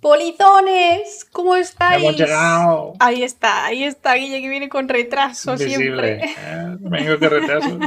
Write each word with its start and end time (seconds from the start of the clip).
Polizones, 0.00 1.26
¿cómo 1.30 1.56
estáis? 1.56 2.02
Hemos 2.02 2.16
llegado. 2.16 2.94
Ahí 3.00 3.22
está, 3.22 3.66
ahí 3.66 3.84
está 3.84 4.14
Guille 4.14 4.40
que 4.40 4.48
viene 4.48 4.68
con 4.68 4.88
retraso 4.88 5.52
Invisible. 5.52 6.18
siempre. 6.20 6.24
Eh, 6.24 6.76
vengo 6.80 7.18
con 7.18 7.30
retraso. 7.30 7.78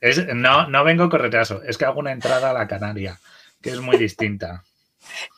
Es- 0.00 0.26
no, 0.34 0.66
no 0.68 0.84
vengo 0.84 1.08
con 1.10 1.20
retraso, 1.20 1.62
es 1.62 1.76
que 1.76 1.84
hago 1.84 2.00
una 2.00 2.12
entrada 2.12 2.50
a 2.50 2.52
la 2.54 2.66
canaria, 2.68 3.18
que 3.60 3.70
es 3.70 3.80
muy 3.80 3.96
distinta. 3.98 4.64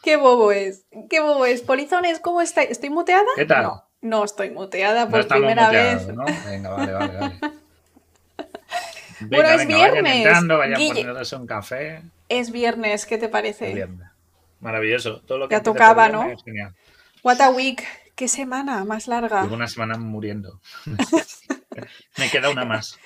Qué 0.02 0.16
bobo 0.16 0.52
es, 0.52 0.84
qué 1.10 1.20
bobo 1.20 1.46
es. 1.46 1.62
Polizones, 1.62 2.20
¿cómo 2.20 2.40
estáis? 2.42 2.70
¿Estoy 2.70 2.90
muteada? 2.90 3.24
¿Qué 3.34 3.44
tal? 3.46 3.62
No, 3.62 3.84
no 4.02 4.24
estoy 4.24 4.50
muteada 4.50 5.08
por 5.08 5.26
primera 5.26 5.66
muteados, 5.66 6.06
vez. 6.06 6.16
¿no? 6.16 6.24
Venga, 6.46 6.70
vale, 6.70 6.92
vale, 6.92 7.18
vale. 7.18 7.34
Bueno, 9.24 9.50
es 9.50 9.56
vayan 9.58 9.68
viernes, 9.68 10.16
entrando, 10.16 10.58
vayan 10.58 10.78
Guille. 10.80 10.94
poniéndose 10.94 11.36
un 11.36 11.46
café. 11.46 12.02
Es 12.38 12.50
viernes, 12.50 13.04
¿qué 13.06 13.18
te 13.18 13.28
parece? 13.28 13.74
viernes. 13.74 14.08
Maravilloso. 14.60 15.20
Todo 15.22 15.38
lo 15.38 15.48
que 15.48 15.54
Ya 15.56 15.62
tocaba, 15.62 16.08
¿no? 16.08 16.24
What 17.22 17.40
a 17.40 17.50
week. 17.50 17.84
Qué 18.14 18.28
semana 18.28 18.84
más 18.84 19.06
larga. 19.08 19.42
Llevo 19.42 19.54
una 19.56 19.66
semana 19.68 19.96
muriendo. 19.98 20.60
Me 22.18 22.28
queda 22.30 22.50
una 22.50 22.64
más. 22.64 22.98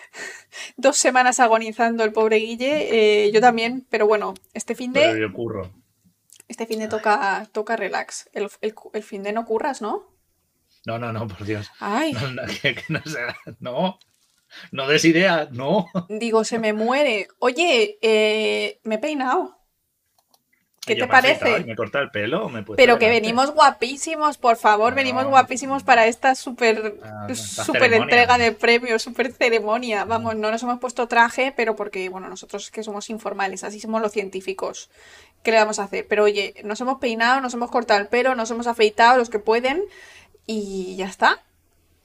Dos 0.76 0.96
semanas 0.96 1.38
agonizando 1.40 2.04
el 2.04 2.12
pobre 2.12 2.36
Guille. 2.36 3.24
eh, 3.26 3.32
yo 3.32 3.40
también, 3.40 3.86
pero 3.90 4.06
bueno, 4.06 4.34
este 4.54 4.74
fin 4.74 4.92
Pero 4.92 5.14
de, 5.14 5.20
yo 5.20 5.32
curro. 5.32 5.70
este 6.48 6.66
fin 6.66 6.80
de 6.80 6.88
toca, 6.88 7.48
toca 7.52 7.76
relax. 7.76 8.28
El, 8.32 8.48
el, 8.60 8.74
el 8.92 9.02
fin 9.02 9.22
de 9.22 9.32
no 9.32 9.44
curras, 9.44 9.80
¿no? 9.80 10.12
No, 10.84 10.98
no, 10.98 11.12
no, 11.12 11.26
por 11.28 11.44
Dios. 11.44 11.70
Ay, 11.80 12.12
No, 12.12 12.30
no, 12.32 12.42
que- 12.62 12.74
que 12.74 12.84
no 12.88 13.00
sea- 13.04 13.36
no. 13.60 13.98
No 14.72 14.86
des 14.86 15.04
ideas, 15.04 15.50
no. 15.52 15.86
digo, 16.08 16.44
se 16.44 16.58
me 16.58 16.72
muere. 16.72 17.28
Oye, 17.38 17.98
eh, 18.02 18.80
me 18.84 18.96
he 18.96 18.98
peinado. 18.98 19.54
¿Qué 20.86 20.94
Yo 20.94 21.00
te 21.00 21.06
me 21.06 21.10
parece? 21.12 21.64
Me 21.64 21.72
he 21.72 21.76
cortado 21.76 22.04
el 22.04 22.10
pelo. 22.12 22.48
Me 22.48 22.60
he 22.60 22.62
Pero 22.62 22.96
que 23.00 23.08
venimos 23.08 23.50
guapísimos, 23.50 24.38
por 24.38 24.56
favor, 24.56 24.90
No. 24.92 24.96
venimos 24.96 25.24
guapísimos 25.26 25.82
para 25.82 26.06
esta 26.06 26.36
super, 26.36 27.00
Ah, 27.02 27.26
esta 27.28 27.64
super 27.64 27.82
ceremonia. 27.82 28.04
entrega 28.04 28.38
de 28.38 28.52
premios, 28.52 29.02
super 29.02 29.32
ceremonia. 29.32 30.04
Vamos, 30.04 30.36
no 30.36 30.48
nos 30.48 30.62
hemos 30.62 30.78
puesto 30.78 31.08
traje, 31.08 31.52
pero 31.56 31.74
porque, 31.74 32.08
bueno, 32.08 32.28
nosotros 32.28 32.66
es 32.66 32.70
que 32.70 32.84
somos 32.84 33.10
informales, 33.10 33.64
así 33.64 33.80
somos 33.80 34.00
los 34.00 34.12
científicos. 34.12 34.88
¿Qué 35.42 35.50
le 35.50 35.58
vamos 35.58 35.80
a 35.80 35.84
hacer? 35.84 36.06
Pero 36.08 36.22
oye, 36.22 36.54
nos 36.62 36.80
hemos 36.80 37.00
peinado, 37.00 37.40
nos 37.40 37.52
hemos 37.54 37.70
cortado 37.72 37.98
el 38.00 38.06
pelo, 38.06 38.36
nos 38.36 38.50
hemos 38.52 38.68
afeitado 38.68 39.18
los 39.18 39.28
que 39.28 39.40
pueden 39.40 39.82
y 40.46 40.94
ya 40.94 41.06
está. 41.06 41.42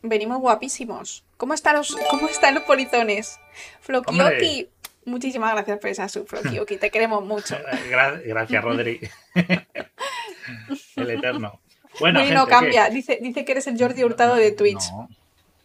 Venimos 0.04 0.40
guapísimos. 0.40 1.24
¿Cómo 1.38 1.54
están 1.54 1.76
los, 1.76 1.96
cómo 2.10 2.28
están 2.28 2.56
los 2.56 2.64
polizones? 2.64 3.40
Flokioki, 3.82 4.70
muchísimas 5.06 5.54
gracias 5.54 5.80
por 5.80 5.90
esa 5.90 6.10
sub, 6.10 6.28
Flokioki, 6.28 6.78
te 6.78 6.90
queremos 6.90 7.24
mucho. 7.26 7.56
Gra- 7.90 8.22
Gracias, 8.26 8.64
Rodri. 8.64 9.00
el 10.96 11.10
eterno. 11.12 11.62
Bueno, 12.00 12.20
Bueno, 12.20 12.34
no 12.36 12.46
gente, 12.46 12.50
cambia, 12.50 12.88
¿qué? 12.88 12.94
dice, 12.96 13.20
dice 13.22 13.46
que 13.46 13.52
eres 13.52 13.68
el 13.68 13.78
Jordi 13.78 14.04
Hurtado 14.04 14.36
de 14.36 14.52
Twitch. 14.52 14.90
No, 14.92 15.10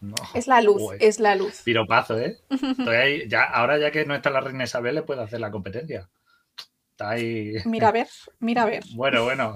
no. 0.01 0.15
Es 0.33 0.47
la 0.47 0.61
luz, 0.61 0.81
es 0.99 1.19
la 1.19 1.35
luz. 1.35 1.61
Piropazo, 1.63 2.19
¿eh? 2.19 2.37
Estoy 2.49 2.95
ahí, 2.95 3.27
ya, 3.29 3.43
ahora 3.43 3.77
ya 3.79 3.91
que 3.91 4.05
no 4.05 4.13
está 4.13 4.29
la 4.29 4.41
reina 4.41 4.65
Isabel, 4.65 4.95
le 4.95 5.03
puedo 5.03 5.21
hacer 5.21 5.39
la 5.39 5.51
competencia. 5.51 6.09
Está 6.91 7.11
ahí. 7.11 7.53
Mira 7.65 7.87
a 7.89 7.91
ver, 7.91 8.07
mira 8.39 8.63
a 8.63 8.65
ver. 8.65 8.83
Bueno, 8.93 9.23
bueno. 9.23 9.55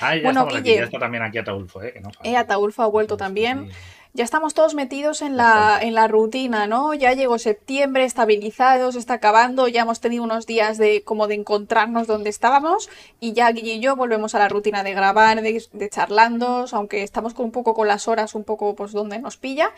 Ah, 0.00 0.14
ya 0.14 0.22
Bueno, 0.22 0.40
estamos 0.40 0.54
aquí. 0.54 0.62
Guille. 0.62 0.76
Ya 0.78 0.84
está 0.84 0.98
también 0.98 1.22
aquí 1.22 1.38
Ataulfo, 1.38 1.82
¿eh? 1.82 1.92
Que 1.92 2.00
no. 2.00 2.10
Eh, 2.22 2.36
Ataulfo 2.36 2.82
ha 2.82 2.86
vuelto 2.86 3.16
también. 3.16 3.70
Sí. 3.70 3.76
Ya 4.12 4.24
estamos 4.24 4.54
todos 4.54 4.74
metidos 4.74 5.20
en 5.20 5.36
la, 5.36 5.78
en 5.82 5.92
la 5.92 6.08
rutina, 6.08 6.66
¿no? 6.66 6.94
Ya 6.94 7.12
llegó 7.12 7.38
septiembre, 7.38 8.04
estabilizados, 8.04 8.96
está 8.96 9.14
acabando, 9.14 9.68
ya 9.68 9.82
hemos 9.82 10.00
tenido 10.00 10.24
unos 10.24 10.46
días 10.46 10.78
de 10.78 11.04
como 11.04 11.26
de 11.26 11.34
encontrarnos 11.34 12.06
donde 12.06 12.30
estábamos 12.30 12.88
y 13.20 13.34
ya 13.34 13.52
Guille 13.52 13.74
y 13.74 13.80
yo 13.80 13.94
volvemos 13.94 14.34
a 14.34 14.38
la 14.38 14.48
rutina 14.48 14.82
de 14.82 14.94
grabar, 14.94 15.42
de, 15.42 15.62
de 15.70 15.90
charlandos, 15.90 16.72
aunque 16.72 17.02
estamos 17.02 17.34
con 17.34 17.44
un 17.44 17.52
poco 17.52 17.74
con 17.74 17.88
las 17.88 18.08
horas, 18.08 18.34
un 18.34 18.44
poco 18.44 18.74
pues 18.74 18.92
donde 18.92 19.18
nos 19.18 19.36
pilla, 19.36 19.70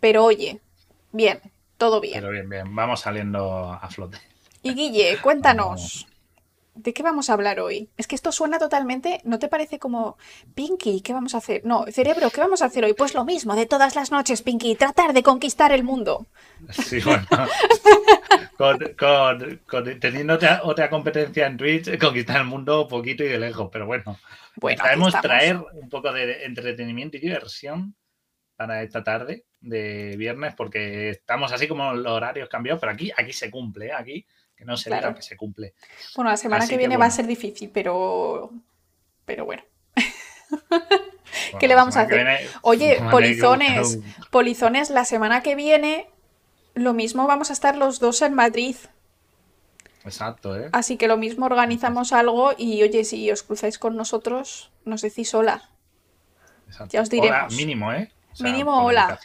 pero 0.00 0.22
oye, 0.22 0.60
bien, 1.12 1.40
todo 1.78 2.02
bien. 2.02 2.20
Pero 2.20 2.30
bien, 2.30 2.46
bien. 2.46 2.74
Vamos 2.74 3.00
saliendo 3.00 3.72
a 3.72 3.88
flote. 3.88 4.18
Y 4.62 4.74
Guille, 4.74 5.16
cuéntanos, 5.22 6.07
¿de 6.78 6.92
qué 6.92 7.02
vamos 7.02 7.28
a 7.28 7.34
hablar 7.34 7.60
hoy? 7.60 7.90
Es 7.96 8.06
que 8.06 8.14
esto 8.14 8.32
suena 8.32 8.58
totalmente, 8.58 9.20
¿no 9.24 9.38
te 9.38 9.48
parece 9.48 9.78
como 9.78 10.16
Pinky, 10.54 11.00
¿qué 11.00 11.12
vamos 11.12 11.34
a 11.34 11.38
hacer? 11.38 11.62
No, 11.64 11.84
cerebro, 11.90 12.30
¿qué 12.30 12.40
vamos 12.40 12.62
a 12.62 12.66
hacer 12.66 12.84
hoy? 12.84 12.94
Pues 12.94 13.14
lo 13.14 13.24
mismo 13.24 13.54
de 13.56 13.66
todas 13.66 13.94
las 13.96 14.10
noches, 14.10 14.42
Pinky, 14.42 14.74
tratar 14.76 15.12
de 15.12 15.22
conquistar 15.22 15.72
el 15.72 15.84
mundo. 15.84 16.26
Sí, 16.70 17.00
bueno. 17.00 17.26
con, 18.56 18.78
con, 18.98 19.60
con- 19.66 20.00
teniendo 20.00 20.34
otra, 20.34 20.60
otra 20.64 20.88
competencia 20.90 21.46
en 21.46 21.56
Twitch, 21.56 21.98
conquistar 21.98 22.38
el 22.38 22.46
mundo 22.46 22.86
poquito 22.88 23.24
y 23.24 23.28
de 23.28 23.38
lejos, 23.38 23.68
pero 23.72 23.86
bueno. 23.86 24.18
Bueno, 24.56 24.82
estamos. 24.82 25.20
traer 25.20 25.56
un 25.72 25.88
poco 25.88 26.12
de 26.12 26.44
entretenimiento 26.44 27.16
y 27.16 27.20
diversión 27.20 27.94
para 28.56 28.82
esta 28.82 29.04
tarde 29.04 29.44
de 29.60 30.16
viernes, 30.16 30.54
porque 30.56 31.10
estamos 31.10 31.52
así 31.52 31.68
como 31.68 31.92
los 31.92 32.12
horarios 32.12 32.48
cambiados, 32.48 32.80
pero 32.80 32.92
aquí, 32.92 33.12
aquí 33.16 33.32
se 33.32 33.50
cumple, 33.50 33.86
¿eh? 33.86 33.92
aquí 33.92 34.26
que 34.58 34.64
no 34.64 34.76
se 34.76 34.90
Claro. 34.90 35.08
diga 35.08 35.16
que 35.16 35.22
se 35.22 35.36
cumple. 35.36 35.74
Bueno, 36.16 36.30
la 36.30 36.36
semana 36.36 36.64
Así 36.64 36.70
que 36.70 36.74
que 36.74 36.78
viene 36.78 36.96
va 36.96 37.06
a 37.06 37.10
ser 37.10 37.26
difícil, 37.26 37.70
pero, 37.72 38.50
pero 39.24 39.44
bueno. 39.44 39.62
Bueno, 40.50 41.58
¿Qué 41.60 41.68
le 41.68 41.74
vamos 41.74 41.96
a 41.96 42.02
hacer? 42.02 42.14
viene- 42.16 42.40
Oye, 42.62 42.98
polizones, 43.10 43.98
polizones, 44.30 44.90
la 44.90 45.04
semana 45.04 45.42
que 45.42 45.54
viene, 45.54 46.08
lo 46.74 46.92
mismo 46.94 47.26
vamos 47.26 47.50
a 47.50 47.52
estar 47.52 47.76
los 47.76 48.00
dos 48.00 48.20
en 48.22 48.34
Madrid. 48.34 48.76
Exacto, 50.04 50.56
¿eh? 50.58 50.68
Así 50.72 50.96
que 50.96 51.06
lo 51.06 51.16
mismo 51.16 51.46
organizamos 51.46 52.12
algo 52.12 52.52
y 52.56 52.82
oye, 52.82 53.04
si 53.04 53.30
os 53.30 53.42
cruzáis 53.42 53.78
con 53.78 53.96
nosotros, 53.96 54.72
nos 54.84 55.02
decís 55.02 55.32
hola. 55.34 55.68
Exacto. 56.66 56.92
ya 56.92 57.02
os 57.02 57.10
diremos. 57.10 57.36
Hola, 57.52 57.56
mínimo, 57.56 57.92
¿eh? 57.92 58.10
O 58.32 58.36
sea, 58.36 58.50
Mínimo, 58.50 58.84
hola. 58.84 59.18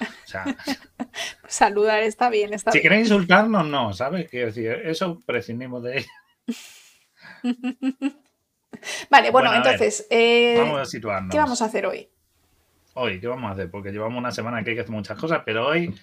Educación. 0.00 0.16
O 0.24 0.28
sea, 0.28 0.44
Saludar 1.46 2.02
está 2.02 2.30
bien, 2.30 2.54
está 2.54 2.72
si 2.72 2.78
bien. 2.78 2.82
queréis 2.90 3.08
insultarnos, 3.08 3.66
no, 3.66 3.92
¿sabes? 3.92 4.28
Quiero 4.30 4.46
decir, 4.46 4.68
eso 4.84 5.20
prescindimos 5.26 5.82
de 5.82 5.98
ello. 5.98 6.08
Vale, 9.10 9.30
bueno, 9.30 9.32
Bueno, 9.32 9.50
a 9.50 9.52
ver, 9.52 9.72
entonces, 9.72 10.06
eh, 10.10 10.56
Vamos 10.58 10.80
a 10.80 10.86
situarnos. 10.86 11.30
¿qué 11.30 11.38
vamos 11.38 11.62
a 11.62 11.66
hacer 11.66 11.86
hoy? 11.86 12.08
Hoy, 12.94 13.20
¿qué 13.20 13.26
vamos 13.26 13.50
a 13.50 13.52
hacer? 13.54 13.70
Porque 13.70 13.92
llevamos 13.92 14.18
una 14.18 14.32
semana 14.32 14.62
que 14.62 14.70
hay 14.70 14.76
que 14.76 14.82
hacer 14.82 14.92
muchas 14.94 15.18
cosas, 15.18 15.42
pero 15.44 15.66
hoy 15.68 15.94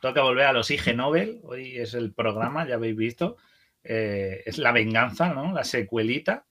toca 0.00 0.22
volver 0.22 0.46
a 0.46 0.52
los 0.52 0.70
IG 0.70 0.94
Nobel. 0.96 1.40
Hoy 1.44 1.78
es 1.78 1.94
el 1.94 2.12
programa, 2.12 2.66
ya 2.66 2.74
habéis 2.76 2.96
visto. 2.96 3.36
Eh, 3.84 4.42
es 4.46 4.58
la 4.58 4.72
venganza, 4.72 5.34
¿no? 5.34 5.52
La 5.52 5.64
secuelita. 5.64 6.44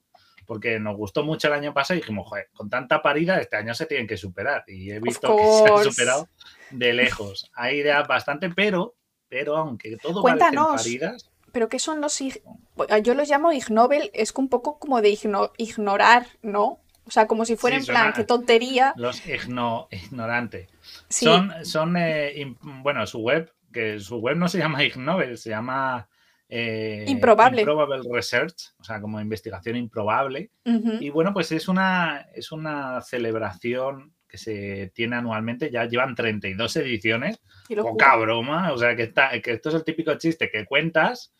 Porque 0.51 0.81
nos 0.81 0.97
gustó 0.97 1.23
mucho 1.23 1.47
el 1.47 1.53
año 1.53 1.73
pasado 1.73 1.97
y 1.97 2.01
dijimos, 2.01 2.27
joder, 2.27 2.49
con 2.51 2.69
tanta 2.69 3.01
parida, 3.01 3.39
este 3.39 3.55
año 3.55 3.73
se 3.73 3.85
tienen 3.85 4.05
que 4.05 4.17
superar. 4.17 4.65
Y 4.67 4.91
he 4.91 4.99
visto 4.99 5.33
que 5.37 5.43
se 5.45 5.73
han 5.73 5.83
superado 5.93 6.27
de 6.71 6.91
lejos. 6.91 7.49
Hay 7.53 7.77
ideas 7.77 8.05
bastante, 8.05 8.49
pero, 8.49 8.95
pero 9.29 9.55
aunque 9.55 9.95
todo 9.95 10.21
Cuéntanos. 10.21 10.75
paridas, 10.75 11.31
¿Pero 11.53 11.69
qué 11.69 11.79
son 11.79 12.01
los 12.01 12.19
Yo 12.19 13.13
los 13.13 13.29
llamo 13.29 13.53
ignobel, 13.53 14.11
es 14.13 14.33
un 14.35 14.49
poco 14.49 14.77
como 14.77 15.01
de 15.01 15.11
igno- 15.11 15.53
ignorar, 15.55 16.27
¿no? 16.41 16.81
O 17.05 17.11
sea, 17.11 17.27
como 17.27 17.45
si 17.45 17.55
fuera 17.55 17.77
Sí, 17.79 17.83
en 17.83 17.93
plan, 17.95 18.11
qué 18.13 18.25
tontería. 18.25 18.93
los 18.97 19.25
igno- 19.25 19.87
ignorantes. 19.89 20.67
Sí, 21.07 21.23
Son, 21.23 21.53
son 21.63 21.95
eh, 21.95 22.57
bueno, 22.59 23.07
su 23.07 23.19
web, 23.19 23.53
que 23.71 24.01
su 24.01 24.17
web 24.17 24.35
no 24.35 24.49
se 24.49 24.57
llama 24.57 24.83
Ig 24.83 24.97
Nobel, 24.97 25.37
se 25.37 25.51
llama 25.51 26.09
eh, 26.53 27.05
Improbable. 27.07 27.61
Improbable 27.61 28.01
Research, 28.11 28.73
o 28.77 28.83
sea, 28.83 28.99
como 28.99 29.21
investigación 29.21 29.77
improbable. 29.77 30.51
Y 30.99 31.09
bueno, 31.09 31.33
pues 31.33 31.51
es 31.53 31.67
una, 31.69 32.27
es 32.35 32.51
una 32.51 32.99
celebración 33.01 34.13
que 34.27 34.37
se 34.37 34.91
tiene 34.93 35.15
anualmente, 35.15 35.71
ya 35.71 35.85
llevan 35.85 36.13
32 36.13 36.75
ediciones, 36.77 37.39
poca 37.83 38.15
broma, 38.17 38.71
o 38.73 38.77
sea, 38.77 38.95
que, 38.95 39.03
está, 39.03 39.31
que 39.41 39.53
esto 39.53 39.69
es 39.69 39.75
el 39.75 39.83
típico 39.85 40.13
chiste 40.15 40.49
que 40.51 40.65
cuentas 40.65 41.33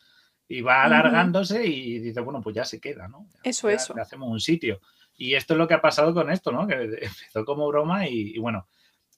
y 0.48 0.60
va 0.62 0.84
alargándose 0.84 1.66
y 1.66 1.98
dices, 2.00 2.24
bueno, 2.24 2.40
pues 2.42 2.56
ya 2.56 2.64
se 2.64 2.80
queda, 2.80 3.06
¿no? 3.08 3.26
Ya- 3.34 3.40
Eso, 3.44 3.68
ya 3.70 3.76
eso. 3.76 3.94
le 3.94 4.00
hacemos 4.02 4.28
un 4.30 4.40
sitio. 4.40 4.80
Y 5.14 5.34
esto 5.34 5.54
es 5.54 5.58
lo 5.58 5.68
que 5.68 5.74
ha 5.74 5.80
pasado 5.82 6.12
con 6.14 6.30
esto, 6.30 6.52
¿no? 6.52 6.66
Que 6.66 6.74
empezó 7.02 7.44
como 7.44 7.66
broma 7.68 8.08
y, 8.08 8.34
y 8.34 8.38
bueno, 8.38 8.66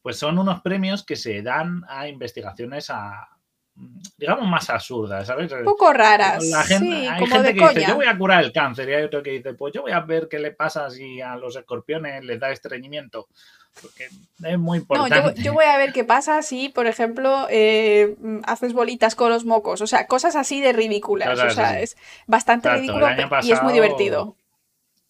pues 0.03 0.19
son 0.19 0.39
unos 0.39 0.61
premios 0.61 1.05
que 1.05 1.17
se 1.17 1.41
dan 1.43 1.83
a 1.89 2.09
investigaciones 2.09 2.91
a, 2.91 3.27
digamos, 4.17 4.49
más 4.49 4.71
absurdas, 4.71 5.27
¿sabes? 5.27 5.51
Un 5.53 5.65
poco 5.65 5.93
raras, 5.93 6.45
La 6.49 6.63
gente, 6.63 6.87
sí, 6.87 7.07
hay 7.07 7.21
como 7.21 7.35
gente 7.35 7.49
de 7.49 7.55
que 7.55 7.61
coña. 7.61 7.73
dice, 7.73 7.87
yo 7.89 7.95
voy 7.97 8.07
a 8.07 8.17
curar 8.17 8.45
el 8.45 8.53
cáncer, 8.53 8.89
y 8.89 8.95
hay 8.95 9.03
otro 9.05 9.23
que 9.23 9.31
dice, 9.31 9.55
pues 9.55 9.75
yo 9.75 9.83
voy 9.83 9.93
a 9.93 10.01
ver 10.01 10.29
qué 10.29 10.39
le 10.39 10.53
pasa 10.53 10.89
si 10.91 11.21
a 11.21 11.37
los 11.37 11.57
escorpiones 11.57 12.25
les 12.25 12.39
da 12.39 12.51
estreñimiento. 12.51 13.29
Porque 13.83 14.05
es 14.45 14.59
muy 14.59 14.79
No, 14.89 15.09
yo, 15.09 15.17
importante. 15.17 15.43
yo 15.43 15.53
voy 15.53 15.65
a 15.65 15.77
ver 15.77 15.93
qué 15.93 16.05
pasa 16.05 16.43
si, 16.43 16.69
por 16.69 16.87
ejemplo, 16.87 17.49
eh, 17.51 18.15
haces 18.45 18.73
bolitas 18.73 19.17
con 19.17 19.31
los 19.31 19.45
mocos. 19.45 19.81
O 19.81 19.89
sea, 19.89 20.07
cosas 20.07 20.37
así 20.37 20.61
de 20.61 20.73
ridículas. 20.73 21.37
O 21.41 21.51
sea, 21.51 21.81
es 21.81 21.97
bastante 22.29 22.69
Exacto, 22.69 23.01
ridículo 23.01 23.41
y 23.43 23.51
es 23.51 23.63
muy 23.65 23.73
divertido. 23.73 24.37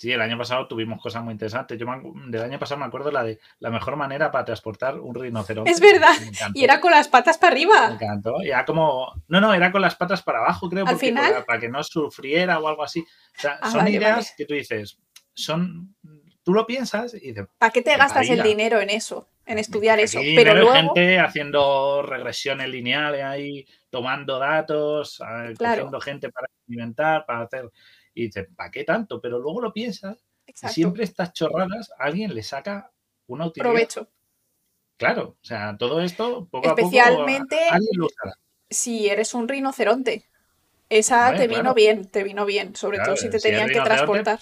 Sí, 0.04 0.12
el 0.12 0.20
año 0.20 0.36
pasado 0.36 0.68
tuvimos 0.68 1.00
cosas 1.00 1.24
muy 1.24 1.32
interesantes. 1.32 1.78
Yo 1.78 1.86
del 2.26 2.42
año 2.42 2.58
pasado 2.58 2.78
me 2.78 2.84
acuerdo 2.84 3.10
la 3.10 3.24
de 3.24 3.40
la 3.58 3.70
mejor 3.70 3.96
manera 3.96 4.30
para 4.30 4.44
transportar 4.44 5.00
un 5.00 5.14
rinoceronte. 5.14 5.70
Es 5.70 5.80
verdad. 5.80 6.12
Y 6.52 6.62
era 6.62 6.78
con 6.78 6.90
las 6.90 7.08
patas 7.08 7.38
para 7.38 7.52
arriba. 7.52 7.88
Me 7.88 7.94
encantó. 7.94 8.42
Era 8.42 8.66
como. 8.66 9.14
No, 9.28 9.40
no, 9.40 9.54
era 9.54 9.72
con 9.72 9.80
las 9.80 9.96
patas 9.96 10.20
para 10.22 10.40
abajo, 10.40 10.68
creo, 10.68 10.86
¿Al 10.86 10.98
final? 10.98 11.42
Para, 11.46 11.58
que 11.58 11.70
no 11.70 11.82
sufriera 11.82 12.58
o 12.58 12.68
algo 12.68 12.82
así. 12.82 13.00
O 13.00 13.40
sea, 13.40 13.58
ah, 13.62 13.70
son 13.70 13.88
ideas 13.88 14.34
que 14.36 14.44
tú 14.44 14.52
dices, 14.52 14.98
son. 15.32 15.96
Tú 16.42 16.52
lo 16.52 16.66
piensas 16.66 17.14
y 17.14 17.28
dices. 17.28 17.46
¿Para 17.56 17.72
qué 17.72 17.80
te 17.80 17.96
gastas 17.96 18.28
el 18.28 18.42
dinero 18.42 18.82
en 18.82 18.90
eso? 18.90 19.26
En 19.46 19.58
estudiar 19.58 20.00
eso. 20.00 20.20
Pero 20.20 20.52
luego. 20.52 20.74
gente 20.74 21.18
haciendo 21.18 22.02
regresiones 22.02 22.68
lineales 22.68 23.24
ahí, 23.24 23.66
tomando 23.88 24.38
datos, 24.38 25.22
cogiendo 25.56 25.98
gente 25.98 26.30
para 26.30 26.46
experimentar, 26.48 27.24
para 27.24 27.44
hacer 27.44 27.70
y 28.14 28.26
dices, 28.26 28.48
¿para 28.56 28.70
qué 28.70 28.84
tanto? 28.84 29.20
Pero 29.20 29.38
luego 29.38 29.60
lo 29.60 29.72
piensas 29.72 30.24
y 30.46 30.68
siempre 30.68 31.04
estas 31.04 31.32
chorradas 31.32 31.90
alguien 31.98 32.34
le 32.34 32.42
saca 32.42 32.90
una 33.26 33.46
utilidad. 33.46 33.70
Provecho. 33.70 34.08
Claro, 34.96 35.36
o 35.40 35.44
sea, 35.44 35.76
todo 35.76 36.00
esto 36.00 36.46
poco 36.50 36.68
Especialmente 36.68 37.56
a 37.56 37.64
poco 37.64 37.74
alguien 37.74 37.92
lo 37.96 38.06
usará. 38.06 38.38
si 38.70 39.08
eres 39.08 39.34
un 39.34 39.48
rinoceronte. 39.48 40.28
Esa 40.88 41.34
te 41.34 41.48
vino 41.48 41.74
bien, 41.74 42.08
te 42.08 42.22
vino 42.22 42.44
bien, 42.44 42.76
sobre 42.76 42.98
todo 42.98 43.16
si 43.16 43.30
te 43.30 43.38
tenían 43.38 43.68
que 43.68 43.80
transportar. 43.80 44.38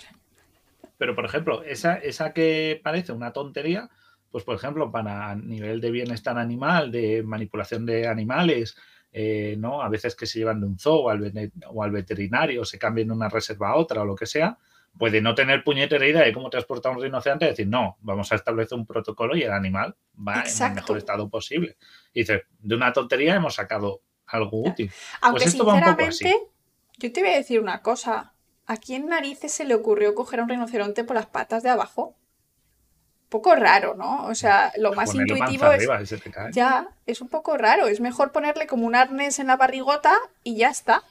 Pero, 0.99 1.15
por 1.15 1.25
ejemplo, 1.25 1.63
esa, 1.63 1.95
esa 1.95 2.33
que 2.33 2.81
parece 2.83 3.13
una 3.13 3.33
tontería, 3.33 3.89
pues, 4.31 4.45
por 4.45 4.57
ejemplo, 4.57 4.91
para 4.91 5.35
nivel 5.35 5.81
de 5.81 5.91
bienestar 5.91 6.39
animal, 6.39 6.91
de 6.91 7.23
manipulación 7.23 7.87
de 7.87 8.07
animales, 8.07 8.77
eh, 9.13 9.57
¿no? 9.59 9.83
A 9.83 9.89
veces 9.89 10.17
que 10.17 10.27
se 10.27 10.39
llevan 10.39 10.61
de 10.61 10.67
un 10.67 10.79
zoo 10.79 11.05
o 11.05 11.11
al, 11.11 11.91
veterinario, 11.91 12.65
se 12.65 12.79
cambian 12.79 13.09
de 13.09 13.15
una 13.15 13.29
reserva 13.29 13.71
a 13.71 13.77
otra 13.77 14.03
o 14.03 14.05
lo 14.07 14.15
que 14.15 14.27
sea, 14.27 14.59
puede 14.97 15.21
no 15.21 15.35
tener 15.35 15.65
puñetera 15.65 16.07
idea 16.07 16.23
de 16.23 16.33
cómo 16.33 16.49
transportar 16.49 16.93
un 16.93 17.03
rinoceronte 17.03 17.45
y 17.45 17.49
decir, 17.49 17.67
no, 17.67 17.99
vamos 18.01 18.33
a 18.33 18.37
establecer 18.37 18.79
un 18.79 18.87
protocolo 18.87 19.37
y 19.37 19.43
el 19.43 19.53
animal 19.53 19.95
va 20.17 20.45
en 20.45 20.67
el 20.67 20.75
mejor 20.75 20.99
estado 20.99 21.29
posible. 21.29 21.77
Y 22.13 22.21
dice, 22.21 22.45
de 22.59 22.75
una 22.75 22.93
tontería 22.93 23.35
hemos 23.35 23.55
sacado 23.55 24.03
algo 24.27 24.63
útil. 24.63 24.89
Pues 24.89 25.19
Aunque 25.21 25.49
sinceramente, 25.49 26.35
yo 26.99 27.13
te 27.13 27.21
voy 27.21 27.31
a 27.31 27.37
decir 27.37 27.61
una 27.61 27.83
cosa. 27.83 28.35
¿A 28.65 28.77
quién 28.77 29.07
narices 29.07 29.53
se 29.53 29.65
le 29.65 29.75
ocurrió 29.75 30.15
coger 30.15 30.41
a 30.41 30.45
un 30.45 30.49
rinoceronte 30.49 31.05
por 31.05 31.17
las 31.17 31.27
patas 31.27 31.63
de 31.63 31.71
abajo? 31.71 32.17
Poco 33.33 33.57
raro, 33.57 33.95
¿no? 33.95 34.27
O 34.27 34.35
sea, 34.35 34.73
lo 34.77 34.93
más 34.93 35.15
intuitivo 35.15 35.73
es. 35.73 35.89
Ya, 36.53 36.87
es 37.07 37.21
un 37.23 37.29
poco 37.29 37.57
raro. 37.57 37.89
Es 37.89 37.99
mejor 38.01 38.31
ponerle 38.31 38.67
como 38.67 38.87
un 38.87 38.95
arnés 38.95 39.39
en 39.39 39.47
la 39.47 39.57
barrigota 39.57 40.15
y 40.45 40.57
ya 40.57 40.69
está. 40.69 41.03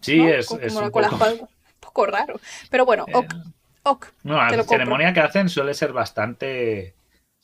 Sí, 0.00 0.20
es, 0.26 0.50
un, 0.50 0.60
poco... 0.90 2.06
raro. 2.06 2.40
Pero 2.70 2.86
bueno, 2.86 3.04
ok. 3.12 3.32
Eh, 3.32 3.38
ok 3.82 4.06
no, 4.22 4.36
la 4.36 4.64
ceremonia 4.64 5.12
que 5.12 5.20
hacen 5.20 5.48
suele 5.48 5.74
ser 5.74 5.92
bastante 5.92 6.94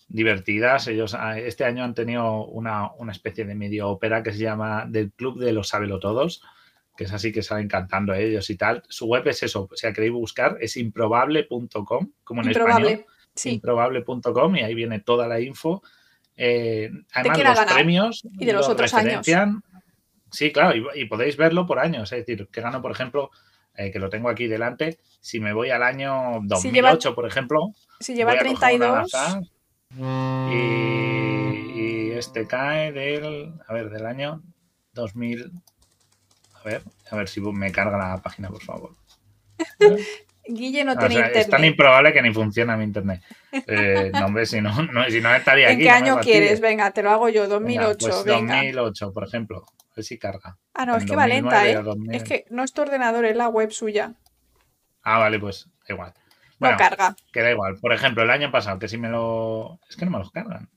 divertidas. 0.09 0.89
Ellos 0.89 1.15
ah, 1.15 1.39
este 1.39 1.65
año 1.65 1.85
han 1.85 1.95
tenido 1.95 2.47
una, 2.47 2.93
especie 3.11 3.45
de 3.45 3.55
medio 3.55 3.91
ópera 3.91 4.23
que 4.23 4.33
se 4.33 4.39
llama 4.39 4.87
del 4.89 5.13
Club 5.13 5.39
de 5.39 5.53
los 5.53 5.69
Sabelotodos, 5.69 6.43
que 6.97 7.05
es 7.05 7.13
así 7.13 7.31
que 7.31 7.43
salen 7.43 7.69
cantando 7.69 8.15
ellos 8.15 8.49
y 8.49 8.57
tal. 8.57 8.83
Su 8.89 9.07
web 9.07 9.27
es 9.29 9.43
eso, 9.43 9.69
o 9.71 9.77
sea, 9.77 9.93
queréis 9.93 10.13
buscar, 10.13 10.57
es 10.61 10.79
improbable.com, 10.79 12.11
como 12.25 12.43
en 12.43 12.49
español 12.49 13.05
improbable.com 13.45 14.57
y 14.57 14.61
ahí 14.61 14.75
viene 14.75 15.01
toda 15.01 15.29
la 15.29 15.41
info. 15.41 15.83
Eh, 16.37 16.91
además, 17.15 17.59
los 17.59 17.73
premios 17.73 18.23
y 18.39 18.45
de 18.45 18.53
los 18.53 18.69
otros 18.69 18.93
años. 18.95 19.27
Sí, 20.31 20.51
claro, 20.51 20.75
y, 20.95 21.05
podéis 21.05 21.37
verlo 21.37 21.67
por 21.67 21.79
años. 21.79 22.11
Es 22.13 22.27
decir, 22.27 22.49
que 22.51 22.61
gano, 22.63 22.81
por 22.81 22.91
ejemplo, 22.91 23.31
eh, 23.77 23.91
que 23.91 23.99
lo 23.99 24.09
tengo 24.09 24.31
aquí 24.31 24.47
delante, 24.47 24.99
si 25.21 25.41
me 25.41 25.53
voy 25.53 25.71
al 25.71 25.83
año 25.83 26.41
2008, 26.43 27.15
por 27.15 27.27
ejemplo. 27.27 27.73
Si 28.01 28.15
lleva 28.15 28.39
32. 28.39 29.13
Y, 30.51 30.55
y, 31.75 32.11
este 32.13 32.47
cae 32.47 32.93
del, 32.93 33.53
a 33.67 33.75
ver, 33.75 33.91
del 33.91 34.07
año 34.07 34.43
2000. 34.95 35.53
A 36.55 36.65
ver, 36.65 36.83
a 37.11 37.17
ver 37.17 37.29
si 37.29 37.41
me 37.41 37.71
carga 37.71 37.99
la 37.99 38.23
página, 38.23 38.49
por 38.49 38.63
favor. 38.63 38.97
Guille 40.47 40.85
no 40.85 40.97
tiene 40.97 41.15
internet. 41.15 41.37
Es 41.37 41.49
tan 41.49 41.65
improbable 41.65 42.13
que 42.13 42.23
ni 42.23 42.33
funciona 42.33 42.77
mi 42.77 42.85
internet. 42.85 43.23
Eh, 43.67 44.11
no, 44.13 44.27
hombre, 44.27 44.47
si 44.47 44.61
no, 44.61 44.75
si 45.09 45.21
no 45.21 45.35
estaría 45.35 45.67
aquí. 45.67 45.75
¿En 45.75 45.81
qué 45.81 45.91
año 45.91 46.19
quieres? 46.19 46.61
Venga, 46.61 46.91
te 46.91 47.03
lo 47.03 47.11
hago 47.11 47.29
yo, 47.29 47.47
2008. 47.47 47.99
Pues 47.99 48.25
venga, 48.25 48.57
2008, 48.57 49.13
por 49.13 49.25
ejemplo. 49.25 49.65
A 49.69 49.95
ver 49.97 50.05
si 50.05 50.19
carga. 50.19 50.57
Ah, 50.75 50.87
no, 50.87 50.97
es 50.97 51.05
que 51.05 51.15
va 51.15 51.27
lenta, 51.27 51.69
¿eh? 51.69 51.79
Es 52.13 52.25
que 52.25 52.47
no 52.51 52.65
es 52.65 52.73
tu 52.73 52.83
ordenador, 52.83 53.25
es 53.25 53.37
la 53.37 53.49
web 53.49 53.71
suya. 53.71 54.15
Ah, 55.03 55.19
vale, 55.19 55.39
pues 55.39 55.69
igual. 55.89 56.15
no 56.59 56.77
carga. 56.77 57.15
Queda 57.33 57.51
igual. 57.51 57.77
Por 57.79 57.93
ejemplo, 57.93 58.23
el 58.23 58.31
año 58.31 58.51
pasado, 58.51 58.79
que 58.79 58.89
si 58.89 58.99
me 58.99 59.09
lo. 59.09 59.79
Es 59.89 59.97
que 59.97 60.05
no 60.07 60.13
me 60.13 60.19
los 60.19 60.31
cargan. 60.31 60.69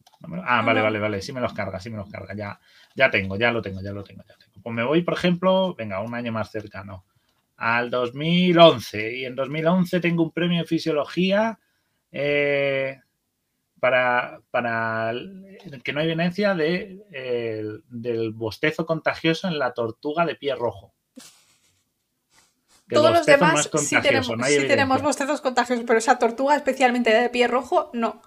Ah, 0.43 0.63
vale, 0.63 0.81
vale, 0.81 0.99
vale. 0.99 1.21
Sí 1.21 1.31
me 1.31 1.41
los 1.41 1.53
carga, 1.53 1.79
sí 1.79 1.89
me 1.89 1.97
los 1.97 2.09
carga. 2.09 2.33
Ya, 2.35 2.59
ya 2.95 3.09
tengo, 3.09 3.37
ya 3.37 3.51
lo 3.51 3.61
tengo, 3.61 3.81
ya 3.81 3.91
lo 3.91 4.03
tengo, 4.03 4.23
ya 4.27 4.35
tengo. 4.37 4.61
Pues 4.61 4.75
me 4.75 4.83
voy, 4.83 5.01
por 5.01 5.13
ejemplo, 5.13 5.75
venga, 5.75 6.01
un 6.01 6.13
año 6.13 6.31
más 6.31 6.51
cercano 6.51 7.05
al 7.57 7.89
2011. 7.89 9.17
Y 9.17 9.25
en 9.25 9.35
2011 9.35 9.99
tengo 9.99 10.23
un 10.23 10.31
premio 10.31 10.61
de 10.61 10.67
fisiología 10.67 11.59
eh, 12.11 12.99
para, 13.79 14.41
para, 14.51 15.13
que 15.83 15.93
no 15.93 15.99
hay 15.99 16.07
evidencia 16.07 16.55
de, 16.55 17.03
del 17.89 18.31
bostezo 18.33 18.85
contagioso 18.85 19.47
en 19.47 19.59
la 19.59 19.73
tortuga 19.73 20.25
de 20.25 20.35
pie 20.35 20.55
rojo. 20.55 20.93
Todos 22.89 23.11
los 23.11 23.25
demás 23.25 23.69
sí, 23.79 23.97
tenemos, 24.67 25.01
bostezos 25.01 25.41
contagiosos, 25.41 25.85
pero 25.87 25.97
esa 25.97 26.19
tortuga 26.19 26.55
especialmente 26.55 27.11
de 27.11 27.29
pie 27.29 27.47
rojo, 27.47 27.89
no. 27.93 28.21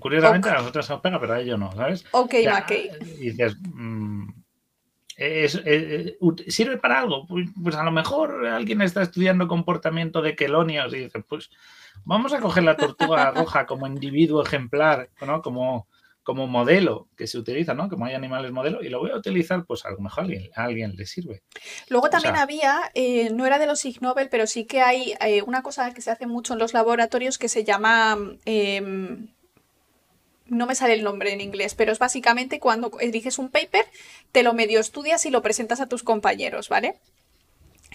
Curiosamente 0.00 0.48
a 0.48 0.54
las 0.54 0.66
otras 0.66 0.86
se 0.86 0.96
pega, 0.98 1.20
pero 1.20 1.34
a 1.34 1.40
ellos 1.40 1.58
no, 1.58 1.72
¿sabes? 1.72 2.04
Ok, 2.12 2.34
Y 2.34 3.30
dices, 3.30 3.56
mm, 5.18 6.30
¿Sirve 6.48 6.78
para 6.78 7.00
algo? 7.00 7.26
Pues, 7.26 7.48
pues, 7.62 7.74
a 7.74 7.84
lo 7.84 7.90
mejor 7.90 8.46
alguien 8.46 8.82
está 8.82 9.02
estudiando 9.02 9.48
comportamiento 9.48 10.22
de 10.22 10.36
quelonios 10.36 10.92
y 10.94 11.04
dice, 11.04 11.20
pues 11.20 11.50
vamos 12.04 12.32
a 12.32 12.40
coger 12.40 12.64
la 12.64 12.76
tortuga 12.76 13.30
roja 13.36 13.66
como 13.66 13.86
individuo 13.86 14.42
ejemplar, 14.42 15.10
¿no? 15.26 15.42
Como, 15.42 15.88
como 16.22 16.46
modelo 16.46 17.08
que 17.16 17.26
se 17.26 17.38
utiliza, 17.38 17.72
¿no? 17.72 17.88
Como 17.88 18.04
hay 18.04 18.14
animales 18.14 18.50
modelo, 18.50 18.82
y 18.82 18.88
lo 18.88 18.98
voy 18.98 19.10
a 19.10 19.16
utilizar, 19.16 19.64
pues 19.64 19.84
a 19.84 19.90
lo 19.90 19.98
mejor 19.98 20.24
a 20.24 20.26
alguien, 20.26 20.50
alguien 20.54 20.96
le 20.96 21.06
sirve. 21.06 21.42
Luego 21.88 22.10
también 22.10 22.36
había, 22.36 22.90
eh, 22.94 23.30
no 23.30 23.46
era 23.46 23.58
de 23.58 23.66
los 23.66 23.84
Ig 23.84 24.02
Nobel, 24.02 24.28
pero 24.28 24.46
sí 24.46 24.64
que 24.64 24.80
hay 24.80 25.14
eh, 25.20 25.42
una 25.42 25.62
cosa 25.62 25.94
que 25.94 26.00
se 26.00 26.10
hace 26.10 26.26
mucho 26.26 26.54
en 26.54 26.58
los 26.58 26.74
laboratorios 26.74 27.38
que 27.38 27.48
se 27.48 27.64
llama 27.64 28.18
em, 28.44 29.28
no 30.48 30.66
me 30.66 30.74
sale 30.74 30.94
el 30.94 31.02
nombre 31.04 31.32
en 31.32 31.40
inglés, 31.40 31.74
pero 31.74 31.92
es 31.92 31.98
básicamente 31.98 32.60
cuando 32.60 32.90
eliges 33.00 33.38
un 33.38 33.50
paper, 33.50 33.86
te 34.32 34.42
lo 34.42 34.54
medio 34.54 34.80
estudias 34.80 35.26
y 35.26 35.30
lo 35.30 35.42
presentas 35.42 35.80
a 35.80 35.88
tus 35.88 36.02
compañeros, 36.02 36.68
¿vale? 36.68 36.96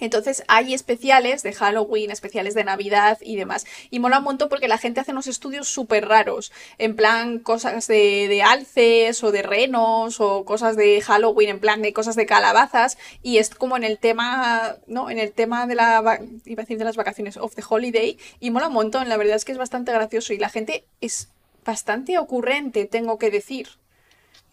Entonces 0.02 0.44
hay 0.48 0.74
especiales 0.74 1.44
de 1.44 1.54
Halloween, 1.54 2.10
especiales 2.10 2.56
de 2.56 2.64
Navidad 2.64 3.20
y 3.22 3.36
demás. 3.36 3.66
Y 3.92 4.00
mola 4.00 4.18
un 4.18 4.24
montón 4.24 4.50
porque 4.50 4.68
la 4.68 4.80
gente 4.80 5.00
hace 5.00 5.12
unos 5.12 5.28
estudios 5.28 5.68
súper 5.68 6.08
raros. 6.08 6.52
En 6.80 6.96
plan 6.96 7.38
cosas 7.38 7.86
de, 7.86 8.28
de, 8.28 8.42
alces 8.42 9.24
o 9.24 9.32
de 9.32 9.44
renos 9.44 10.20
o 10.20 10.44
cosas 10.44 10.76
de 10.76 11.02
Halloween, 11.02 11.50
en 11.50 11.60
plan 11.60 11.84
de 11.84 11.94
cosas 11.94 12.16
de 12.16 12.26
calabazas. 12.26 12.98
Y 13.22 13.38
es 13.38 13.52
como 13.52 13.78
en 13.78 13.84
el 13.84 14.00
tema, 14.00 14.78
¿no? 14.88 15.12
En 15.12 15.20
el 15.20 15.32
tema 15.34 15.68
de 15.68 15.76
la, 15.76 16.20
iba 16.46 16.62
a 16.62 16.66
decir 16.66 16.80
de 16.80 16.86
las 16.86 16.98
vacaciones, 16.98 17.38
of 17.38 17.54
the 17.54 17.64
holiday. 17.68 18.18
Y 18.40 18.50
mola 18.50 18.70
un 18.70 18.74
montón. 18.74 19.08
La 19.08 19.18
verdad 19.18 19.36
es 19.36 19.46
que 19.46 19.52
es 19.52 19.60
bastante 19.60 19.92
gracioso 19.92 20.34
y 20.34 20.40
la 20.40 20.50
gente 20.50 20.84
es 21.00 21.30
bastante 21.66 22.18
ocurrente, 22.18 22.86
tengo 22.86 23.18
que 23.18 23.32
decir. 23.32 23.68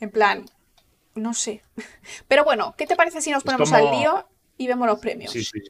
En 0.00 0.10
plan, 0.10 0.44
no 1.14 1.34
sé. 1.34 1.62
Pero 2.28 2.44
bueno, 2.44 2.74
¿qué 2.76 2.86
te 2.86 2.96
parece 2.96 3.20
si 3.20 3.30
nos 3.30 3.44
ponemos 3.44 3.72
al 3.72 3.90
lío 3.90 4.26
y 4.56 4.66
vemos 4.66 4.86
los 4.86 4.98
premios? 4.98 5.32
Sí, 5.32 5.44
sí. 5.44 5.60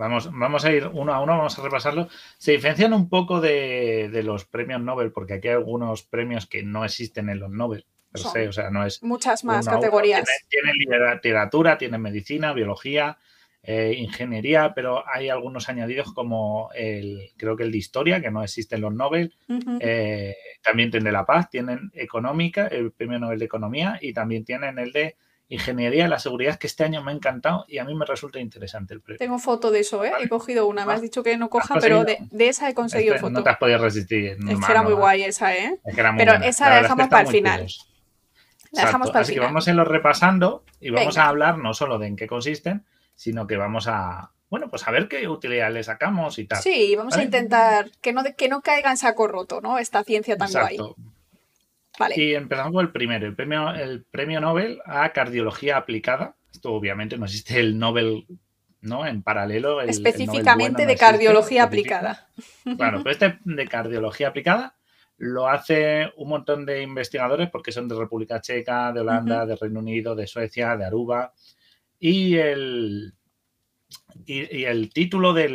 Vamos, 0.00 0.30
vamos 0.32 0.64
a 0.64 0.72
ir 0.72 0.86
uno 0.86 1.12
a 1.12 1.20
uno, 1.20 1.36
vamos 1.36 1.58
a 1.58 1.62
repasarlo. 1.62 2.08
Se 2.38 2.52
diferencian 2.52 2.94
un 2.94 3.10
poco 3.10 3.42
de, 3.42 4.08
los 4.24 4.46
premios 4.46 4.80
Nobel, 4.80 5.12
porque 5.12 5.34
aquí 5.34 5.48
hay 5.48 5.54
algunos 5.54 6.04
premios 6.04 6.46
que 6.46 6.62
no 6.62 6.86
existen 6.86 7.28
en 7.28 7.38
los 7.38 7.50
Nobel. 7.50 7.84
o 8.14 8.52
sea, 8.52 8.70
no 8.70 8.86
es 8.86 9.02
muchas 9.02 9.44
más 9.44 9.68
categorías. 9.68 10.26
Tienen, 10.48 10.76
literatura, 10.76 11.76
tienen 11.76 12.00
medicina, 12.00 12.54
biología, 12.54 13.18
eh, 13.62 13.94
ingeniería, 13.96 14.72
pero 14.74 15.04
hay 15.06 15.28
algunos 15.28 15.68
añadidos 15.68 16.12
como 16.14 16.70
el, 16.74 17.30
creo 17.36 17.56
que 17.56 17.64
el 17.64 17.72
de 17.72 17.78
historia, 17.78 18.20
que 18.20 18.30
no 18.30 18.42
existe 18.42 18.76
en 18.76 18.80
los 18.80 18.94
Nobel, 18.94 19.34
eh, 19.80 20.34
también 20.62 20.90
tienen 20.90 21.04
de 21.04 21.12
la 21.12 21.26
paz, 21.26 21.50
tienen 21.50 21.90
económica, 21.94 22.66
el 22.68 22.92
premio 22.92 23.18
Nobel 23.18 23.38
de 23.38 23.44
Economía, 23.44 23.98
y 24.00 24.12
también 24.12 24.44
tienen 24.44 24.78
el 24.78 24.92
de 24.92 25.16
ingeniería 25.50 26.08
la 26.08 26.18
seguridad, 26.18 26.58
que 26.58 26.68
este 26.68 26.84
año 26.84 27.02
me 27.02 27.10
ha 27.10 27.14
encantado 27.14 27.64
y 27.68 27.78
a 27.78 27.84
mí 27.84 27.94
me 27.94 28.06
resulta 28.06 28.38
interesante 28.38 28.94
el 28.94 29.02
premio. 29.02 29.18
Tengo 29.18 29.38
foto 29.38 29.70
de 29.70 29.80
eso, 29.80 30.04
¿eh? 30.04 30.12
He 30.20 30.28
cogido 30.28 30.66
una, 30.66 30.86
me 30.86 30.94
has 30.94 31.02
dicho 31.02 31.22
que 31.22 31.36
no 31.36 31.50
coja, 31.50 31.78
pero 31.80 32.04
de, 32.04 32.18
esa 32.38 32.70
he 32.70 32.74
conseguido 32.74 33.16
foto. 33.16 33.30
No 33.30 33.42
te 33.42 33.50
has 33.50 33.58
podido 33.58 33.78
resistir. 33.78 34.38
es 34.48 34.66
que 34.66 34.72
era 34.72 34.82
muy 34.82 34.94
guay 34.94 35.24
esa, 35.24 35.54
¿eh? 35.54 35.78
pero 36.16 36.34
esa 36.34 36.70
la 36.70 36.82
dejamos 36.82 37.08
para 37.08 37.22
el 37.22 37.28
final. 37.28 37.66
La 38.70 38.84
dejamos 38.86 39.08
para 39.10 39.20
el 39.20 39.24
Así 39.24 39.34
que 39.34 39.40
vamos 39.40 39.66
a 39.66 39.70
irlo 39.70 39.84
repasando 39.84 40.64
y 40.80 40.90
vamos 40.90 41.18
a 41.18 41.26
hablar 41.26 41.58
no 41.58 41.74
solo 41.74 41.98
de 41.98 42.06
en 42.06 42.16
qué 42.16 42.28
consisten, 42.28 42.86
sino 43.20 43.46
que 43.46 43.58
vamos 43.58 43.86
a, 43.86 44.32
bueno, 44.48 44.70
pues 44.70 44.88
a 44.88 44.90
ver 44.90 45.06
qué 45.06 45.28
utilidad 45.28 45.70
le 45.70 45.82
sacamos 45.82 46.38
y 46.38 46.46
tal. 46.46 46.62
Sí, 46.62 46.96
vamos 46.96 47.18
a 47.18 47.22
intentar 47.22 47.90
que 48.00 48.14
no, 48.14 48.22
que 48.34 48.48
no 48.48 48.62
caiga 48.62 48.90
en 48.90 48.96
saco 48.96 49.28
roto, 49.28 49.60
¿no? 49.60 49.78
Esta 49.78 50.02
ciencia 50.04 50.38
tan 50.38 50.48
Exacto. 50.48 50.96
guay. 50.96 51.06
Vale. 51.98 52.14
Y 52.16 52.34
empezamos 52.34 52.72
con 52.72 52.86
el 52.86 52.92
primero, 52.92 53.26
el 53.26 53.36
premio, 53.36 53.74
el 53.74 54.04
premio 54.04 54.40
Nobel 54.40 54.80
a 54.86 55.12
cardiología 55.12 55.76
aplicada. 55.76 56.34
Esto 56.50 56.72
obviamente 56.72 57.18
no 57.18 57.26
existe 57.26 57.60
el 57.60 57.78
Nobel 57.78 58.24
¿no? 58.80 59.06
En 59.06 59.22
paralelo. 59.22 59.82
Específicamente 59.82 60.86
de 60.86 60.96
cardiología 60.96 61.64
aplicada. 61.64 62.26
Claro, 62.78 63.00
pero 63.04 63.10
este 63.10 63.38
de 63.44 63.68
cardiología 63.68 64.28
aplicada 64.28 64.76
lo 65.18 65.46
hace 65.46 66.10
un 66.16 66.30
montón 66.30 66.64
de 66.64 66.80
investigadores 66.80 67.50
porque 67.50 67.70
son 67.70 67.86
de 67.86 67.96
República 67.96 68.40
Checa, 68.40 68.92
de 68.92 69.00
Holanda, 69.00 69.44
de 69.44 69.56
Reino 69.56 69.80
Unido, 69.80 70.14
de 70.14 70.26
Suecia, 70.26 70.74
de 70.78 70.86
Aruba. 70.86 71.34
Y 72.00 72.36
el, 72.38 73.14
y, 74.26 74.64
el 74.64 74.92
título 74.92 75.32
de 75.32 75.48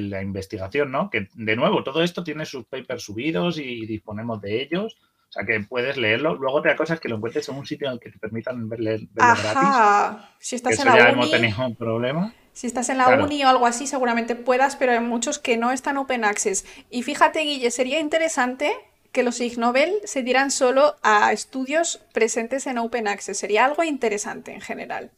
la 0.00 0.22
investigación, 0.22 0.90
¿no? 0.90 1.08
Que 1.08 1.28
de 1.34 1.56
nuevo, 1.56 1.82
todo 1.82 2.02
esto 2.02 2.24
tiene 2.24 2.44
sus 2.44 2.66
papers 2.66 3.04
subidos 3.04 3.58
y 3.58 3.86
disponemos 3.86 4.40
de 4.40 4.62
ellos. 4.62 4.96
O 5.28 5.32
sea, 5.32 5.46
que 5.46 5.60
puedes 5.60 5.96
leerlo. 5.96 6.34
Luego 6.34 6.58
otra 6.58 6.76
cosa 6.76 6.92
es 6.92 7.00
que 7.00 7.08
lo 7.08 7.16
encuentres 7.16 7.48
en 7.48 7.56
un 7.56 7.64
sitio 7.64 7.86
en 7.86 7.94
el 7.94 8.00
que 8.00 8.10
te 8.10 8.18
permitan 8.18 8.68
verlo 8.68 8.90
gratis. 9.14 10.26
Si 10.38 10.56
estás 10.56 10.78
en 10.78 10.86
la 10.86 10.98
ya 10.98 11.08
hemos 11.08 11.30
tenido 11.30 11.66
un 11.66 11.74
problema. 11.74 12.34
Si 12.52 12.66
estás 12.66 12.90
en 12.90 12.98
la 12.98 13.22
uni 13.22 13.42
o 13.42 13.48
algo 13.48 13.64
así, 13.64 13.86
seguramente 13.86 14.36
puedas, 14.36 14.76
pero 14.76 14.92
hay 14.92 15.00
muchos 15.00 15.38
que 15.38 15.56
no 15.56 15.72
están 15.72 15.96
open 15.96 16.24
access. 16.24 16.66
Y 16.90 17.02
fíjate, 17.02 17.40
Guille, 17.40 17.70
sería 17.70 17.98
interesante 17.98 18.72
que 19.10 19.22
los 19.22 19.40
Ig 19.40 19.58
Nobel 19.58 19.94
se 20.04 20.22
dieran 20.22 20.50
solo 20.50 20.96
a 21.02 21.32
estudios 21.32 22.02
presentes 22.12 22.66
en 22.66 22.76
open 22.76 23.08
access. 23.08 23.38
Sería 23.38 23.64
algo 23.64 23.84
interesante 23.84 24.52
en 24.52 24.60
general. 24.60 25.12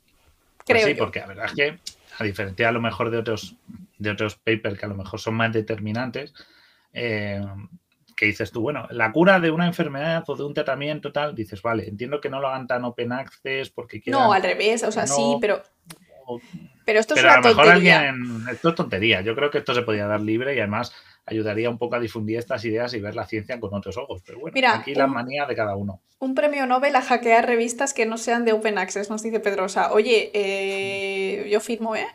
Pues 0.67 0.83
Creo 0.83 0.87
sí, 0.87 0.95
porque 0.95 1.21
la 1.21 1.27
verdad 1.27 1.47
es 1.47 1.53
que, 1.53 1.79
a 2.19 2.25
diferencia 2.25 2.69
a 2.69 2.73
lo 2.73 2.81
mejor 2.81 3.11
de 3.11 3.19
otros, 3.19 3.57
de 3.99 4.11
otros 4.11 4.37
papers 4.37 4.79
que 4.79 4.87
a 4.87 4.89
lo 4.89 4.95
mejor 4.95 5.21
son 5.21 5.35
más 5.35 5.53
determinantes, 5.53 6.33
eh, 6.93 7.45
que 8.17 8.27
dices 8.27 8.51
tú, 8.51 8.63
bueno, 8.63 8.87
la 8.91 9.13
cura 9.13 9.41
de 9.41 9.51
una 9.51 9.67
enfermedad 9.67 10.25
o 10.27 10.37
de 10.37 10.45
un 10.45 10.55
tratamiento 10.55 11.13
tal, 11.13 11.35
dices, 11.35 11.61
vale, 11.61 11.89
entiendo 11.89 12.21
que 12.21 12.31
no 12.31 12.41
lo 12.41 12.49
hagan 12.49 12.67
tan 12.67 12.85
open 12.85 13.13
access 13.13 13.71
porque 13.71 14.01
quieran... 14.01 14.23
No, 14.23 14.33
al 14.33 14.43
revés, 14.43 14.83
o 14.85 14.93
sea, 14.93 15.07
sí, 15.07 15.37
pero... 15.41 15.63
pero 16.85 17.01
esto 17.01 17.15
es 17.15 17.23
una 17.23 17.35
a 17.35 17.37
lo 17.39 17.49
mejor 17.49 17.69
alguien... 17.69 18.47
Esto 18.51 18.71
es 18.71 18.75
tontería. 18.75 19.21
Yo 19.21 19.35
creo 19.35 19.51
que 19.51 19.59
esto 19.59 19.75
se 19.75 19.83
podría 19.83 20.07
dar 20.07 20.21
libre 20.21 20.55
y 20.55 20.59
además 20.59 20.95
ayudaría 21.27 21.71
un 21.71 21.79
poco 21.79 21.97
a 21.97 22.01
difundir 22.01 22.39
estas 22.39 22.65
ideas 22.65 22.93
y 22.95 23.01
ver 23.01 23.15
la 23.15 23.27
ciencia 23.27 23.59
con 23.59 23.75
otros 23.75 23.97
ojos. 23.97 24.23
Pero 24.25 24.41
bueno, 24.41 24.69
aquí 24.69 24.95
la 24.95 25.07
manía 25.07 25.47
de 25.47 25.55
cada 25.55 25.77
uno. 25.77 26.01
Un 26.19 26.35
premio 26.35 26.67
Nobel 26.67 26.97
a 26.97 27.03
hackear 27.03 27.47
revistas 27.47 27.93
que 27.93 28.07
no 28.07 28.19
sean 28.19 28.45
de 28.45 28.53
Open 28.53 28.79
Access, 28.79 29.11
nos 29.11 29.23
dice 29.23 29.41
Pedrosa. 29.41 29.93
Oye, 29.93 30.31
eh, 30.33 31.49
yo 31.51 31.61
firmo, 31.61 31.97
¿eh? 31.97 32.07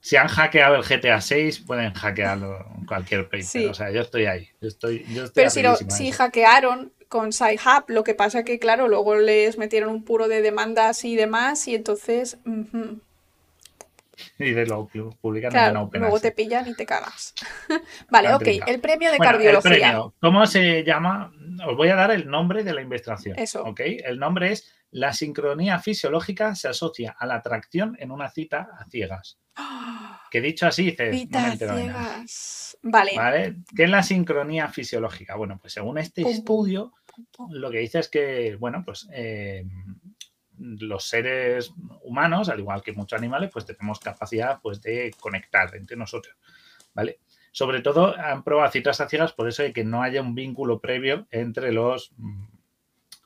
si 0.00 0.16
han 0.16 0.28
hackeado 0.28 0.76
el 0.76 0.82
GTA 0.82 1.20
6, 1.20 1.60
pueden 1.60 1.92
hackear 1.92 2.38
cualquier 2.86 3.24
paper. 3.24 3.70
O 3.70 3.74
sea, 3.74 3.90
yo 3.90 4.00
estoy 4.00 4.26
ahí. 4.26 4.48
Yo 4.60 4.68
estoy, 4.68 5.04
Pero 5.34 5.50
si, 5.50 5.62
si 5.88 6.10
hackearon 6.10 6.92
con 7.08 7.32
SciHub, 7.32 7.84
lo 7.88 8.02
que 8.02 8.14
pasa 8.14 8.44
que, 8.44 8.58
claro, 8.58 8.88
luego 8.88 9.14
les 9.14 9.56
metieron 9.56 9.90
un 9.90 10.04
puro 10.04 10.28
de 10.28 10.42
demandas 10.42 11.04
y 11.04 11.16
demás, 11.16 11.68
y 11.68 11.74
entonces 11.74 12.38
y 14.38 14.50
de 14.50 14.66
lo 14.66 14.88
publican 15.20 15.56
en 15.56 15.76
Open 15.76 16.00
Luego 16.02 16.20
te 16.20 16.32
pillan 16.32 16.66
y 16.68 16.74
te 16.74 16.86
cagas. 16.86 17.34
vale, 18.10 18.34
ok. 18.34 18.46
El 18.66 18.80
premio 18.80 19.10
de 19.10 19.18
cardiología. 19.18 20.00
¿Cómo 20.20 20.46
se 20.46 20.84
llama? 20.84 21.32
Os 21.66 21.76
voy 21.76 21.88
a 21.88 21.94
dar 21.94 22.10
el 22.10 22.28
nombre 22.28 22.64
de 22.64 22.74
la 22.74 22.82
investigación. 22.82 23.38
Eso. 23.38 23.62
Ok. 23.64 23.80
El 23.80 24.18
nombre 24.18 24.52
es 24.52 24.72
La 24.90 25.12
sincronía 25.12 25.78
fisiológica 25.78 26.54
se 26.54 26.68
asocia 26.68 27.16
a 27.18 27.26
la 27.26 27.36
atracción 27.36 27.96
en 27.98 28.10
una 28.10 28.30
cita 28.30 28.68
a 28.78 28.84
ciegas. 28.88 29.38
Que 30.30 30.40
dicho 30.40 30.66
así, 30.66 30.90
dices. 30.90 31.28
ciegas. 31.28 32.76
Vale. 32.82 33.12
vale. 33.16 33.56
¿Qué 33.76 33.84
es 33.84 33.90
la 33.90 34.02
sincronía 34.02 34.66
fisiológica? 34.68 35.36
Bueno, 35.36 35.58
pues 35.60 35.74
según 35.74 35.96
este 35.96 36.22
estudio, 36.22 36.92
lo 37.50 37.70
que 37.70 37.78
dice 37.78 38.00
es 38.00 38.08
que, 38.08 38.56
bueno, 38.56 38.82
pues 38.84 39.08
eh, 39.12 39.64
los 40.64 41.04
seres 41.04 41.72
humanos, 42.02 42.48
al 42.48 42.60
igual 42.60 42.82
que 42.82 42.92
muchos 42.92 43.18
animales, 43.18 43.50
pues 43.52 43.66
tenemos 43.66 44.00
capacidad 44.00 44.60
pues, 44.62 44.80
de 44.80 45.14
conectar 45.20 45.74
entre 45.76 45.96
nosotros, 45.96 46.36
¿vale? 46.94 47.20
Sobre 47.52 47.82
todo 47.82 48.16
han 48.16 48.42
probado 48.42 48.70
citas 48.72 49.00
a 49.00 49.08
ciegas 49.08 49.32
por 49.32 49.48
eso 49.48 49.62
de 49.62 49.72
que 49.72 49.84
no 49.84 50.02
haya 50.02 50.22
un 50.22 50.34
vínculo 50.34 50.80
previo 50.80 51.26
entre 51.30 51.72
los, 51.72 52.12
mm, 52.16 52.46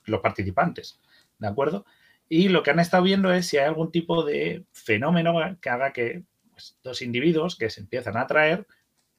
los 0.05 0.21
participantes, 0.21 0.99
¿de 1.39 1.47
acuerdo? 1.47 1.85
Y 2.27 2.49
lo 2.49 2.61
que 2.61 2.71
han 2.71 2.79
estado 2.79 3.03
viendo 3.03 3.31
es 3.33 3.47
si 3.47 3.57
hay 3.57 3.65
algún 3.65 3.91
tipo 3.91 4.23
de 4.23 4.65
fenómeno 4.71 5.57
que 5.61 5.69
haga 5.69 5.93
que 5.93 6.23
pues, 6.51 6.77
dos 6.83 7.01
individuos 7.01 7.55
que 7.55 7.69
se 7.69 7.81
empiezan 7.81 8.17
a 8.17 8.21
atraer 8.21 8.67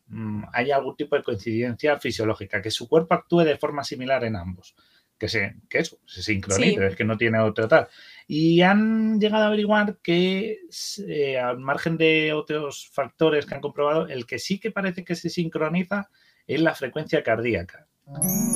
mm, 0.08 0.44
haya 0.52 0.76
algún 0.76 0.96
tipo 0.96 1.16
de 1.16 1.22
coincidencia 1.22 1.98
fisiológica, 1.98 2.62
que 2.62 2.70
su 2.70 2.88
cuerpo 2.88 3.14
actúe 3.14 3.40
de 3.40 3.58
forma 3.58 3.82
similar 3.82 4.24
en 4.24 4.36
ambos 4.36 4.76
que 5.20 5.28
se, 5.28 5.54
que 5.68 5.78
eso, 5.78 5.98
se 6.06 6.22
sincronice, 6.22 6.86
es 6.86 6.96
que 6.96 7.04
no 7.04 7.18
tiene 7.18 7.38
otro 7.38 7.68
tal. 7.68 7.88
Y 8.26 8.62
han 8.62 9.20
llegado 9.20 9.44
a 9.44 9.46
averiguar 9.48 9.98
que, 10.02 10.60
eh, 11.06 11.38
al 11.38 11.58
margen 11.58 11.98
de 11.98 12.32
otros 12.32 12.88
factores 12.90 13.44
que 13.44 13.54
han 13.54 13.60
comprobado, 13.60 14.08
el 14.08 14.24
que 14.24 14.38
sí 14.38 14.58
que 14.58 14.70
parece 14.70 15.04
que 15.04 15.14
se 15.14 15.28
sincroniza 15.28 16.08
es 16.46 16.62
la 16.62 16.74
frecuencia 16.74 17.22
cardíaca. 17.22 17.86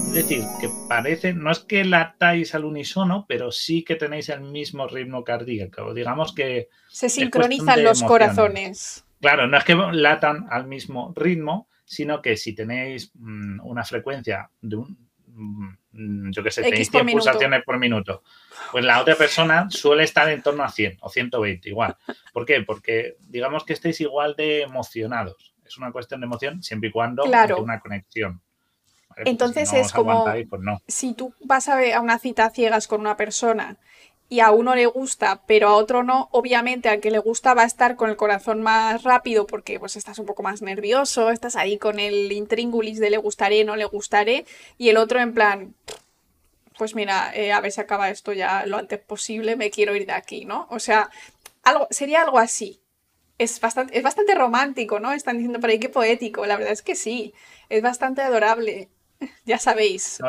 Es 0.07 0.15
decir, 0.15 0.43
que 0.59 0.69
parece, 0.89 1.35
no 1.35 1.51
es 1.51 1.61
que 1.61 1.85
latáis 1.85 2.55
al 2.55 2.65
unísono, 2.65 3.27
pero 3.29 3.53
sí 3.53 3.85
que 3.85 3.95
tenéis 3.95 4.31
el 4.31 4.41
mismo 4.41 4.89
ritmo 4.89 5.23
cardíaco. 5.23 5.93
Digamos 5.93 6.35
que. 6.35 6.71
Se 6.89 7.11
sincronizan 7.11 7.85
los 7.85 8.03
corazones. 8.03 9.05
Claro, 9.21 9.47
no 9.47 9.59
es 9.59 9.65
que 9.65 9.75
latan 9.75 10.47
al 10.51 10.67
mismo 10.67 11.13
ritmo, 11.15 11.69
sino 11.85 12.23
que 12.23 12.37
si 12.37 12.55
tenéis 12.55 13.13
mm, 13.15 13.61
una 13.65 13.85
frecuencia 13.85 14.51
de 14.61 14.77
un, 14.77 15.04
yo 15.93 16.43
qué 16.43 16.51
sé, 16.51 16.63
tenéis 16.63 16.91
100 16.91 17.07
pulsaciones 17.07 17.65
por 17.65 17.79
minuto. 17.79 18.23
Pues 18.73 18.85
la 18.85 19.01
otra 19.01 19.15
persona 19.17 19.67
suele 19.71 20.05
estar 20.05 20.29
en 20.29 20.43
torno 20.43 20.63
a 20.63 20.71
100 20.71 20.99
o 21.01 21.09
120, 21.09 21.69
igual. 21.69 21.97
¿Por 22.33 22.45
qué? 22.45 22.63
Porque 22.63 23.17
digamos 23.21 23.65
que 23.65 23.73
estéis 23.73 24.01
igual 24.01 24.35
de 24.37 24.63
emocionados. 24.63 25.55
Es 25.65 25.79
una 25.79 25.93
cuestión 25.93 26.21
de 26.21 26.27
emoción 26.27 26.63
siempre 26.63 26.89
y 26.91 26.93
cuando 26.93 27.25
claro. 27.25 27.63
una 27.63 27.81
conexión. 27.81 28.41
Pues 29.09 29.27
Entonces 29.27 29.73
es 29.73 29.93
como 29.93 30.25
pues 30.25 30.63
si 30.89 31.15
tú 31.15 31.35
vas 31.41 31.69
a, 31.69 31.77
ver 31.77 31.95
a 31.95 32.01
una 32.01 32.19
cita 32.19 32.51
ciegas 32.51 32.89
con 32.89 33.01
una 33.01 33.17
persona 33.17 33.79
y 34.29 34.41
a 34.41 34.51
uno 34.51 34.75
le 34.75 34.87
gusta, 34.87 35.43
pero 35.47 35.69
a 35.69 35.77
otro 35.77 36.03
no, 36.03 36.29
obviamente 36.33 36.89
al 36.89 37.01
que 37.01 37.11
le 37.11 37.19
gusta 37.19 37.55
va 37.55 37.63
a 37.63 37.67
estar 37.67 37.97
con 37.97 38.11
el 38.11 38.17
corazón 38.17 38.63
más 38.63 39.03
rápido 39.03 39.47
porque 39.47 39.79
pues 39.79 39.97
estás 39.97 40.19
un 40.19 40.27
poco 40.27 40.43
más 40.43 40.63
nervioso, 40.63 41.31
estás 41.31 41.57
ahí 41.57 41.79
con 41.79 42.01
el 42.01 42.33
intríngulis 42.33 42.99
de 42.99 43.11
le 43.11 43.19
gustaré, 43.19 43.65
no 43.65 43.77
le 43.77 43.85
gustaré, 43.85 44.47
y 44.79 44.89
el 44.89 44.97
otro 44.97 45.21
en 45.21 45.35
plan, 45.35 45.75
pues 46.79 46.95
mira, 46.95 47.33
eh, 47.35 47.53
a 47.53 47.61
ver 47.61 47.73
si 47.73 47.81
acaba 47.81 48.11
esto 48.11 48.33
ya 48.33 48.67
lo 48.67 48.79
antes 48.79 48.99
posible, 49.01 49.57
me 49.57 49.71
quiero 49.71 49.95
ir 49.95 50.07
de 50.07 50.13
aquí, 50.13 50.45
¿no? 50.45 50.67
O 50.71 50.79
sea, 50.81 51.11
algo, 51.63 51.87
sería 51.91 52.23
algo 52.23 52.39
así. 52.39 52.81
Es 53.39 53.61
bastante, 53.61 53.97
es 53.99 54.03
bastante 54.05 54.35
romántico, 54.35 55.01
¿no? 55.01 55.13
Están 55.13 55.37
diciendo 55.39 55.61
por 55.61 55.71
ahí 55.71 55.81
que 55.81 55.89
poético. 55.89 56.47
La 56.47 56.57
verdad 56.57 56.73
es 56.73 56.83
que 56.83 56.95
sí. 56.95 57.35
Es 57.69 57.83
bastante 57.83 58.23
adorable. 58.23 58.91
Ya 59.45 59.59
sabéis. 59.59 60.21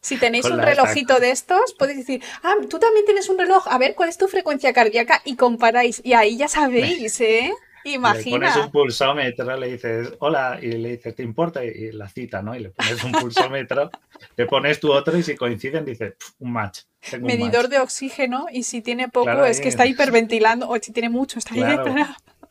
si 0.00 0.16
tenéis 0.16 0.46
un 0.46 0.60
relojito 0.60 1.20
de 1.20 1.30
estos, 1.30 1.74
podéis 1.74 1.98
decir, 1.98 2.22
ah, 2.42 2.54
tú 2.68 2.78
también 2.78 3.04
tienes 3.04 3.28
un 3.28 3.38
reloj, 3.38 3.66
a 3.68 3.78
ver 3.78 3.94
cuál 3.94 4.08
es 4.08 4.18
tu 4.18 4.28
frecuencia 4.28 4.72
cardíaca 4.72 5.22
y 5.24 5.36
comparáis. 5.36 6.00
Y 6.04 6.14
ahí 6.14 6.36
ya 6.36 6.48
sabéis, 6.48 7.20
¿eh? 7.20 7.52
Imagina. 7.84 8.38
Le 8.38 8.52
pones 8.52 8.56
un 8.56 8.70
pulsómetro, 8.70 9.56
le 9.56 9.72
dices, 9.72 10.12
hola, 10.20 10.58
y 10.60 10.72
le 10.72 10.90
dices, 10.90 11.14
¿te 11.14 11.22
importa? 11.22 11.64
Y 11.64 11.92
la 11.92 12.08
cita, 12.08 12.42
¿no? 12.42 12.54
Y 12.54 12.60
le 12.60 12.70
pones 12.70 13.02
un 13.02 13.12
pulsómetro, 13.12 13.90
le 14.36 14.46
pones 14.46 14.80
tu 14.80 14.92
otro 14.92 15.16
y 15.16 15.22
si 15.22 15.34
coinciden, 15.34 15.84
dices, 15.84 16.14
un 16.38 16.52
match. 16.52 16.80
Medidor 17.20 17.68
de 17.68 17.80
oxígeno 17.80 18.46
y 18.52 18.62
si 18.62 18.80
tiene 18.80 19.08
poco 19.08 19.44
es 19.44 19.60
que 19.60 19.68
está 19.68 19.86
hiperventilando 19.86 20.68
o 20.68 20.76
si 20.76 20.92
tiene 20.92 21.08
mucho 21.08 21.38
está 21.38 21.54
claro. 21.54 21.94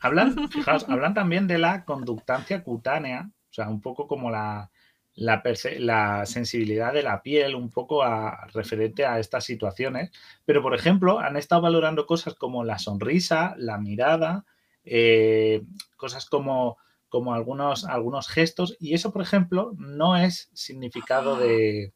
Hablan, 0.00 0.48
fijaos, 0.50 0.86
hablan 0.88 1.14
también 1.14 1.46
de 1.46 1.58
la 1.58 1.84
conductancia 1.84 2.62
cutánea, 2.62 3.30
o 3.50 3.54
sea, 3.54 3.68
un 3.68 3.80
poco 3.80 4.06
como 4.06 4.30
la, 4.30 4.70
la, 5.14 5.42
la, 5.78 6.26
sensibilidad 6.26 6.92
de 6.92 7.02
la 7.02 7.22
piel 7.22 7.54
un 7.54 7.70
poco 7.70 8.02
a, 8.02 8.46
referente 8.52 9.04
a 9.04 9.18
estas 9.18 9.44
situaciones. 9.44 10.10
Pero, 10.44 10.62
por 10.62 10.74
ejemplo, 10.74 11.18
han 11.18 11.36
estado 11.36 11.62
valorando 11.62 12.06
cosas 12.06 12.34
como 12.34 12.64
la 12.64 12.78
sonrisa, 12.78 13.54
la 13.58 13.78
mirada, 13.78 14.44
eh, 14.84 15.62
cosas 15.96 16.26
como, 16.26 16.78
como 17.08 17.34
algunos, 17.34 17.84
algunos 17.84 18.28
gestos. 18.28 18.76
Y 18.80 18.94
eso, 18.94 19.12
por 19.12 19.22
ejemplo, 19.22 19.72
no 19.76 20.16
es 20.16 20.50
significado 20.54 21.36
de... 21.36 21.92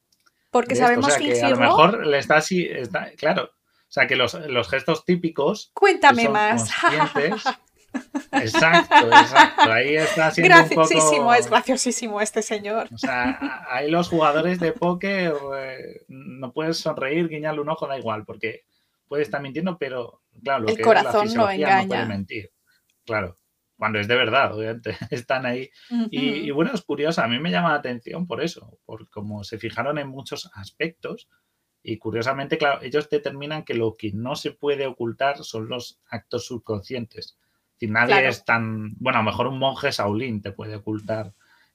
Porque 0.51 0.77
sabemos 0.77 1.15
que 1.17 1.41
a 1.41 1.51
lo 1.51 1.57
mejor 1.57 2.07
le 2.07 2.19
está 2.19 2.37
así, 2.37 2.65
está, 2.65 3.11
claro. 3.13 3.45
O 3.45 3.93
sea, 3.97 4.07
que 4.07 4.17
los, 4.17 4.35
los 4.49 4.69
gestos 4.69 5.05
típicos... 5.05 5.71
Cuéntame 5.75 6.29
más. 6.29 6.71
Exacto, 8.33 9.07
exacto. 9.07 9.73
Ahí 9.73 9.97
está 9.97 10.31
siendo 10.31 10.55
graciosísimo, 10.55 11.12
un 11.12 11.19
poco... 11.19 11.35
es 11.35 11.50
graciosísimo 11.50 12.21
este 12.21 12.43
señor. 12.43 12.88
O 12.93 12.99
sea, 12.99 13.67
ahí 13.71 13.91
los 13.91 14.09
jugadores 14.09 14.61
de 14.61 14.73
póker 14.73 15.35
eh, 15.57 16.05
no 16.09 16.53
puedes 16.53 16.79
sonreír, 16.79 17.29
guiñarle 17.29 17.61
un 17.61 17.69
ojo, 17.69 17.87
da 17.87 17.99
igual, 17.99 18.25
porque 18.25 18.65
puede 19.09 19.23
estar 19.23 19.41
mintiendo, 19.41 19.79
pero 19.79 20.23
claro, 20.43 20.65
lo 20.65 20.69
el 20.69 20.76
que 20.76 20.83
corazón 20.83 21.26
es 21.26 21.35
la 21.35 21.43
no 21.43 21.50
engaña. 21.50 21.83
no 21.83 21.88
puede 21.88 22.07
mentir. 22.07 22.50
Claro. 23.05 23.38
cuando 23.76 24.00
es 24.00 24.09
de 24.09 24.17
verdad, 24.17 24.55
obviamente, 24.55 24.97
están 25.11 25.47
ahí. 25.47 25.71
y, 26.11 26.50
bueno, 26.50 26.73
es 26.75 26.83
curioso, 26.83 27.23
a 27.23 27.29
mí 27.29 27.38
me 27.38 27.50
llama 27.50 27.71
la 27.71 27.76
atención 27.76 28.26
por 28.26 28.43
eso, 28.43 28.79
por 28.85 29.09
como 29.11 29.45
se 29.45 29.59
fijaron 29.59 29.99
en 29.99 30.09
muchos 30.09 30.50
aspectos 30.55 31.29
y 31.88 31.99
curiosamente, 31.99 32.59
claro, 32.59 32.83
ellos 32.83 33.09
determinan 33.09 33.65
que 33.65 33.75
lo 33.75 33.95
que 33.95 34.11
no 34.12 34.35
se 34.35 34.50
puede 34.50 34.88
ocultar 34.88 35.45
son 35.45 35.69
los 35.69 36.00
actos 36.11 36.47
subconscientes. 36.47 37.38
Si 37.78 37.87
nadie 37.87 38.28
es 38.28 38.45
tan, 38.45 38.95
bueno, 38.99 39.18
a 39.18 39.23
lo 39.23 39.30
mejor 39.30 39.49
un 39.49 39.59
monje 39.59 39.92
Saulín 39.92 40.40
te 40.42 40.52
puede 40.52 40.76
ocultar 40.76 41.33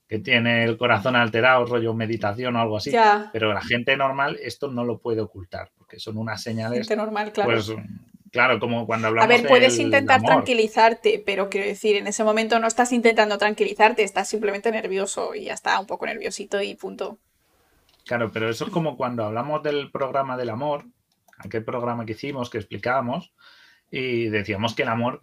que 0.08 0.20
tiene 0.20 0.66
el 0.66 0.78
corazón 0.78 1.16
alterado, 1.16 1.66
rollo 1.66 1.94
meditación 1.94 2.56
o 2.58 2.62
algo 2.62 2.78
así, 2.78 2.92
pero 3.32 3.54
la 3.54 3.62
gente 3.62 3.96
normal 3.96 4.38
esto 4.42 4.68
no 4.68 4.84
lo 4.84 5.00
puede 5.00 5.22
ocultar, 5.22 5.72
porque 5.78 6.00
son 6.00 6.18
unas 6.18 6.44
señales. 6.44 6.80
Gente 6.80 6.98
normal, 6.98 7.32
claro. 7.32 7.52
Pues, 7.52 7.72
Claro, 8.32 8.60
como 8.62 8.88
cuando 8.88 9.10
hablamos 9.10 9.26
A 9.26 9.38
ver, 9.38 9.46
puedes 9.46 9.78
intentar 9.78 10.22
tranquilizarte, 10.22 11.22
pero 11.26 11.50
quiero 11.50 11.68
decir, 11.68 11.98
en 11.98 12.08
ese 12.08 12.24
momento 12.24 12.60
no 12.60 12.68
estás 12.68 12.94
intentando 12.94 13.38
tranquilizarte, 13.38 14.04
estás 14.04 14.30
simplemente 14.30 14.72
nervioso 14.72 15.36
y 15.36 15.46
ya 15.46 15.54
está, 15.54 15.78
un 15.80 15.86
poco 15.86 16.06
nerviosito 16.06 16.62
y 16.62 16.76
punto. 16.76 17.20
Claro, 18.06 18.32
pero 18.32 18.50
eso 18.50 18.66
es 18.66 18.72
como 18.72 18.96
cuando 18.96 19.26
hablamos 19.26 19.62
del 19.64 19.92
programa 19.92 20.38
del 20.38 20.50
amor, 20.50 20.86
aquel 21.40 21.66
programa 21.66 22.06
que 22.06 22.14
hicimos, 22.14 22.50
que 22.50 22.58
explicábamos, 22.58 23.34
y 23.92 24.30
decíamos 24.30 24.76
que 24.76 24.84
el 24.84 24.90
amor 24.90 25.22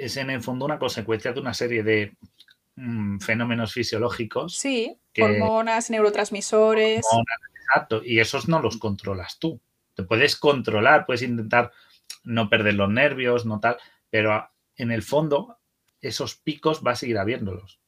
es 0.00 0.16
en 0.16 0.30
el 0.30 0.42
fondo 0.42 0.64
una 0.64 0.78
consecuencia 0.78 1.32
de 1.32 1.40
una 1.40 1.54
serie 1.54 1.82
de 1.82 2.16
mm, 2.76 3.18
fenómenos 3.18 3.72
fisiológicos. 3.72 4.56
Sí, 4.56 4.98
hormonas, 5.20 5.90
neurotransmisores. 5.90 7.04
exacto, 7.66 8.02
y 8.04 8.18
esos 8.18 8.48
no 8.48 8.60
los 8.60 8.78
controlas 8.78 9.38
tú. 9.38 9.60
Te 9.94 10.02
puedes 10.02 10.36
controlar, 10.36 11.04
puedes 11.04 11.22
intentar 11.22 11.72
no 12.24 12.48
perder 12.48 12.74
los 12.74 12.88
nervios, 12.88 13.44
no 13.44 13.60
tal, 13.60 13.76
pero 14.08 14.48
en 14.76 14.90
el 14.90 15.02
fondo 15.02 15.58
esos 16.00 16.36
picos 16.36 16.82
vas 16.82 16.98
a 16.98 17.00
seguir 17.00 17.18
habiéndolos. 17.18 17.78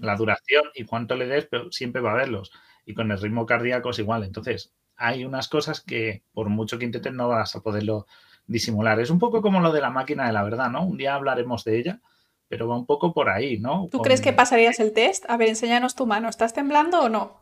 La 0.00 0.16
duración 0.16 0.64
y 0.74 0.84
cuánto 0.84 1.14
le 1.14 1.26
des, 1.26 1.46
pero 1.46 1.70
siempre 1.70 2.02
va 2.02 2.10
a 2.10 2.14
haberlos. 2.14 2.50
Y 2.84 2.92
con 2.92 3.12
el 3.12 3.20
ritmo 3.20 3.46
cardíaco 3.46 3.90
es 3.90 4.00
igual. 4.00 4.24
Entonces, 4.24 4.72
hay 4.96 5.24
unas 5.24 5.46
cosas 5.46 5.80
que 5.80 6.24
por 6.32 6.48
mucho 6.48 6.76
que 6.76 6.86
intentes 6.86 7.12
no 7.12 7.28
vas 7.28 7.54
a 7.54 7.60
poderlo 7.62 8.06
disimular. 8.50 9.00
Es 9.00 9.10
un 9.10 9.18
poco 9.18 9.40
como 9.40 9.60
lo 9.60 9.72
de 9.72 9.80
la 9.80 9.90
máquina 9.90 10.26
de 10.26 10.32
la 10.32 10.42
verdad, 10.42 10.70
¿no? 10.70 10.84
Un 10.84 10.98
día 10.98 11.14
hablaremos 11.14 11.64
de 11.64 11.78
ella, 11.78 12.00
pero 12.48 12.68
va 12.68 12.76
un 12.76 12.84
poco 12.84 13.14
por 13.14 13.30
ahí, 13.30 13.58
¿no? 13.58 13.88
¿Tú 13.90 14.00
crees 14.00 14.20
que 14.20 14.32
pasarías 14.32 14.80
el 14.80 14.92
test? 14.92 15.24
A 15.28 15.36
ver, 15.36 15.48
enséñanos 15.48 15.94
tu 15.94 16.06
mano. 16.06 16.28
¿Estás 16.28 16.52
temblando 16.52 17.00
o 17.00 17.08
no? 17.08 17.40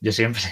Yo 0.00 0.12
siempre. 0.12 0.42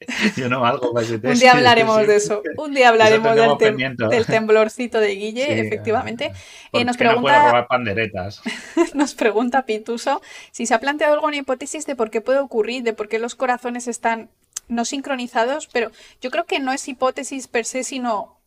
Yo 0.36 0.48
no 0.48 0.60
valgo 0.60 0.92
para 0.92 1.04
ese 1.04 1.18
test. 1.18 1.34
Un 1.34 1.40
día 1.40 1.52
hablaremos 1.52 2.06
de 2.06 2.16
eso. 2.16 2.42
Un 2.56 2.72
día 2.72 2.88
hablaremos 2.88 3.36
del, 3.58 4.26
temblorcito 4.26 4.98
de 5.00 5.14
Guille, 5.14 5.60
efectivamente. 5.60 6.32
Eh, 6.72 6.84
nos 6.84 6.96
pregunta, 6.96 7.46
robar 7.46 7.66
panderetas? 7.68 8.40
nos 8.94 9.14
pregunta 9.14 9.66
Pituso 9.66 10.22
si 10.50 10.64
se 10.64 10.74
ha 10.74 10.80
planteado 10.80 11.14
alguna 11.14 11.36
hipótesis 11.36 11.84
de 11.84 11.94
por 11.94 12.10
qué 12.10 12.22
puede 12.22 12.38
ocurrir, 12.38 12.82
de 12.82 12.94
por 12.94 13.08
qué 13.08 13.18
los 13.18 13.34
corazones 13.34 13.86
están 13.86 14.30
no 14.66 14.86
sincronizados, 14.86 15.68
pero 15.70 15.90
yo 16.22 16.30
creo 16.30 16.44
que 16.46 16.58
no 16.58 16.72
es 16.72 16.88
hipótesis 16.88 17.48
per 17.48 17.66
se, 17.66 17.84
sino 17.84 18.38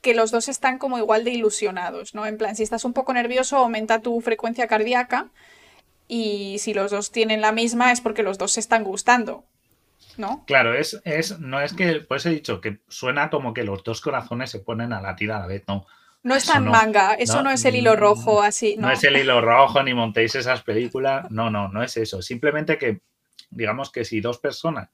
que 0.00 0.14
los 0.14 0.30
dos 0.30 0.48
están 0.48 0.78
como 0.78 0.98
igual 0.98 1.24
de 1.24 1.30
ilusionados, 1.30 2.14
¿no? 2.14 2.26
En 2.26 2.38
plan, 2.38 2.56
si 2.56 2.62
estás 2.62 2.84
un 2.84 2.92
poco 2.92 3.12
nervioso, 3.12 3.56
aumenta 3.58 4.00
tu 4.00 4.20
frecuencia 4.20 4.66
cardíaca 4.66 5.28
y 6.08 6.58
si 6.58 6.74
los 6.74 6.90
dos 6.90 7.12
tienen 7.12 7.40
la 7.40 7.52
misma 7.52 7.92
es 7.92 8.00
porque 8.00 8.22
los 8.22 8.38
dos 8.38 8.52
se 8.52 8.60
están 8.60 8.84
gustando. 8.84 9.44
¿no? 10.16 10.44
Claro, 10.46 10.74
es, 10.74 11.00
es, 11.04 11.38
no 11.40 11.60
es 11.60 11.72
que, 11.72 12.00
pues 12.00 12.26
he 12.26 12.30
dicho 12.30 12.60
que 12.60 12.80
suena 12.88 13.30
como 13.30 13.54
que 13.54 13.64
los 13.64 13.82
dos 13.82 14.00
corazones 14.00 14.50
se 14.50 14.60
ponen 14.60 14.92
a 14.92 15.00
latir 15.00 15.32
a 15.32 15.40
la 15.40 15.46
vez, 15.46 15.64
no. 15.66 15.86
No 16.22 16.34
es 16.34 16.44
tan 16.44 16.66
manga, 16.66 17.14
eso 17.14 17.42
no, 17.42 17.50
es 17.50 17.64
el 17.64 17.76
hilo 17.76 17.96
rojo 17.96 18.42
así. 18.42 18.76
No. 18.76 18.90
es 18.90 19.02
el 19.04 19.16
hilo 19.16 19.40
rojo, 19.40 19.82
ni 19.82 19.94
montéis 19.94 20.34
esas 20.34 20.62
películas. 20.62 21.30
No, 21.30 21.48
no, 21.48 21.68
no 21.68 21.82
es 21.82 21.96
eso. 21.96 22.20
Simplemente 22.20 22.76
que, 22.76 23.00
digamos 23.48 23.90
que 23.90 24.04
si 24.04 24.20
dos 24.20 24.38
personas 24.38 24.90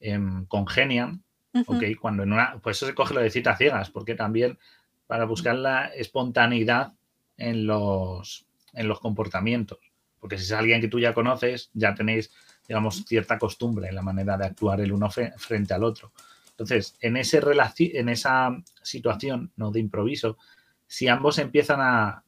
em, 0.00 0.46
congenian, 0.46 1.22
ok, 1.66 1.84
cuando 2.00 2.22
en 2.22 2.32
una. 2.32 2.58
Pues 2.62 2.76
eso 2.76 2.86
se 2.86 2.94
coge 2.94 3.14
lo 3.14 3.20
de 3.20 3.30
citas 3.30 3.58
ciegas, 3.58 3.90
porque 3.90 4.14
también 4.14 4.58
para 5.06 5.24
buscar 5.24 5.56
la 5.56 5.86
espontaneidad 5.86 6.92
en 7.36 7.66
los, 7.66 8.46
en 8.72 8.88
los 8.88 9.00
comportamientos. 9.00 9.78
Porque 10.18 10.38
si 10.38 10.44
es 10.44 10.52
alguien 10.52 10.80
que 10.80 10.88
tú 10.88 11.00
ya 11.00 11.14
conoces, 11.14 11.70
ya 11.74 11.94
tenéis 11.94 12.30
digamos, 12.66 13.04
cierta 13.06 13.38
costumbre 13.38 13.88
en 13.88 13.94
la 13.94 14.02
manera 14.02 14.36
de 14.36 14.46
actuar 14.46 14.80
el 14.80 14.92
uno 14.92 15.10
frente 15.10 15.74
al 15.74 15.84
otro. 15.84 16.12
Entonces, 16.50 16.96
en, 17.00 17.16
ese 17.16 17.40
en 17.76 18.08
esa 18.08 18.56
situación 18.82 19.52
no 19.56 19.70
de 19.70 19.80
improviso, 19.80 20.38
si 20.86 21.08
ambos 21.08 21.38
empiezan 21.38 21.80
a 21.80 22.24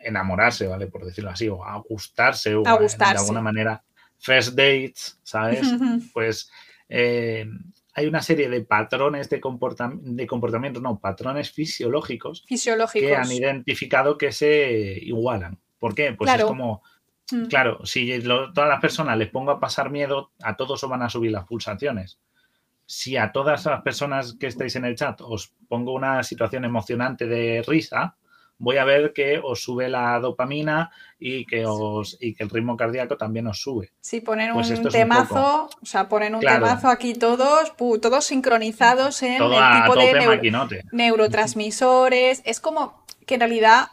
enamorarse, 0.00 0.66
¿vale? 0.66 0.86
Por 0.86 1.04
decirlo 1.04 1.30
así, 1.30 1.48
o 1.48 1.64
a 1.64 1.76
gustarse, 1.78 2.54
o 2.54 2.62
de 2.62 3.04
alguna 3.04 3.40
manera, 3.40 3.82
first 4.18 4.50
dates, 4.50 5.18
¿sabes? 5.22 5.60
pues 6.12 6.50
eh, 6.88 7.46
hay 7.94 8.06
una 8.06 8.22
serie 8.22 8.48
de 8.48 8.60
patrones 8.62 9.30
de, 9.30 9.40
de 10.02 10.26
comportamiento, 10.26 10.80
no, 10.80 10.98
patrones 10.98 11.52
fisiológicos, 11.52 12.44
fisiológicos, 12.46 13.08
que 13.08 13.16
han 13.16 13.30
identificado 13.30 14.18
que 14.18 14.32
se 14.32 14.98
igualan. 15.00 15.60
¿Por 15.78 15.94
qué? 15.94 16.12
Pues 16.12 16.34
es 16.34 16.44
como 16.44 16.82
Mm. 17.32 17.46
Claro, 17.46 17.84
si 17.84 18.20
todas 18.22 18.68
las 18.68 18.80
personas 18.80 19.16
les 19.16 19.30
pongo 19.30 19.50
a 19.50 19.60
pasar 19.60 19.90
miedo, 19.90 20.32
a 20.42 20.56
todos 20.56 20.82
os 20.82 20.90
van 20.90 21.02
a 21.02 21.08
subir 21.08 21.32
las 21.32 21.46
pulsaciones. 21.46 22.20
Si 22.86 23.16
a 23.16 23.32
todas 23.32 23.64
las 23.64 23.82
personas 23.82 24.36
que 24.38 24.46
estáis 24.46 24.76
en 24.76 24.84
el 24.84 24.94
chat 24.94 25.20
os 25.22 25.54
pongo 25.68 25.94
una 25.94 26.22
situación 26.22 26.64
emocionante 26.64 27.26
de 27.26 27.64
risa, 27.66 28.16
voy 28.58 28.78
a 28.78 28.84
ver 28.84 29.12
que 29.12 29.40
os 29.42 29.62
sube 29.62 29.88
la 29.88 30.18
dopamina 30.20 30.90
y 31.18 31.44
que 31.46 31.66
os 31.66 32.16
y 32.20 32.34
que 32.34 32.44
el 32.44 32.50
ritmo 32.50 32.76
cardíaco 32.76 33.16
también 33.16 33.46
os 33.46 33.60
sube. 33.60 33.92
Sí, 34.00 34.20
ponen 34.20 34.52
pues 34.52 34.70
un 34.70 34.88
temazo, 34.88 35.68
o 35.82 35.86
sea, 35.86 36.08
ponen 36.08 36.34
un 36.34 36.40
temazo 36.40 36.88
aquí 36.88 37.14
todos, 37.14 37.74
todos 37.76 38.24
sincronizados 38.24 39.22
en 39.22 39.42
el 39.42 39.82
tipo 39.82 39.96
de 39.96 40.82
neurotransmisores. 40.92 42.42
Es 42.44 42.60
como 42.60 43.04
que 43.26 43.34
en 43.34 43.40
realidad 43.40 43.88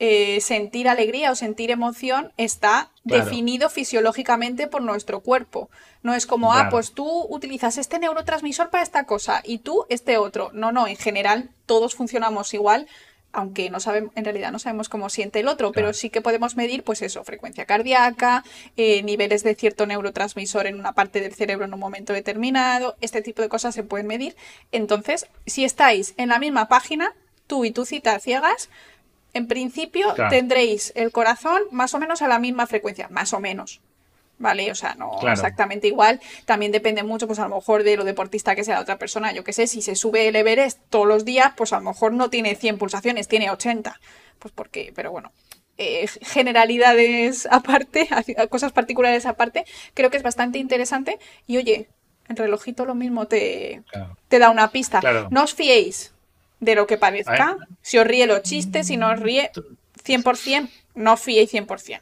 eh, 0.00 0.40
sentir 0.40 0.88
alegría 0.88 1.30
o 1.30 1.36
sentir 1.36 1.70
emoción 1.70 2.32
está 2.36 2.90
definido 3.04 3.70
fisiológicamente 3.70 4.66
por 4.66 4.82
nuestro 4.82 5.20
cuerpo. 5.20 5.70
No 6.02 6.14
es 6.14 6.26
como, 6.26 6.52
ah, 6.52 6.68
pues 6.70 6.92
tú 6.92 7.26
utilizas 7.28 7.78
este 7.78 8.00
neurotransmisor 8.00 8.70
para 8.70 8.82
esta 8.82 9.06
cosa 9.06 9.40
y 9.44 9.58
tú 9.58 9.86
este 9.88 10.18
otro. 10.18 10.50
No, 10.52 10.72
no, 10.72 10.88
en 10.88 10.96
general 10.96 11.50
todos 11.64 11.94
funcionamos 11.94 12.54
igual, 12.54 12.88
aunque 13.34 13.68
no 13.68 13.80
sabemos, 13.80 14.12
en 14.14 14.24
realidad 14.24 14.52
no 14.52 14.58
sabemos 14.58 14.88
cómo 14.88 15.10
siente 15.10 15.40
el 15.40 15.48
otro, 15.48 15.72
pero 15.72 15.92
sí 15.92 16.08
que 16.08 16.22
podemos 16.22 16.56
medir, 16.56 16.84
pues 16.84 17.02
eso, 17.02 17.24
frecuencia 17.24 17.66
cardíaca, 17.66 18.44
eh, 18.76 19.02
niveles 19.02 19.42
de 19.42 19.54
cierto 19.54 19.86
neurotransmisor 19.86 20.66
en 20.66 20.78
una 20.78 20.92
parte 20.92 21.20
del 21.20 21.34
cerebro 21.34 21.64
en 21.64 21.74
un 21.74 21.80
momento 21.80 22.12
determinado, 22.12 22.96
este 23.00 23.22
tipo 23.22 23.42
de 23.42 23.48
cosas 23.48 23.74
se 23.74 23.82
pueden 23.82 24.06
medir. 24.06 24.36
Entonces, 24.72 25.26
si 25.46 25.64
estáis 25.64 26.14
en 26.16 26.28
la 26.28 26.38
misma 26.38 26.68
página, 26.68 27.12
tú 27.46 27.64
y 27.64 27.72
tu 27.72 27.84
cita 27.84 28.18
ciegas, 28.20 28.70
en 29.34 29.48
principio 29.48 30.14
tendréis 30.30 30.92
el 30.94 31.10
corazón 31.10 31.62
más 31.72 31.92
o 31.94 31.98
menos 31.98 32.22
a 32.22 32.28
la 32.28 32.38
misma 32.38 32.66
frecuencia, 32.66 33.08
más 33.10 33.32
o 33.32 33.40
menos. 33.40 33.80
¿Vale? 34.38 34.70
O 34.70 34.74
sea, 34.74 34.94
no 34.96 35.20
exactamente 35.30 35.86
igual. 35.86 36.20
También 36.44 36.72
depende 36.72 37.02
mucho, 37.04 37.26
pues 37.26 37.38
a 37.38 37.48
lo 37.48 37.54
mejor 37.54 37.84
de 37.84 37.96
lo 37.96 38.04
deportista 38.04 38.54
que 38.54 38.64
sea 38.64 38.74
la 38.74 38.80
otra 38.80 38.98
persona. 38.98 39.32
Yo 39.32 39.44
qué 39.44 39.52
sé, 39.52 39.66
si 39.66 39.80
se 39.80 39.94
sube 39.94 40.26
el 40.28 40.36
Everest 40.36 40.80
todos 40.90 41.06
los 41.06 41.24
días, 41.24 41.52
pues 41.56 41.72
a 41.72 41.78
lo 41.78 41.84
mejor 41.84 42.12
no 42.12 42.30
tiene 42.30 42.56
100 42.56 42.78
pulsaciones, 42.78 43.28
tiene 43.28 43.50
80. 43.50 44.00
Pues 44.40 44.52
porque, 44.52 44.92
pero 44.94 45.12
bueno, 45.12 45.32
eh, 45.78 46.08
generalidades 46.22 47.46
aparte, 47.50 48.08
cosas 48.50 48.72
particulares 48.72 49.24
aparte, 49.24 49.64
creo 49.94 50.10
que 50.10 50.16
es 50.16 50.22
bastante 50.22 50.58
interesante. 50.58 51.18
Y 51.46 51.58
oye, 51.58 51.88
el 52.28 52.36
relojito 52.36 52.84
lo 52.84 52.94
mismo 52.94 53.26
te, 53.26 53.82
te 54.28 54.38
da 54.38 54.50
una 54.50 54.70
pista. 54.70 55.00
No 55.30 55.44
os 55.44 55.54
fiéis, 55.54 56.14
de 56.60 56.74
lo 56.74 56.86
que 56.86 56.96
parezca. 56.96 57.56
Si 57.82 57.98
os 57.98 58.06
ríe 58.06 58.26
los 58.26 58.42
chistes, 58.42 58.88
si 58.88 58.96
no 58.96 59.10
os 59.10 59.20
ríe 59.20 59.50
100%, 60.04 60.70
no 60.94 61.12
os 61.12 61.20
fiéis 61.20 61.52
100%. 61.52 62.00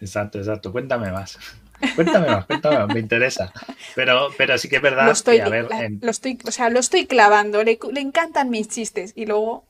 Exacto, 0.00 0.38
exacto. 0.38 0.72
Cuéntame 0.72 1.10
más. 1.12 1.38
Cuéntame 1.94 2.26
más, 2.26 2.44
cuéntame 2.44 2.78
más, 2.78 2.88
me 2.88 3.00
interesa. 3.00 3.52
Pero, 3.94 4.28
pero 4.36 4.58
sí 4.58 4.68
que 4.68 4.76
es 4.76 4.82
verdad 4.82 5.06
lo 5.06 5.12
estoy, 5.12 5.38
a 5.38 5.48
ver, 5.48 5.66
lo 6.02 6.10
estoy, 6.10 6.38
o 6.46 6.50
sea, 6.50 6.68
lo 6.68 6.78
estoy 6.78 7.06
clavando, 7.06 7.62
le, 7.64 7.78
encantan 7.96 8.50
mis 8.50 8.68
chistes 8.68 9.14
y 9.16 9.24
luego, 9.24 9.64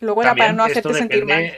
luego 0.00 0.22
era 0.22 0.34
para 0.34 0.52
no 0.52 0.64
hacerte 0.64 0.92
sentir 0.92 1.24
mal. 1.24 1.52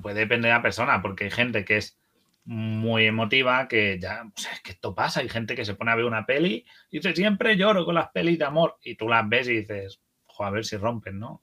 Puede 0.00 0.20
depender 0.20 0.50
de 0.50 0.56
la 0.56 0.62
persona, 0.62 1.02
porque 1.02 1.24
hay 1.24 1.30
gente 1.32 1.64
que 1.64 1.78
es 1.78 1.98
muy 2.44 3.06
emotiva, 3.06 3.66
que 3.66 3.98
ya, 4.00 4.22
o 4.24 4.40
sea, 4.40 4.52
es 4.52 4.60
que 4.60 4.70
esto 4.70 4.94
pasa, 4.94 5.20
hay 5.20 5.28
gente 5.28 5.56
que 5.56 5.64
se 5.64 5.74
pone 5.74 5.90
a 5.90 5.96
ver 5.96 6.04
una 6.04 6.24
peli 6.24 6.64
y 6.90 6.98
dice, 6.98 7.16
siempre 7.16 7.56
lloro 7.56 7.84
con 7.84 7.96
las 7.96 8.10
pelis 8.10 8.38
de 8.38 8.44
amor, 8.44 8.76
y 8.82 8.94
tú 8.94 9.08
las 9.08 9.28
ves 9.28 9.48
y 9.48 9.56
dices, 9.56 10.00
a 10.38 10.50
ver 10.50 10.64
si 10.64 10.76
rompen, 10.76 11.18
¿no? 11.18 11.42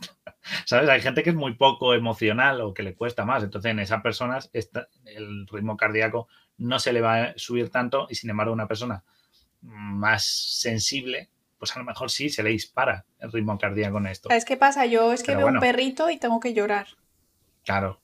¿Sabes? 0.66 0.88
Hay 0.88 1.00
gente 1.00 1.22
que 1.22 1.30
es 1.30 1.36
muy 1.36 1.54
poco 1.54 1.94
emocional 1.94 2.60
o 2.60 2.74
que 2.74 2.82
le 2.82 2.94
cuesta 2.94 3.24
más. 3.24 3.42
Entonces, 3.42 3.70
en 3.70 3.78
esas 3.78 4.02
personas 4.02 4.50
el 5.04 5.46
ritmo 5.46 5.76
cardíaco 5.76 6.28
no 6.58 6.78
se 6.78 6.92
le 6.92 7.00
va 7.00 7.22
a 7.22 7.32
subir 7.36 7.70
tanto 7.70 8.06
y, 8.10 8.14
sin 8.14 8.30
embargo, 8.30 8.52
una 8.52 8.68
persona 8.68 9.02
más 9.62 10.26
sensible, 10.26 11.30
pues 11.58 11.74
a 11.74 11.78
lo 11.78 11.84
mejor 11.86 12.10
sí 12.10 12.28
se 12.28 12.42
le 12.42 12.50
dispara 12.50 13.06
el 13.18 13.32
ritmo 13.32 13.56
cardíaco 13.58 13.94
con 13.94 14.06
esto. 14.06 14.28
¿Sabes 14.28 14.44
qué 14.44 14.56
pasa? 14.56 14.84
Yo 14.84 15.12
es 15.12 15.22
que 15.22 15.34
veo 15.34 15.46
un 15.46 15.60
perrito 15.60 16.10
y 16.10 16.18
tengo 16.18 16.40
que 16.40 16.52
llorar. 16.52 16.88
Claro. 17.64 18.02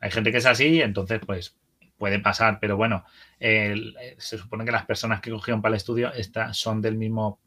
Hay 0.00 0.10
gente 0.10 0.32
que 0.32 0.38
es 0.38 0.46
así, 0.46 0.80
entonces, 0.80 1.20
pues, 1.24 1.56
puede 1.98 2.18
pasar, 2.18 2.58
pero 2.60 2.76
bueno, 2.76 3.04
se 3.38 4.38
supone 4.38 4.64
que 4.64 4.72
las 4.72 4.86
personas 4.86 5.20
que 5.20 5.30
cogieron 5.30 5.62
para 5.62 5.74
el 5.74 5.76
estudio 5.76 6.10
son 6.52 6.80
del 6.80 6.96
mismo, 6.96 7.40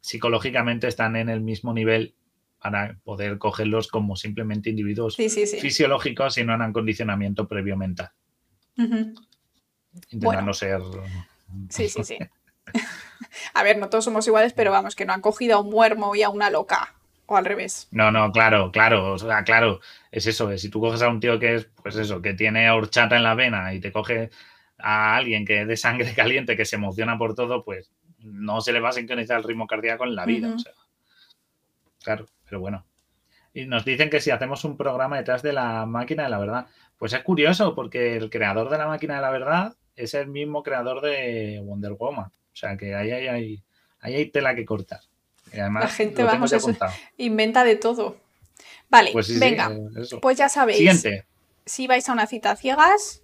psicológicamente 0.00 0.88
están 0.88 1.16
en 1.16 1.28
el 1.28 1.40
mismo 1.40 1.72
nivel 1.72 2.14
para 2.60 2.96
poder 3.04 3.38
cogerlos 3.38 3.88
como 3.88 4.16
simplemente 4.16 4.70
individuos 4.70 5.16
fisiológicos 5.16 6.36
y 6.38 6.44
no 6.44 6.62
en 6.62 6.72
condicionamiento 6.72 7.48
previo 7.48 7.76
mental. 7.76 8.10
Intentando 10.10 10.52
ser. 10.52 10.80
Sí, 11.68 11.88
sí, 11.88 12.04
sí. 12.04 12.18
a 13.54 13.62
ver, 13.62 13.78
no 13.78 13.88
todos 13.88 14.04
somos 14.04 14.26
iguales, 14.26 14.52
pero 14.52 14.70
vamos, 14.70 14.94
que 14.94 15.04
no 15.04 15.12
han 15.12 15.20
cogido 15.20 15.56
a 15.56 15.60
un 15.60 15.70
muermo 15.70 16.14
y 16.14 16.22
a 16.22 16.28
una 16.28 16.50
loca. 16.50 16.94
O 17.26 17.36
al 17.36 17.44
revés. 17.44 17.86
No, 17.92 18.10
no, 18.10 18.32
claro, 18.32 18.72
claro. 18.72 19.12
O 19.12 19.18
sea, 19.18 19.44
claro, 19.44 19.80
es 20.10 20.26
eso. 20.26 20.56
Si 20.58 20.68
tú 20.68 20.80
coges 20.80 21.00
a 21.00 21.08
un 21.08 21.20
tío 21.20 21.38
que 21.38 21.54
es, 21.54 21.68
pues 21.80 21.94
eso, 21.94 22.20
que 22.20 22.34
tiene 22.34 22.68
horchata 22.70 23.16
en 23.16 23.22
la 23.22 23.36
vena 23.36 23.72
y 23.72 23.80
te 23.80 23.92
coge 23.92 24.30
a 24.78 25.14
alguien 25.14 25.46
que 25.46 25.62
es 25.62 25.68
de 25.68 25.76
sangre 25.76 26.12
caliente, 26.16 26.56
que 26.56 26.64
se 26.64 26.76
emociona 26.76 27.16
por 27.16 27.34
todo, 27.34 27.64
pues 27.64 27.92
no 28.18 28.60
se 28.60 28.72
le 28.72 28.80
va 28.80 28.88
a 28.90 28.92
sincronizar 28.92 29.38
el 29.38 29.44
ritmo 29.44 29.66
cardíaco 29.66 30.04
en 30.04 30.16
la 30.16 30.26
vida. 30.26 30.52
o 30.54 30.58
sea, 30.58 30.72
claro, 32.02 32.26
pero 32.50 32.60
bueno. 32.60 32.84
Y 33.54 33.66
nos 33.66 33.84
dicen 33.84 34.10
que 34.10 34.20
si 34.20 34.30
hacemos 34.30 34.64
un 34.64 34.76
programa 34.76 35.16
detrás 35.16 35.42
de 35.42 35.52
la 35.52 35.86
máquina 35.86 36.24
de 36.24 36.30
la 36.30 36.38
verdad, 36.38 36.66
pues 36.98 37.12
es 37.12 37.22
curioso 37.22 37.74
porque 37.74 38.16
el 38.16 38.28
creador 38.28 38.68
de 38.68 38.78
la 38.78 38.88
máquina 38.88 39.14
de 39.16 39.22
la 39.22 39.30
verdad 39.30 39.76
es 39.94 40.14
el 40.14 40.26
mismo 40.26 40.62
creador 40.62 41.00
de 41.00 41.60
Wonder 41.64 41.92
Woman. 41.92 42.26
O 42.26 42.56
sea 42.56 42.76
que 42.76 42.94
ahí 42.94 43.10
hay, 43.12 43.62
hay 44.00 44.26
tela 44.26 44.54
que 44.54 44.64
cortar. 44.64 45.00
la 45.52 45.88
gente, 45.88 46.24
vamos, 46.24 46.52
eso, 46.52 46.76
inventa 47.16 47.64
de 47.64 47.76
todo. 47.76 48.16
Vale, 48.88 49.12
pues 49.12 49.38
venga, 49.38 49.70
eh, 49.72 50.18
pues 50.20 50.36
ya 50.36 50.48
sabéis. 50.48 50.78
Siguiente. 50.78 51.24
Si 51.64 51.86
vais 51.86 52.08
a 52.08 52.12
una 52.12 52.26
cita 52.26 52.56
ciegas, 52.56 53.22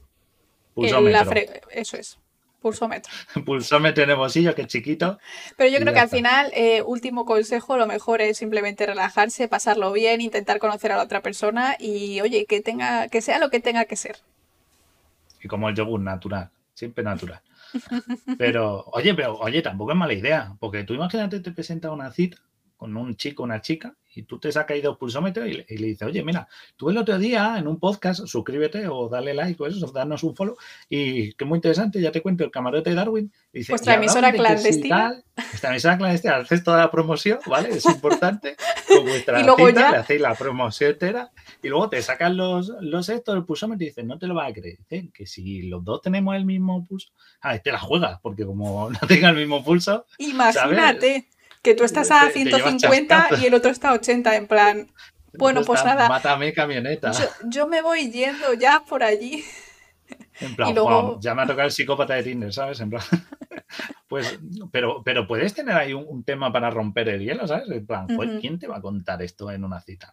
eso 0.76 1.96
es. 1.96 2.18
Pulsómetro. 2.60 3.12
Pulsómetro 3.44 4.04
en 4.04 4.10
el 4.10 4.16
bolsillo, 4.16 4.54
que 4.54 4.62
es 4.62 4.68
chiquito. 4.68 5.18
Pero 5.56 5.70
yo 5.70 5.78
creo 5.78 5.92
que 5.92 6.00
al 6.00 6.08
final, 6.08 6.50
eh, 6.54 6.82
último 6.82 7.24
consejo, 7.24 7.76
lo 7.76 7.86
mejor 7.86 8.20
es 8.20 8.38
simplemente 8.38 8.86
relajarse, 8.86 9.48
pasarlo 9.48 9.92
bien, 9.92 10.20
intentar 10.20 10.58
conocer 10.58 10.92
a 10.92 10.96
la 10.96 11.02
otra 11.02 11.22
persona 11.22 11.76
y, 11.78 12.20
oye, 12.20 12.46
que 12.46 12.60
tenga, 12.60 13.08
que 13.08 13.20
sea 13.20 13.38
lo 13.38 13.50
que 13.50 13.60
tenga 13.60 13.84
que 13.84 13.96
ser. 13.96 14.16
Y 15.42 15.48
como 15.48 15.68
el 15.68 15.74
yogur 15.74 16.00
natural, 16.00 16.50
siempre 16.74 17.04
natural. 17.04 17.40
Pero, 18.38 18.84
oye, 18.92 19.12
pero, 19.14 19.36
oye, 19.38 19.60
tampoco 19.60 19.90
es 19.90 19.98
mala 19.98 20.12
idea, 20.12 20.56
porque 20.60 20.84
tú 20.84 20.94
imagínate 20.94 21.40
te 21.40 21.50
presenta 21.50 21.90
una 21.90 22.10
cita 22.10 22.38
con 22.76 22.96
un 22.96 23.16
chico 23.16 23.42
una 23.42 23.60
chica 23.60 23.94
y 24.16 24.22
tú 24.22 24.38
te 24.38 24.50
sacas 24.50 24.74
ahí 24.74 24.80
dos 24.80 24.96
pulsómetros 24.96 25.46
y 25.46 25.52
le, 25.52 25.66
y 25.68 25.76
le, 25.76 25.88
dices, 25.88 26.08
oye, 26.08 26.24
mira, 26.24 26.48
tú 26.74 26.88
el 26.88 26.96
otro 26.96 27.18
día 27.18 27.56
en 27.58 27.68
un 27.68 27.78
podcast, 27.78 28.26
suscríbete 28.26 28.88
o 28.88 29.10
dale 29.10 29.34
like 29.34 29.62
o 29.62 29.66
eso, 29.66 29.86
darnos 29.92 30.22
un 30.24 30.34
follow 30.34 30.56
y 30.88 31.34
que 31.34 31.44
muy 31.44 31.58
interesante, 31.58 32.00
ya 32.00 32.10
te 32.10 32.22
cuento 32.22 32.42
el 32.42 32.50
camarote 32.50 32.90
de 32.90 32.96
Darwin. 32.96 33.30
Y 33.52 33.58
dice, 33.58 33.72
Vuestra 33.72 33.94
emisora 33.94 34.32
clandestina. 34.32 35.22
Esta 35.52 35.68
emisora 35.68 35.98
clandestina, 35.98 36.36
haces 36.36 36.64
toda 36.64 36.78
la 36.78 36.90
promoción, 36.90 37.38
¿vale? 37.46 37.68
Es 37.68 37.84
importante. 37.84 38.56
Con 38.88 39.04
vuestra 39.04 39.40
y 39.40 39.44
luego 39.44 39.68
cita, 39.68 39.80
ya... 39.80 39.90
le 39.90 39.96
hacéis 39.98 40.20
la 40.20 40.34
promoción 40.34 40.92
entera 40.92 41.30
y 41.62 41.68
luego 41.68 41.90
te 41.90 42.00
sacan 42.00 42.36
los, 42.36 42.72
los 42.80 43.08
estos 43.10 43.34
del 43.34 43.44
pulsómetro 43.44 43.84
y 43.84 43.88
dices, 43.88 44.04
no 44.04 44.18
te 44.18 44.26
lo 44.26 44.34
vas 44.34 44.50
a 44.50 44.54
creer. 44.54 44.78
Que 45.12 45.26
si 45.26 45.62
los 45.62 45.84
dos 45.84 46.00
tenemos 46.00 46.34
el 46.34 46.46
mismo 46.46 46.84
pulso, 46.86 47.10
ah, 47.42 47.58
te 47.58 47.70
la 47.70 47.78
juegas, 47.78 48.18
porque 48.22 48.46
como 48.46 48.88
no 48.90 48.98
tenga 49.06 49.28
el 49.28 49.36
mismo 49.36 49.62
pulso. 49.62 50.06
Imagínate. 50.18 51.28
Que 51.66 51.74
tú 51.74 51.82
estás 51.82 52.12
a 52.12 52.30
150 52.30 53.28
y 53.40 53.46
el 53.46 53.54
otro 53.54 53.72
está 53.72 53.88
a 53.88 53.94
80, 53.94 54.36
en 54.36 54.46
plan. 54.46 54.86
Bueno, 55.36 55.62
pues 55.64 55.84
nada. 55.84 56.08
Mátame 56.08 56.52
camioneta. 56.52 57.10
Yo, 57.44 57.66
me 57.66 57.82
voy 57.82 58.08
yendo 58.08 58.52
ya 58.54 58.84
por 58.88 59.02
allí. 59.02 59.44
En 60.38 60.54
plan, 60.56 60.72
luego... 60.72 61.18
ya 61.20 61.34
me 61.34 61.42
ha 61.42 61.46
tocado 61.48 61.66
el 61.66 61.72
psicópata 61.72 62.14
de 62.14 62.22
Tinder, 62.22 62.52
¿sabes? 62.52 62.78
En 62.78 62.90
plan. 62.90 63.02
Pues, 64.08 64.38
pero, 64.70 65.02
pero 65.04 65.26
puedes 65.26 65.52
tener 65.52 65.74
ahí 65.74 65.92
un, 65.92 66.22
tema 66.22 66.52
para 66.52 66.70
romper 66.70 67.08
el 67.08 67.24
hielo, 67.24 67.48
¿sabes? 67.48 67.68
En 67.68 67.84
plan, 67.84 68.06
¿quién 68.40 68.56
te 68.56 68.68
va 68.68 68.76
a 68.76 68.80
contar 68.80 69.20
esto 69.20 69.50
en 69.50 69.64
una 69.64 69.80
cita? 69.80 70.12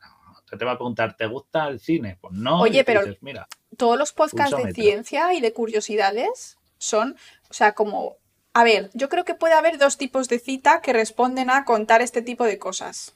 te 0.57 0.65
va 0.65 0.71
a 0.71 0.77
preguntar, 0.77 1.15
¿te 1.15 1.27
gusta 1.27 1.67
el 1.67 1.79
cine? 1.79 2.17
Pues 2.19 2.33
no. 2.33 2.61
Oye, 2.61 2.83
pero 2.83 3.01
mira, 3.21 3.47
todos 3.77 3.99
los 3.99 4.11
podcasts 4.11 4.57
de 4.57 4.73
ciencia 4.73 5.31
y 5.35 5.41
de 5.41 5.53
curiosidades 5.53 6.57
son, 6.79 7.15
o 7.49 7.53
sea, 7.53 7.73
como 7.73 8.17
a 8.53 8.63
ver, 8.63 8.91
yo 8.93 9.09
creo 9.09 9.25
que 9.25 9.33
puede 9.33 9.55
haber 9.55 9.77
dos 9.77 9.97
tipos 9.97 10.29
de 10.29 10.39
cita 10.39 10.81
que 10.81 10.93
responden 10.93 11.49
a 11.49 11.65
contar 11.65 12.01
este 12.01 12.21
tipo 12.21 12.43
de 12.43 12.59
cosas. 12.59 13.15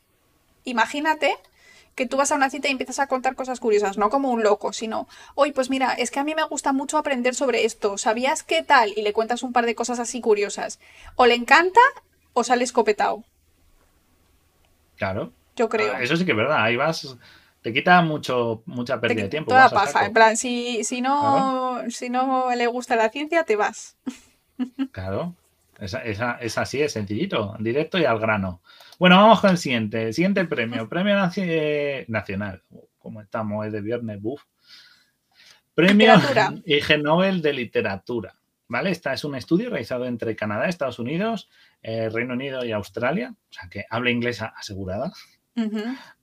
Imagínate 0.64 1.38
que 1.94 2.06
tú 2.08 2.18
vas 2.18 2.32
a 2.32 2.36
una 2.36 2.50
cita 2.50 2.68
y 2.68 2.72
empiezas 2.72 3.00
a 3.00 3.08
contar 3.08 3.36
cosas 3.36 3.60
curiosas, 3.60 3.98
no 3.98 4.10
como 4.10 4.30
un 4.30 4.44
loco, 4.44 4.74
sino, 4.74 5.08
oye, 5.36 5.52
pues 5.52 5.70
mira, 5.70 5.94
es 5.94 6.12
que 6.12 6.20
a 6.20 6.24
mí 6.24 6.36
me 6.36 6.44
gusta 6.44 6.74
mucho 6.74 6.98
aprender 6.98 7.34
sobre 7.34 7.66
esto, 7.66 7.98
¿sabías 7.98 8.44
qué 8.44 8.64
tal? 8.64 8.94
Y 8.96 9.02
le 9.02 9.14
cuentas 9.14 9.42
un 9.44 9.54
par 9.54 9.66
de 9.66 9.76
cosas 9.76 10.00
así 10.00 10.22
curiosas. 10.22 10.80
O 11.16 11.26
le 11.26 11.36
encanta 11.36 11.82
o 12.34 12.44
sale 12.44 12.64
escopetado. 12.64 13.24
Claro. 14.96 15.32
Yo 15.56 15.70
creo. 15.70 15.94
Ah, 15.96 16.02
eso 16.02 16.16
sí 16.18 16.26
que 16.26 16.32
es 16.32 16.38
verdad, 16.38 16.64
ahí 16.64 16.76
vas, 16.76 17.16
te 17.62 17.74
quita 17.74 18.02
mucho, 18.02 18.62
mucha 18.66 19.00
pérdida 19.00 19.24
de 19.24 19.30
tiempo. 19.30 19.50
Toda 19.50 19.70
paja, 19.70 20.06
en 20.06 20.14
plan, 20.14 20.38
si, 20.38 20.84
si, 20.84 21.02
no, 21.02 21.82
si 21.90 22.10
no 22.10 22.54
le 22.56 22.68
gusta 22.68 22.96
la 22.96 23.10
ciencia, 23.10 23.44
te 23.44 23.56
vas. 23.56 23.96
Claro, 24.92 25.36
esa, 25.80 26.02
es 26.02 26.58
así, 26.58 26.82
es 26.82 26.94
sencillito, 26.94 27.56
directo 27.60 27.98
y 27.98 28.06
al 28.06 28.20
grano. 28.20 28.62
Bueno, 29.00 29.18
vamos 29.18 29.42
con 29.42 29.52
el 29.52 29.58
siguiente. 29.58 30.08
El 30.08 30.14
siguiente 30.14 30.46
premio. 30.46 30.90
Premio 30.90 31.16
Nacional. 31.16 32.64
Como 32.98 33.22
estamos, 33.22 33.66
es 33.66 33.74
de 33.74 33.82
viernes, 33.82 34.22
buf. 34.22 34.44
Premio 35.76 36.16
Ig 36.66 37.04
Nobel 37.04 37.42
de 37.42 37.54
Literatura. 37.54 38.36
¿Vale? 38.70 38.90
Este 38.90 39.14
es 39.14 39.24
un 39.24 39.36
estudio 39.36 39.70
realizado 39.70 40.06
entre 40.06 40.36
Canadá, 40.36 40.68
Estados 40.68 41.00
Unidos, 41.00 41.50
eh, 41.82 42.10
Reino 42.10 42.34
Unido 42.34 42.66
y 42.66 42.72
Australia. 42.72 43.34
O 43.34 43.54
sea 43.54 43.70
que 43.70 43.86
habla 43.90 44.10
inglesa 44.10 44.54
asegurada. 44.58 45.14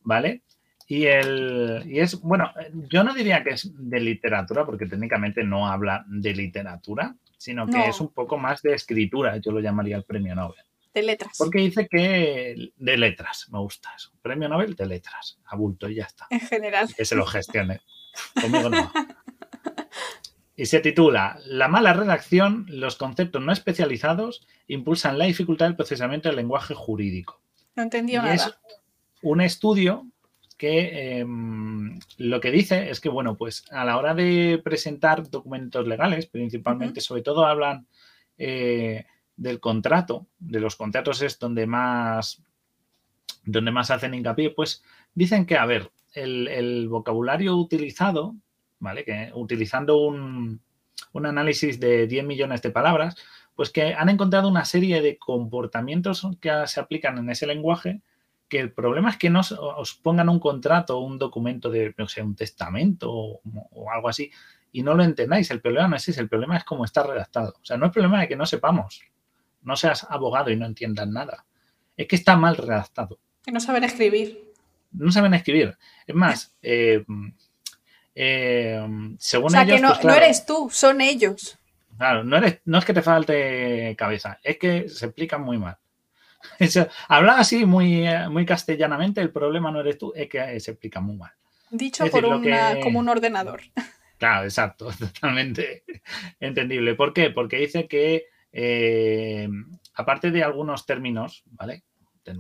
¿Vale? 0.03 0.43
Y, 0.87 1.07
el, 1.07 1.83
y 1.87 2.01
es, 2.01 2.21
bueno, 2.21 2.53
yo 2.91 3.05
no 3.05 3.15
diría 3.15 3.43
que 3.43 3.51
es 3.51 3.71
de 3.73 4.01
literatura, 4.01 4.67
porque 4.67 4.87
técnicamente 4.87 5.43
no 5.43 5.67
habla 5.67 6.05
de 6.09 6.35
literatura, 6.35 7.17
sino 7.45 7.67
que 7.67 7.89
es 7.89 8.01
un 8.01 8.09
poco 8.09 8.39
más 8.39 8.63
de 8.63 8.73
escritura, 8.73 9.37
yo 9.37 9.53
lo 9.53 9.61
llamaría 9.61 9.97
el 9.97 10.05
premio 10.05 10.35
Nobel. 10.35 10.65
De 10.95 11.03
letras. 11.03 11.37
Porque 11.37 11.59
dice 11.59 11.87
que 11.91 12.73
de 12.75 12.97
letras, 12.97 13.49
me 13.51 13.59
gusta 13.59 13.93
eso. 13.95 14.13
Premio 14.23 14.49
Nobel 14.49 14.75
de 14.75 14.87
letras, 14.87 15.39
abulto 15.45 15.87
y 15.91 15.97
ya 15.97 16.05
está. 16.05 16.27
En 16.31 16.41
general. 16.41 16.89
que 16.97 17.05
se 17.05 17.15
lo 17.15 17.27
gestione. 17.27 17.83
Conmigo 18.41 18.71
no. 18.71 18.91
Y 20.57 20.67
se 20.67 20.79
titula 20.79 21.37
La 21.47 21.67
mala 21.67 21.95
redacción, 21.95 22.65
los 22.69 22.95
conceptos 22.95 23.43
no 23.43 23.53
especializados 23.53 24.47
impulsan 24.69 25.19
la 25.19 25.25
dificultad 25.25 25.67
del 25.67 25.75
procesamiento 25.75 26.29
del 26.29 26.37
lenguaje 26.37 26.75
jurídico. 26.75 27.41
No 27.75 27.83
entendió 27.83 28.23
nada. 28.23 28.35
Es 28.35 28.55
un 29.21 29.41
estudio 29.41 30.07
que 30.57 31.19
em, 31.19 31.99
lo 32.19 32.41
que 32.41 32.51
dice 32.51 32.91
es 32.91 33.01
que, 33.01 33.09
bueno, 33.09 33.37
pues 33.37 33.65
a 33.71 33.85
la 33.85 33.99
hora 33.99 34.15
de 34.15 34.61
presentar 34.63 35.29
documentos 35.29 35.87
legales, 35.87 36.27
principalmente, 36.27 37.01
sobre 37.01 37.23
todo 37.23 37.47
hablan 37.47 37.87
eh, 38.39 39.05
del 39.37 39.61
contrato, 39.61 40.27
de 40.39 40.61
los 40.61 40.77
contratos 40.77 41.23
es 41.23 41.39
donde 41.39 41.67
más, 41.67 42.43
donde 43.45 43.73
más 43.73 43.91
hacen 43.91 44.15
hincapié, 44.15 44.51
pues 44.51 44.83
dicen 45.15 45.47
que, 45.47 45.57
a 45.57 45.67
ver, 45.67 45.91
el, 46.15 46.89
vocabulario 46.89 47.57
utilizado, 47.57 48.37
¿vale? 48.79 49.05
Que 49.05 49.33
utilizando 49.35 49.99
un, 49.99 50.61
un 51.13 51.27
análisis 51.27 51.81
de 51.81 52.07
10 52.07 52.25
millones 52.25 52.63
de 52.63 52.71
palabras, 52.71 53.17
pues 53.57 53.71
que 53.71 53.95
han 53.95 54.09
encontrado 54.09 54.49
una 54.49 54.65
serie 54.65 55.01
de 55.03 55.19
comportamientos 55.19 56.27
que 56.41 56.51
se 56.67 56.81
aplican 56.81 57.19
en 57.19 57.31
ese 57.31 57.47
lenguaje 57.47 58.03
que 58.55 58.61
el 58.61 58.71
problema 58.71 59.11
es 59.11 59.17
que 59.17 59.31
no 59.31 59.41
os 59.41 59.95
pongan 59.95 60.29
un 60.29 60.39
contrato 60.39 60.97
o 60.97 61.01
un 61.01 61.19
documento 61.19 61.71
de, 61.71 61.93
no 61.99 62.07
sé, 62.07 62.23
un 62.23 62.37
testamento 62.37 63.11
o, 63.13 63.91
algo 63.91 64.09
así 64.09 64.31
y 64.71 64.81
no 64.85 64.95
lo 64.95 65.03
entendáis. 65.03 65.51
El 65.51 65.61
problema 65.61 65.89
no 65.89 65.97
es 65.97 66.09
ese, 66.09 66.21
el 66.21 66.29
problema 66.29 66.57
es 66.57 66.63
cómo 66.63 66.85
está 66.85 67.03
redactado. 67.03 67.55
O 67.61 67.65
sea, 67.65 67.77
no 67.77 67.87
es 67.87 67.93
problema 67.93 68.21
de 68.21 68.29
que 68.29 68.37
no 68.37 68.47
sepamos, 68.47 69.03
no 69.63 69.75
seas 69.75 70.07
abogado 70.09 70.53
y 70.53 70.57
no 70.57 70.67
entiendas 70.67 71.09
nada. 71.09 71.45
Es 71.97 72.07
que 72.07 72.15
está 72.15 72.37
mal 72.37 72.57
redactado. 72.57 73.19
Que 73.43 73.51
no 73.51 73.59
saben 73.59 73.83
escribir. 73.83 74.53
No 74.93 75.11
saben 75.11 75.35
escribir. 75.35 75.77
Es 76.07 76.15
más, 76.15 76.57
eh, 76.63 77.05
eh, 78.15 78.87
según 79.19 79.47
o 79.47 79.51
sea, 79.51 79.67
que 79.67 79.81
no, 79.81 79.89
pues, 79.89 80.05
no 80.05 80.15
eres 80.15 80.47
tú, 80.47 80.69
son 80.71 81.01
ellos. 81.01 81.59
Claro, 81.99 82.23
no, 82.23 82.37
eres, 82.37 82.61
no 82.67 82.79
es 82.79 82.85
que 82.85 82.95
te 82.95 83.03
falte 83.03 83.97
cabeza, 83.99 84.39
es 84.45 84.59
que 84.59 84.89
se 84.89 85.07
explican 85.07 85.43
muy 85.43 85.59
mal. 85.59 85.77
Habla 87.09 87.39
así 87.39 87.67
muy, 87.67 88.05
muy 88.31 88.47
castellanamente, 88.47 89.21
el 89.21 89.31
problema 89.31 89.71
no 89.71 89.81
eres 89.81 89.99
tú, 89.99 90.13
es 90.15 90.29
que 90.29 90.61
se 90.61 90.73
explica 90.73 91.01
muy 91.01 91.17
mal. 91.17 91.33
Dicho 91.71 92.07
por 92.07 92.23
como 92.83 92.99
un 92.99 93.09
ordenador. 93.09 93.63
Claro, 94.17 94.45
exacto, 94.45 94.89
totalmente 94.99 95.85
entendible. 96.41 96.95
¿Por 96.95 97.13
qué? 97.13 97.31
Porque 97.31 97.59
dice 97.59 97.89
que, 97.89 98.27
eh, 98.53 99.49
aparte 99.95 100.31
de 100.31 100.43
algunos 100.43 100.87
términos, 100.87 101.43
¿vale? 101.47 101.83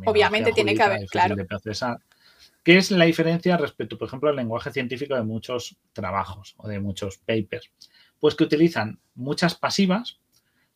Obviamente 0.07 0.53
tiene 0.53 0.75
que 0.75 0.83
haber, 0.83 1.07
claro. 1.07 1.37
¿Qué 2.62 2.79
es 2.79 2.90
la 2.90 3.05
diferencia 3.05 3.59
respecto, 3.59 3.99
por 3.99 4.09
ejemplo, 4.09 4.31
al 4.31 4.37
lenguaje 4.37 4.73
científico 4.73 5.14
de 5.14 5.25
muchos 5.25 5.77
trabajos 5.93 6.55
o 6.57 6.67
de 6.69 6.81
muchos 6.81 7.19
papers? 7.19 7.71
Pues 8.19 8.35
que 8.35 8.45
utilizan 8.45 8.99
muchas 9.14 9.55
pasivas, 9.55 10.21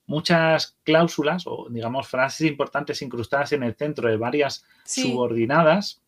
muchas 0.09 0.77
cláusulas 0.83 1.45
o, 1.47 1.69
digamos, 1.71 2.09
frases 2.09 2.49
importantes 2.49 3.01
incrustadas 3.03 3.53
en 3.53 3.63
el 3.63 3.77
centro 3.77 4.09
de 4.09 4.17
varias 4.17 4.65
subordinadas. 4.85 6.01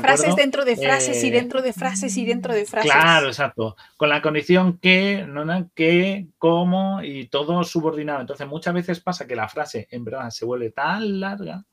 frases 0.00 0.36
dentro 0.36 0.64
de 0.64 0.76
frases 0.76 1.22
y 1.22 1.28
eh, 1.28 1.32
dentro 1.32 1.60
de 1.60 1.72
frases 1.72 2.16
y 2.16 2.24
dentro 2.24 2.54
de 2.54 2.64
frases. 2.64 2.90
Claro, 2.90 3.26
exacto. 3.26 3.76
Con 3.96 4.08
la 4.08 4.22
condición 4.22 4.78
que, 4.78 5.26
no, 5.28 5.70
que, 5.74 6.28
cómo 6.38 7.02
y 7.02 7.26
todo 7.26 7.64
subordinado. 7.64 8.20
Entonces, 8.20 8.46
muchas 8.46 8.72
veces 8.72 9.00
pasa 9.00 9.26
que 9.26 9.36
la 9.36 9.48
frase 9.48 9.88
en 9.90 10.04
verdad 10.04 10.30
se 10.30 10.44
vuelve 10.44 10.70
tan 10.70 11.20
larga 11.20 11.64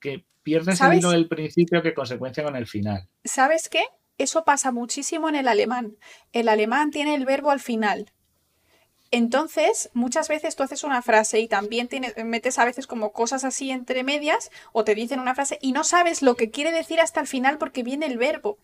que 0.00 0.24
pierdes 0.42 0.80
el 0.80 0.94
hilo 0.94 1.10
del 1.10 1.28
principio 1.28 1.82
que 1.82 1.94
consecuencia 1.94 2.44
con 2.44 2.54
el 2.54 2.66
final. 2.66 3.08
¿Sabes 3.24 3.68
qué? 3.68 3.82
Eso 4.18 4.44
pasa 4.44 4.70
muchísimo 4.70 5.28
en 5.28 5.34
el 5.34 5.48
alemán. 5.48 5.96
El 6.32 6.48
alemán 6.48 6.92
tiene 6.92 7.16
el 7.16 7.24
verbo 7.24 7.50
al 7.50 7.60
final. 7.60 8.12
Entonces, 9.14 9.90
muchas 9.92 10.28
veces 10.28 10.56
tú 10.56 10.62
haces 10.62 10.84
una 10.84 11.02
frase 11.02 11.38
y 11.38 11.46
también 11.46 11.86
metes 12.24 12.58
a 12.58 12.64
veces 12.64 12.86
como 12.86 13.12
cosas 13.12 13.44
así 13.44 13.70
entre 13.70 14.04
medias 14.04 14.50
o 14.72 14.84
te 14.84 14.94
dicen 14.94 15.20
una 15.20 15.34
frase 15.34 15.58
y 15.60 15.72
no 15.72 15.84
sabes 15.84 16.22
lo 16.22 16.34
que 16.34 16.50
quiere 16.50 16.72
decir 16.72 16.98
hasta 16.98 17.20
el 17.20 17.26
final 17.26 17.58
porque 17.58 17.82
viene 17.82 18.06
el 18.06 18.16
verbo. 18.16 18.58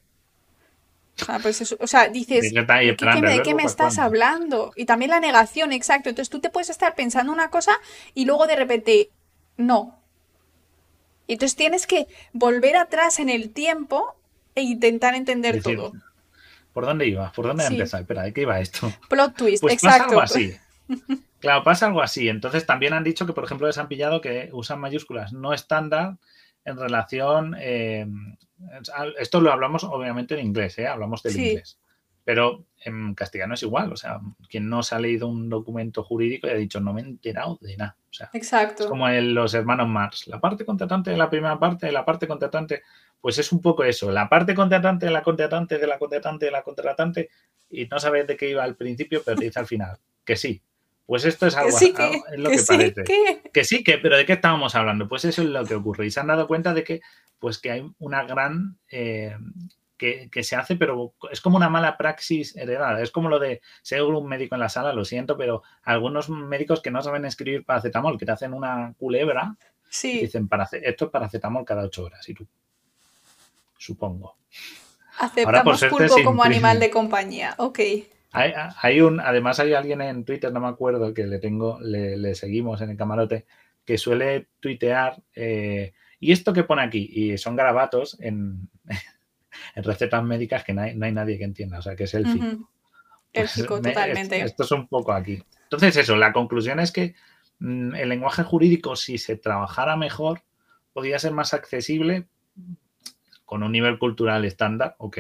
Pues 1.42 1.76
o 1.78 1.86
sea, 1.86 2.08
dices, 2.08 2.52
¿de 2.54 3.42
qué, 3.44 3.54
me, 3.54 3.64
estás 3.64 3.98
hablando? 3.98 4.72
Y 4.74 4.86
también 4.86 5.10
la 5.10 5.20
negación, 5.20 5.72
exacto. 5.72 6.08
Entonces 6.08 6.30
tú 6.30 6.40
te 6.40 6.48
puedes 6.48 6.70
estar 6.70 6.94
pensando 6.94 7.30
una 7.30 7.50
cosa 7.50 7.72
y 8.14 8.24
luego 8.24 8.46
de 8.46 8.56
repente, 8.56 9.10
no, 9.58 9.98
entonces 11.26 11.56
tienes 11.56 11.86
que 11.86 12.06
volver 12.32 12.76
atrás 12.76 13.18
en 13.18 13.28
el 13.28 13.50
tiempo 13.50 14.14
e 14.54 14.62
intentar 14.62 15.14
entender 15.14 15.62
todo. 15.62 15.92
¿Por 16.72 16.86
dónde 16.86 17.06
iba? 17.06 17.32
¿Por 17.32 17.46
dónde 17.46 17.66
sí. 17.66 17.80
Espera, 17.80 18.22
¿de 18.22 18.32
qué 18.32 18.42
iba 18.42 18.60
esto? 18.60 18.92
Plot 19.08 19.36
twist, 19.36 19.62
pues 19.62 19.74
exacto. 19.74 20.16
Pasa 20.16 20.38
algo 20.38 20.52
así. 20.52 20.56
Claro, 21.40 21.62
pasa 21.62 21.86
algo 21.86 22.02
así. 22.02 22.28
Entonces 22.28 22.66
también 22.66 22.94
han 22.94 23.04
dicho 23.04 23.24
que, 23.24 23.32
por 23.32 23.44
ejemplo, 23.44 23.66
les 23.66 23.78
han 23.78 23.86
pillado 23.86 24.20
que 24.20 24.50
usan 24.52 24.80
mayúsculas 24.80 25.32
no 25.32 25.52
estándar 25.52 26.16
en 26.64 26.76
relación. 26.76 27.54
Eh, 27.60 28.06
esto 29.18 29.40
lo 29.40 29.52
hablamos 29.52 29.84
obviamente 29.84 30.34
en 30.34 30.46
inglés, 30.46 30.78
¿eh? 30.78 30.88
hablamos 30.88 31.22
del 31.22 31.36
inglés. 31.36 31.78
Pero 32.24 32.66
en 32.84 33.14
castellano 33.14 33.54
es 33.54 33.62
igual. 33.62 33.92
O 33.92 33.96
sea, 33.96 34.20
quien 34.50 34.68
no 34.68 34.82
se 34.82 34.94
ha 34.94 34.98
leído 34.98 35.28
un 35.28 35.48
documento 35.48 36.02
jurídico 36.02 36.46
y 36.46 36.50
ha 36.50 36.54
dicho 36.54 36.80
no 36.80 36.92
me 36.92 37.00
he 37.00 37.04
enterado 37.04 37.58
de 37.60 37.76
nada. 37.76 37.96
Exacto. 38.32 38.82
Es 38.82 38.88
como 38.88 39.08
en 39.08 39.34
los 39.34 39.54
hermanos 39.54 39.88
Mars. 39.88 40.26
La 40.26 40.40
parte 40.40 40.64
contratante 40.64 41.10
de 41.10 41.16
la 41.16 41.30
primera 41.30 41.58
parte, 41.58 41.90
la 41.92 42.04
parte 42.04 42.26
contratante, 42.26 42.82
pues 43.20 43.38
es 43.38 43.52
un 43.52 43.60
poco 43.60 43.84
eso. 43.84 44.10
La 44.10 44.28
parte 44.28 44.54
contratante 44.54 45.06
de 45.06 45.12
la 45.12 45.22
contratante, 45.22 45.78
de 45.78 45.86
la 45.86 45.98
contratante, 45.98 46.46
de 46.46 46.52
la 46.52 46.62
contratante, 46.62 47.30
y 47.70 47.86
no 47.86 47.98
sabes 47.98 48.26
de 48.26 48.36
qué 48.36 48.50
iba 48.50 48.64
al 48.64 48.76
principio, 48.76 49.22
pero 49.24 49.36
te 49.36 49.44
dice 49.44 49.58
al 49.58 49.66
final 49.66 49.98
que 50.24 50.36
sí. 50.36 50.62
Pues 51.06 51.24
esto 51.24 51.46
es 51.46 51.56
algo, 51.56 51.74
que, 51.78 51.86
es 51.86 52.38
lo 52.38 52.50
que, 52.50 52.62
parece. 52.66 53.04
Que... 53.50 53.64
sí, 53.64 53.82
que, 53.82 53.96
pero 53.96 54.18
¿de 54.18 54.26
qué 54.26 54.34
estábamos 54.34 54.74
hablando? 54.74 55.08
Pues 55.08 55.24
eso 55.24 55.40
es 55.40 55.48
lo 55.48 55.64
que 55.64 55.74
ocurre. 55.74 56.04
Y 56.04 56.10
se 56.10 56.20
han 56.20 56.26
dado 56.26 56.46
cuenta 56.46 56.74
de 56.74 56.84
que, 56.84 57.00
pues 57.38 57.58
que 57.58 57.70
hay 57.70 57.90
una 57.98 58.24
gran 58.24 58.76
eh, 58.90 59.34
que, 59.96 60.42
se 60.42 60.54
hace, 60.54 60.76
pero 60.76 61.14
es 61.30 61.40
como 61.40 61.56
una 61.56 61.70
mala 61.70 61.96
praxis 61.96 62.54
heredada. 62.56 63.00
Es 63.00 63.10
como 63.10 63.30
lo 63.30 63.38
de 63.38 63.62
ser 63.80 64.02
un 64.02 64.26
médico 64.26 64.54
en 64.54 64.60
la 64.60 64.68
sala, 64.68 64.92
lo 64.92 65.06
siento, 65.06 65.38
pero 65.38 65.62
algunos 65.82 66.28
médicos 66.28 66.82
que 66.82 66.90
no 66.90 67.00
saben 67.00 67.24
escribir 67.24 67.64
paracetamol, 67.64 68.18
que 68.18 68.26
te 68.26 68.32
hacen 68.32 68.52
una 68.52 68.94
culebra, 68.98 69.56
sí. 69.88 70.20
dicen, 70.20 70.48
esto 70.82 71.04
es 71.06 71.10
paracetamol 71.10 71.64
cada 71.64 71.84
ocho 71.84 72.04
horas, 72.04 72.28
y 72.28 72.34
tú, 72.34 72.46
supongo. 73.78 74.36
Aceptamos 75.18 75.82
pulpo 75.84 76.16
como 76.22 76.44
animal 76.44 76.78
de 76.78 76.90
compañía, 76.90 77.54
ok. 77.56 77.78
Hay, 78.30 79.00
un, 79.00 79.20
además 79.20 79.58
hay 79.58 79.72
alguien 79.72 80.02
en 80.02 80.24
Twitter, 80.24 80.52
no 80.52 80.60
me 80.60 80.68
acuerdo, 80.68 81.14
que 81.14 81.26
le 81.26 81.38
tengo, 81.38 81.80
le, 81.80 82.34
seguimos 82.34 82.80
en 82.82 82.90
el 82.90 82.96
camarote, 82.96 83.46
que 83.84 83.96
suele 83.96 84.48
tuitear, 84.60 85.22
eh, 85.34 85.94
y 86.20 86.32
esto 86.32 86.52
que 86.52 86.64
pone 86.64 86.82
aquí, 86.82 87.08
y 87.10 87.38
son 87.38 87.56
garabatos 87.56 88.20
en, 88.20 88.68
en 89.74 89.84
recetas 89.84 90.22
médicas 90.22 90.62
que 90.62 90.74
no 90.74 90.82
hay, 90.82 90.94
nadie 90.94 91.38
que 91.38 91.44
entienda, 91.44 91.78
o 91.78 91.82
sea, 91.82 91.96
que 91.96 92.04
es 92.04 92.14
el 92.14 92.26
fico. 92.26 92.70
El 93.32 93.48
fico, 93.48 93.80
totalmente. 93.80 94.40
Esto, 94.40 94.64
es 94.64 94.72
un 94.72 94.88
poco 94.88 95.12
aquí. 95.12 95.42
Entonces, 95.64 95.96
eso, 95.96 96.16
la 96.16 96.32
conclusión 96.32 96.80
es 96.80 96.92
que 96.92 97.14
mm, 97.58 97.94
el 97.94 98.08
lenguaje 98.08 98.42
jurídico, 98.42 98.94
si 98.94 99.18
se 99.18 99.36
trabajara 99.36 99.96
mejor, 99.96 100.42
podría 100.92 101.18
ser 101.18 101.32
más 101.32 101.54
accesible 101.54 102.28
con 103.48 103.62
un 103.62 103.72
nivel 103.72 103.98
cultural 103.98 104.44
estándar, 104.44 104.94
ok. 104.98 105.16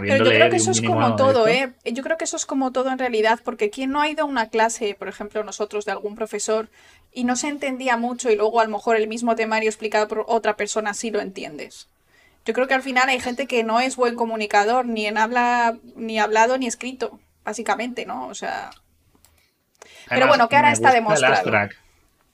Pero 0.00 0.16
yo 0.16 0.30
creo 0.30 0.48
que 0.48 0.56
eso 0.56 0.70
es 0.70 0.80
como 0.80 1.16
todo, 1.16 1.48
¿eh? 1.48 1.74
Yo 1.84 2.04
creo 2.04 2.16
que 2.16 2.24
eso 2.24 2.36
es 2.36 2.46
como 2.46 2.70
todo 2.70 2.90
en 2.90 3.00
realidad, 3.00 3.40
porque 3.44 3.68
quien 3.68 3.90
no 3.90 4.00
ha 4.00 4.08
ido 4.08 4.22
a 4.22 4.26
una 4.26 4.48
clase, 4.48 4.94
por 4.96 5.08
ejemplo, 5.08 5.42
nosotros 5.42 5.84
de 5.84 5.90
algún 5.90 6.14
profesor, 6.14 6.70
y 7.10 7.24
no 7.24 7.34
se 7.34 7.48
entendía 7.48 7.96
mucho 7.96 8.30
y 8.30 8.36
luego 8.36 8.60
a 8.60 8.64
lo 8.64 8.70
mejor 8.70 8.94
el 8.94 9.08
mismo 9.08 9.34
temario 9.34 9.68
explicado 9.68 10.06
por 10.06 10.24
otra 10.28 10.56
persona 10.56 10.94
sí 10.94 11.10
lo 11.10 11.20
entiendes. 11.20 11.88
Yo 12.44 12.54
creo 12.54 12.68
que 12.68 12.74
al 12.74 12.82
final 12.82 13.08
hay 13.08 13.18
gente 13.18 13.48
que 13.48 13.64
no 13.64 13.80
es 13.80 13.96
buen 13.96 14.14
comunicador, 14.14 14.86
ni 14.86 15.06
en 15.06 15.18
habla, 15.18 15.76
ni 15.96 16.20
hablado 16.20 16.58
ni 16.58 16.68
escrito, 16.68 17.18
básicamente, 17.44 18.06
¿no? 18.06 18.28
O 18.28 18.34
sea. 18.34 18.70
Pero 20.08 20.28
bueno, 20.28 20.48
que 20.48 20.54
ahora 20.54 20.70
está 20.70 20.92
demostrado. 20.92 21.70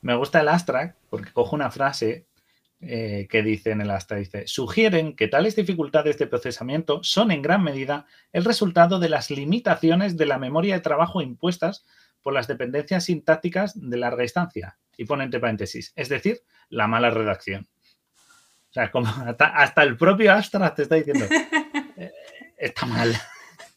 Me 0.03 0.15
gusta 0.15 0.41
el 0.41 0.49
abstract 0.49 0.97
porque 1.09 1.33
cojo 1.33 1.57
una 1.57 1.71
frase 1.71 2.28
eh, 2.81 3.27
que 3.29 3.43
dice 3.43 3.73
en 3.73 3.81
el 3.81 3.91
Astra, 3.91 4.19
dice, 4.19 4.47
sugieren 4.47 5.17
que 5.17 5.27
tales 5.27 5.57
dificultades 5.57 6.17
de 6.17 6.29
procesamiento 6.29 7.01
son 7.03 7.33
en 7.33 7.43
gran 7.43 7.65
medida 7.65 8.07
el 8.33 8.45
resultado 8.45 9.01
de 9.01 9.09
las 9.09 9.31
limitaciones 9.31 10.17
de 10.17 10.27
la 10.27 10.39
memoria 10.39 10.75
de 10.75 10.81
trabajo 10.81 11.21
impuestas 11.21 11.85
por 12.23 12.35
las 12.35 12.47
dependencias 12.47 13.07
sintácticas 13.07 13.73
de 13.75 13.97
larga 13.97 14.23
instancia. 14.23 14.79
Y 14.97 15.07
pone 15.07 15.25
entre 15.25 15.41
paréntesis, 15.41 15.93
es 15.97 16.09
decir, 16.09 16.43
la 16.69 16.87
mala 16.87 17.11
redacción. 17.11 17.67
O 18.71 18.73
sea, 18.73 18.93
como 18.93 19.09
hasta, 19.09 19.83
el 19.83 19.97
propio 19.97 20.33
Astra 20.33 20.73
te 20.73 20.83
está 20.83 20.95
diciendo, 20.95 21.27
eh, 21.97 22.13
está 22.57 22.87
mal. 22.87 23.13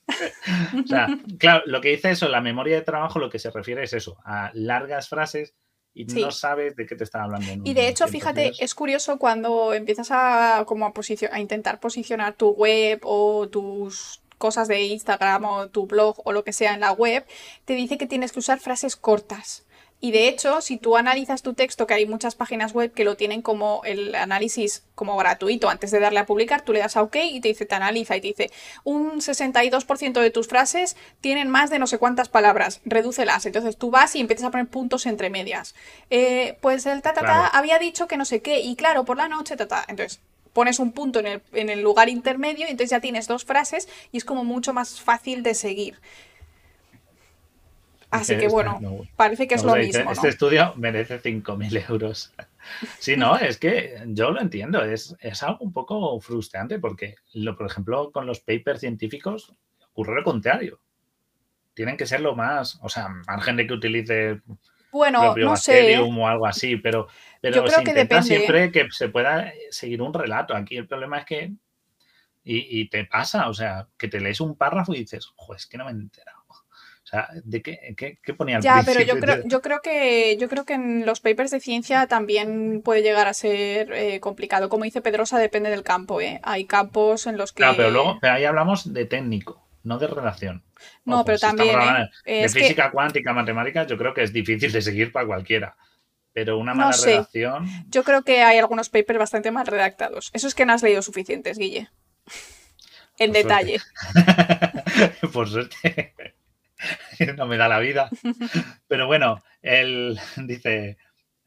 o 0.83 0.87
sea, 0.87 1.07
claro, 1.39 1.63
lo 1.65 1.81
que 1.81 1.89
dice 1.89 2.11
eso, 2.11 2.27
la 2.27 2.41
memoria 2.41 2.75
de 2.75 2.81
trabajo, 2.83 3.17
lo 3.17 3.31
que 3.31 3.39
se 3.39 3.49
refiere 3.49 3.83
es 3.83 3.93
eso, 3.93 4.19
a 4.25 4.51
largas 4.53 5.09
frases 5.09 5.55
y 5.93 6.05
no 6.05 6.31
sabes 6.31 6.75
de 6.75 6.85
qué 6.85 6.95
te 6.95 7.03
están 7.03 7.21
hablando. 7.21 7.63
y 7.63 7.73
de 7.73 7.87
hecho, 7.87 8.07
fíjate, 8.07 8.53
es 8.59 8.73
curioso 8.75 9.17
cuando 9.19 9.73
empiezas 9.73 10.09
a, 10.11 10.63
como 10.65 10.85
a, 10.85 10.93
a 11.31 11.39
intentar 11.39 11.79
posicionar 11.79 12.33
tu 12.33 12.49
web 12.51 13.01
o 13.03 13.49
tus 13.49 14.21
cosas 14.37 14.67
de 14.67 14.81
Instagram 14.81 15.45
o 15.45 15.69
tu 15.69 15.87
blog 15.87 16.15
o 16.25 16.31
lo 16.31 16.43
que 16.43 16.53
sea 16.53 16.73
en 16.73 16.79
la 16.79 16.91
web, 16.91 17.25
te 17.65 17.73
dice 17.73 17.97
que 17.97 18.07
tienes 18.07 18.31
que 18.31 18.39
usar 18.39 18.59
frases 18.59 18.95
cortas. 18.95 19.65
Y 20.03 20.11
de 20.11 20.27
hecho, 20.27 20.61
si 20.61 20.77
tú 20.77 20.97
analizas 20.97 21.43
tu 21.43 21.53
texto, 21.53 21.85
que 21.85 21.93
hay 21.93 22.07
muchas 22.07 22.33
páginas 22.33 22.73
web 22.73 22.91
que 22.91 23.05
lo 23.05 23.15
tienen 23.15 23.43
como 23.43 23.81
el 23.85 24.15
análisis 24.15 24.83
como 24.95 25.15
gratuito, 25.15 25.69
antes 25.69 25.91
de 25.91 25.99
darle 25.99 26.19
a 26.19 26.25
publicar, 26.25 26.63
tú 26.63 26.73
le 26.73 26.79
das 26.79 26.97
a 26.97 27.03
OK 27.03 27.17
y 27.17 27.39
te 27.39 27.49
dice, 27.49 27.67
te 27.67 27.75
analiza 27.75 28.17
y 28.17 28.21
te 28.21 28.27
dice, 28.29 28.51
un 28.83 29.21
62% 29.21 30.19
de 30.19 30.31
tus 30.31 30.47
frases 30.47 30.97
tienen 31.21 31.49
más 31.49 31.69
de 31.69 31.77
no 31.77 31.85
sé 31.85 31.99
cuántas 31.99 32.29
palabras, 32.29 32.81
redúcelas. 32.83 33.45
Entonces 33.45 33.77
tú 33.77 33.91
vas 33.91 34.15
y 34.15 34.21
empiezas 34.21 34.47
a 34.47 34.51
poner 34.51 34.67
puntos 34.67 35.05
entre 35.05 35.29
medias. 35.29 35.75
Eh, 36.09 36.57
pues 36.61 36.87
el 36.87 37.03
ta, 37.03 37.13
ta, 37.13 37.45
había 37.47 37.77
dicho 37.77 38.07
que 38.07 38.17
no 38.17 38.25
sé 38.25 38.41
qué, 38.41 38.59
y 38.61 38.75
claro, 38.75 39.05
por 39.05 39.17
la 39.17 39.27
noche, 39.27 39.55
ta, 39.55 39.67
ta. 39.67 39.85
Entonces 39.87 40.19
pones 40.51 40.79
un 40.79 40.93
punto 40.93 41.19
en 41.19 41.27
el, 41.27 41.41
en 41.53 41.69
el 41.69 41.81
lugar 41.81 42.09
intermedio 42.09 42.65
y 42.67 42.71
entonces 42.71 42.89
ya 42.89 42.99
tienes 42.99 43.27
dos 43.27 43.45
frases 43.45 43.87
y 44.11 44.17
es 44.17 44.25
como 44.25 44.43
mucho 44.43 44.73
más 44.73 44.99
fácil 44.99 45.43
de 45.43 45.53
seguir. 45.53 45.99
Así 48.11 48.37
que 48.37 48.49
bueno, 48.49 48.79
parece 49.15 49.47
que 49.47 49.55
es 49.55 49.63
lo 49.63 49.75
mismo. 49.75 50.11
Este 50.11 50.27
estudio 50.27 50.73
merece 50.75 51.21
5.000 51.21 51.89
euros. 51.89 52.33
Sí, 52.99 53.17
no, 53.17 53.37
es 53.37 53.57
que 53.57 54.03
yo 54.05 54.29
lo 54.29 54.39
entiendo, 54.39 54.83
es, 54.83 55.15
algo 55.41 55.57
un 55.61 55.73
poco 55.73 56.21
frustrante 56.21 56.77
porque, 56.77 57.15
lo, 57.33 57.57
por 57.57 57.65
ejemplo, 57.65 58.11
con 58.11 58.27
los 58.27 58.39
papers 58.39 58.81
científicos 58.81 59.51
ocurre 59.89 60.13
lo 60.13 60.23
contrario. 60.23 60.79
Tienen 61.73 61.97
que 61.97 62.05
ser 62.05 62.21
lo 62.21 62.35
más, 62.35 62.77
o 62.83 62.87
sea, 62.87 63.09
margen 63.09 63.57
de 63.57 63.65
que 63.65 63.73
utilice 63.73 64.41
bueno, 64.91 65.35
no 65.35 65.57
sé. 65.57 65.97
o 65.97 66.27
algo 66.27 66.45
así, 66.45 66.77
pero, 66.77 67.07
pero 67.41 67.67
se 67.67 67.81
intenta 67.81 68.21
siempre 68.21 68.71
que 68.71 68.87
se 68.91 69.09
pueda 69.09 69.51
seguir 69.71 70.01
un 70.03 70.13
relato. 70.13 70.55
Aquí 70.55 70.77
el 70.77 70.87
problema 70.87 71.17
es 71.17 71.25
que, 71.25 71.53
y, 72.43 72.81
y, 72.81 72.89
te 72.89 73.05
pasa, 73.05 73.49
o 73.49 73.53
sea, 73.55 73.87
que 73.97 74.07
te 74.07 74.19
lees 74.19 74.39
un 74.39 74.55
párrafo 74.55 74.93
y 74.93 74.99
dices, 74.99 75.31
ojo, 75.35 75.55
es 75.55 75.65
que 75.65 75.77
no 75.77 75.85
me 75.85 75.91
he 75.91 75.93
enterado. 75.95 76.40
Sea, 77.11 77.27
¿de 77.43 77.61
qué, 77.61 77.93
qué, 78.23 78.33
ponía 78.33 78.61
Ya, 78.61 78.83
pero 78.85 79.01
yo 79.01 79.19
creo, 79.19 79.43
yo 79.43 79.61
creo 79.61 79.81
que 79.81 80.37
yo 80.39 80.47
creo 80.47 80.63
que 80.63 80.75
en 80.75 81.05
los 81.05 81.19
papers 81.19 81.51
de 81.51 81.59
ciencia 81.59 82.07
también 82.07 82.81
puede 82.85 83.03
llegar 83.03 83.27
a 83.27 83.33
ser 83.33 83.91
eh, 83.91 84.21
complicado. 84.21 84.69
Como 84.69 84.85
dice 84.85 85.01
Pedrosa, 85.01 85.37
depende 85.37 85.69
del 85.69 85.83
campo, 85.83 86.21
¿eh? 86.21 86.39
Hay 86.41 86.63
campos 86.63 87.27
en 87.27 87.35
los 87.35 87.51
que. 87.51 87.57
Claro, 87.57 87.75
pero 87.75 87.91
luego 87.91 88.19
ahí 88.21 88.45
hablamos 88.45 88.93
de 88.93 89.03
técnico, 89.03 89.61
no 89.83 89.99
de 89.99 90.07
relación. 90.07 90.63
No, 91.03 91.25
pero 91.25 91.37
también. 91.37 91.77
¿eh? 92.25 92.43
de 92.43 92.47
física 92.47 92.91
cuántica, 92.91 93.33
matemáticas, 93.33 93.87
yo 93.87 93.97
creo 93.97 94.13
que 94.13 94.23
es 94.23 94.31
difícil 94.31 94.71
de 94.71 94.81
seguir 94.81 95.11
para 95.11 95.27
cualquiera. 95.27 95.75
pero 96.31 96.57
una 96.57 96.73
mala 96.73 96.95
redacción. 96.95 97.67
Yo 97.89 98.05
creo 98.05 98.23
que 98.23 98.41
hay 98.41 98.57
algunos 98.57 98.87
papers 98.87 99.19
bastante 99.19 99.51
mal 99.51 99.67
redactados. 99.67 100.29
Eso 100.31 100.47
es 100.47 100.55
que 100.55 100.65
no 100.65 100.71
has 100.71 100.81
leído 100.81 101.01
suficientes, 101.01 101.57
Guille. 101.57 101.89
En 103.17 103.33
detalle. 103.33 103.81
Por 105.33 105.49
suerte. 105.49 106.13
no 107.37 107.47
me 107.47 107.57
da 107.57 107.67
la 107.67 107.79
vida. 107.79 108.09
Pero 108.87 109.07
bueno, 109.07 109.41
él 109.61 110.19
dice, 110.45 110.97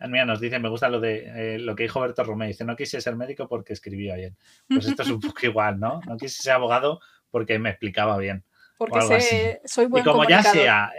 mira, 0.00 0.24
nos 0.24 0.40
dice, 0.40 0.58
me 0.58 0.68
gusta 0.68 0.88
lo 0.88 1.00
de 1.00 1.54
eh, 1.54 1.58
lo 1.58 1.74
que 1.74 1.84
dijo 1.84 2.00
Berto 2.00 2.24
Romeo, 2.24 2.48
dice, 2.48 2.64
no 2.64 2.76
quise 2.76 3.00
ser 3.00 3.16
médico 3.16 3.48
porque 3.48 3.72
escribía 3.72 4.16
bien. 4.16 4.36
Pues 4.68 4.86
esto 4.86 5.02
es 5.02 5.10
un 5.10 5.20
poco 5.20 5.46
igual, 5.46 5.78
¿no? 5.78 6.00
No 6.06 6.16
quise 6.16 6.42
ser 6.42 6.54
abogado 6.54 7.00
porque 7.30 7.58
me 7.58 7.70
explicaba 7.70 8.16
bien. 8.18 8.44
Porque 8.76 9.60
soy 9.64 9.86
buen 9.86 10.02
Y 10.02 10.04
como 10.04 10.28
ya 10.28 10.42
sea, 10.42 10.92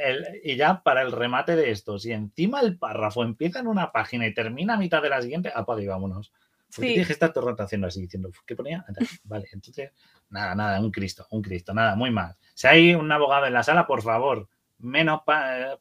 y 0.43 0.55
ya 0.55 0.81
para 0.81 1.01
el 1.01 1.11
remate 1.11 1.57
de 1.57 1.71
esto, 1.71 1.99
si 1.99 2.13
encima 2.13 2.61
el 2.61 2.77
párrafo 2.77 3.21
empieza 3.23 3.59
en 3.59 3.67
una 3.67 3.91
página 3.91 4.25
y 4.25 4.33
termina 4.33 4.75
a 4.75 4.77
mitad 4.77 5.01
de 5.01 5.09
la 5.09 5.21
siguiente, 5.21 5.51
apaga 5.53 5.81
y 5.81 5.87
vámonos. 5.87 6.31
Porque 6.67 6.87
sí. 6.87 6.93
tienes 6.93 7.07
que 7.07 7.13
estar 7.13 7.31
todo 7.31 7.45
el 7.45 7.51
rato 7.51 7.63
haciendo 7.63 7.87
así, 7.87 8.01
diciendo, 8.01 8.31
¿qué 8.45 8.55
ponía? 8.55 8.85
Vale, 9.23 9.47
entonces, 9.51 9.91
nada, 10.29 10.55
nada, 10.55 10.79
un 10.79 10.91
Cristo, 10.91 11.27
un 11.31 11.41
Cristo, 11.41 11.73
nada, 11.73 11.95
muy 11.95 12.11
mal. 12.11 12.35
Si 12.53 12.67
hay 12.67 12.95
un 12.95 13.11
abogado 13.11 13.45
en 13.45 13.53
la 13.53 13.63
sala, 13.63 13.87
por 13.87 14.01
favor, 14.01 14.49
menos 14.77 15.21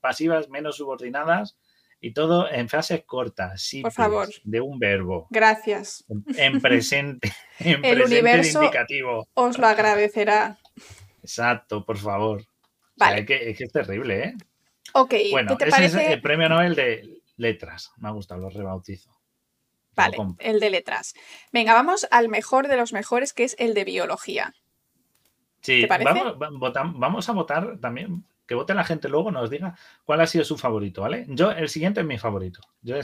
pasivas, 0.01 0.49
menos 0.49 0.77
subordinadas 0.77 1.59
y 2.01 2.13
todo 2.13 2.51
en 2.51 2.69
frases 2.69 3.05
cortas, 3.05 3.63
sí, 3.63 3.81
por 3.83 3.93
favor, 3.93 4.29
de 4.43 4.61
un 4.61 4.79
verbo. 4.79 5.27
Gracias. 5.31 6.05
En, 6.37 6.61
presente, 6.61 7.33
en 7.59 7.77
el 7.77 7.81
presente 7.81 8.05
universo 8.05 8.63
indicativo. 8.63 9.29
Os 9.35 9.59
lo 9.59 9.67
agradecerá. 9.67 10.59
Exacto, 11.23 11.85
por 11.85 11.97
favor. 11.97 12.45
Vale. 12.97 13.21
es, 13.21 13.27
que, 13.27 13.65
es, 13.65 13.73
terrible, 13.73 14.25
¿eh? 14.25 14.35
Ok, 14.93 15.15
bueno, 15.31 15.57
¿qué 15.57 15.65
te 15.65 15.65
ese 15.65 15.71
parece? 15.71 16.05
es 16.05 16.11
el 16.13 16.21
premio 16.21 16.49
Nobel 16.49 16.75
de 16.75 17.23
letras. 17.37 17.93
Me 17.97 18.09
ha 18.09 18.13
gustado, 18.13 18.43
lo 18.43 18.51
rebautizo. 18.51 19.11
Vale, 19.95 20.17
el 20.39 20.61
de 20.61 20.71
letras. 20.71 21.15
Venga, 21.53 21.75
vamos 21.75 22.07
al 22.11 22.29
mejor 22.29 22.69
de 22.69 22.77
los 22.77 22.93
mejores, 22.93 23.33
que 23.33 23.45
es 23.45 23.57
el 23.59 23.75
de 23.75 23.85
biología. 23.85 24.55
Sí, 25.61 25.83
¿Te 25.83 25.89
parece? 25.89 26.11
vamos, 26.37 26.73
vamos, 26.99 27.29
a 27.29 27.33
votar 27.33 27.79
también, 27.81 28.25
que 28.47 28.55
vote 28.55 28.75
la 28.75 28.85
gente 28.85 29.09
luego, 29.09 29.31
nos 29.31 29.49
diga 29.51 29.77
cuál 30.05 30.21
ha 30.21 30.27
sido 30.27 30.45
su 30.45 30.59
favorito, 30.59 31.03
¿vale? 31.03 31.25
Yo, 31.29 31.51
el 31.51 31.69
siguiente 31.69 32.01
es 32.01 32.07
mi 32.07 32.19
favorito. 32.19 32.61
Yo, 32.83 32.97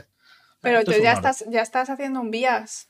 pero 0.60 0.84
tú 0.84 0.92
ya 0.92 1.12
estás, 1.12 1.44
ya 1.48 1.62
estás 1.62 1.90
haciendo 1.90 2.20
un 2.20 2.30
vías. 2.30 2.88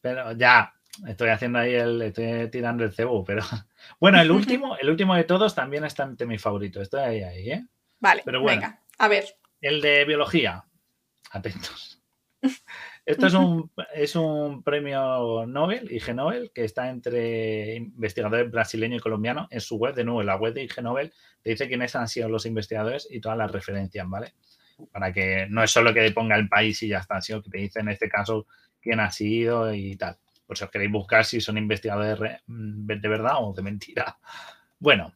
Pero 0.00 0.32
ya, 0.32 0.74
estoy 1.06 1.30
haciendo 1.30 1.58
ahí 1.58 1.74
el, 1.74 2.02
estoy 2.02 2.50
tirando 2.50 2.84
el 2.84 2.92
cebo, 2.92 3.24
pero 3.24 3.42
bueno, 4.00 4.20
el 4.20 4.30
último, 4.30 4.76
el 4.80 4.90
último 4.90 5.14
de 5.14 5.24
todos 5.24 5.54
también 5.54 5.84
está 5.84 6.04
entre 6.04 6.26
mi 6.26 6.38
favorito. 6.38 6.80
Estoy 6.80 7.00
ahí, 7.00 7.22
ahí, 7.22 7.50
¿eh? 7.50 7.66
Vale, 8.00 8.22
pero 8.24 8.40
bueno, 8.40 8.60
venga, 8.60 8.82
a 8.98 9.08
ver. 9.08 9.24
El 9.60 9.80
de 9.80 10.04
biología. 10.04 10.64
Atentos. 11.30 12.00
Esto 13.08 13.26
es 13.26 13.32
un, 13.32 13.70
es 13.94 14.16
un 14.16 14.62
premio 14.62 15.46
Nobel, 15.46 15.90
IG 15.90 16.14
Nobel, 16.14 16.50
que 16.54 16.64
está 16.64 16.90
entre 16.90 17.74
investigadores 17.74 18.50
brasileños 18.50 18.98
y 18.98 19.02
colombianos 19.02 19.46
en 19.50 19.62
su 19.62 19.76
web. 19.78 19.94
De 19.94 20.04
nuevo, 20.04 20.20
en 20.20 20.26
la 20.26 20.36
web 20.36 20.52
de 20.52 20.64
IG 20.64 20.82
Nobel 20.82 21.10
te 21.42 21.48
dice 21.48 21.68
quiénes 21.68 21.96
han 21.96 22.06
sido 22.06 22.28
los 22.28 22.44
investigadores 22.44 23.08
y 23.10 23.18
todas 23.18 23.38
las 23.38 23.50
referencias, 23.50 24.06
¿vale? 24.06 24.34
Para 24.92 25.10
que 25.10 25.46
no 25.48 25.62
es 25.62 25.70
solo 25.70 25.94
que 25.94 26.02
te 26.02 26.12
ponga 26.12 26.36
el 26.36 26.50
país 26.50 26.82
y 26.82 26.88
ya 26.88 26.98
está, 26.98 27.18
sino 27.22 27.42
que 27.42 27.48
te 27.48 27.56
dice 27.56 27.80
en 27.80 27.88
este 27.88 28.10
caso 28.10 28.46
quién 28.78 29.00
ha 29.00 29.10
sido 29.10 29.72
y 29.72 29.96
tal. 29.96 30.18
Por 30.46 30.58
si 30.58 30.64
os 30.64 30.70
queréis 30.70 30.92
buscar 30.92 31.24
si 31.24 31.40
son 31.40 31.56
investigadores 31.56 32.42
de 32.46 33.08
verdad 33.08 33.36
o 33.38 33.54
de 33.54 33.62
mentira. 33.62 34.18
Bueno, 34.78 35.14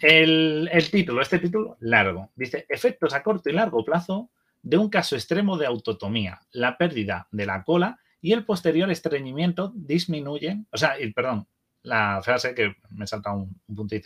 el, 0.00 0.68
el 0.72 0.90
título, 0.90 1.22
este 1.22 1.38
título 1.38 1.76
largo, 1.78 2.32
dice 2.34 2.66
efectos 2.68 3.14
a 3.14 3.22
corto 3.22 3.48
y 3.48 3.52
largo 3.52 3.84
plazo 3.84 4.32
de 4.62 4.76
un 4.76 4.90
caso 4.90 5.16
extremo 5.16 5.56
de 5.56 5.66
autotomía, 5.66 6.40
la 6.52 6.76
pérdida 6.76 7.28
de 7.30 7.46
la 7.46 7.64
cola 7.64 7.98
y 8.20 8.32
el 8.32 8.44
posterior 8.44 8.90
estreñimiento 8.90 9.72
disminuyen, 9.74 10.66
o 10.70 10.76
sea, 10.76 10.94
perdón, 11.14 11.46
la 11.82 12.20
frase 12.22 12.54
que 12.54 12.76
me 12.90 13.06
salta 13.06 13.32
un, 13.32 13.60
un 13.66 13.74
punto 13.74 13.96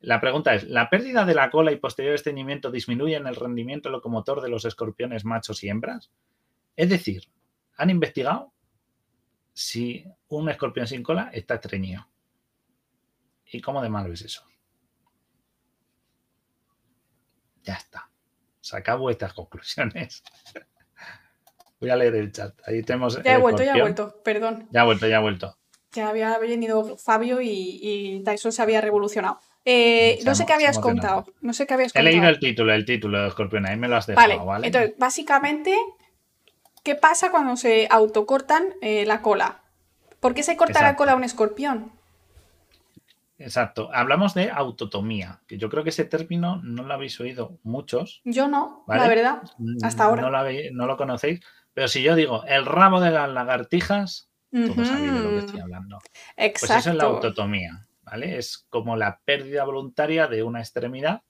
la 0.00 0.20
pregunta 0.20 0.54
es, 0.54 0.64
¿la 0.64 0.90
pérdida 0.90 1.24
de 1.24 1.34
la 1.34 1.50
cola 1.50 1.72
y 1.72 1.76
posterior 1.76 2.14
estreñimiento 2.14 2.70
disminuyen 2.70 3.26
el 3.26 3.36
rendimiento 3.36 3.88
locomotor 3.88 4.42
de 4.42 4.50
los 4.50 4.64
escorpiones 4.64 5.24
machos 5.24 5.64
y 5.64 5.68
hembras? 5.68 6.10
Es 6.76 6.90
decir, 6.90 7.22
han 7.76 7.88
investigado 7.88 8.52
si 9.54 10.04
un 10.28 10.50
escorpión 10.50 10.86
sin 10.86 11.02
cola 11.02 11.30
está 11.32 11.54
estreñido. 11.54 12.06
¿Y 13.50 13.60
cómo 13.60 13.80
de 13.80 13.88
malo 13.88 14.12
es 14.12 14.22
eso? 14.22 14.44
Ya 17.62 17.74
está 17.74 18.10
saca 18.64 18.94
vuestras 18.94 19.34
conclusiones. 19.34 20.22
Voy 21.80 21.90
a 21.90 21.96
leer 21.96 22.14
el 22.14 22.32
chat. 22.32 22.54
Ahí 22.66 22.82
tenemos. 22.82 23.22
Ya 23.22 23.34
he 23.34 23.38
vuelto, 23.38 23.62
ya 23.62 23.76
he 23.76 23.80
vuelto, 23.80 24.22
perdón. 24.24 24.68
Ya 24.70 24.80
ha 24.80 24.84
vuelto, 24.84 25.06
ya 25.06 25.18
ha 25.18 25.20
vuelto. 25.20 25.58
Ya 25.92 26.08
había 26.08 26.38
venido 26.38 26.96
Fabio 26.96 27.40
y, 27.40 27.78
y 27.82 28.24
Tyson 28.24 28.52
se 28.52 28.62
había 28.62 28.80
revolucionado. 28.80 29.38
Eh, 29.66 30.18
no 30.24 30.34
sé 30.34 30.46
qué 30.46 30.54
habías 30.54 30.78
contado. 30.78 31.26
No 31.40 31.52
sé 31.52 31.66
qué 31.66 31.74
habías 31.74 31.92
contado. 31.92 32.08
He 32.08 32.12
leído 32.12 32.28
el 32.28 32.38
título, 32.38 32.72
el 32.72 32.84
título 32.84 33.20
de 33.20 33.28
Escorpión, 33.28 33.66
ahí 33.66 33.76
me 33.76 33.88
lo 33.88 33.96
has 33.96 34.06
dejado, 34.06 34.28
¿vale? 34.28 34.44
¿vale? 34.44 34.66
Entonces, 34.66 34.94
básicamente, 34.98 35.76
¿qué 36.82 36.94
pasa 36.94 37.30
cuando 37.30 37.56
se 37.56 37.86
autocortan 37.90 38.74
eh, 38.80 39.04
la 39.06 39.22
cola? 39.22 39.62
¿Por 40.20 40.34
qué 40.34 40.42
se 40.42 40.56
corta 40.56 40.72
Exacto. 40.72 40.92
la 40.92 40.96
cola 40.96 41.12
a 41.12 41.16
un 41.16 41.24
escorpión? 41.24 41.92
Exacto. 43.44 43.90
Hablamos 43.92 44.32
de 44.32 44.50
autotomía, 44.50 45.42
que 45.46 45.58
yo 45.58 45.68
creo 45.68 45.84
que 45.84 45.90
ese 45.90 46.06
término 46.06 46.60
no 46.62 46.82
lo 46.82 46.94
habéis 46.94 47.20
oído 47.20 47.58
muchos. 47.62 48.22
Yo 48.24 48.48
no, 48.48 48.84
¿vale? 48.86 49.02
la 49.02 49.08
verdad, 49.08 49.42
hasta 49.82 50.04
ahora. 50.04 50.22
No 50.22 50.30
lo, 50.30 50.38
habéis, 50.38 50.72
no 50.72 50.86
lo, 50.86 50.96
conocéis, 50.96 51.40
pero 51.74 51.86
si 51.86 52.02
yo 52.02 52.14
digo 52.14 52.42
el 52.46 52.64
rabo 52.64 53.00
de 53.00 53.10
las 53.10 53.28
lagartijas, 53.28 54.30
uh 54.50 54.58
-huh. 54.58 54.74
todos 54.74 54.88
sabéis 54.88 55.12
de 55.12 55.20
lo 55.20 55.28
que 55.28 55.38
estoy 55.38 55.60
hablando. 55.60 55.98
Exacto. 56.36 56.66
Pues 56.66 56.70
eso 56.70 56.90
es 56.90 56.96
la 56.96 57.04
autotomía, 57.04 57.86
¿vale? 58.02 58.38
Es 58.38 58.66
como 58.70 58.96
la 58.96 59.20
pérdida 59.26 59.64
voluntaria 59.64 60.26
de 60.26 60.42
una 60.42 60.60
extremidad, 60.60 61.20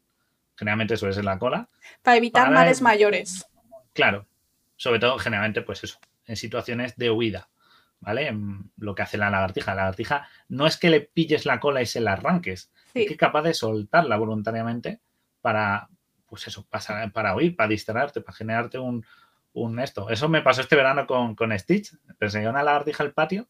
generalmente 0.56 0.96
suele 0.96 1.14
ser 1.14 1.24
la 1.24 1.40
cola. 1.40 1.68
Para 2.00 2.16
evitar 2.16 2.44
para... 2.44 2.54
males 2.54 2.80
mayores. 2.80 3.44
Claro, 3.92 4.28
sobre 4.76 5.00
todo 5.00 5.18
generalmente, 5.18 5.62
pues 5.62 5.82
eso, 5.82 5.98
en 6.26 6.36
situaciones 6.36 6.96
de 6.96 7.10
huida. 7.10 7.48
¿Vale? 8.04 8.36
Lo 8.76 8.94
que 8.94 9.02
hace 9.02 9.18
la 9.18 9.30
lagartija. 9.30 9.72
La 9.72 9.82
lagartija 9.82 10.28
no 10.48 10.66
es 10.66 10.76
que 10.76 10.90
le 10.90 11.00
pilles 11.00 11.46
la 11.46 11.60
cola 11.60 11.82
y 11.82 11.86
se 11.86 12.00
la 12.00 12.12
arranques, 12.12 12.70
sí. 12.92 13.00
es 13.00 13.06
que 13.06 13.14
es 13.14 13.18
capaz 13.18 13.42
de 13.42 13.54
soltarla 13.54 14.16
voluntariamente 14.16 15.00
para, 15.40 15.88
pues 16.26 16.46
eso, 16.46 16.66
para, 16.68 17.08
para 17.08 17.34
huir, 17.34 17.56
para 17.56 17.68
distraerte, 17.68 18.20
para 18.20 18.36
generarte 18.36 18.78
un, 18.78 19.04
un, 19.52 19.78
esto. 19.78 20.10
Eso 20.10 20.28
me 20.28 20.42
pasó 20.42 20.60
este 20.60 20.76
verano 20.76 21.06
con, 21.06 21.34
con 21.34 21.56
Stitch. 21.58 21.94
Perseguía 22.18 22.50
una 22.50 22.62
lagartija 22.62 23.02
al 23.02 23.12
patio, 23.12 23.48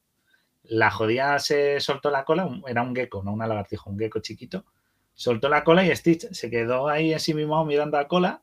la 0.64 0.90
jodía 0.90 1.38
se 1.38 1.80
soltó 1.80 2.10
la 2.10 2.24
cola, 2.24 2.48
era 2.66 2.82
un 2.82 2.94
gecko, 2.94 3.22
no 3.22 3.32
una 3.32 3.46
lagartija, 3.46 3.90
un 3.90 3.98
gecko 3.98 4.20
chiquito. 4.20 4.64
Soltó 5.12 5.48
la 5.48 5.62
cola 5.62 5.84
y 5.84 5.94
Stitch 5.94 6.32
se 6.32 6.50
quedó 6.50 6.88
ahí 6.88 7.12
en 7.12 7.20
sí 7.20 7.34
mismo 7.34 7.64
mirando 7.64 7.96
la 7.96 8.08
cola 8.08 8.42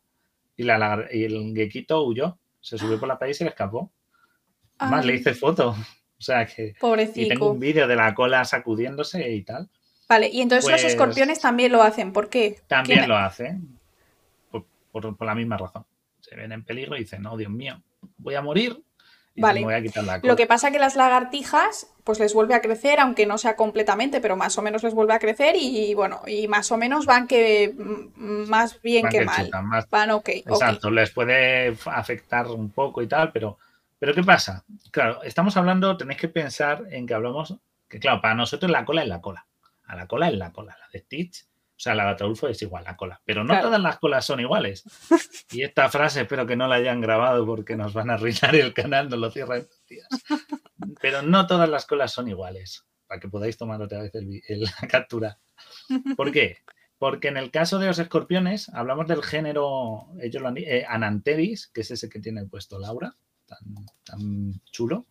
y, 0.56 0.64
la, 0.64 1.08
y 1.12 1.26
el 1.26 1.54
gequito 1.56 2.04
huyó. 2.04 2.38
Se 2.62 2.78
subió 2.78 3.00
por 3.00 3.08
la 3.08 3.18
pared 3.18 3.32
y 3.32 3.36
se 3.36 3.44
le 3.44 3.50
escapó. 3.50 3.92
Más 4.80 5.06
le 5.06 5.16
hice 5.16 5.34
foto. 5.34 5.76
O 6.22 6.24
sea 6.24 6.46
que. 6.46 6.76
Pobrecito. 6.80 7.20
Y 7.20 7.28
tengo 7.30 7.52
un 7.52 7.60
vídeo 7.60 7.88
de 7.88 7.96
la 7.96 8.14
cola 8.14 8.46
sacudiéndose 8.46 9.28
y 9.32 9.42
tal. 9.42 9.68
Vale, 10.08 10.30
y 10.30 10.42
entonces 10.42 10.70
pues, 10.70 10.84
los 10.84 10.92
escorpiones 10.92 11.40
también 11.40 11.72
lo 11.72 11.82
hacen. 11.82 12.14
¿Por 12.14 12.30
qué? 12.30 12.60
También 12.68 13.00
¿Quién? 13.00 13.10
lo 13.10 13.18
hacen. 13.18 13.80
Por, 14.52 14.66
por, 14.92 15.18
por, 15.18 15.26
la 15.26 15.34
misma 15.34 15.58
razón. 15.58 15.84
Se 16.20 16.36
ven 16.36 16.52
en 16.52 16.64
peligro 16.64 16.96
y 16.96 17.00
dicen, 17.00 17.24
no, 17.24 17.36
Dios 17.38 17.50
mío, 17.50 17.82
voy 18.20 18.36
a 18.36 18.44
morir. 18.44 18.80
Y 19.34 19.42
vale. 19.42 19.62
me 19.62 19.66
voy 19.66 19.74
a 19.74 19.82
quitar 19.82 20.04
la 20.04 20.22
cola. 20.22 20.32
Lo 20.32 20.38
que 20.38 20.46
pasa 20.46 20.68
es 20.68 20.74
que 20.74 20.80
las 20.80 20.96
lagartijas, 20.96 21.88
pues 22.04 22.20
les 22.20 22.36
vuelve 22.36 22.54
a 22.54 22.62
crecer, 22.62 23.00
aunque 23.00 23.26
no 23.26 23.40
sea 23.40 23.56
completamente, 23.56 24.22
pero 24.22 24.36
más 24.36 24.56
o 24.60 24.62
menos 24.62 24.84
les 24.84 24.94
vuelve 24.94 25.14
a 25.14 25.20
crecer 25.20 25.56
y 25.58 25.96
bueno, 25.96 26.22
y 26.28 26.48
más 26.48 26.72
o 26.72 26.78
menos 26.78 27.08
van 27.08 27.28
que 27.28 27.74
más 28.16 28.80
bien 28.84 29.04
van 29.04 29.12
que, 29.12 29.20
que 29.20 29.26
mal. 29.26 29.46
Chutan, 29.46 29.66
más... 29.66 29.90
Van 29.90 30.12
ok. 30.12 30.30
Exacto, 30.30 30.90
okay. 30.90 30.96
les 30.98 31.10
puede 31.10 31.76
afectar 31.86 32.46
un 32.48 32.70
poco 32.70 33.02
y 33.02 33.08
tal, 33.08 33.32
pero 33.32 33.58
pero 34.02 34.16
¿qué 34.16 34.24
pasa? 34.24 34.66
Claro, 34.90 35.22
estamos 35.22 35.56
hablando, 35.58 35.96
tenéis 35.96 36.20
que 36.20 36.28
pensar 36.28 36.86
en 36.90 37.06
que 37.06 37.14
hablamos, 37.14 37.56
que 37.88 38.00
claro, 38.00 38.20
para 38.20 38.34
nosotros 38.34 38.72
la 38.72 38.84
cola 38.84 39.04
es 39.04 39.08
la 39.08 39.22
cola. 39.22 39.46
A 39.84 39.96
la 39.96 40.08
cola 40.08 40.28
es 40.28 40.36
la 40.40 40.52
cola. 40.52 40.76
La 40.80 40.88
de 40.92 41.00
Stitch, 41.02 41.44
o 41.44 41.48
sea, 41.78 41.94
la 41.94 42.06
de 42.06 42.10
Ataulfo 42.10 42.48
es 42.48 42.60
igual, 42.64 42.84
la 42.84 42.98
cola. 42.98 43.22
Pero 43.24 43.44
no 43.44 43.50
Claro. 43.50 43.68
todas 43.68 43.80
las 43.80 44.00
colas 44.00 44.26
son 44.26 44.40
iguales. 44.40 44.84
Y 45.52 45.62
esta 45.62 45.88
frase 45.90 46.22
espero 46.22 46.48
que 46.48 46.56
no 46.56 46.68
la 46.68 46.78
hayan 46.78 47.00
grabado 47.00 47.46
porque 47.46 47.76
nos 47.76 47.94
van 47.94 48.10
a 48.10 48.16
arruinar 48.16 48.56
el 48.56 48.74
canal, 48.74 49.08
nos 49.08 49.20
lo 49.20 49.30
cierran 49.30 49.68
días. 49.88 50.08
Pero 51.00 51.22
no 51.22 51.46
todas 51.46 51.70
las 51.70 51.86
colas 51.86 52.12
son 52.12 52.28
iguales, 52.28 52.88
para 53.06 53.20
que 53.20 53.28
podáis 53.30 53.56
tomar 53.56 53.84
otra 53.84 54.02
vez 54.02 54.16
el 54.16 54.62
la 54.62 54.88
captura. 54.88 55.38
¿Por 56.18 56.32
qué? 56.32 56.58
Porque 56.98 57.28
en 57.28 57.38
el 57.38 57.52
caso 57.52 57.78
de 57.78 57.86
los 57.86 58.00
escorpiones, 58.00 58.68
hablamos 58.70 59.06
del 59.08 59.22
género 59.22 60.08
ellos 60.20 60.42
lo 60.42 60.48
han 60.48 60.58
eh, 60.58 60.86
Ananteris, 60.90 61.68
que 61.68 61.82
es 61.82 61.92
ese 61.92 62.10
que 62.10 62.20
tiene 62.20 62.46
puesto 62.46 62.80
Laura, 62.80 63.16
tan, 63.52 63.86
tan 64.04 64.62
chulo. 64.72 65.08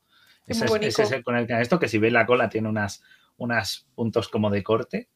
Es 0.47 0.57
Ese 0.57 0.64
es, 0.64 0.70
ese 0.70 0.78
bonito. 0.78 1.03
es 1.03 1.12
el 1.12 1.24
con 1.24 1.36
el 1.36 1.47
que 1.47 1.61
esto, 1.61 1.78
que 1.78 1.88
si 1.88 1.99
veis 1.99 2.12
la 2.12 2.26
cola 2.26 2.49
tiene 2.49 2.68
unas, 2.68 3.03
unas 3.36 3.86
puntos 3.95 4.28
como 4.28 4.51
de 4.51 4.62
corte. 4.62 5.09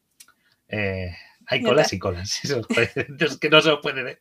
Eh, 0.68 1.14
hay 1.46 1.62
colas 1.62 1.92
y 1.92 1.98
colas. 1.98 2.40
Eso, 2.44 2.62
es 2.78 3.38
que 3.38 3.50
no 3.50 3.60
se 3.60 3.70
os 3.70 3.80
puede 3.80 4.02
ver. 4.02 4.20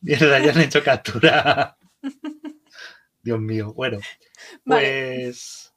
Mierda, 0.00 0.38
ya 0.38 0.52
han 0.52 0.60
hecho 0.60 0.82
captura. 0.82 1.76
Dios 3.22 3.40
mío, 3.40 3.72
bueno. 3.74 3.98
Pues 4.64 5.74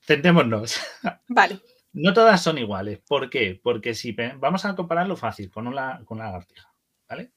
centémonos. 0.00 0.80
Vale. 1.28 1.60
No 1.92 2.12
todas 2.12 2.42
son 2.42 2.58
iguales. 2.58 3.00
¿Por 3.06 3.28
qué? 3.28 3.60
Porque 3.62 3.94
si 3.94 4.16
vamos 4.38 4.64
a 4.64 4.74
compararlo 4.74 5.16
fácil 5.16 5.50
con 5.50 5.66
una, 5.66 6.02
con 6.04 6.18
una 6.18 6.26
lagartija, 6.26 6.72
¿vale? 7.08 7.32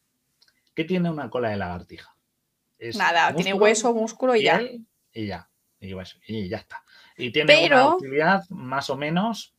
¿Qué 0.73 0.83
tiene 0.83 1.09
una 1.09 1.29
cola 1.29 1.49
de 1.49 1.57
lagartija? 1.57 2.14
Nada, 2.95 3.33
tiene 3.33 3.53
hueso, 3.53 3.93
músculo 3.93 4.35
y 4.35 4.43
ya. 4.43 4.61
Y 5.13 5.27
ya. 5.27 5.49
Y 5.79 5.93
hueso. 5.93 6.17
Y 6.27 6.49
ya 6.49 6.57
está. 6.57 6.83
Y 7.17 7.31
tiene 7.31 7.67
una 7.67 7.95
utilidad 7.95 8.43
más 8.49 8.89
o 8.89 8.97
menos 8.97 9.55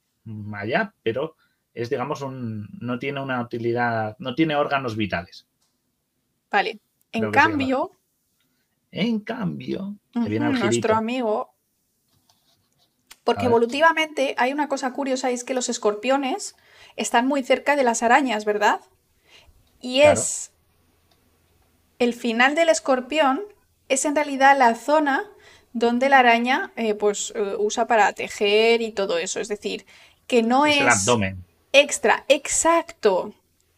allá, 0.55 0.95
pero 1.03 1.37
es, 1.73 1.91
digamos, 1.91 2.23
un. 2.23 2.69
no 2.81 2.99
tiene 2.99 3.21
una 3.21 3.41
utilidad. 3.41 4.17
no 4.19 4.35
tiene 4.35 4.57
órganos 4.57 4.97
vitales. 4.97 5.47
Vale. 6.51 6.81
En 7.13 7.31
cambio. 7.31 7.93
En 8.91 9.21
cambio, 9.21 9.97
nuestro 10.15 10.95
amigo. 10.95 11.53
Porque 13.25 13.47
evolutivamente 13.47 14.37
hay 14.39 14.53
una 14.53 14.69
cosa 14.69 14.93
curiosa 14.93 15.31
es 15.31 15.43
que 15.43 15.53
los 15.53 15.69
escorpiones 15.69 16.55
están 16.95 17.27
muy 17.27 17.43
cerca 17.43 17.75
de 17.75 17.83
las 17.83 18.03
arañas, 18.03 18.45
¿verdad? 18.45 18.81
Y 19.81 20.03
es 20.03 20.53
el 21.99 22.15
final 22.15 22.55
del 22.55 22.69
escorpión 22.69 23.43
es 23.89 24.05
en 24.05 24.15
realidad 24.15 24.59
la 24.59 24.75
zona 24.75 25.25
donde 25.73 26.09
la 26.09 26.21
araña 26.21 26.73
eh, 26.77 26.95
pues 26.95 27.33
eh, 27.37 27.55
usa 27.59 27.87
para 27.87 28.13
tejer 28.13 28.81
y 28.81 28.93
todo 28.93 29.19
eso. 29.19 29.41
Es 29.41 29.49
decir, 29.49 29.85
que 30.27 30.43
no 30.43 30.67
es, 30.67 30.81
el 30.81 30.89
abdomen. 30.89 31.45
extra, 31.73 32.25
exacto. 32.29 33.35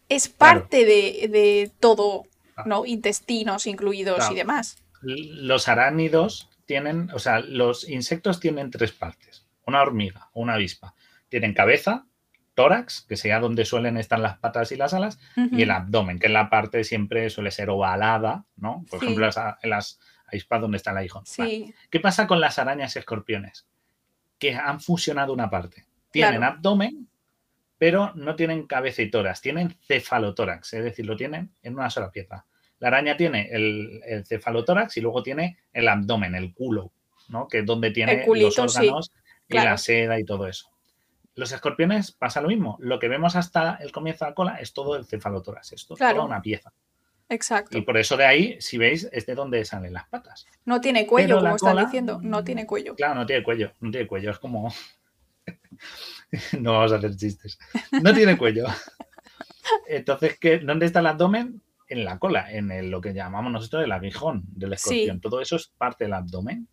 Es 0.09 0.29
parte 0.29 0.85
de, 0.85 1.71
todo, 1.81 2.25
ah. 2.57 2.65
¿no? 2.67 2.87
Intestinos 2.87 3.67
incluidos 3.67 4.31
y 4.31 4.35
demás. 4.35 4.79
Los 5.03 5.69
arácnidos 5.69 6.49
tienen, 6.67 7.11
o 7.13 7.19
sea, 7.19 7.41
los 7.41 7.89
insectos 7.89 8.41
tienen 8.41 8.71
tres 8.71 8.93
partes. 8.93 9.45
Una 9.67 9.83
hormiga, 9.83 10.31
una 10.33 10.55
avispa. 10.55 10.95
Tienen 11.29 11.53
cabeza, 11.53 12.07
tórax, 12.59 13.03
que 13.09 13.17
sería 13.17 13.39
donde 13.39 13.65
suelen 13.65 13.97
estar 13.99 14.19
las 14.19 14.39
patas 14.39 14.73
y 14.73 14.77
las 14.77 14.93
alas, 14.93 15.21
y 15.37 15.63
el 15.63 15.71
abdomen, 15.71 16.19
que 16.19 16.27
es 16.27 16.33
la 16.33 16.51
parte 16.51 16.83
siempre 16.83 17.31
suele 17.31 17.53
ser 17.53 17.71
ovalada, 17.71 18.47
¿no? 18.57 18.85
Por 18.91 19.01
ejemplo, 19.01 19.31
en 19.63 19.71
las 19.71 20.01
avispas 20.27 20.61
donde 20.61 20.79
está 20.79 20.91
el 20.91 20.97
aguijón. 20.97 21.23
¿Qué 21.89 22.01
pasa 22.01 22.27
con 22.27 22.41
las 22.41 22.59
arañas 22.59 22.97
y 22.97 22.99
escorpiones? 22.99 23.69
Que 24.41 24.57
han 24.57 24.81
fusionado 24.81 25.33
una 25.33 25.49
parte. 25.49 25.87
Tienen 26.11 26.43
abdomen, 26.43 27.07
pero 27.79 28.13
no 28.17 28.35
tienen 28.35 28.67
cabeza 28.67 29.03
y 29.03 29.11
tórax, 29.13 29.41
tienen 29.41 29.77
cefalotórax, 29.87 30.75
es 30.75 30.83
decir, 30.83 31.07
lo 31.07 31.15
tienen 31.15 31.53
en 31.63 31.75
una 31.75 31.91
sola 31.91 32.11
pieza. 32.11 32.45
La 32.81 32.89
araña 32.89 33.17
tiene 33.17 33.51
el, 33.53 34.25
cefalotórax 34.27 34.97
y 34.97 35.01
luego 35.01 35.23
tiene 35.23 35.59
el 35.73 35.87
abdomen, 35.87 36.35
el 36.35 36.53
culo, 36.53 36.91
¿no? 37.29 37.47
Que 37.47 37.61
es 37.61 37.67
donde 37.67 37.93
tiene 37.93 38.27
los 38.27 38.59
órganos 38.59 39.13
y 39.49 39.55
la 39.55 39.79
seda 39.79 40.19
y 40.19 40.25
todo 40.25 40.49
eso. 40.49 40.73
Los 41.39 41.53
escorpiones 41.53 42.11
pasa 42.11 42.41
lo 42.41 42.49
mismo. 42.49 42.77
Lo 42.81 42.99
que 42.99 43.07
vemos 43.07 43.37
hasta 43.37 43.77
el 43.77 43.93
comienzo 43.93 44.25
de 44.25 44.33
la 44.33 44.35
cola 44.35 44.57
es 44.57 44.73
todo 44.73 44.97
el 44.97 45.07
cefalotórax, 45.07 45.73
es 45.73 45.87
toda 45.87 46.25
una 46.25 46.43
pieza. 46.43 46.73
Exacto. 47.29 47.79
Y 47.79 47.83
por 47.83 47.97
eso 47.97 48.17
de 48.17 48.25
ahí, 48.25 48.57
si 48.61 48.77
veis, 48.77 49.09
es 49.13 49.25
de 49.25 49.37
donde 49.37 49.65
salen 49.65 49.93
las 49.93 50.09
patas. 50.09 50.49
No 50.65 50.81
tiene 50.81 51.07
cuello, 51.07 51.39
como 51.39 51.55
están 51.55 51.77
diciendo. 51.77 52.19
No 52.21 52.43
tiene 52.43 52.67
cuello. 52.67 52.97
Claro, 52.97 53.15
no 53.15 53.25
tiene 53.25 53.45
cuello. 53.45 53.73
No 53.79 53.93
tiene 53.93 54.09
cuello. 54.09 54.33
Es 54.33 54.41
como. 54.41 54.75
no 56.59 56.73
vamos 56.73 56.91
a 56.91 56.97
hacer 56.97 57.15
chistes. 57.15 57.57
No 58.03 58.13
tiene 58.13 58.37
cuello. 58.37 58.67
Entonces, 59.87 60.41
¿qué? 60.41 60.59
¿dónde 60.59 60.87
está 60.87 60.99
el 60.99 61.07
abdomen? 61.07 61.63
En 61.87 62.05
la 62.05 62.19
cola, 62.19 62.53
en 62.53 62.91
lo 62.91 63.01
que 63.01 63.15
llamamos 63.15 63.53
nosotros 63.53 63.85
el 63.85 63.93
aguijón 63.93 64.43
del 64.49 64.73
escorpión. 64.73 65.21
Todo 65.21 65.41
eso 65.41 65.55
es 65.55 65.69
parte 65.69 66.03
del 66.05 66.15
abdomen, 66.15 66.67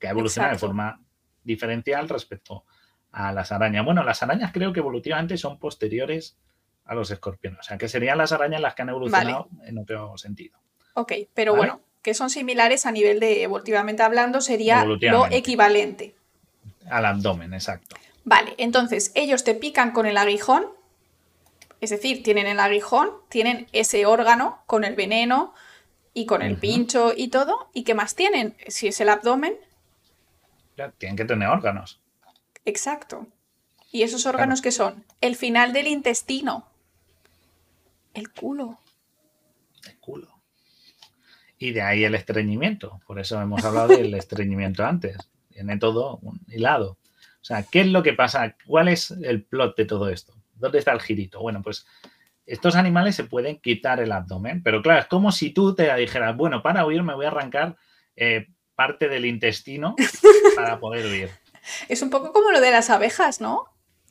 que 0.00 0.08
ha 0.08 0.10
evolucionado 0.10 0.54
de 0.54 0.58
forma 0.58 1.00
diferencial 1.44 2.08
respecto 2.08 2.64
a 2.66 2.77
las 3.12 3.52
arañas. 3.52 3.84
Bueno, 3.84 4.04
las 4.04 4.22
arañas 4.22 4.52
creo 4.52 4.72
que 4.72 4.80
evolutivamente 4.80 5.36
son 5.36 5.58
posteriores 5.58 6.36
a 6.84 6.94
los 6.94 7.10
escorpiones. 7.10 7.60
O 7.60 7.62
sea, 7.62 7.78
que 7.78 7.88
serían 7.88 8.18
las 8.18 8.32
arañas 8.32 8.60
las 8.60 8.74
que 8.74 8.82
han 8.82 8.88
evolucionado 8.88 9.48
en 9.64 9.78
otro 9.78 10.16
sentido. 10.16 10.58
Ok, 10.94 11.12
pero 11.34 11.54
bueno, 11.54 11.80
que 12.02 12.14
son 12.14 12.30
similares 12.30 12.86
a 12.86 12.92
nivel 12.92 13.20
de 13.20 13.42
evolutivamente 13.42 14.02
hablando, 14.02 14.40
sería 14.40 14.84
lo 14.84 15.26
equivalente. 15.30 16.14
Al 16.90 17.04
abdomen, 17.04 17.52
exacto. 17.54 17.96
Vale, 18.24 18.54
entonces 18.58 19.12
ellos 19.14 19.44
te 19.44 19.54
pican 19.54 19.92
con 19.92 20.06
el 20.06 20.16
aguijón, 20.16 20.66
es 21.80 21.90
decir, 21.90 22.22
tienen 22.22 22.46
el 22.46 22.60
aguijón, 22.60 23.10
tienen 23.28 23.68
ese 23.72 24.06
órgano 24.06 24.62
con 24.66 24.84
el 24.84 24.96
veneno 24.96 25.54
y 26.14 26.26
con 26.26 26.42
el 26.42 26.56
pincho 26.56 27.12
y 27.16 27.28
todo. 27.28 27.70
¿Y 27.72 27.84
qué 27.84 27.94
más 27.94 28.14
tienen? 28.14 28.56
Si 28.66 28.88
es 28.88 29.00
el 29.00 29.08
abdomen. 29.08 29.54
Ya, 30.76 30.90
tienen 30.90 31.16
que 31.16 31.24
tener 31.24 31.48
órganos. 31.48 32.00
Exacto. 32.64 33.26
¿Y 33.90 34.02
esos 34.02 34.26
órganos 34.26 34.60
qué 34.60 34.70
son? 34.70 35.04
El 35.20 35.36
final 35.36 35.72
del 35.72 35.86
intestino. 35.86 36.66
El 38.14 38.30
culo. 38.30 38.78
El 39.86 39.98
culo. 39.98 40.28
Y 41.58 41.72
de 41.72 41.82
ahí 41.82 42.04
el 42.04 42.14
estreñimiento. 42.14 43.00
Por 43.06 43.18
eso 43.18 43.40
hemos 43.40 43.64
hablado 43.64 43.88
del 43.88 44.14
estreñimiento 44.14 44.84
antes. 44.84 45.16
Tiene 45.50 45.78
todo 45.78 46.18
un 46.22 46.40
hilado. 46.48 46.98
O 47.40 47.44
sea, 47.44 47.62
¿qué 47.62 47.80
es 47.80 47.86
lo 47.86 48.02
que 48.02 48.12
pasa? 48.12 48.56
¿Cuál 48.66 48.88
es 48.88 49.10
el 49.10 49.44
plot 49.44 49.76
de 49.76 49.84
todo 49.86 50.08
esto? 50.08 50.34
¿Dónde 50.54 50.78
está 50.78 50.92
el 50.92 51.00
girito? 51.00 51.40
Bueno, 51.40 51.62
pues 51.62 51.86
estos 52.48 52.76
animales 52.76 53.14
se 53.14 53.24
pueden 53.24 53.58
quitar 53.58 54.00
el 54.00 54.10
abdomen, 54.10 54.62
pero 54.62 54.82
claro, 54.82 55.00
es 55.00 55.06
como 55.06 55.32
si 55.32 55.50
tú 55.50 55.74
te 55.74 55.94
dijeras, 55.94 56.36
bueno, 56.36 56.62
para 56.62 56.84
huir 56.84 57.02
me 57.02 57.14
voy 57.14 57.26
a 57.26 57.28
arrancar 57.28 57.76
eh, 58.16 58.48
parte 58.74 59.08
del 59.08 59.26
intestino 59.26 59.94
para 60.56 60.80
poder 60.80 61.06
huir. 61.06 61.30
Es 61.88 62.02
un 62.02 62.10
poco 62.10 62.32
como 62.32 62.50
lo 62.50 62.60
de 62.60 62.70
las 62.70 62.90
abejas, 62.90 63.40
¿no? 63.40 63.64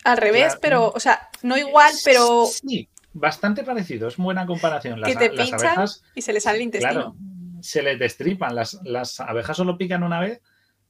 Al 0.03 0.17
revés, 0.17 0.57
pero, 0.61 0.91
o 0.93 0.99
sea, 0.99 1.29
no 1.41 1.57
igual, 1.57 1.93
pero. 2.05 2.45
Sí, 2.45 2.87
bastante 3.13 3.63
parecido, 3.63 4.07
es 4.07 4.17
buena 4.17 4.45
comparación. 4.45 5.01
Las, 5.01 5.09
que 5.09 5.29
te 5.29 5.35
las 5.35 5.53
abejas. 5.53 6.03
Y 6.15 6.21
se 6.21 6.33
les 6.33 6.43
sale 6.43 6.57
el 6.57 6.63
intestino. 6.63 6.93
Claro, 6.93 7.15
se 7.61 7.81
les 7.81 7.99
destripan. 7.99 8.55
Las, 8.55 8.79
las 8.83 9.19
abejas 9.19 9.57
solo 9.57 9.77
pican 9.77 10.03
una 10.03 10.19
vez 10.19 10.41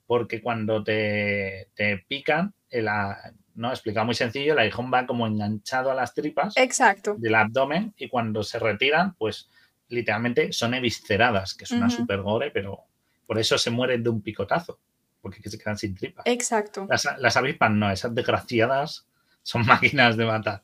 porque 0.05 0.41
cuando 0.41 0.84
te, 0.84 1.70
te 1.76 1.97
pican, 2.07 2.53
el, 2.70 2.88
no, 3.55 3.72
explicado 3.72 4.05
muy 4.05 4.15
sencillo, 4.15 4.53
el 4.53 4.59
aguijón 4.59 4.91
va 4.93 5.05
como 5.05 5.28
enganchado 5.28 5.91
a 5.91 5.95
las 5.95 6.13
tripas 6.13 6.55
Exacto. 6.57 7.15
del 7.18 7.36
abdomen 7.36 7.93
y 7.97 8.07
cuando 8.07 8.43
se 8.43 8.59
retiran, 8.59 9.15
pues 9.15 9.49
literalmente 9.89 10.53
son 10.53 10.74
evisceradas, 10.74 11.53
que 11.53 11.65
es 11.65 11.72
una 11.72 11.89
super 11.89 12.22
gore, 12.22 12.51
pero 12.51 12.84
por 13.26 13.39
eso 13.39 13.57
se 13.57 13.70
mueren 13.70 14.03
de 14.03 14.09
un 14.09 14.22
picotazo 14.22 14.80
porque 15.22 15.49
se 15.49 15.57
quedan 15.57 15.78
sin 15.78 15.95
tripa. 15.95 16.22
Exacto. 16.26 16.88
Las, 16.89 17.38
avispas 17.38 17.72
no, 17.72 17.91
esas 17.91 18.13
desgraciadas 18.13 19.05
son 19.43 19.65
máquinas 19.65 20.18
de 20.18 20.26
matar. 20.26 20.63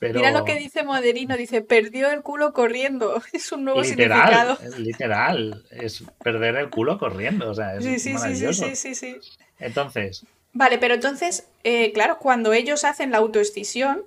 Mira 0.00 0.32
lo 0.32 0.44
que 0.44 0.56
dice 0.56 0.82
Moderino, 0.82 1.34
dice, 1.36 1.62
perdió 1.62 2.10
el 2.10 2.22
culo 2.22 2.52
corriendo. 2.52 3.22
Es 3.32 3.52
un 3.52 3.64
nuevo 3.64 3.80
literal, 3.80 4.58
significado. 4.58 4.78
Literal, 4.78 5.64
es 5.70 6.04
perder 6.22 6.56
el 6.56 6.68
culo 6.68 6.98
corriendo. 6.98 7.50
O 7.50 7.54
sea, 7.54 7.76
es 7.76 7.84
sí, 7.84 7.98
sí, 7.98 8.18
sí, 8.18 8.52
sí, 8.52 8.76
sí, 8.76 8.94
sí, 8.94 9.16
Entonces. 9.58 10.26
Vale, 10.52 10.78
pero 10.78 10.94
entonces, 10.94 11.48
eh, 11.64 11.92
claro, 11.92 12.18
cuando 12.18 12.52
ellos 12.52 12.84
hacen 12.84 13.10
la 13.10 13.18
autoescisión, 13.18 14.02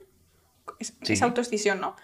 es, 0.79 1.21
autoescisión, 1.21 1.79
¿no? 1.79 1.95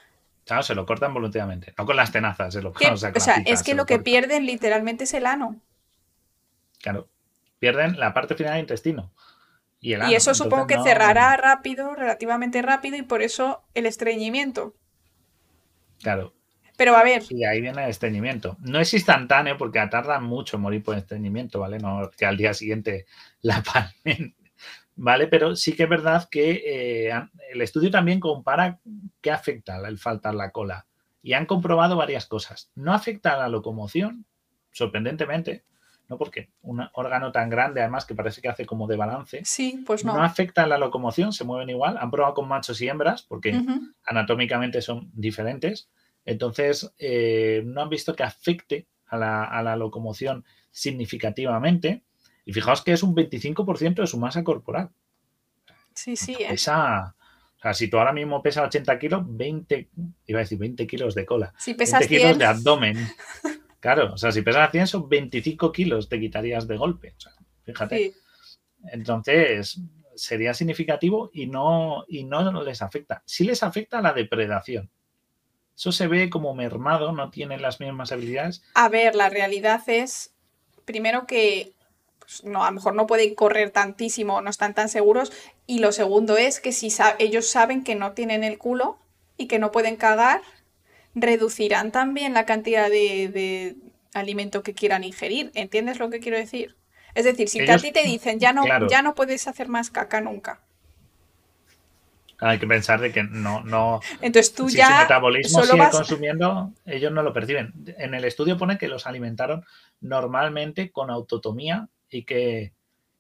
Claro, 0.45 0.64
se 0.64 0.76
lo 0.76 0.86
cortan 0.86 1.14
voluntariamente, 1.14 1.74
no 1.78 1.86
con 1.86 1.95
las 1.95 2.12
tenazas, 2.12 2.53
se 2.53 2.62
lo, 2.62 2.72
o 2.91 2.97
sea, 2.97 3.43
es 3.45 3.64
que 3.64 3.76
lo 3.76 3.86
que 3.86 3.99
pierden 3.99 4.45
literalmente 4.45 5.03
es 5.03 5.14
el 5.14 5.26
ano. 5.26 5.60
Claro 6.80 7.08
pierden 7.60 7.99
la 7.99 8.14
parte 8.14 8.36
final 8.36 8.53
del 8.53 8.62
intestino. 8.62 9.12
Y, 9.80 9.93
eso 9.93 10.34
supongo 10.34 10.66
que 10.66 10.82
cerrará 10.82 11.38
rápido, 11.38 11.93
relativamente 11.93 12.62
rápido, 12.62 12.97
y 12.97 13.03
por 13.03 13.22
eso 13.22 13.64
el 13.76 13.86
estreñimiento. 13.86 14.76
Claro. 16.01 16.34
Pero 16.78 16.95
a 16.95 17.03
ver. 17.03 17.24
Y 17.30 17.43
ahí 17.43 17.62
viene 17.62 17.84
el 17.84 17.89
estreñimiento. 17.89 18.58
No 18.60 18.80
es 18.80 18.93
instantáneo 18.93 19.58
porque 19.58 19.80
tarda 19.89 20.20
mucho 20.20 20.60
morir 20.60 20.84
por 20.84 20.97
estreñimiento, 20.97 21.60
¿vale? 21.60 21.80
No 21.80 22.10
que 22.16 22.26
al 22.26 22.38
día 22.38 22.53
siguiente 22.53 23.05
la 23.41 23.64
palmen, 23.64 24.36
¿vale? 24.95 25.28
Pero 25.28 25.55
sí 25.55 25.76
que 25.76 25.84
es 25.84 25.89
verdad 25.89 26.28
que 26.30 26.64
eh, 26.66 27.14
el 27.51 27.62
estudio 27.62 27.91
también 27.91 28.20
compara 28.20 28.80
qué 29.22 29.32
afecta 29.32 29.78
el 29.88 29.97
faltar 29.97 30.36
la 30.36 30.51
cola. 30.51 30.86
Y 31.22 31.34
han 31.34 31.45
comprobado 31.45 31.97
varias 31.97 32.26
cosas. 32.26 32.72
No 32.76 32.93
afecta 32.93 33.34
a 33.34 33.38
la 33.38 33.49
locomoción, 33.49 34.26
sorprendentemente, 34.72 35.66
¿no? 36.08 36.18
Porque 36.18 36.49
un 36.62 36.88
órgano 36.93 37.32
tan 37.32 37.49
grande, 37.49 37.82
además, 37.82 38.05
que 38.05 38.16
parece 38.16 38.41
que 38.41 38.49
hace 38.49 38.66
como 38.66 38.88
de 38.88 38.95
balance, 38.95 39.41
sí, 39.43 39.84
pues 39.86 40.05
no. 40.05 40.14
no 40.14 40.24
afecta 40.24 40.64
a 40.64 40.68
la 40.68 40.78
locomoción, 40.78 41.34
se 41.34 41.43
mueven 41.43 41.70
igual. 41.70 41.97
Han 41.99 42.12
probado 42.12 42.34
con 42.34 42.47
machos 42.47 42.82
y 42.82 42.88
hembras, 42.88 43.24
porque 43.24 43.60
anatómicamente 44.05 44.82
son 44.82 45.12
diferentes. 45.14 45.89
Entonces, 46.26 46.93
eh, 46.99 47.64
no 47.66 47.82
han 47.82 47.89
visto 47.89 48.16
que 48.16 48.24
afecte 48.24 48.88
a 49.08 49.18
la, 49.18 49.76
locomoción 49.76 50.45
significativamente. 50.72 52.03
Y 52.45 52.53
fijaos 52.53 52.82
que 52.82 52.93
es 52.93 53.03
un 53.03 53.16
25% 53.16 53.95
de 53.95 54.08
su 54.08 54.18
masa 54.18 54.43
corporal. 54.43 54.89
Sí, 55.93 56.16
sí. 56.16 56.38
Pesa, 56.47 57.16
o 57.58 57.62
sea, 57.62 57.74
si 57.74 57.89
tú 57.89 57.97
ahora 57.97 58.14
mismo 58.14 58.41
pesas 58.41 58.66
80 58.66 58.99
kilos, 58.99 59.24
20, 59.26 59.89
iba 60.28 60.39
a 60.39 60.43
decir 60.43 60.58
20 60.58 60.86
kilos 60.88 61.16
de 61.16 61.26
cola. 61.26 61.53
Si 61.58 61.74
pesas 61.74 62.01
20 62.01 62.18
kilos 62.18 62.38
de 62.38 62.45
abdomen. 62.45 62.97
Claro, 63.88 64.15
o 64.15 64.17
sea, 64.17 64.33
si 64.33 64.41
pesas 64.41 64.69
100 64.69 64.85
son 64.88 65.07
25 65.07 65.71
kilos 65.71 66.09
te 66.09 66.19
quitarías 66.19 66.67
de 66.67 66.75
golpe. 66.75 67.13
O 67.15 67.19
sea, 67.21 67.31
fíjate. 67.63 68.15
Entonces, 68.91 69.79
sería 70.13 70.53
significativo 70.53 71.29
y 71.31 71.47
no, 71.47 72.03
y 72.09 72.25
no 72.25 72.63
les 72.63 72.81
afecta. 72.81 73.23
Sí 73.25 73.45
les 73.45 73.63
afecta 73.63 74.01
la 74.01 74.11
depredación. 74.11 74.91
Eso 75.73 75.93
se 75.93 76.07
ve 76.07 76.29
como 76.29 76.53
mermado, 76.53 77.13
no 77.13 77.29
tienen 77.29 77.61
las 77.61 77.79
mismas 77.79 78.11
habilidades. 78.11 78.61
A 78.73 78.89
ver, 78.89 79.15
la 79.15 79.29
realidad 79.29 79.81
es, 79.88 80.35
primero 80.83 81.25
que 81.25 81.71
pues, 82.19 82.43
no, 82.43 82.65
a 82.65 82.71
lo 82.71 82.75
mejor 82.75 82.93
no 82.93 83.07
pueden 83.07 83.35
correr 83.35 83.71
tantísimo, 83.71 84.41
no 84.41 84.49
están 84.49 84.73
tan 84.73 84.89
seguros. 84.89 85.31
Y 85.65 85.79
lo 85.79 85.93
segundo 85.93 86.35
es 86.35 86.59
que 86.59 86.73
si 86.73 86.89
ellos 87.19 87.47
saben 87.47 87.85
que 87.85 87.95
no 87.95 88.11
tienen 88.11 88.43
el 88.43 88.57
culo 88.57 88.99
y 89.38 89.47
que 89.47 89.59
no 89.59 89.71
pueden 89.71 89.95
cagar, 89.95 90.41
reducirán 91.20 91.91
también 91.91 92.34
la 92.34 92.45
cantidad 92.45 92.89
de, 92.89 93.76
alimento 94.13 94.63
que 94.63 94.74
quieran 94.74 95.03
ingerir. 95.03 95.51
¿Entiendes 95.53 95.99
lo 95.99 96.09
que 96.09 96.20
quiero 96.20 96.38
decir? 96.38 96.76
Es 97.13 97.26
decir, 97.26 97.49
si 97.49 97.68
a 97.70 97.78
ti 97.78 97.91
te 97.91 98.03
dicen 98.03 98.39
ya 98.39 98.53
no, 98.53 98.63
ya 98.88 99.01
no 99.01 99.15
puedes 99.15 99.47
hacer 99.47 99.68
más 99.68 99.89
caca 99.89 100.22
nunca. 100.22 100.61
Hay 102.39 102.59
que 102.59 102.68
pensar 102.68 103.01
de 103.01 103.11
que 103.11 103.24
no, 103.24 103.63
no. 103.63 103.99
Entonces 104.22 104.53
tú 104.53 104.70
si 104.70 104.78
ya. 104.78 104.88
Su 104.88 105.01
metabolismo 105.01 105.63
sigue 105.63 105.89
consumiendo, 105.91 106.72
ellos 106.86 107.11
no 107.11 107.24
lo 107.24 107.34
perciben. 107.34 107.74
En 107.97 108.13
el 108.13 108.26
estudio 108.26 108.57
pone 108.57 108.78
que 108.78 108.88
los 108.88 109.07
alimentaron 109.07 109.65
normalmente 110.01 110.91
con 110.91 111.09
autotomía 111.09 111.89
y 112.09 112.24
que, 112.24 112.74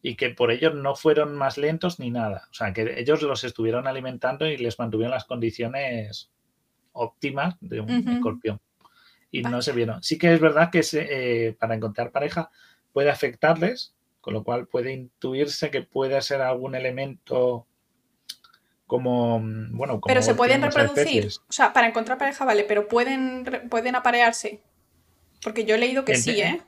y 0.03 0.15
que 0.15 0.29
por 0.29 0.51
ello 0.51 0.71
no 0.71 0.95
fueron 0.95 1.35
más 1.35 1.57
lentos 1.57 1.99
ni 1.99 2.11
nada. 2.11 2.47
O 2.51 2.53
sea, 2.53 2.73
que 2.73 2.99
ellos 2.99 3.23
los 3.23 3.43
estuvieron 3.43 3.87
alimentando 3.87 4.45
y 4.45 4.57
les 4.57 4.77
mantuvieron 4.77 5.11
las 5.11 5.25
condiciones 5.25 6.29
óptimas 6.97 7.55
de 7.61 7.79
un 7.79 8.07
escorpión. 8.09 8.59
Y 9.31 9.41
no 9.41 9.61
se 9.61 9.73
vieron. 9.73 10.01
Sí 10.03 10.17
que 10.17 10.33
es 10.33 10.39
verdad 10.39 10.71
que 10.71 10.81
eh, 10.93 11.55
para 11.59 11.75
encontrar 11.75 12.11
pareja 12.11 12.49
puede 12.93 13.09
afectarles, 13.09 13.93
con 14.21 14.33
lo 14.33 14.43
cual 14.43 14.67
puede 14.67 14.93
intuirse 14.93 15.69
que 15.69 15.81
puede 15.81 16.21
ser 16.21 16.41
algún 16.41 16.75
elemento 16.75 17.67
como, 18.87 19.41
bueno, 19.71 19.99
Pero 19.99 20.21
se 20.21 20.33
pueden 20.33 20.61
reproducir. 20.61 21.27
O 21.27 21.51
sea, 21.51 21.73
para 21.73 21.87
encontrar 21.87 22.17
pareja 22.17 22.45
vale, 22.45 22.63
pero 22.63 22.87
pueden, 22.87 23.67
pueden 23.69 23.95
aparearse. 23.95 24.61
Porque 25.43 25.65
yo 25.65 25.75
he 25.75 25.77
leído 25.77 26.05
que 26.05 26.15
sí, 26.15 26.41
¿eh? 26.41 26.61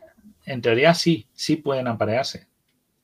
En 0.45 0.61
teoría 0.61 0.93
sí, 0.93 1.27
sí 1.33 1.55
pueden 1.55 1.87
aparearse. 1.87 2.47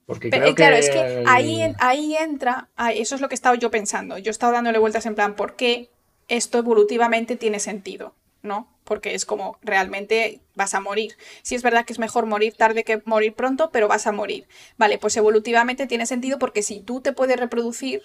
Porque 0.05 0.29
pero, 0.29 0.43
creo 0.43 0.55
claro, 0.55 0.75
es 0.75 0.89
que 0.89 1.23
ahí, 1.25 1.73
ahí 1.79 2.15
entra, 2.15 2.69
eso 2.93 3.15
es 3.15 3.21
lo 3.21 3.27
que 3.27 3.33
he 3.33 3.37
estado 3.37 3.55
yo 3.55 3.71
pensando. 3.71 4.17
Yo 4.17 4.29
he 4.29 4.31
estado 4.31 4.51
dándole 4.51 4.77
vueltas 4.77 5.05
en 5.05 5.15
plan, 5.15 5.35
¿por 5.35 5.55
qué 5.55 5.89
esto 6.27 6.57
evolutivamente 6.57 7.35
tiene 7.35 7.59
sentido? 7.59 8.13
¿No? 8.41 8.67
Porque 8.83 9.15
es 9.15 9.25
como 9.25 9.57
realmente 9.63 10.41
vas 10.53 10.75
a 10.75 10.79
morir. 10.79 11.17
Sí 11.41 11.55
es 11.55 11.63
verdad 11.63 11.85
que 11.85 11.93
es 11.93 11.99
mejor 11.99 12.27
morir 12.27 12.53
tarde 12.53 12.83
que 12.83 13.01
morir 13.05 13.33
pronto, 13.33 13.71
pero 13.71 13.87
vas 13.87 14.05
a 14.05 14.11
morir. 14.11 14.47
Vale, 14.77 14.99
pues 14.99 15.17
evolutivamente 15.17 15.87
tiene 15.87 16.05
sentido 16.05 16.37
porque 16.37 16.61
si 16.61 16.79
tú 16.79 17.01
te 17.01 17.11
puedes 17.11 17.39
reproducir, 17.39 18.03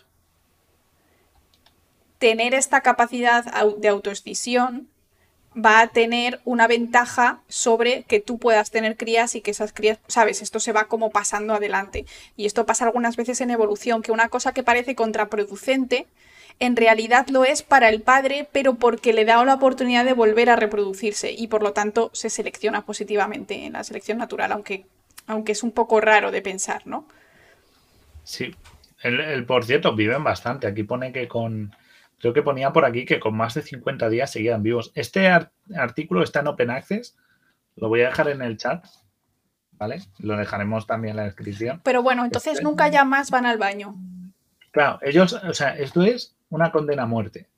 tener 2.19 2.55
esta 2.55 2.83
capacidad 2.83 3.45
de 3.79 3.89
autoescisión 3.89 4.89
va 5.57 5.81
a 5.81 5.89
tener 5.89 6.41
una 6.45 6.67
ventaja 6.67 7.41
sobre 7.49 8.05
que 8.05 8.21
tú 8.21 8.39
puedas 8.39 8.71
tener 8.71 8.97
crías 8.97 9.35
y 9.35 9.41
que 9.41 9.51
esas 9.51 9.73
crías, 9.73 9.99
sabes, 10.07 10.43
esto 10.43 10.61
se 10.61 10.73
va 10.73 10.85
como 10.85 11.11
pasando 11.11 11.55
adelante. 11.55 12.07
Y 12.37 12.47
esto 12.47 12.67
pasa 12.67 12.85
algunas 12.85 13.17
veces 13.17 13.41
en 13.41 13.51
evolución, 13.51 14.03
que 14.03 14.13
una 14.13 14.29
cosa 14.29 14.53
que 14.53 14.63
parece 14.63 14.95
contraproducente, 14.95 16.07
en 16.61 16.77
realidad 16.77 17.27
lo 17.29 17.45
es 17.45 17.63
para 17.63 17.89
el 17.89 18.03
padre, 18.03 18.49
pero 18.53 18.75
porque 18.75 19.13
le 19.13 19.25
da 19.25 19.45
la 19.45 19.55
oportunidad 19.55 20.05
de 20.05 20.13
volver 20.13 20.51
a 20.51 20.57
reproducirse 20.57 21.33
y 21.33 21.49
por 21.49 21.63
lo 21.63 21.73
tanto 21.73 22.11
se 22.13 22.31
selecciona 22.31 22.87
positivamente 22.87 23.67
en 23.67 23.73
la 23.73 23.83
selección 23.85 24.19
natural, 24.19 24.53
aunque, 24.53 24.87
aunque 25.27 25.53
es 25.53 25.63
un 25.63 25.73
poco 25.73 26.01
raro 26.01 26.31
de 26.31 26.43
pensar, 26.43 26.87
¿no? 26.87 27.07
Sí, 28.23 28.55
el 29.03 29.45
por 29.47 29.65
cierto, 29.65 29.97
viven 29.97 30.23
bastante. 30.23 30.67
Aquí 30.67 30.85
pone 30.85 31.13
que 31.13 31.27
con 31.27 31.75
Creo 32.21 32.35
que 32.35 32.43
ponía 32.43 32.73
por 32.73 32.85
aquí 32.85 33.07
que 33.07 33.19
con 33.19 33.35
más 33.35 33.55
de 33.55 33.63
50 33.63 34.11
días 34.11 34.31
seguían 34.31 34.63
vivos. 34.63 34.93
Este 34.95 35.29
artículo 35.75 36.23
está 36.23 36.41
en 36.41 36.49
Open 36.49 36.71
Access. 36.71 37.17
Lo 37.77 37.89
voy 37.89 38.03
a 38.03 38.09
dejar 38.09 38.29
en 38.29 38.43
el 38.43 38.59
chat. 38.59 38.85
¿Vale? 39.73 40.03
Lo 40.19 40.37
dejaremos 40.37 40.87
también 40.87 41.13
en 41.13 41.17
la 41.17 41.25
descripción. 41.25 41.81
Pero 41.83 42.03
bueno, 42.03 42.27
entonces 42.27 42.53
este- 42.53 42.65
nunca 42.65 42.89
ya 42.89 43.07
más 43.07 43.31
van 43.31 43.47
al 43.47 43.57
baño. 43.57 43.97
Claro, 44.71 44.99
ellos, 45.01 45.33
o 45.33 45.55
sea, 45.55 45.75
esto 45.79 46.03
es 46.03 46.37
una 46.51 46.71
condena 46.71 47.05
a 47.05 47.07
muerte. 47.07 47.49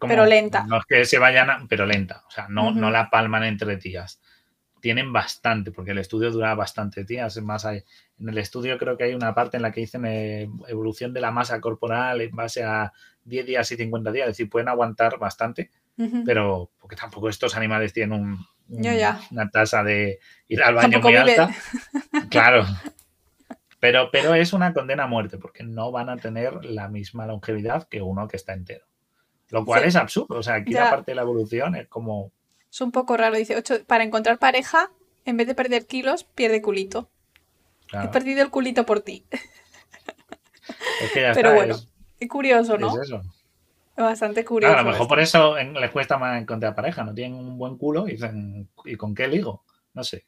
pero 0.00 0.26
lenta. 0.26 0.64
No 0.66 0.78
es 0.78 0.84
que 0.86 1.04
se 1.04 1.18
vayan, 1.18 1.66
pero 1.68 1.86
lenta. 1.86 2.22
O 2.26 2.30
sea, 2.30 2.46
no, 2.48 2.72
no 2.72 2.90
la 2.90 3.10
palman 3.10 3.44
entre 3.44 3.76
días 3.76 4.20
tienen 4.86 5.12
bastante, 5.12 5.72
porque 5.72 5.90
el 5.90 5.98
estudio 5.98 6.30
dura 6.30 6.54
bastante 6.54 7.02
días. 7.02 7.36
Más 7.42 7.64
hay, 7.64 7.82
en 8.20 8.28
el 8.28 8.38
estudio 8.38 8.78
creo 8.78 8.96
que 8.96 9.02
hay 9.02 9.14
una 9.14 9.34
parte 9.34 9.56
en 9.56 9.64
la 9.64 9.72
que 9.72 9.80
dicen 9.80 10.04
eh, 10.06 10.48
evolución 10.68 11.12
de 11.12 11.20
la 11.20 11.32
masa 11.32 11.60
corporal 11.60 12.20
en 12.20 12.30
base 12.30 12.62
a 12.62 12.92
10 13.24 13.46
días 13.46 13.72
y 13.72 13.76
50 13.76 14.12
días, 14.12 14.28
es 14.28 14.36
decir, 14.36 14.48
pueden 14.48 14.68
aguantar 14.68 15.18
bastante, 15.18 15.70
pero 16.24 16.70
porque 16.78 16.94
tampoco 16.94 17.28
estos 17.28 17.56
animales 17.56 17.92
tienen 17.92 18.12
un, 18.12 18.46
una 18.68 19.50
tasa 19.50 19.82
de 19.82 20.20
ir 20.46 20.62
al 20.62 20.76
baño 20.76 21.00
muy 21.00 21.16
alta. 21.16 21.50
Claro. 22.30 22.64
Pero, 23.86 24.10
pero 24.10 24.34
es 24.34 24.52
una 24.52 24.72
condena 24.72 25.04
a 25.04 25.06
muerte, 25.06 25.38
porque 25.38 25.62
no 25.62 25.92
van 25.92 26.08
a 26.08 26.16
tener 26.16 26.64
la 26.64 26.88
misma 26.88 27.26
longevidad 27.26 27.86
que 27.88 28.02
uno 28.02 28.26
que 28.26 28.36
está 28.36 28.52
entero. 28.52 28.84
Lo 29.50 29.64
cual 29.64 29.84
es 29.84 29.94
absurdo. 29.94 30.38
O 30.38 30.42
sea, 30.42 30.54
aquí 30.54 30.72
la 30.72 30.90
parte 30.90 31.12
de 31.12 31.14
la 31.14 31.22
evolución 31.22 31.76
es 31.76 31.86
como 31.86 32.32
es 32.76 32.80
un 32.80 32.92
poco 32.92 33.16
raro. 33.16 33.36
Dice, 33.36 33.62
para 33.86 34.04
encontrar 34.04 34.38
pareja, 34.38 34.90
en 35.24 35.36
vez 35.36 35.46
de 35.46 35.54
perder 35.54 35.86
kilos, 35.86 36.24
pierde 36.24 36.60
culito. 36.60 37.08
He 37.92 38.08
perdido 38.08 38.42
el 38.42 38.50
culito 38.50 38.84
por 38.84 39.00
ti. 39.00 39.24
Pero 41.14 41.54
bueno, 41.54 41.76
es 42.18 42.28
curioso, 42.28 42.76
¿no? 42.76 43.00
Es 43.00 43.08
eso. 43.08 43.22
Bastante 43.96 44.44
curioso. 44.44 44.76
a 44.76 44.82
lo 44.82 44.90
mejor 44.90 45.08
por 45.08 45.20
eso 45.20 45.56
les 45.56 45.90
cuesta 45.90 46.18
más 46.18 46.42
encontrar 46.42 46.74
pareja. 46.74 47.04
No 47.04 47.14
tienen 47.14 47.38
un 47.38 47.56
buen 47.56 47.78
culo 47.78 48.08
y 48.08 48.12
dicen, 48.12 48.68
¿y 48.84 48.96
con 48.96 49.14
qué 49.14 49.28
ligo? 49.28 49.64
No 49.94 50.04
sé. 50.04 50.26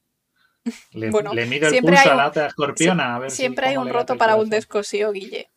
Le, 0.93 1.11
bueno, 1.11 1.33
le 1.35 1.47
mido 1.47 1.69
el 1.69 1.81
pulso 1.81 2.11
a 2.11 2.15
la 2.15 2.29
otra 2.29 2.47
escorpiona. 2.47 3.17
a 3.17 3.19
ver 3.19 3.31
siempre 3.31 3.69
hay 3.69 3.77
un 3.77 3.89
roto 3.89 4.17
para 4.17 4.37
un 4.37 4.51
descosío, 4.51 5.13
Guille. 5.13 5.51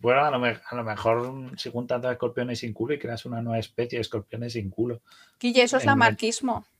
Bueno, 0.00 0.24
a 0.24 0.30
lo, 0.30 0.84
mejor 0.84 1.58
si 1.58 1.70
juntas 1.70 2.00
dos 2.00 2.12
escorpiones 2.12 2.60
sin 2.60 2.72
culo 2.72 2.94
y 2.94 2.98
creas 2.98 3.26
una 3.26 3.42
nueva 3.42 3.58
especie 3.58 3.98
de 3.98 4.00
escorpiones 4.00 4.54
sin 4.54 4.70
culo. 4.70 5.02
Guille, 5.38 5.62
eso 5.62 5.76
es 5.76 5.84
lamarquismo. 5.84 6.66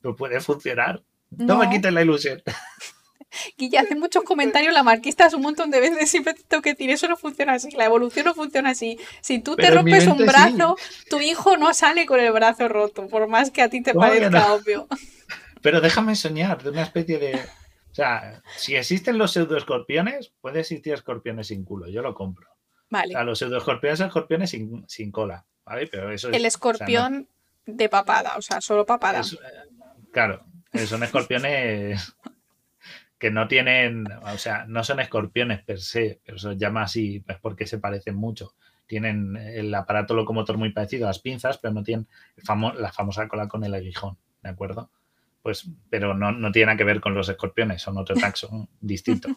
No 0.00 0.14
puede 0.14 0.38
funcionar. 0.38 1.02
No, 1.30 1.56
me 1.56 1.68
quites 1.68 1.92
la 1.92 2.02
ilusión. 2.02 2.40
Guille, 3.58 3.78
hace 3.78 3.96
muchos 3.96 4.22
comentarios 4.22 4.72
lamarquistas 4.72 5.34
un 5.34 5.42
montón 5.42 5.70
de 5.70 5.80
veces. 5.80 6.08
Siempre 6.08 6.34
tengo 6.46 6.62
que 6.62 6.70
decir, 6.70 6.88
eso 6.90 7.08
no 7.08 7.16
funciona 7.16 7.54
así. 7.54 7.70
La 7.72 7.84
evolución 7.84 8.24
no 8.26 8.34
funciona 8.34 8.70
así. 8.70 8.98
Si 9.20 9.40
tú 9.40 9.56
te 9.56 9.70
rompes 9.70 10.06
un 10.06 10.18
brazo, 10.18 10.76
tu 11.10 11.20
hijo 11.20 11.56
no 11.56 11.74
sale 11.74 12.06
con 12.06 12.20
el 12.20 12.32
brazo 12.32 12.68
roto, 12.68 13.08
por 13.08 13.26
más 13.26 13.50
que 13.50 13.60
a 13.60 13.68
ti 13.68 13.82
te 13.82 13.92
parezca 13.92 14.54
obvio. 14.54 14.86
Pero 15.62 15.80
déjame 15.80 16.14
soñar 16.14 16.62
de 16.62 16.70
una 16.70 16.82
especie 16.82 17.18
de 17.18 17.40
o 17.90 17.94
sea, 17.94 18.42
si 18.56 18.76
existen 18.76 19.18
los 19.18 19.32
pseudoescorpiones, 19.32 20.32
puede 20.40 20.60
existir 20.60 20.92
escorpiones 20.92 21.48
sin 21.48 21.64
culo, 21.64 21.88
yo 21.88 22.02
lo 22.02 22.14
compro. 22.14 22.48
Vale. 22.90 23.14
O 23.14 23.16
sea, 23.16 23.24
los 23.24 23.38
pseudoescorpiones 23.38 23.98
son 23.98 24.08
escorpiones 24.08 24.50
sin, 24.50 25.10
cola, 25.10 25.44
¿vale? 25.64 25.88
Pero 25.88 26.12
eso 26.12 26.28
es, 26.28 26.36
El 26.36 26.44
escorpión 26.44 27.28
de 27.66 27.88
papada, 27.88 28.36
o 28.36 28.42
sea, 28.42 28.60
solo 28.60 28.86
papada. 28.86 29.22
claro, 30.12 30.44
son 30.86 31.02
escorpiones 31.02 32.14
que 33.18 33.30
no 33.30 33.48
tienen, 33.48 34.06
o 34.22 34.38
sea, 34.38 34.64
no 34.66 34.84
son 34.84 35.00
escorpiones 35.00 35.64
per 35.64 35.80
se, 35.80 36.20
pero 36.24 36.38
se 36.38 36.56
llama 36.56 36.82
así 36.82 37.20
pues 37.20 37.38
porque 37.40 37.66
se 37.66 37.78
parecen 37.78 38.14
mucho. 38.14 38.54
Tienen 38.86 39.36
el 39.36 39.74
aparato 39.74 40.14
locomotor 40.14 40.56
muy 40.56 40.72
parecido 40.72 41.06
a 41.06 41.10
las 41.10 41.18
pinzas, 41.18 41.58
pero 41.58 41.74
no 41.74 41.82
tienen 41.82 42.06
la 42.76 42.92
famosa 42.92 43.28
cola 43.28 43.48
con 43.48 43.64
el 43.64 43.74
aguijón, 43.74 44.16
¿de 44.42 44.48
acuerdo? 44.50 44.90
Pues, 45.48 45.64
pero 45.88 46.12
no, 46.12 46.30
no 46.30 46.52
tiene 46.52 46.66
nada 46.66 46.76
que 46.76 46.84
ver 46.84 47.00
con 47.00 47.14
los 47.14 47.26
escorpiones, 47.26 47.80
son 47.80 47.96
otro 47.96 48.14
taxón 48.14 48.68
distinto. 48.82 49.30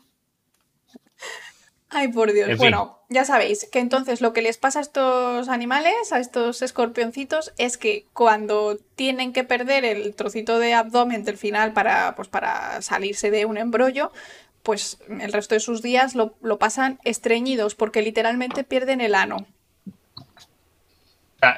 Ay, 1.88 2.09
por 2.09 2.34
Dios. 2.34 2.57
bueno, 2.57 2.99
ya 3.07 3.24
sabéis 3.24 3.70
que 3.72 3.80
entonces 3.80 4.20
lo 4.20 4.34
que 4.34 4.41
les 4.41 4.57
pasa 4.57 4.80
a 4.80 4.82
estos 4.82 5.47
animales, 5.47 6.12
a 6.12 6.20
estos 6.20 6.62
escorpioncitos, 6.62 7.53
es 7.57 7.78
que 7.78 8.07
cuando 8.12 8.78
tienen 8.95 9.32
que 9.32 9.45
perder 9.45 9.86
el 9.86 10.14
trocito 10.14 10.59
de 10.59 10.74
abdomen 10.74 11.24
del 11.24 11.38
final 11.38 11.72
para, 11.72 12.14
pues, 12.16 12.28
para 12.28 12.82
salirse 12.82 13.32
de 13.32 13.45
un 13.45 13.57
embrollo, 13.57 14.12
pues 14.64 14.97
el 15.07 15.32
resto 15.32 15.55
de 15.55 15.62
sus 15.62 15.82
días 15.82 16.14
lo, 16.14 16.36
lo 16.41 16.59
pasan 16.59 16.99
estreñidos 17.05 17.74
porque 17.74 18.01
literalmente 18.01 18.66
pierden 18.66 18.99
el 18.99 19.16
ano. 19.16 19.47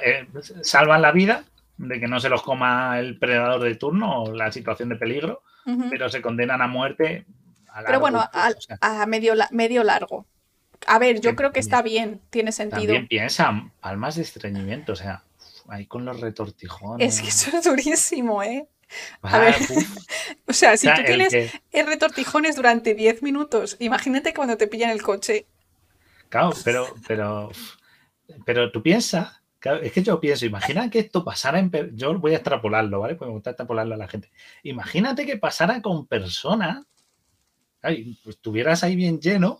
Eh, 0.06 0.28
salvan 0.62 1.02
la 1.02 1.12
vida 1.12 1.44
de 1.88 2.00
que 2.00 2.08
no 2.08 2.20
se 2.20 2.30
los 2.30 2.42
coma 2.42 3.00
el 3.00 3.18
predador 3.18 3.62
de 3.64 3.76
turno 3.76 4.24
o 4.24 4.34
la 4.34 4.52
situación 4.52 4.90
de 4.90 4.96
peligro, 4.96 5.44
pero 5.90 6.10
se 6.10 6.22
condenan 6.22 6.62
a 6.62 6.68
muerte. 6.68 7.26
A 7.70 7.84
pero 7.84 8.00
bueno, 8.00 8.24
a, 8.32 9.06
medio, 9.06 9.34
medio 9.52 9.84
largo. 9.84 10.26
A 10.88 11.00
ver, 11.00 11.22
yo 11.22 11.36
creo 11.36 11.52
que 11.52 11.60
está 11.60 11.82
bien, 11.82 12.22
tiene 12.30 12.52
sentido. 12.52 12.82
También 12.82 13.08
piensa, 13.08 13.72
palmas 13.80 14.16
de 14.16 14.24
estreñimiento, 14.24 14.94
o 14.94 14.96
sea, 14.96 15.24
ahí 15.70 15.86
con 15.86 16.06
los 16.06 16.20
retortijones. 16.20 17.16
Es 17.16 17.22
que 17.22 17.30
eso 17.30 17.58
es 17.58 17.64
durísimo, 17.64 18.44
¿eh? 18.44 18.68
A 19.22 19.40
ver, 19.40 19.56
o 20.48 20.54
sea, 20.54 20.78
si 20.78 20.88
tú 20.88 21.02
tienes 21.06 21.34
el 21.72 21.88
retortijones 21.88 22.56
durante 22.56 22.94
10 22.94 23.24
minutos, 23.24 23.78
imagínate 23.80 24.34
cuando 24.34 24.58
te 24.58 24.68
pillan 24.68 24.92
el 24.92 25.02
coche. 25.02 25.48
Claro, 26.30 26.52
pero, 26.64 26.94
pero, 27.08 27.52
pero 28.46 28.72
tú 28.72 28.82
piensas, 28.84 29.43
es 29.82 29.92
que 29.92 30.04
yo 30.04 30.20
pienso, 30.20 30.46
imagina 30.46 30.90
que 30.90 31.00
esto 31.00 31.24
pasara 31.24 31.60
en, 31.60 31.72
yo 31.96 32.18
voy 32.20 32.34
a 32.34 32.38
extrapolarlo, 32.38 33.00
¿vale? 33.00 33.16
Pues 33.16 33.28
me 33.28 33.34
gusta 33.34 33.52
extrapolarlo 33.52 33.96
a 33.96 33.98
la 33.98 34.08
gente. 34.08 34.32
Imagínate 34.64 35.26
que 35.26 35.38
pasara 35.38 35.82
con 35.82 36.06
personas, 36.08 36.86
pues 37.82 38.08
estuvieras 38.26 38.84
ahí 38.84 38.96
bien 38.96 39.20
lleno 39.20 39.60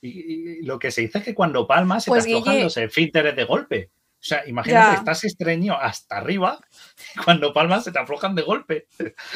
y, 0.00 0.62
lo 0.62 0.78
que 0.78 0.90
se 0.90 1.02
dice 1.02 1.18
es 1.18 1.24
que 1.24 1.34
cuando 1.34 1.66
palmas 1.66 2.04
se 2.04 2.10
pues, 2.10 2.24
te 2.24 2.30
aflojan 2.30 2.62
los 2.62 2.76
esfínteres 2.76 3.36
de 3.36 3.44
golpe. 3.44 3.90
O 4.20 4.22
sea, 4.22 4.46
imagínate, 4.46 4.96
estás 4.96 5.24
estreñido 5.24 5.76
hasta 5.76 6.18
arriba, 6.18 6.60
cuando 7.24 7.54
palmas 7.54 7.84
se 7.84 7.90
te 7.90 7.98
aflojan 7.98 8.34
de 8.34 8.42
golpe. 8.42 8.86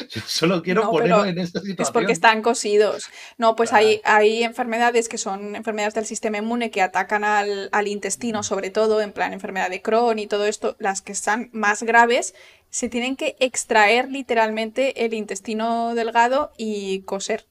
Yo 0.09 0.21
solo 0.27 0.61
quiero 0.61 0.91
ponerlo 0.91 1.25
en 1.25 1.39
esta 1.39 1.59
situación. 1.59 1.87
Es 1.87 1.91
porque 1.91 2.11
están 2.11 2.43
cosidos. 2.43 3.09
No, 3.39 3.55
pues 3.55 3.73
hay, 3.73 3.99
hay 4.03 4.43
enfermedades 4.43 5.09
que 5.09 5.17
son 5.17 5.55
enfermedades 5.55 5.95
del 5.95 6.05
sistema 6.05 6.37
inmune 6.37 6.69
que 6.69 6.83
atacan 6.83 7.23
al, 7.23 7.69
al, 7.71 7.87
intestino, 7.87 8.43
sobre 8.43 8.69
todo, 8.69 9.01
en 9.01 9.11
plan 9.11 9.33
enfermedad 9.33 9.71
de 9.71 9.81
Crohn 9.81 10.19
y 10.19 10.27
todo 10.27 10.45
esto, 10.45 10.75
las 10.77 11.01
que 11.01 11.13
están 11.13 11.49
más 11.51 11.81
graves, 11.81 12.35
se 12.69 12.87
tienen 12.87 13.15
que 13.15 13.35
extraer 13.39 14.11
literalmente 14.11 15.05
el 15.05 15.15
intestino 15.15 15.95
delgado 15.95 16.51
y 16.57 17.01
coser. 17.01 17.47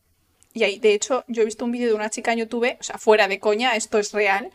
Y 0.52 0.62
ahí, 0.62 0.78
de 0.78 0.94
hecho, 0.94 1.24
yo 1.26 1.42
he 1.42 1.44
visto 1.44 1.64
un 1.64 1.72
vídeo 1.72 1.88
de 1.88 1.94
una 1.94 2.10
chica 2.10 2.32
en 2.32 2.38
YouTube, 2.38 2.76
o 2.78 2.82
sea, 2.82 2.96
fuera 2.96 3.26
de 3.26 3.40
coña, 3.40 3.74
esto 3.74 3.98
es 3.98 4.12
real, 4.12 4.52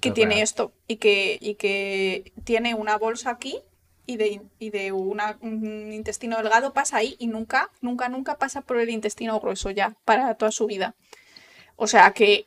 que 0.00 0.10
tiene 0.10 0.42
esto 0.42 0.72
y 0.86 0.96
que, 0.96 1.38
y 1.40 1.54
que 1.54 2.32
tiene 2.44 2.74
una 2.74 2.96
bolsa 2.98 3.30
aquí 3.30 3.58
y 4.06 4.16
de, 4.16 4.42
y 4.58 4.70
de 4.70 4.92
un 4.92 5.92
intestino 5.92 6.36
delgado 6.36 6.72
pasa 6.72 6.98
ahí 6.98 7.16
y 7.18 7.26
nunca, 7.26 7.70
nunca, 7.80 8.08
nunca 8.08 8.38
pasa 8.38 8.60
por 8.60 8.78
el 8.78 8.90
intestino 8.90 9.38
grueso 9.40 9.70
ya 9.70 9.94
para 10.04 10.34
toda 10.34 10.50
su 10.50 10.66
vida. 10.66 10.94
O 11.76 11.86
sea 11.86 12.12
que 12.12 12.46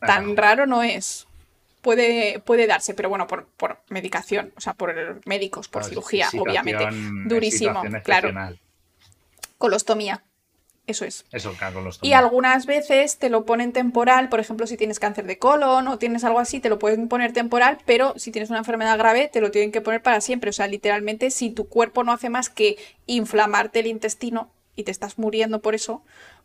tan 0.00 0.36
raro 0.36 0.66
no 0.66 0.82
es. 0.82 1.26
Puede, 1.80 2.38
puede 2.40 2.66
darse, 2.66 2.94
pero 2.94 3.10
bueno, 3.10 3.26
por, 3.26 3.46
medicación, 3.90 4.52
o 4.56 4.60
sea, 4.60 4.72
por 4.72 5.20
médicos, 5.26 5.68
por 5.68 5.84
cirugía, 5.84 6.30
obviamente. 6.38 6.86
Durísimo, 7.26 7.82
claro. 8.02 8.32
Colostomía. 9.58 10.24
Eso 10.86 11.06
es. 11.06 11.24
Eso, 11.32 11.54
y 12.02 12.12
algunas 12.12 12.66
veces 12.66 13.18
te 13.18 13.30
lo 13.30 13.46
ponen 13.46 13.72
temporal, 13.72 14.28
por 14.28 14.38
ejemplo, 14.38 14.66
si 14.66 14.76
tienes 14.76 15.00
cáncer 15.00 15.24
de 15.24 15.38
colon 15.38 15.88
o 15.88 15.98
tienes 15.98 16.24
algo 16.24 16.40
así, 16.40 16.60
te 16.60 16.68
lo 16.68 16.78
pueden 16.78 17.08
poner 17.08 17.32
temporal, 17.32 17.78
pero 17.86 18.12
si 18.18 18.30
tienes 18.30 18.50
una 18.50 18.58
enfermedad 18.58 18.98
grave, 18.98 19.30
te 19.32 19.40
lo 19.40 19.50
tienen 19.50 19.72
que 19.72 19.80
poner 19.80 20.02
para 20.02 20.20
siempre. 20.20 20.50
O 20.50 20.52
sea, 20.52 20.66
literalmente, 20.66 21.30
si 21.30 21.50
tu 21.50 21.68
cuerpo 21.68 22.04
no 22.04 22.12
hace 22.12 22.28
más 22.28 22.50
que 22.50 22.76
inflamarte 23.06 23.80
el 23.80 23.86
intestino 23.86 24.50
y 24.76 24.84
te 24.84 24.90
estás 24.90 25.18
muriendo 25.18 25.62
por 25.62 25.74
eso, 25.74 26.02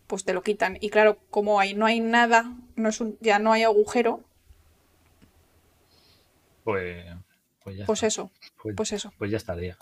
pues 0.07 0.23
te 0.23 0.33
lo 0.33 0.41
quitan. 0.41 0.77
Y 0.79 0.89
claro, 0.89 1.19
como 1.29 1.59
ahí 1.59 1.73
no 1.73 1.85
hay 1.85 1.99
nada, 1.99 2.53
no 2.77 2.87
es 2.87 3.03
ya 3.19 3.39
no 3.39 3.51
hay 3.51 3.63
agujero. 3.63 4.21
Pues, 6.63 7.05
pues, 7.61 7.77
ya 7.77 7.85
pues 7.85 8.03
eso, 8.03 8.31
pues, 8.63 8.75
pues 8.77 8.93
eso. 8.93 9.11
Pues 9.17 9.31
ya 9.31 9.37
estaría. 9.37 9.77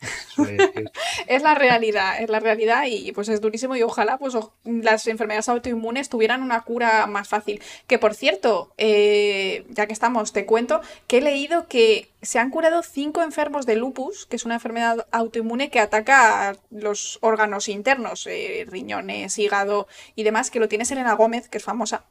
es 1.26 1.42
la 1.42 1.54
realidad, 1.54 2.20
es 2.20 2.30
la 2.30 2.40
realidad 2.40 2.84
y 2.86 3.12
pues 3.12 3.28
es 3.28 3.40
durísimo 3.40 3.76
y 3.76 3.82
ojalá 3.82 4.18
pues 4.18 4.34
las 4.64 5.06
enfermedades 5.06 5.48
autoinmunes 5.48 6.08
tuvieran 6.08 6.42
una 6.42 6.62
cura 6.62 7.06
más 7.06 7.28
fácil. 7.28 7.62
Que 7.86 7.98
por 7.98 8.14
cierto, 8.14 8.72
eh, 8.78 9.64
ya 9.68 9.86
que 9.86 9.92
estamos, 9.92 10.32
te 10.32 10.46
cuento 10.46 10.80
que 11.06 11.18
he 11.18 11.20
leído 11.20 11.66
que 11.68 12.10
se 12.22 12.38
han 12.38 12.50
curado 12.50 12.82
cinco 12.82 13.22
enfermos 13.22 13.66
de 13.66 13.76
lupus, 13.76 14.26
que 14.26 14.36
es 14.36 14.44
una 14.44 14.54
enfermedad 14.54 15.06
autoinmune 15.10 15.70
que 15.70 15.80
ataca 15.80 16.50
a 16.50 16.56
los 16.70 17.18
órganos 17.22 17.68
internos, 17.68 18.26
eh, 18.26 18.66
riñones, 18.68 19.38
hígado 19.38 19.86
y 20.14 20.22
demás, 20.22 20.50
que 20.50 20.60
lo 20.60 20.68
tiene 20.68 20.84
Selena 20.84 21.14
Gómez, 21.14 21.48
que 21.48 21.58
es 21.58 21.64
famosa 21.64 22.04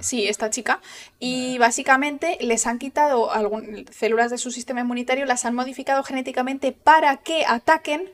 Sí, 0.00 0.26
esta 0.28 0.50
chica. 0.50 0.80
Y 1.18 1.58
básicamente 1.58 2.38
les 2.40 2.66
han 2.66 2.78
quitado 2.78 3.30
algunas 3.30 3.70
células 3.90 4.30
de 4.30 4.38
su 4.38 4.50
sistema 4.50 4.80
inmunitario, 4.80 5.26
las 5.26 5.44
han 5.44 5.54
modificado 5.54 6.02
genéticamente 6.02 6.72
para 6.72 7.18
que 7.18 7.44
ataquen 7.46 8.10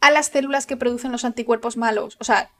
a 0.00 0.10
las 0.10 0.26
células 0.26 0.66
que 0.66 0.76
producen 0.76 1.12
los 1.12 1.24
anticuerpos 1.24 1.76
malos. 1.76 2.16
O 2.20 2.24
sea, 2.24 2.50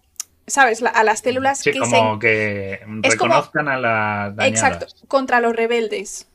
¿sabes? 0.47 0.83
a 0.83 1.05
las 1.05 1.21
células 1.21 1.63
que 1.63 1.79
como 1.79 2.19
que 2.19 2.81
reconozcan 3.03 3.69
a 3.69 3.79
las 3.79 4.49
Exacto, 4.49 4.87
contra 5.09 5.41
los 5.41 5.55
rebeldes. 5.55 6.29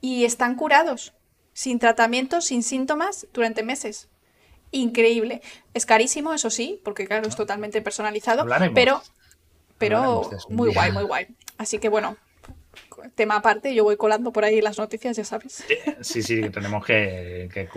Y 0.00 0.24
están 0.24 0.54
curados, 0.54 1.14
sin 1.54 1.78
tratamiento, 1.78 2.40
sin 2.40 2.62
síntomas, 2.62 3.26
durante 3.32 3.62
meses. 3.62 4.08
Increíble. 4.70 5.40
Es 5.72 5.86
carísimo, 5.86 6.34
eso 6.34 6.50
sí, 6.50 6.80
porque 6.84 7.06
claro, 7.06 7.28
es 7.28 7.36
totalmente 7.36 7.80
personalizado, 7.80 8.44
pero 8.74 9.02
pero 9.78 10.30
muy 10.48 10.72
guay, 10.72 10.92
muy 10.92 11.04
guay. 11.04 11.26
Así 11.58 11.78
que 11.78 11.88
bueno, 11.88 12.16
tema 13.14 13.36
aparte, 13.36 13.74
yo 13.74 13.84
voy 13.84 13.96
colando 13.96 14.32
por 14.32 14.44
ahí 14.44 14.60
las 14.60 14.78
noticias, 14.78 15.16
ya 15.16 15.24
sabes. 15.24 15.64
Sí, 16.00 16.22
sí, 16.22 16.48
tenemos 16.50 16.84
que, 16.84 17.68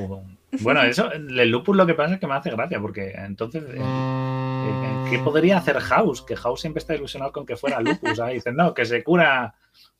Bueno, 0.62 0.82
eso, 0.84 1.12
el 1.12 1.50
lupus 1.50 1.76
lo 1.76 1.86
que 1.86 1.93
pasa 1.93 2.16
es 2.16 2.20
que 2.20 2.28
me 2.28 2.36
hace 2.36 2.52
gracia, 2.52 2.80
porque 2.80 3.12
entonces, 3.12 3.64
eh, 3.64 3.78
eh, 3.78 5.06
¿qué 5.10 5.20
podría 5.20 5.58
hacer 5.58 5.80
House? 5.80 6.22
Que 6.22 6.36
House 6.36 6.62
siempre 6.62 6.80
está 6.80 6.95
ilusionado 6.95 7.32
con 7.32 7.45
que 7.45 7.58
fuera 7.58 7.82
lupus. 7.82 7.98
¿sabes? 8.18 8.36
Dicen, 8.36 8.56
no, 8.56 8.74
que 8.74 8.86
se 8.86 9.04
cura 9.04 9.56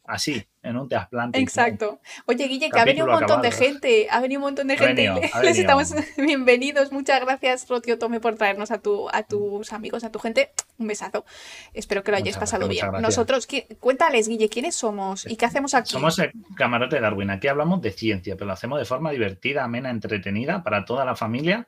así, 0.08 0.48
en 0.64 0.78
un 0.78 0.88
trasplante. 0.88 1.38
Exacto. 1.40 2.00
Oye, 2.26 2.48
Guille, 2.48 2.70
que 2.72 2.80
ha 2.80 2.86
venido 2.86 3.06
un 3.06 3.12
montón 3.12 3.42
de 3.42 3.52
gente, 3.52 4.08
ha 4.10 4.20
venido 4.22 4.40
un 4.40 4.46
montón 4.46 4.68
de 4.68 4.78
gente. 4.78 5.12
Les 5.44 5.60
estamos 5.60 5.94
bienvenidos. 6.18 6.92
Muchas 6.92 7.22
gracias, 7.22 7.68
Rotio 7.68 8.00
Tome, 8.00 8.20
por 8.20 8.36
traernos 8.36 8.72
a, 8.72 8.80
tu, 8.80 9.10
a 9.10 9.24
tus 9.24 9.74
amigos, 9.74 10.04
a 10.04 10.12
tu 10.12 10.20
gente. 10.20 10.52
Un 10.78 10.88
besazo. 10.88 11.26
Espero 11.74 12.04
que 12.04 12.12
lo 12.12 12.18
hayáis 12.18 12.38
pasado 12.38 12.68
bien. 12.68 12.88
Nosotros, 13.02 13.48
cuéntales, 13.80 14.28
Guille, 14.30 14.50
¿quiénes 14.50 14.76
somos 14.76 15.26
y 15.30 15.36
qué 15.36 15.46
hacemos 15.46 15.74
aquí? 15.74 15.92
Somos 15.92 16.18
el 16.20 16.32
Camarote 16.56 16.96
de 16.96 17.02
Darwin. 17.02 17.30
Aquí 17.30 17.48
hablamos 17.48 17.82
de 17.82 17.92
ciencia, 17.92 18.36
pero 18.36 18.48
lo 18.48 18.54
hacemos 18.54 18.80
de 18.80 18.86
forma 18.86 19.12
divertida, 19.12 19.66
amena, 19.66 19.90
entretenida 19.90 20.64
para 20.64 20.86
toda 20.86 21.04
la 21.06 21.16
familia, 21.16 21.68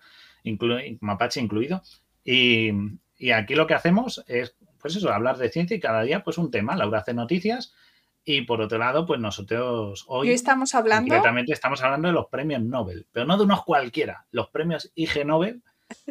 Mapache 1.02 1.42
incluido. 1.42 1.84
Y, 2.24 2.72
y 3.18 3.32
aquí 3.32 3.56
lo 3.56 3.68
que 3.68 3.74
hacemos 3.74 4.24
es, 4.28 4.56
pues 4.80 4.96
eso, 4.96 5.12
hablar 5.12 5.38
de 5.38 5.50
ciencia 5.50 5.76
y 5.76 5.80
cada 5.82 6.04
día, 6.04 6.24
pues 6.24 6.38
un 6.38 6.50
tema. 6.52 6.78
Laura 6.78 7.00
hace 7.00 7.14
noticias 7.14 7.74
y 8.24 8.42
por 8.42 8.62
otro 8.62 8.78
lado, 8.78 9.06
pues 9.06 9.20
nosotros 9.20 10.06
hoy, 10.08 10.32
estamos 10.32 10.76
hablando 10.76 11.16
estamos 11.48 11.82
hablando 11.82 12.10
de 12.10 12.14
los 12.14 12.28
premios 12.28 12.62
Nobel, 12.62 13.08
pero 13.12 13.26
no 13.26 13.38
de 13.38 13.44
unos 13.44 13.64
cualquiera, 13.64 14.26
los 14.32 14.50
premios 14.50 14.92
IG 14.96 15.26
Nobel, 15.26 15.64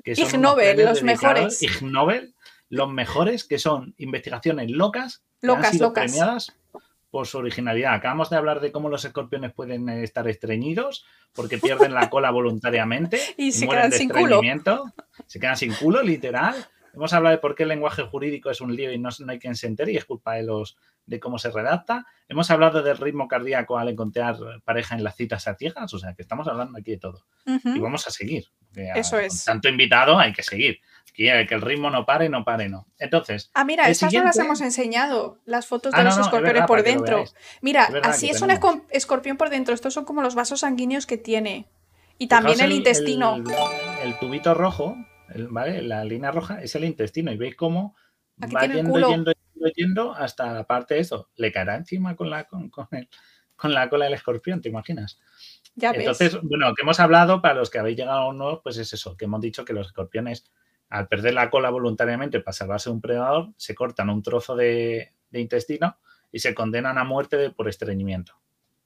que 0.02 0.16
son 0.16 0.26
Ig 0.28 0.38
Nobel, 0.40 0.84
los 0.84 1.02
mejores. 1.02 1.62
Ig 1.62 1.82
Nobel, 1.82 2.34
los 2.68 2.90
mejores, 2.90 3.44
que 3.44 3.58
son 3.58 3.94
investigaciones 3.98 4.70
locas, 4.70 5.22
locas, 5.40 5.66
han 5.66 5.72
sido 5.72 5.92
premiadas 5.92 6.56
por 7.10 7.26
su 7.26 7.38
originalidad. 7.38 7.94
Acabamos 7.94 8.30
de 8.30 8.36
hablar 8.36 8.60
de 8.60 8.72
cómo 8.72 8.88
los 8.88 9.04
escorpiones 9.04 9.52
pueden 9.52 9.88
estar 9.88 10.28
estreñidos 10.28 11.04
porque 11.32 11.58
pierden 11.58 11.94
la 11.94 12.10
cola 12.10 12.30
voluntariamente 12.30 13.20
y, 13.36 13.52
se 13.52 13.68
quedan 13.68 13.92
sin 13.92 14.10
culo. 14.10 14.40
Se 15.26 15.40
quedan 15.40 15.56
sin 15.56 15.72
culo, 15.72 16.02
literal. 16.02 16.54
Hemos 16.94 17.12
hablado 17.12 17.36
de 17.36 17.40
por 17.40 17.54
qué 17.54 17.62
el 17.62 17.70
lenguaje 17.70 18.02
jurídico 18.02 18.50
es 18.50 18.60
un 18.60 18.74
lío 18.74 18.92
y 18.92 18.98
no, 18.98 19.10
hay 19.28 19.38
quien 19.38 19.54
se 19.54 19.66
entere 19.66 19.92
y 19.92 19.96
es 19.96 20.04
culpa 20.04 20.34
de 20.34 20.42
los 20.42 20.76
de 21.08 21.18
cómo 21.18 21.38
se 21.38 21.50
redacta. 21.50 22.06
Hemos 22.28 22.50
hablado 22.50 22.82
del 22.82 22.98
ritmo 22.98 23.26
cardíaco 23.26 23.78
al 23.78 23.88
encontrar 23.88 24.36
pareja 24.64 24.94
en 24.94 25.02
las 25.02 25.16
citas 25.16 25.48
a 25.48 25.54
ciegas, 25.54 25.92
o 25.92 25.98
sea 25.98 26.14
que 26.14 26.22
estamos 26.22 26.46
hablando 26.46 26.78
aquí 26.78 26.92
de 26.92 26.98
todo. 26.98 27.24
Y 27.46 27.78
vamos 27.78 28.06
a 28.06 28.10
seguir. 28.10 28.44
Eso 28.74 29.18
es. 29.18 29.44
tanto 29.44 29.68
invitado 29.68 30.18
hay 30.18 30.32
que 30.32 30.42
seguir. 30.42 30.80
Que, 31.14 31.40
el 31.40 31.60
ritmo 31.62 31.90
no 31.90 32.06
pare, 32.06 32.28
no 32.28 32.44
pare, 32.44 32.68
no. 32.68 32.86
Entonces. 32.98 33.50
Ah, 33.54 33.64
mira, 33.64 33.88
estas 33.88 34.12
no 34.12 34.22
las 34.22 34.38
hemos 34.38 34.60
enseñado, 34.60 35.40
las 35.46 35.66
fotos 35.66 35.92
de 35.92 36.00
ah, 36.00 36.04
los 36.04 36.18
escorpiones 36.18 36.64
por 36.66 36.84
dentro. 36.84 37.24
Mira, 37.60 37.88
así 38.04 38.30
es 38.30 38.40
un 38.40 38.50
escorpión 38.90 39.36
por 39.36 39.50
dentro. 39.50 39.74
Estos 39.74 39.94
son 39.94 40.04
como 40.04 40.22
los 40.22 40.34
vasos 40.34 40.60
sanguíneos 40.60 41.06
que 41.06 41.16
tiene. 41.16 41.66
Y 42.18 42.26
también 42.26 42.60
el, 42.60 42.72
intestino. 42.72 43.36
el, 44.02 44.18
tubito 44.18 44.52
rojo 44.52 44.96
¿vale? 45.50 45.82
La 45.82 46.04
línea 46.04 46.30
roja 46.30 46.62
es 46.62 46.74
el 46.74 46.84
intestino 46.84 47.32
y 47.32 47.36
veis 47.36 47.56
cómo 47.56 47.94
va 48.54 48.66
yendo, 48.66 49.08
yendo, 49.08 49.32
yendo, 49.74 50.12
hasta 50.12 50.52
la 50.52 50.64
parte 50.64 50.94
de 50.94 51.00
eso. 51.00 51.30
Le 51.36 51.52
caerá 51.52 51.76
encima 51.76 52.16
con 52.16 52.30
la, 52.30 52.44
con, 52.44 52.68
con, 52.70 52.88
con 53.56 53.74
la 53.74 53.90
cola 53.90 54.06
del 54.06 54.14
escorpión, 54.14 54.62
¿te 54.62 54.68
imaginas? 54.68 55.18
Ya 55.74 55.90
Entonces, 55.90 56.38
bueno, 56.42 56.74
que 56.74 56.82
hemos 56.82 56.98
hablado, 57.00 57.42
para 57.42 57.54
los 57.54 57.70
que 57.70 57.78
habéis 57.78 57.96
llegado 57.96 58.32
nuevos, 58.32 58.60
pues 58.62 58.78
es 58.78 58.92
eso, 58.92 59.16
que 59.16 59.26
hemos 59.26 59.40
dicho 59.40 59.64
que 59.64 59.72
los 59.72 59.88
escorpiones, 59.88 60.44
al 60.88 61.08
perder 61.08 61.34
la 61.34 61.50
cola 61.50 61.70
voluntariamente 61.70 62.40
para 62.40 62.52
salvarse 62.52 62.88
de 62.88 62.94
un 62.94 63.00
predador, 63.00 63.50
se 63.56 63.74
cortan 63.74 64.10
un 64.10 64.22
trozo 64.22 64.56
de, 64.56 65.12
intestino 65.32 65.98
y 66.32 66.38
se 66.38 66.54
condenan 66.54 66.98
a 66.98 67.04
muerte 67.04 67.50
por 67.50 67.68
estreñimiento, 67.68 68.34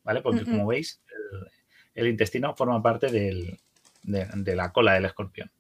¿vale? 0.05 0.21
Porque 0.21 0.45
como 0.45 0.67
veis, 0.67 1.03
el, 1.95 2.09
intestino 2.09 2.55
forma 2.55 2.83
parte 2.83 3.09
de, 3.09 3.59
de, 4.03 4.57
la 4.57 4.73
cola 4.73 4.95
del 4.95 5.07
escorpión. 5.07 5.51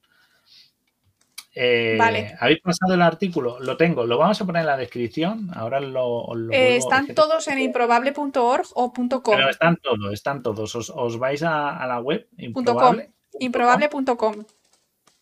Eh, 1.55 1.96
Vale. 1.98 2.34
¿Habéis 2.40 2.61
pasado 2.61 2.94
el 2.94 3.03
artículo? 3.03 3.61
Lo 3.61 3.76
tengo, 3.76 4.05
lo 4.07 4.16
vamos 4.16 4.40
a 4.40 4.46
poner 4.46 4.61
en 4.61 4.66
la 4.66 4.76
descripción. 4.76 5.50
Ahora 5.55 5.80
lo. 5.80 6.34
lo 6.34 6.53
Eh, 6.53 6.76
¿Están 6.76 7.14
todos 7.14 7.46
en 7.48 7.59
improbable.org 7.61 8.66
o 8.74 8.92
.com? 8.92 9.36
Pero 9.36 9.50
están 9.50 9.76
todos, 9.76 10.12
están 10.12 10.42
todos. 10.42 10.74
Os, 10.74 10.90
os 10.90 11.18
vais 11.18 11.42
a, 11.42 11.76
a 11.76 11.86
la 11.86 12.00
web, 12.00 12.26
Punto 12.55 12.74
com. 12.74 12.96
improbable, 12.96 13.11
Improbable.com. 13.38 14.44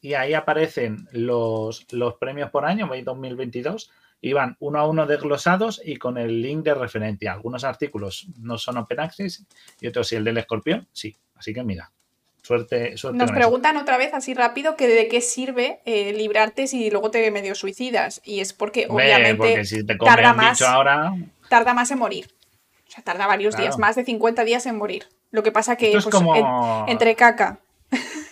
y 0.01 0.15
ahí 0.15 0.35
aparecen 0.35 1.09
los, 1.13 1.87
los 1.93 2.15
premios 2.15 2.51
por 2.51 2.65
año, 2.65 2.89
2022, 3.05 3.91
y 4.21 4.33
van 4.33 4.57
uno 4.61 4.79
a 4.79 4.87
uno 4.89 5.07
desglosados 5.07 5.81
y 5.85 5.97
con 5.97 6.17
el 6.17 6.41
link 6.43 6.65
de 6.65 6.75
referencia. 6.75 7.33
Algunos 7.33 7.65
artículos 7.65 8.29
no 8.39 8.57
son 8.57 8.77
open 8.79 9.01
access 9.01 9.45
y 9.81 9.89
otros, 9.89 10.09
si 10.09 10.17
el 10.17 10.25
del 10.25 10.39
escorpión, 10.39 10.87
sí. 10.93 11.17
Así 11.35 11.53
que 11.55 11.65
mira, 11.65 11.91
suerte, 12.51 12.97
suerte 12.97 13.19
Nos 13.19 13.31
preguntan 13.31 13.77
otra 13.77 13.97
vez 13.97 14.13
así 14.13 14.35
rápido 14.35 14.77
que 14.77 14.89
de 14.89 15.07
qué 15.09 15.21
sirve 15.21 15.81
eh, 15.85 16.13
librarte 16.13 16.67
si 16.67 16.91
luego 16.91 17.11
te 17.11 17.31
medio 17.31 17.55
suicidas. 17.55 18.21
Y 18.25 18.41
es 18.41 18.53
porque 18.53 18.87
Hombre, 18.89 19.07
obviamente 19.07 19.37
porque 19.37 19.65
si 19.65 19.87
te 19.87 19.97
come 19.97 20.11
tarda 20.11 20.33
más. 20.35 20.61
ahora, 20.63 21.15
tarda 21.49 21.75
más 21.75 21.91
en 21.93 21.99
morir. 21.99 22.29
O 22.89 22.91
sea, 22.91 23.05
tarda 23.05 23.27
varios 23.29 23.55
Claro. 23.55 23.67
días, 23.71 23.79
más 23.79 23.95
de 23.95 24.05
50 24.05 24.43
días 24.45 24.67
en 24.67 24.77
morir. 24.77 25.07
Lo 25.31 25.43
que 25.45 25.53
pasa 25.53 25.77
que 25.77 25.93
es 25.97 26.03
pues, 26.03 26.13
como. 26.15 26.35
en- 26.35 26.89
entre 26.89 27.15
caca. 27.15 27.61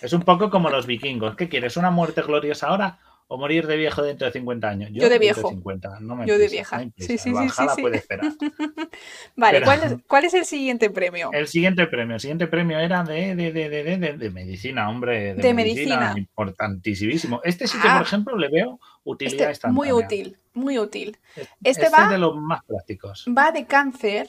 Es 0.01 0.11
un 0.13 0.21
poco 0.21 0.49
como 0.49 0.69
los 0.69 0.85
vikingos. 0.85 1.35
¿Qué 1.35 1.47
quieres? 1.49 1.77
¿Una 1.77 1.91
muerte 1.91 2.21
gloriosa 2.21 2.67
ahora 2.67 2.99
o 3.31 3.37
morir 3.37 3.67
de 3.67 3.77
viejo 3.77 4.01
dentro 4.01 4.25
de 4.25 4.33
50 4.33 4.67
años? 4.67 4.89
Yo 4.91 5.07
de 5.07 5.19
viejo. 5.19 5.49
50. 5.49 5.99
No 6.01 6.15
me 6.15 6.25
Yo 6.25 6.37
de 6.39 6.47
vieja. 6.47 6.83
no. 6.83 6.91
Sí, 6.97 7.05
sí, 7.05 7.17
sí, 7.19 7.31
Valhalla 7.31 7.53
sí, 7.53 7.67
sí. 7.75 7.81
puede 7.81 7.97
esperar. 7.97 8.25
Vale, 9.35 9.59
Pero- 9.59 9.65
¿cuál, 9.65 9.83
es, 9.83 9.95
cuál 10.07 10.25
es 10.25 10.33
el 10.33 10.45
siguiente 10.45 10.89
premio? 10.89 11.29
El 11.31 11.47
siguiente 11.47 11.85
premio. 11.87 12.15
El 12.15 12.19
siguiente 12.21 12.47
premio 12.47 12.79
era 12.79 13.03
de, 13.03 13.35
de, 13.35 13.51
de, 13.53 13.69
de, 13.69 13.83
de, 13.83 13.97
de- 13.97 14.13
de 14.17 14.29
medicina, 14.31 14.89
hombre. 14.89 15.35
De, 15.35 15.41
De 15.43 15.53
medicina. 15.53 15.95
medicina. 15.97 16.13
Importantísimo. 16.19 17.39
Este 17.43 17.67
sí 17.67 17.77
que, 17.79 17.87
Ah. 17.87 17.97
por 17.99 18.07
ejemplo, 18.07 18.37
le 18.37 18.49
veo 18.49 18.79
utilidad 19.03 19.51
Este, 19.51 19.67
muy 19.69 19.91
útil, 19.91 20.37
muy 20.53 20.79
útil. 20.79 21.17
Este, 21.35 21.49
Este 21.63 21.85
es 21.85 21.93
va- 21.93 22.09
de 22.09 22.17
los 22.17 22.35
más 22.35 22.63
prácticos. 22.65 23.25
Va 23.27 23.51
de 23.51 23.65
cáncer 23.65 24.27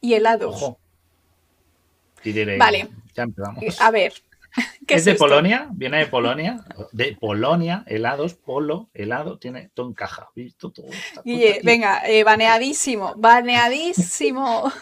y 0.00 0.14
helados. 0.14 0.54
Ojo. 0.54 0.78
Y 2.24 2.32
diréis, 2.32 2.58
Vale. 2.58 2.88
Ya 3.14 3.22
empezamos. 3.24 3.80
A 3.80 3.90
ver, 3.90 4.12
¿qué 4.12 4.20
es 4.88 5.04
de? 5.04 5.14
Polonia, 5.14 5.68
viene 5.72 5.98
de 5.98 6.06
Polonia, 6.06 6.64
de 6.92 7.16
Polonia, 7.20 7.84
helados, 7.86 8.34
polo, 8.34 8.88
helado, 8.94 9.38
tiene 9.38 9.70
todo 9.74 9.88
encaja. 9.88 10.28
¿Visto? 10.34 10.70
Todo 10.70 10.86
Guille, 11.24 11.54
aquí. 11.56 11.60
venga, 11.66 12.02
eh, 12.06 12.24
baneadísimo, 12.24 13.14
baneadísimo. 13.16 14.72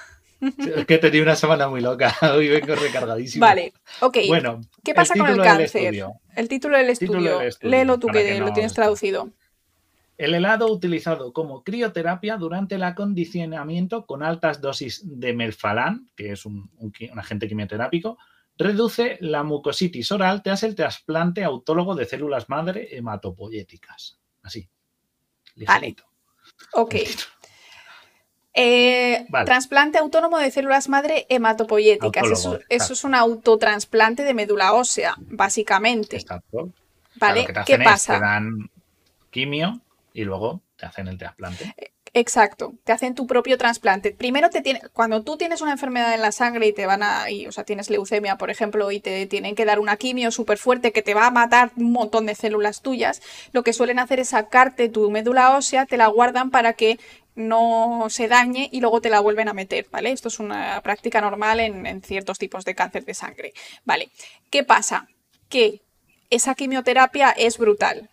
Es 0.59 0.85
que 0.85 0.95
he 0.95 0.99
tenido 0.99 1.23
una 1.23 1.37
semana 1.37 1.69
muy 1.69 1.81
loca, 1.81 2.15
hoy 2.35 2.49
vengo 2.49 2.75
recargadísimo. 2.75 3.47
Vale, 3.47 3.73
ok. 4.01 4.19
Bueno, 4.29 4.61
¿Qué 4.85 4.95
pasa 4.95 5.15
con 5.15 5.23
el 5.27 5.33
título 5.35 5.45
cáncer? 5.45 5.83
estudio. 5.83 6.13
El 6.37 6.49
título 6.49 6.77
del 6.77 6.99
Título 6.99 7.19
estudio. 7.19 7.39
del 7.39 7.49
estudio, 7.49 7.71
Léelo 7.71 7.99
tú 7.99 8.09
que, 8.09 8.39
lo 8.41 8.53
tienes 8.53 8.75
traducido. 8.75 9.31
El 10.19 10.35
helado 10.35 10.71
utilizado 10.71 11.33
como 11.33 11.65
crioterapia 11.65 12.37
durante 12.37 12.75
el 12.77 12.83
acondicionamiento 12.85 14.07
con 14.07 14.23
altas 14.23 14.61
dosis 14.61 15.01
de 15.05 15.33
melfalán, 15.33 16.09
que 16.15 16.33
es 16.33 16.45
un, 16.47 16.71
un 16.79 16.93
qui- 16.93 17.11
un 17.11 17.19
agente 17.19 17.49
quimioterápico, 17.49 18.19
reduce 18.57 19.19
la 19.21 19.43
mucositis 19.43 20.13
oral 20.13 20.43
tras 20.43 20.63
el 20.63 20.75
trasplante 20.75 21.45
autólogo 21.45 21.95
de 21.95 22.05
células 22.07 22.49
madre 22.49 22.97
hematopoyéticas. 22.97 24.19
Así. 24.43 24.69
Ligerito. 25.55 26.05
Ok. 26.73 26.95
Eh, 28.57 29.27
Vale. 29.31 29.47
Trasplante 29.47 29.99
autónomo 29.99 30.39
de 30.39 30.53
células 30.53 30.89
madre 30.89 31.27
hematopoyéticas. 31.29 32.23
Eso, 32.23 32.51
Autólogo, 32.51 32.65
eso 32.69 32.79
claro. 32.79 32.93
es 32.93 33.05
un 33.05 33.15
autotransplante 33.17 34.23
de 34.23 34.33
médula 34.33 34.75
ósea, 34.75 35.17
básicamente. 35.19 36.19
Exacto. 36.19 36.71
¿Vale? 37.17 37.47
Te 37.47 37.65
¿Qué 37.67 37.73
es, 37.73 37.83
pasa? 37.83 38.15
te 38.15 38.21
dan 38.21 38.71
quimio 39.31 39.81
y 40.13 40.23
luego 40.23 40.63
te 40.77 40.87
hacen 40.87 41.09
el 41.09 41.19
trasplante. 41.19 41.75
Exacto, 42.17 42.75
te 42.85 42.93
hacen 42.93 43.17
tu 43.17 43.27
propio 43.27 43.59
trasplante. 43.59 44.13
Primero 44.13 44.49
te 44.49 44.61
tiene, 44.63 44.81
cuando 44.93 45.25
tú 45.25 45.37
tienes 45.37 45.63
una 45.63 45.73
enfermedad 45.73 46.15
en 46.15 46.23
la 46.23 46.31
sangre 46.31 46.69
y 46.69 46.73
te 46.73 46.87
van 46.87 47.03
a, 47.03 47.29
y, 47.29 47.47
o 47.49 47.51
sea, 47.53 47.65
tienes 47.65 47.91
leucemia, 47.91 48.39
por 48.39 48.51
ejemplo, 48.51 48.93
y 48.93 49.01
te 49.01 49.27
tienen 49.27 49.57
que 49.57 49.65
dar 49.65 49.81
una 49.81 49.97
quimio 49.97 50.31
súper 50.31 50.57
fuerte 50.59 50.93
que 50.93 51.03
te 51.03 51.13
va 51.13 51.27
a 51.27 51.33
matar 51.33 51.73
un 51.77 51.91
montón 51.91 52.27
de 52.27 52.37
células 52.37 52.83
tuyas, 52.83 53.21
lo 53.51 53.65
que 53.65 53.73
suelen 53.73 53.99
hacer 53.99 54.21
es 54.21 54.29
sacarte 54.29 54.89
tu 54.89 55.11
médula 55.11 55.57
ósea, 55.57 55.87
te 55.87 55.97
la 55.97 56.07
guardan 56.07 56.53
para 56.53 56.75
que 56.75 57.01
no 57.35 58.07
se 58.11 58.29
dañe 58.29 58.69
y 58.71 58.81
luego 58.81 59.01
te 59.01 59.11
la 59.11 59.19
vuelven 59.19 59.49
a 59.49 59.53
meter, 59.53 59.89
¿vale? 59.91 60.13
Esto 60.13 60.29
es 60.29 60.39
una 60.39 60.81
práctica 60.83 61.21
normal 61.21 61.59
en, 61.59 61.85
en 61.85 62.01
ciertos 62.01 62.39
tipos 62.39 62.65
de 62.65 62.77
cáncer 62.77 63.05
de 63.05 63.15
sangre, 63.15 63.53
¿vale? 63.85 64.09
¿Qué 64.51 64.63
pasa? 64.63 65.09
Que 65.49 65.81
esa 66.31 66.55
quimioterapia 66.55 67.31
es 67.31 67.59
brutal 67.59 68.09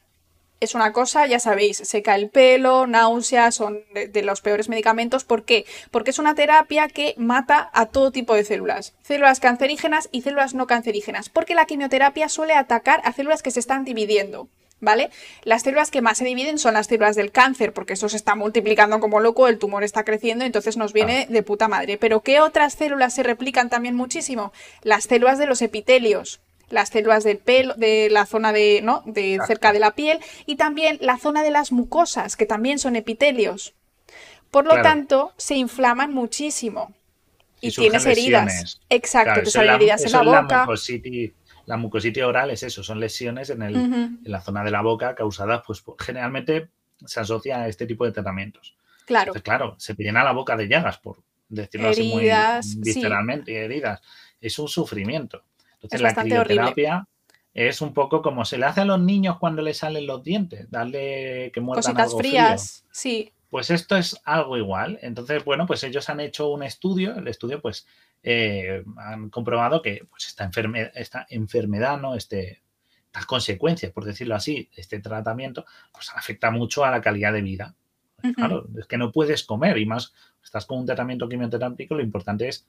es 0.62 0.76
una 0.76 0.94
cosa, 0.94 1.26
ya 1.26 1.40
sabéis, 1.40 1.78
seca 1.78 2.16
el 2.16 2.30
pelo, 2.30 2.86
náuseas, 2.86 3.56
son 3.56 3.84
de, 3.94 4.08
de 4.08 4.22
los 4.22 4.42
peores 4.42 4.70
medicamentos. 4.70 5.26
¿Por 5.26 5.44
qué? 5.44 5.66
Porque 5.90 6.12
es 6.12 6.20
una 6.20 6.36
terapia 6.36 6.88
que 6.88 7.16
mata 7.18 7.70
a 7.74 7.88
todo 7.88 8.12
tipo 8.12 8.36
de 8.36 8.46
células, 8.46 8.94
células 9.02 9.40
cancerígenas 9.40 10.08
y 10.12 10.22
células 10.22 10.54
no 10.54 10.68
cancerígenas, 10.68 11.30
porque 11.30 11.56
la 11.56 11.66
quimioterapia 11.66 12.30
suele 12.30 12.54
atacar 12.54 13.02
a 13.04 13.12
células 13.12 13.42
que 13.42 13.52
se 13.52 13.60
están 13.60 13.84
dividiendo. 13.84 14.48
¿Vale? 14.84 15.12
Las 15.44 15.62
células 15.62 15.92
que 15.92 16.02
más 16.02 16.18
se 16.18 16.26
dividen 16.26 16.58
son 16.58 16.74
las 16.74 16.88
células 16.88 17.16
del 17.16 17.32
cáncer, 17.32 17.72
porque 17.72 17.94
eso 17.94 18.10
se 18.10 18.18
está 18.18 18.34
multiplicando 18.34 19.00
como 19.00 19.20
loco, 19.20 19.48
el 19.48 19.60
tumor 19.60 19.84
está 19.84 20.04
creciendo, 20.04 20.44
entonces 20.44 20.76
nos 20.76 20.92
viene 20.92 21.28
de 21.30 21.44
puta 21.44 21.68
madre. 21.68 22.00
Pero 22.00 22.22
¿qué 22.22 22.42
otras 22.42 22.74
células 22.74 23.14
se 23.14 23.22
replican 23.22 23.70
también 23.70 23.94
muchísimo? 23.94 24.52
Las 24.82 25.04
células 25.04 25.38
de 25.38 25.46
los 25.46 25.62
epitelios 25.62 26.42
las 26.72 26.90
células 26.90 27.24
del 27.24 27.38
pelo, 27.38 27.74
de 27.76 28.10
la 28.10 28.26
zona 28.26 28.52
de, 28.54 28.82
¿no? 28.84 29.04
de 29.06 29.34
Exacto. 29.36 29.48
cerca 29.48 29.74
de 29.74 29.80
la 29.80 29.92
piel 29.92 30.20
y 30.46 30.56
también 30.56 30.98
la 31.02 31.18
zona 31.18 31.44
de 31.44 31.52
las 31.52 31.72
mucosas, 31.72 32.36
que 32.36 32.46
también 32.46 32.80
son 32.80 32.96
epitelios. 32.96 33.74
Por 34.50 34.66
lo 34.66 34.72
Claro. 34.72 34.84
tanto, 34.84 35.34
se 35.38 35.56
inflaman 35.56 36.14
muchísimo. 36.14 36.94
Y, 37.62 37.72
tienes 37.72 38.06
heridas. 38.06 38.46
lesiones. 38.46 38.82
Exacto, 38.90 39.26
Claro, 39.34 39.44
te 39.44 39.52
salen 39.52 39.70
es 39.72 39.76
heridas 39.76 40.06
en 40.06 40.12
la 40.14 40.24
la 40.24 40.42
boca. 40.42 40.60
mucositis, 40.62 41.32
la 41.68 41.78
mucositis 41.78 42.24
oral 42.24 42.50
es 42.50 42.64
eso, 42.64 42.84
son 42.84 43.00
lesiones 43.00 43.50
en, 43.52 43.62
el, 43.62 43.76
en 43.76 44.20
la 44.24 44.42
zona 44.42 44.64
de 44.64 44.72
la 44.72 44.82
boca 44.82 45.14
causadas, 45.14 45.62
pues 45.66 45.84
generalmente 46.00 46.70
se 47.06 47.20
asocia 47.20 47.62
a 47.62 47.68
este 47.68 47.86
tipo 47.86 48.04
de 48.06 48.12
tratamientos. 48.12 48.76
Claro, 49.06 49.30
Entonces, 49.32 49.44
claro, 49.44 49.76
se 49.78 49.94
te 49.96 50.04
llena 50.04 50.24
la 50.24 50.32
boca 50.32 50.56
de 50.58 50.68
llagas, 50.68 50.98
por 50.98 51.18
decirlo 51.50 51.90
así 51.90 52.04
muy 52.04 52.30
sí. 52.64 52.80
visceralmente, 52.80 53.52
y 53.52 53.56
heridas. 53.56 54.02
Es 54.40 54.58
un 54.58 54.68
sufrimiento. 54.68 55.44
Entonces, 55.82 55.96
Es 56.00 56.02
la 56.02 56.10
horrible. 56.22 56.36
crioterapia 56.46 57.08
es 57.54 57.82
un 57.82 57.94
poco 57.94 58.22
como 58.22 58.46
se 58.46 58.58
le 58.58 58.66
hace 58.66 58.82
a 58.82 58.86
los 58.86 59.00
niños 59.02 59.38
cuando 59.40 59.62
les 59.62 59.78
salen 59.80 60.08
los 60.08 60.24
dientes, 60.24 60.70
darle 60.72 61.52
que 61.54 61.60
muerdan 61.60 61.84
cositas 61.84 62.06
algo 62.06 62.18
frío. 62.20 62.32
frías. 62.32 62.86
Sí, 62.92 63.34
Pues 63.50 63.70
esto 63.70 63.98
es 63.98 64.18
algo 64.24 64.56
igual. 64.56 64.98
Entonces, 65.02 65.44
bueno, 65.44 65.66
pues 65.68 65.84
ellos 65.84 66.10
han 66.10 66.22
hecho 66.22 66.48
un 66.50 66.64
estudio. 66.64 67.14
El 67.16 67.28
estudio, 67.28 67.62
pues, 67.62 67.86
eh, 68.24 68.82
han 68.98 69.30
comprobado 69.30 69.82
que 69.82 70.06
pues, 70.10 70.28
esta, 70.28 70.50
enferme- 70.50 70.90
esta 70.96 71.26
enfermedad, 71.30 72.00
¿no? 72.00 72.16
Este, 72.16 72.62
estas 73.08 73.26
consecuencias, 73.26 73.92
por 73.92 74.06
decirlo 74.06 74.36
así, 74.36 74.70
este 74.74 75.02
tratamiento, 75.02 75.66
pues 75.92 76.12
afecta 76.16 76.50
mucho 76.52 76.86
a 76.86 76.92
la 76.92 77.02
calidad 77.02 77.34
de 77.34 77.42
vida. 77.42 77.76
Claro, 78.36 78.68
es 78.78 78.86
que 78.86 78.98
no 78.98 79.12
puedes 79.12 79.44
comer 79.44 79.78
y 79.80 79.86
más, 79.86 80.14
estás 80.42 80.66
con 80.66 80.78
un 80.80 80.86
tratamiento 80.86 81.28
quimioterápico, 81.28 81.96
lo 81.96 82.04
importante 82.04 82.48
es 82.48 82.66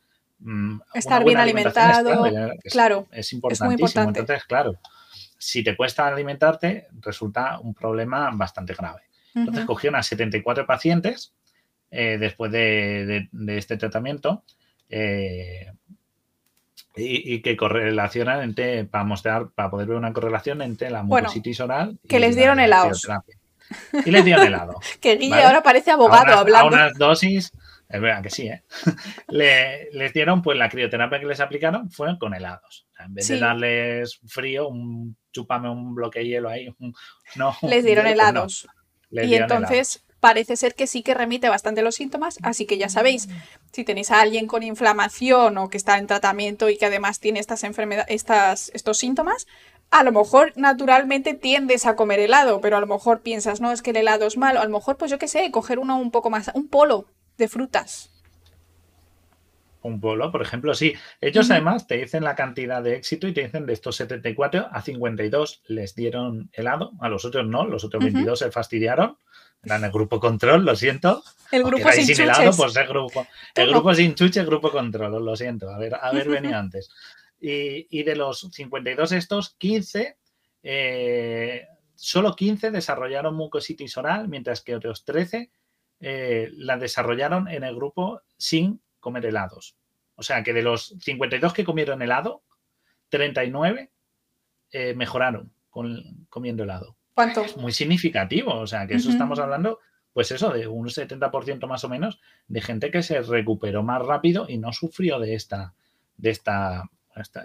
Estar 0.95 1.23
buena 1.23 1.45
bien 1.45 1.57
alimentado, 1.57 2.27
es- 2.27 2.73
claro, 2.73 3.07
es 3.13 3.33
importantísimo. 3.33 3.73
importante. 3.73 4.21
Entonces, 4.21 4.45
claro, 4.45 4.75
si 5.39 5.63
te 5.65 5.77
cuesta 5.77 6.07
alimentarte, 6.07 6.89
resulta 7.01 7.59
un 7.61 7.75
problema 7.75 8.31
bastante 8.33 8.75
grave. 8.75 9.03
Entonces 9.35 9.65
Ujú. 9.65 9.73
cogieron 9.75 9.99
a 9.99 10.03
74 10.03 10.67
pacientes 10.67 11.33
eh, 11.91 12.17
después 12.19 12.51
de, 12.53 13.07
de- 13.07 13.29
de 13.33 13.59
este 13.59 13.77
tratamiento 13.77 14.45
eh, 14.89 15.73
y, 16.97 17.35
y 17.35 17.43
que 17.43 17.57
correlacionan 17.57 18.43
entre, 18.43 18.85
para 18.85 19.05
mostrar, 19.05 19.49
para 19.55 19.71
poder 19.71 19.89
ver 19.89 19.97
una 19.97 20.13
correlación 20.13 20.61
entre 20.63 20.91
la 20.91 21.03
Bueno, 21.03 21.29
mucositis 21.29 21.61
oral 21.61 21.99
que 22.09 22.17
y 22.17 22.21
les 22.21 22.37
dieron 22.37 22.59
la 22.59 22.65
helados. 22.65 23.09
Y 24.05 24.11
les 24.11 24.25
dieron 24.25 24.47
helado. 24.47 24.79
Que 25.01 25.17
Guille 25.17 25.31
¿vale? 25.31 25.45
ahora 25.45 25.63
parece 25.63 25.91
A 25.91 25.95
abogado 25.95 26.25
unas- 26.25 26.37
hablando. 26.39 26.65
A 26.67 26.69
unas 26.85 26.95
dosis, 26.99 27.53
es 27.93 28.01
verdad 28.01 28.23
que 28.23 28.31
sí, 28.31 28.49
¿eh? 28.49 28.63
Le- 29.29 29.89
les 29.93 30.13
dieron, 30.13 30.43
pues 30.43 30.59
la 30.59 30.69
crioterapia 30.69 31.21
que 31.21 31.27
les 31.27 31.41
aplicaron 31.41 31.91
fue 31.91 32.19
con 32.19 32.35
helados. 32.35 32.87
O 32.93 32.95
sea, 32.97 33.07
en 33.07 33.15
vez 33.15 33.27
Sí. 33.27 33.35
de 33.35 33.41
darles 33.41 34.21
frío, 34.27 34.69
un 34.69 35.17
chúpame 35.33 35.69
un 35.71 35.95
bloque 35.95 36.21
de 36.21 36.27
hielo 36.27 36.49
ahí, 36.49 36.69
un- 36.79 36.95
no, 37.37 37.55
Les 37.63 37.85
dieron 37.85 38.07
hielo, 38.07 38.17
pues 38.17 38.25
no, 38.25 38.31
helados. 38.33 38.69
les 39.11 39.25
y 39.25 39.29
dieron 39.29 39.51
entonces 39.53 40.05
parece 40.21 40.57
ser 40.57 40.77
que 40.77 40.87
sí 40.87 41.03
que 41.03 41.15
remite 41.15 41.49
bastante 41.49 41.83
los 41.83 41.97
síntomas, 41.97 42.39
así 42.43 42.65
que 42.65 42.79
ya 42.79 42.89
sabéis, 42.89 43.29
si 43.73 43.83
tenéis 43.83 44.13
a 44.13 44.21
alguien 44.21 44.47
con 44.47 44.63
inflamación 44.63 45.59
o 45.59 45.69
que 45.69 45.77
está 45.77 45.99
en 45.99 46.07
tratamiento 46.07 46.69
y 46.71 46.77
que 46.79 46.87
además 46.87 47.19
tiene 47.19 47.41
estas 47.41 47.65
enfermedades, 47.65 48.07
estas, 48.15 48.71
estos 48.73 48.99
síntomas, 48.99 49.49
a 49.91 50.05
lo 50.05 50.13
mejor 50.13 50.53
naturalmente 50.55 51.35
tiendes 51.35 51.87
a 51.87 51.97
comer 51.97 52.21
helado, 52.21 52.61
pero 52.61 52.77
a 52.77 52.81
lo 52.81 52.87
mejor 52.87 53.23
piensas, 53.23 53.61
no, 53.61 53.73
es 53.73 53.83
que 53.83 53.91
el 53.91 53.97
helado 53.97 54.27
es 54.29 54.37
malo, 54.37 54.61
a 54.61 54.65
lo 54.65 54.71
mejor 54.71 54.97
pues 54.97 55.11
yo 55.11 55.19
qué 55.19 55.27
sé, 55.27 55.51
coger 55.51 55.81
uno 55.81 55.99
un 55.99 56.13
poco 56.13 56.31
más, 56.31 56.53
un 56.55 56.69
polo 56.69 57.07
de 57.37 57.49
frutas. 57.49 58.13
Un 59.83 60.01
pueblo, 60.01 60.31
por 60.31 60.43
ejemplo, 60.43 60.75
sí. 60.75 60.95
Ellos 61.21 61.51
además 61.51 61.89
te 61.89 61.97
dicen 61.97 62.23
la 62.23 62.37
cantidad 62.37 62.83
de 62.83 62.95
éxito 62.95 63.27
y 63.27 63.33
te 63.33 63.43
dicen 63.43 63.67
de 63.67 63.73
estos 63.73 63.97
74 63.97 64.69
a 64.71 64.81
52 64.81 65.63
les 65.67 65.95
dieron 65.97 66.51
helado, 66.53 66.93
a 67.01 67.09
los 67.09 67.25
otros 67.25 67.47
no, 67.47 67.67
los 67.67 67.83
otros 67.83 68.03
22 68.03 68.39
se 68.39 68.51
fastidiaron. 68.53 69.19
Eran 69.65 69.85
el 69.85 69.93
grupo 69.93 70.19
control, 70.19 70.65
lo 70.65 70.75
siento. 70.75 71.23
El 71.51 71.65
grupo 71.65 71.91
sin, 71.93 72.21
helado, 72.21 72.51
pues 72.57 72.77
el 72.77 72.87
grupo. 72.87 73.27
El 73.55 73.71
grupo 73.71 73.95
sin 73.95 74.15
chuche, 74.15 74.45
grupo 74.45 74.71
control, 74.71 75.25
lo 75.25 75.37
siento. 75.37 75.71
A 75.71 75.79
ver, 75.79 75.95
a 76.01 76.13
ver, 76.13 76.29
venía 76.29 76.59
antes. 76.59 76.91
Y, 77.41 78.03
de 78.05 78.17
los 78.17 78.49
52 78.53 79.13
estos, 79.13 79.57
15, 79.59 80.17
eh, 80.63 81.67
solo 81.95 82.35
15 82.37 82.71
desarrollaron 82.71 83.35
mucositis 83.35 83.97
oral, 83.97 84.29
mientras 84.29 84.63
que 84.63 84.77
otros 84.77 85.05
13 85.05 85.51
eh, 86.05 86.51
la 86.57 86.77
desarrollaron 86.79 87.47
en 87.47 87.63
el 87.63 87.77
grupo 87.77 88.23
sin 88.37 88.83
comer 88.99 89.25
helados. 89.25 89.77
O 90.17 90.25
sea 90.25 90.43
que 90.43 90.53
de 90.53 90.63
los 90.63 90.97
52 91.01 91.53
que 91.53 91.65
comieron 91.65 92.03
helado, 92.03 92.43
39 93.09 93.93
eh, 94.73 94.95
mejoraron 94.95 95.53
con, 95.71 96.27
comiendo 96.29 96.65
helado. 96.65 96.97
¿Cuánto? 97.15 97.43
Es 97.43 97.57
muy 97.57 97.71
significativo. 97.71 98.53
O 98.53 98.67
sea 98.67 98.89
que 98.89 98.95
eso 98.95 99.11
estamos 99.11 99.39
hablando, 99.39 99.79
pues 100.13 100.33
eso, 100.33 100.51
de 100.51 100.67
un 100.67 100.89
70% 100.89 101.69
más 101.69 101.85
o 101.85 101.89
menos 101.89 102.21
de 102.49 102.61
gente 102.61 102.91
que 102.91 103.05
se 103.05 103.23
recuperó 103.23 103.85
más 103.85 104.03
rápido 104.03 104.47
y 104.49 104.59
no 104.59 104.73
sufrió 104.73 105.21
de 105.21 105.35
esta, 105.35 105.75
de 106.17 106.31
esta, 106.31 106.91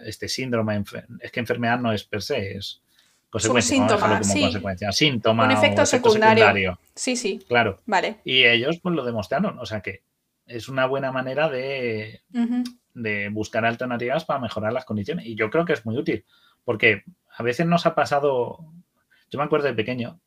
este 0.04 0.28
síndrome. 0.28 0.84
Es 1.20 1.32
que 1.32 1.40
enfermedad 1.40 1.80
no 1.80 1.94
es 1.94 2.04
per 2.04 2.24
se, 2.24 2.58
es 2.58 2.82
consecuencia. 3.30 3.78
Un 3.78 3.90
síntoma, 3.90 4.20
como 4.20 4.24
sí. 4.24 4.42
consecuencia. 4.42 4.92
Síntoma 4.92 5.46
un 5.46 5.52
efecto, 5.52 5.86
secundario. 5.86 6.80
Sí, 6.96 7.16
sí. 7.16 7.40
Claro. 7.48 7.82
Vale. 7.86 8.20
Y 8.24 8.44
ellos 8.46 8.80
pues 8.82 8.96
lo 8.96 9.04
demostraron. 9.06 9.60
O 9.60 9.66
sea 9.66 9.82
que 9.82 10.02
es 10.46 10.70
una 10.70 10.86
buena 10.86 11.12
manera 11.12 11.50
de, 11.50 12.22
de, 12.94 13.30
buscar 13.30 13.66
alternativas 13.66 14.26
para 14.26 14.40
mejorar 14.40 14.74
las 14.74 14.86
condiciones. 14.86 15.26
Y 15.26 15.36
yo 15.36 15.50
creo 15.50 15.66
que 15.66 15.74
es 15.74 15.86
muy 15.86 15.98
útil, 15.98 16.26
porque 16.64 17.04
a 17.38 17.44
veces 17.44 17.66
nos 17.66 17.86
ha 17.86 17.94
pasado, 17.94 18.60
yo 19.30 19.40
me 19.40 19.46
acuerdo 19.46 19.68
de 19.68 19.74
pequeño, 19.74 20.20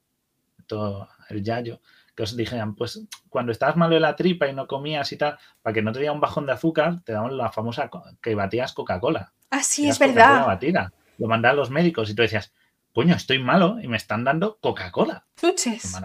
todo 0.67 1.09
el 1.31 1.43
yayo, 1.43 1.81
que 2.15 2.25
os 2.25 2.37
dijeran, 2.37 2.75
pues 2.75 3.01
cuando 3.29 3.51
estás 3.51 3.77
malo 3.77 3.95
de 3.95 4.01
la 4.01 4.15
tripa 4.15 4.47
y 4.47 4.53
no 4.53 4.67
comías 4.67 5.11
y 5.13 5.17
tal, 5.17 5.39
para 5.63 5.73
que 5.73 5.83
no 5.83 5.93
te 5.93 6.01
diera 6.01 6.13
un 6.13 6.21
bajón 6.21 6.47
de 6.47 6.53
azúcar, 6.53 7.03
te 7.03 7.13
daban 7.13 7.37
la 7.37 7.51
famosa 7.51 7.91
que 8.21 8.35
batías 8.35 8.73
Coca-Cola. 8.73 9.33
Ah, 9.51 9.63
sí, 9.63 9.89
es 9.89 9.99
verdad. 9.99 10.47
Batida. 10.47 10.93
Lo 11.19 11.27
mandaban 11.27 11.57
los 11.57 11.71
médicos 11.71 12.11
y 12.11 12.15
tú 12.15 12.23
decías, 12.23 12.53
coño, 12.93 13.15
estoy 13.15 13.39
malo 13.39 13.79
y 13.81 13.89
me 13.89 13.97
están 13.97 14.25
dando 14.25 14.59
Coca-Cola. 14.61 15.27
Chuches. 15.37 16.01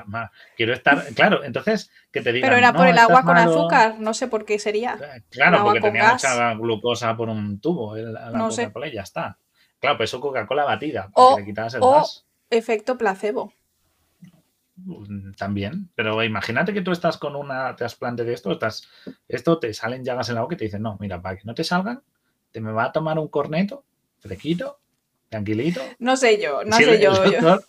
Quiero 0.56 0.74
estar, 0.74 1.06
claro, 1.14 1.44
entonces 1.44 1.92
que 2.12 2.22
te 2.22 2.32
digan. 2.32 2.50
Pero 2.50 2.58
era 2.58 2.74
por 2.74 2.88
el 2.88 2.98
agua 2.98 3.24
con 3.24 3.38
azúcar, 3.38 3.96
no 4.00 4.14
sé 4.14 4.28
por 4.28 4.46
qué 4.46 4.60
sería. 4.60 4.98
Claro, 5.30 5.64
porque 5.64 5.82
tenía 5.82 6.14
mucha 6.14 6.54
glucosa 6.54 7.16
por 7.18 7.30
un 7.30 7.60
tubo, 7.60 7.96
la, 7.96 8.30
no 8.32 8.50
Coca-Cola 8.50 8.88
y 8.88 8.94
ya 8.94 9.02
está. 9.02 9.38
Claro, 9.80 9.98
pues 9.98 10.10
eso 10.10 10.22
Coca-Cola 10.22 10.64
batida, 10.64 11.10
o, 11.14 11.38
le 11.38 11.46
quitabas 11.46 11.74
el 11.76 11.82
o 11.84 12.04
efecto 12.50 12.98
placebo. 12.98 13.54
También, 15.38 15.90
pero 15.96 16.22
imagínate 16.22 16.74
que 16.74 16.82
tú 16.82 16.92
estás 16.92 17.18
con 17.18 17.36
una 17.36 17.76
trasplante 17.78 18.26
de 18.26 18.34
esto, 18.34 18.52
estás, 18.52 18.90
esto 19.28 19.58
te 19.58 19.74
salen 19.74 20.04
llagas 20.04 20.28
en 20.30 20.36
la 20.36 20.42
boca 20.42 20.56
y 20.56 20.58
te 20.58 20.66
dicen, 20.66 20.82
no, 20.82 20.98
mira, 21.00 21.22
para 21.22 21.38
que 21.38 21.46
no 21.46 21.56
te 21.56 21.64
salgan, 21.64 22.04
te 22.52 22.60
me 22.60 22.74
va 22.74 22.86
a 22.86 22.92
tomar 22.92 23.18
un 23.18 23.30
corneto, 23.30 23.86
fresquito, 24.20 24.80
tranquilito. 25.36 25.82
No 26.00 26.16
sé 26.16 26.42
yo, 26.42 26.64
no 26.64 26.78
sé 26.78 27.02
yo, 27.02 27.12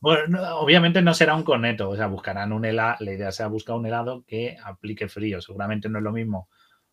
Bueno, 0.00 0.56
obviamente 0.56 1.00
no 1.00 1.14
será 1.14 1.36
un 1.36 1.44
corneto, 1.44 1.90
o 1.90 1.96
sea, 1.96 2.08
buscarán 2.08 2.52
un 2.52 2.64
helado, 2.64 2.96
la 2.98 3.12
idea 3.12 3.30
sea 3.30 3.46
buscar 3.46 3.76
un 3.76 3.86
helado 3.86 4.24
que 4.26 4.56
aplique 4.64 5.08
frío. 5.08 5.40
Seguramente 5.40 5.88
no 5.88 5.98
es 5.98 6.04
lo 6.04 6.10
mismo 6.10 6.48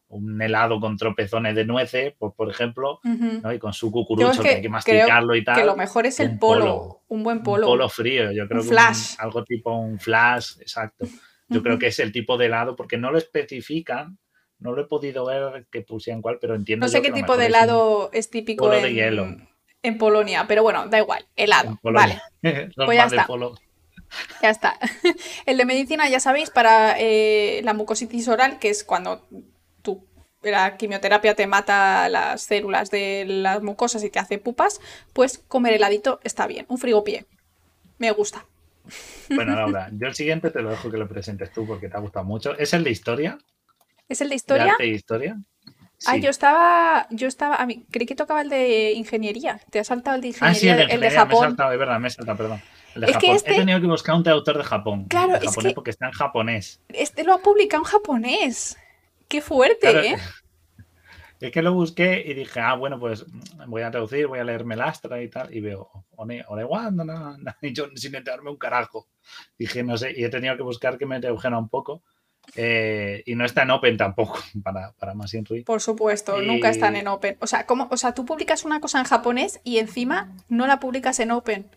un 0.09 0.39
helado 0.39 0.79
con 0.79 0.95
tropezones 0.95 1.55
de 1.55 1.65
nueces, 1.65 2.13
pues, 2.19 2.33
por 2.35 2.49
ejemplo, 2.51 2.99
¿no? 3.03 3.51
y 3.51 3.57
con 3.57 3.73
su 3.73 3.91
cucurucho 3.91 4.43
que, 4.43 4.49
hay 4.49 4.61
que 4.61 4.69
masticarlo 4.69 5.35
y 5.35 5.43
tal. 5.43 5.55
Que 5.55 5.65
lo 5.65 5.75
mejor 5.75 6.05
es 6.05 6.19
el 6.19 6.37
polo, 6.37 7.01
un 7.07 7.23
buen 7.23 7.41
polo. 7.41 7.65
Un 7.65 7.73
polo 7.73 7.89
frío, 7.89 8.31
yo 8.31 8.47
creo 8.47 8.61
un 8.61 8.67
flash. 8.67 9.15
algo 9.17 9.43
tipo 9.43 9.75
un 9.75 9.99
flash, 9.99 10.59
exacto. 10.61 11.05
Yo 11.47 11.63
creo 11.63 11.79
que 11.79 11.87
es 11.87 11.97
el 11.97 12.11
tipo 12.11 12.37
de 12.37 12.45
helado, 12.45 12.75
porque 12.75 12.99
no 12.99 13.11
lo 13.11 13.17
especifican, 13.17 14.19
no 14.59 14.73
lo 14.73 14.83
he 14.83 14.85
podido 14.85 15.25
ver 15.25 15.65
que 15.71 15.81
pusieran 15.81 16.21
cual, 16.21 16.37
pero 16.39 16.53
entiendo. 16.53 16.85
No 16.85 16.89
sé 16.89 17.01
qué 17.01 17.11
tipo 17.11 17.37
de 17.37 17.47
helado 17.47 18.11
es, 18.13 18.29
típico 18.29 18.65
polo 18.65 18.79
de 18.79 18.93
hielo 18.93 19.48
en 19.83 19.97
Polonia, 19.97 20.45
pero 20.47 20.63
bueno, 20.63 20.87
da 20.87 20.97
igual, 20.99 21.25
helado. 21.35 21.79
Vale. 21.83 22.21
pues 22.41 22.97
ya 22.97 23.05
está. 23.05 23.27
Ya 24.41 24.49
está. 24.49 24.79
El 25.45 25.57
de 25.57 25.65
medicina, 25.65 26.09
ya 26.09 26.19
sabéis, 26.19 26.49
para 26.49 26.95
eh, 26.97 27.61
la 27.63 27.73
mucositis 27.73 28.27
oral, 28.27 28.59
que 28.59 28.69
es 28.69 28.83
cuando 28.83 29.27
tu, 29.81 30.05
la 30.41 30.77
quimioterapia 30.77 31.35
te 31.35 31.47
mata 31.47 32.09
las 32.09 32.41
células 32.43 32.89
de 32.91 33.25
las 33.27 33.61
mucosas 33.61 34.03
y 34.03 34.09
te 34.09 34.19
hace 34.19 34.37
pupas, 34.37 34.79
pues 35.13 35.37
comer 35.37 35.73
heladito 35.73 36.19
está 36.23 36.47
bien. 36.47 36.65
Un 36.69 36.77
frigopié. 36.77 37.25
Me 37.97 38.11
gusta. 38.11 38.45
Bueno, 39.29 39.55
Laura, 39.55 39.89
yo 39.93 40.07
el 40.07 40.15
siguiente 40.15 40.51
te 40.51 40.61
lo 40.61 40.71
dejo 40.71 40.89
que 40.89 40.97
lo 40.97 41.07
presentes 41.07 41.51
tú 41.51 41.67
porque 41.67 41.89
te 41.89 41.97
ha 41.97 41.99
gustado 41.99 42.25
mucho. 42.25 42.57
¿Es 42.57 42.73
el 42.73 42.83
de 42.83 42.91
historia? 42.91 43.37
¿Es 44.07 44.21
el 44.21 44.29
de 44.29 44.35
historia? 44.35 44.75
¿De 44.77 44.87
historia? 44.87 45.37
Ah, 46.05 46.17
yo 46.17 46.29
estaba, 46.29 47.07
yo 47.09 47.27
estaba, 47.27 47.55
a 47.55 47.65
mí, 47.65 47.85
creí 47.91 48.05
que 48.05 48.15
tocaba 48.15 48.41
el 48.41 48.49
de 48.49 48.93
ingeniería. 48.93 49.59
Te 49.69 49.79
ha 49.79 49.83
saltado 49.83 50.15
el 50.15 50.21
de 50.21 50.29
ingeniería, 50.29 50.51
ah, 50.51 50.59
sí, 50.59 50.69
el 50.69 50.87
de, 50.87 50.93
el 50.93 51.01
de 51.01 51.11
Japón. 51.11 51.39
Me 51.39 51.45
he 51.45 51.49
saltado, 51.49 51.71
es 51.73 51.79
verdad, 51.79 51.99
me 51.99 52.07
he 52.07 52.11
saltado, 52.11 52.37
perdón. 52.37 52.61
El 52.95 53.01
de 53.01 53.07
es 53.07 53.13
Japón. 53.13 53.29
Que 53.29 53.35
este... 53.35 53.51
He 53.53 53.55
tenido 53.57 53.81
que 53.81 53.87
buscar 53.87 54.15
un 54.15 54.23
traductor 54.23 54.57
de 54.57 54.63
Japón. 54.63 55.05
Claro, 55.05 55.39
de 55.39 55.47
japonés 55.47 55.73
porque 55.73 55.91
está 55.91 56.05
en 56.05 56.13
japonés. 56.13 56.81
Este 56.89 57.23
lo 57.23 57.33
ha 57.33 57.39
publicado 57.39 57.83
en 57.83 57.89
japonés. 57.89 58.77
Qué 59.27 59.41
fuerte, 59.41 60.07
¿eh? 60.07 60.17
Es 61.39 61.51
que 61.51 61.61
lo 61.61 61.73
busqué 61.73 62.21
y 62.25 62.33
dije, 62.33 62.59
ah, 62.59 62.73
bueno, 62.73 62.99
pues 62.99 63.25
voy 63.65 63.81
a 63.81 63.91
traducir, 63.91 64.27
voy 64.27 64.39
a 64.39 64.43
leerme 64.43 64.75
el 64.75 64.81
Astra 64.81 65.21
y 65.21 65.29
tal, 65.29 65.53
y 65.55 65.61
veo, 65.61 65.89
one, 66.17 66.43
one, 66.45 66.91
no, 66.91 67.05
no, 67.05 67.37
no, 67.37 67.55
y 67.61 67.71
yo 67.71 67.87
sin 67.95 68.13
enterarme 68.15 68.49
un 68.49 68.57
carajo. 68.57 69.07
Dije, 69.57 69.81
no 69.83 69.97
sé, 69.97 70.13
y 70.15 70.25
he 70.25 70.29
tenido 70.29 70.57
que 70.57 70.63
buscar 70.63 70.97
que 70.97 71.05
me 71.05 71.19
tradujera 71.21 71.57
un 71.57 71.69
poco. 71.69 72.03
Eh, 72.55 73.23
y 73.25 73.35
no 73.35 73.45
está 73.45 73.63
en 73.63 73.71
Open 73.71 73.97
tampoco, 73.97 74.39
para, 74.63 74.91
para 74.93 75.13
más. 75.13 75.35
Por 75.65 75.81
supuesto, 75.81 76.41
nunca 76.41 76.69
están 76.69 76.95
en 76.95 77.07
Open. 77.07 77.37
O 77.39 77.47
sea, 77.47 77.65
¿cómo, 77.65 77.87
o 77.91 77.97
sea, 77.97 78.13
tú 78.13 78.25
publicas 78.25 78.65
una 78.65 78.79
cosa 78.79 78.99
en 78.99 79.05
japonés 79.05 79.61
y 79.63 79.77
encima 79.77 80.31
no 80.47 80.67
la 80.67 80.79
publicas 80.79 81.19
en 81.19 81.31
Open. 81.31 81.69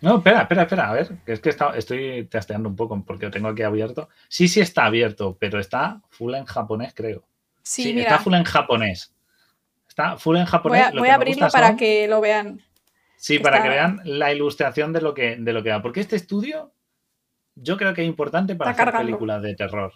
No, 0.00 0.18
espera, 0.18 0.42
espera, 0.42 0.62
espera, 0.62 0.90
a 0.90 0.92
ver, 0.92 1.16
es 1.24 1.40
que 1.40 1.48
está, 1.48 1.70
estoy 1.76 2.26
testeando 2.26 2.68
un 2.68 2.76
poco 2.76 3.02
porque 3.06 3.24
lo 3.24 3.30
tengo 3.30 3.48
aquí 3.48 3.62
abierto. 3.62 4.10
Sí, 4.28 4.48
sí 4.48 4.60
está 4.60 4.84
abierto, 4.84 5.36
pero 5.40 5.58
está 5.58 6.02
full 6.10 6.34
en 6.34 6.44
japonés, 6.44 6.92
creo. 6.94 7.24
Sí, 7.62 7.98
está 7.98 8.18
full 8.18 8.34
en 8.34 8.44
japonés. 8.44 9.14
Está 9.88 10.18
full 10.18 10.36
en 10.36 10.44
japonés. 10.44 10.92
Voy 10.92 11.08
a, 11.08 11.14
abrirlo 11.14 11.48
para 11.48 11.76
que 11.76 12.06
lo 12.06 12.20
vean. 12.20 12.60
Sí, 13.16 13.38
para 13.38 13.62
que 13.62 13.70
vean 13.70 14.02
la 14.04 14.30
ilustración 14.30 14.92
de 14.92 15.00
lo 15.00 15.14
que, 15.14 15.36
de 15.36 15.52
lo 15.54 15.62
que 15.62 15.70
va. 15.70 15.80
Porque 15.80 16.00
este 16.00 16.16
estudio 16.16 16.73
yo 17.54 17.76
creo 17.76 17.94
que 17.94 18.02
es 18.02 18.08
importante 18.08 18.54
para 18.54 18.72
hacer 18.72 18.92
películas 18.92 19.42
de 19.42 19.54
terror. 19.54 19.92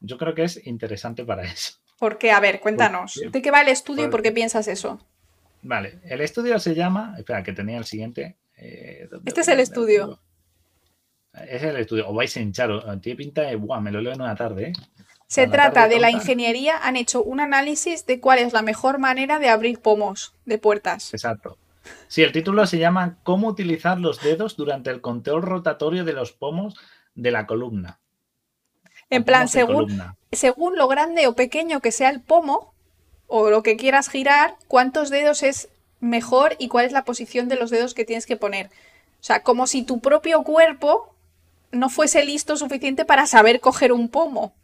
Yo 0.00 0.18
creo 0.18 0.34
que 0.34 0.44
es 0.44 0.66
interesante 0.66 1.24
para 1.24 1.44
eso. 1.44 1.74
¿Por 1.98 2.18
qué? 2.18 2.30
A 2.30 2.40
ver, 2.40 2.60
cuéntanos. 2.60 3.20
¿De 3.30 3.42
qué 3.42 3.50
va 3.50 3.62
el 3.62 3.68
estudio 3.68 4.06
y 4.06 4.08
por 4.08 4.22
qué 4.22 4.30
piensas 4.30 4.68
eso? 4.68 5.04
Vale, 5.62 5.98
el 6.04 6.20
estudio 6.20 6.58
se 6.60 6.74
llama. 6.74 7.14
Espera, 7.18 7.42
que 7.42 7.52
tenía 7.52 7.78
el 7.78 7.84
siguiente. 7.84 8.36
Eh, 8.56 9.08
este 9.24 9.40
es 9.40 9.48
el 9.48 9.58
estudio. 9.58 10.20
Es 11.32 11.62
el 11.62 11.76
estudio. 11.76 12.08
O 12.08 12.14
vais 12.14 12.36
a 12.36 12.40
hinchar. 12.40 13.00
Tiene 13.00 13.16
pinta 13.16 13.42
de. 13.42 13.56
Buah, 13.56 13.80
me 13.80 13.90
lo 13.90 14.00
leo 14.00 14.12
en 14.12 14.20
una 14.20 14.36
tarde. 14.36 14.68
¿eh? 14.68 14.72
Se 15.26 15.48
trata 15.48 15.88
de 15.88 15.98
la 15.98 16.12
ingeniería. 16.12 16.78
Han 16.78 16.94
hecho 16.94 17.24
un 17.24 17.40
análisis 17.40 18.06
de 18.06 18.20
cuál 18.20 18.38
es 18.38 18.52
la 18.52 18.62
mejor 18.62 18.98
manera 19.00 19.40
de 19.40 19.48
abrir 19.48 19.80
pomos 19.80 20.34
de 20.44 20.58
puertas. 20.58 21.12
Exacto. 21.12 21.58
Sí, 22.08 22.22
el 22.22 22.32
título 22.32 22.66
se 22.66 22.78
llama 22.78 23.18
Cómo 23.22 23.48
utilizar 23.48 23.98
los 23.98 24.20
dedos 24.22 24.56
durante 24.56 24.90
el 24.90 25.00
control 25.00 25.42
rotatorio 25.42 26.04
de 26.04 26.12
los 26.12 26.32
pomos 26.32 26.74
de 27.14 27.30
la 27.30 27.46
columna. 27.46 27.98
En 29.10 29.24
plan, 29.24 29.48
según, 29.48 30.02
según 30.32 30.76
lo 30.76 30.88
grande 30.88 31.26
o 31.26 31.34
pequeño 31.34 31.80
que 31.80 31.92
sea 31.92 32.10
el 32.10 32.20
pomo, 32.20 32.74
o 33.26 33.50
lo 33.50 33.62
que 33.62 33.76
quieras 33.76 34.08
girar, 34.08 34.56
cuántos 34.66 35.10
dedos 35.10 35.42
es 35.42 35.68
mejor 36.00 36.56
y 36.58 36.68
cuál 36.68 36.86
es 36.86 36.92
la 36.92 37.04
posición 37.04 37.48
de 37.48 37.56
los 37.56 37.70
dedos 37.70 37.94
que 37.94 38.04
tienes 38.04 38.26
que 38.26 38.36
poner. 38.36 38.66
O 39.20 39.24
sea, 39.24 39.42
como 39.42 39.66
si 39.66 39.82
tu 39.82 40.00
propio 40.00 40.42
cuerpo 40.42 41.14
no 41.70 41.90
fuese 41.90 42.24
listo 42.24 42.56
suficiente 42.56 43.04
para 43.04 43.26
saber 43.26 43.60
coger 43.60 43.92
un 43.92 44.08
pomo. 44.08 44.54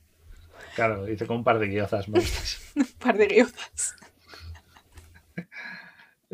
Claro, 0.75 1.05
dice 1.05 1.27
con 1.27 1.39
un 1.39 1.45
par 1.45 1.59
de 1.59 1.69
guiozas. 1.69 2.09
un 2.75 2.87
par 2.99 3.17
de 3.17 3.27
guiozas. 3.27 3.95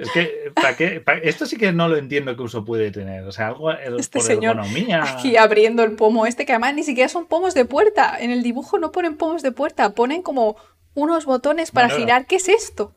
Es 0.00 0.10
que, 0.12 0.52
¿para 0.54 0.76
qué? 0.76 1.02
esto 1.22 1.46
sí 1.46 1.56
que 1.56 1.72
no 1.72 1.88
lo 1.88 1.96
entiendo 1.96 2.34
qué 2.34 2.42
uso 2.42 2.64
puede 2.64 2.90
tener. 2.90 3.24
O 3.24 3.32
sea, 3.32 3.48
algo 3.48 3.70
este 3.70 4.18
por 4.18 4.26
señor 4.26 4.56
economía. 4.56 5.04
Aquí 5.04 5.36
abriendo 5.36 5.82
el 5.82 5.92
pomo 5.92 6.26
este, 6.26 6.46
que 6.46 6.52
además 6.52 6.74
ni 6.74 6.84
siquiera 6.84 7.08
son 7.08 7.26
pomos 7.26 7.54
de 7.54 7.64
puerta. 7.64 8.16
En 8.18 8.30
el 8.30 8.42
dibujo 8.42 8.78
no 8.78 8.92
ponen 8.92 9.16
pomos 9.16 9.42
de 9.42 9.52
puerta, 9.52 9.94
ponen 9.94 10.22
como 10.22 10.56
unos 10.94 11.26
botones 11.26 11.70
para 11.70 11.90
girar. 11.90 12.26
¿Qué 12.26 12.36
es 12.36 12.48
esto? 12.48 12.94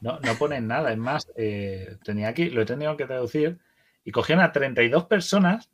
No, 0.00 0.18
no 0.20 0.34
ponen 0.34 0.66
nada. 0.66 0.92
Es 0.92 0.98
más, 0.98 1.28
eh, 1.36 1.96
tenía 2.04 2.28
aquí, 2.28 2.50
lo 2.50 2.62
he 2.62 2.66
tenido 2.66 2.96
que 2.96 3.06
traducir, 3.06 3.58
y 4.04 4.12
cogieron 4.12 4.44
a 4.44 4.52
32 4.52 5.04
personas 5.04 5.68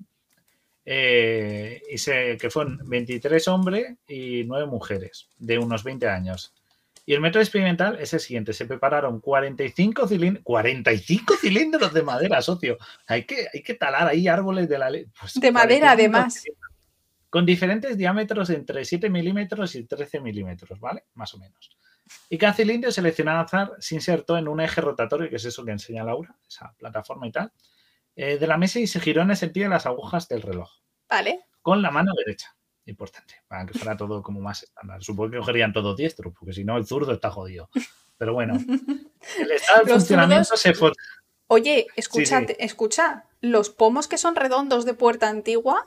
eh, 0.85 1.83
y 1.91 1.99
se, 1.99 2.37
que 2.39 2.51
fueron 2.51 2.81
23 2.89 3.47
hombres 3.49 3.95
y 4.09 4.45
9 4.45 4.67
mujeres 4.67 5.29
de 5.39 5.59
unos 5.59 5.85
20 5.85 6.09
años. 6.09 6.55
Y 7.05 7.15
el 7.15 7.21
método 7.21 7.43
experimental 7.43 7.99
es 8.01 8.13
el 8.15 8.21
siguiente: 8.21 8.53
se 8.53 8.67
prepararon 8.67 9.21
45 9.21 10.09
cilindros, 10.09 10.45
45 10.45 11.35
cilindros 11.41 11.93
de 11.93 12.03
madera, 12.03 12.41
socio. 12.43 12.79
Hay 13.07 13.25
que, 13.25 13.49
hay 13.53 13.63
que 13.63 13.75
talar 13.75 14.09
ahí 14.09 14.29
árboles 14.29 14.69
de 14.69 14.79
la 14.79 14.91
ley. 14.91 15.07
Pues 15.19 15.35
de 15.35 15.53
madera, 15.53 15.93
además. 15.93 16.45
Con 17.29 17.47
diferentes 17.47 17.97
diámetros 17.97 18.51
entre 18.51 18.85
7 18.85 19.09
milímetros 19.09 19.75
y 19.75 19.85
13 19.85 20.21
milímetros, 20.21 20.79
¿vale? 20.79 21.05
Más 21.15 21.33
o 21.35 21.39
menos. 21.39 21.77
Y 22.29 22.37
cada 22.37 22.53
cilindro 22.53 22.93
seleccionado 22.93 23.39
al 23.39 23.45
azar 23.47 23.73
se 23.79 23.95
insertó 23.95 24.37
en 24.37 24.49
un 24.49 24.61
eje 24.61 24.81
rotatorio, 24.81 25.31
que 25.31 25.37
es 25.37 25.45
eso 25.45 25.65
que 25.65 25.71
enseña 25.71 26.05
Laura, 26.05 26.37
esa 26.47 26.75
plataforma 26.77 27.27
y 27.27 27.33
tal, 27.33 27.53
eh, 28.17 28.37
de 28.37 28.47
la 28.47 28.59
mesa 28.59 28.81
y 28.81 28.87
se 28.87 29.01
giró 29.01 29.23
en 29.23 29.31
el 29.31 29.37
sentido 29.37 29.65
de 29.65 29.71
las 29.71 29.87
agujas 29.87 30.29
del 30.29 30.43
reloj. 30.43 30.71
Vale. 31.09 31.41
Con 31.63 31.81
la 31.81 31.91
mano 31.91 32.13
derecha 32.15 32.55
importante, 32.87 33.35
para 33.49 33.67
que 33.67 33.79
fuera 33.79 33.97
todo 33.97 34.23
como 34.23 34.41
más 34.41 34.63
estándar. 34.63 35.03
Supongo 35.03 35.31
que 35.31 35.39
cogerían 35.39 35.73
todos 35.73 35.97
diestros, 35.97 36.33
porque 36.39 36.53
si 36.53 36.65
no, 36.65 36.77
el 36.77 36.87
zurdo 36.87 37.13
está 37.13 37.31
jodido. 37.31 37.69
Pero 38.19 38.35
bueno, 38.35 38.55
el 39.39 39.51
estado 39.51 39.85
de 39.85 39.93
funcionamiento 39.93 40.57
se 40.57 40.75
fue. 40.75 40.93
Oye, 41.47 41.87
escúchate, 41.97 42.65
escucha, 42.65 43.25
los 43.41 43.71
pomos 43.71 44.09
que 44.09 44.19
son 44.19 44.37
redondos 44.37 44.85
de 44.85 44.95
puerta 44.95 45.29
antigua, 45.29 45.87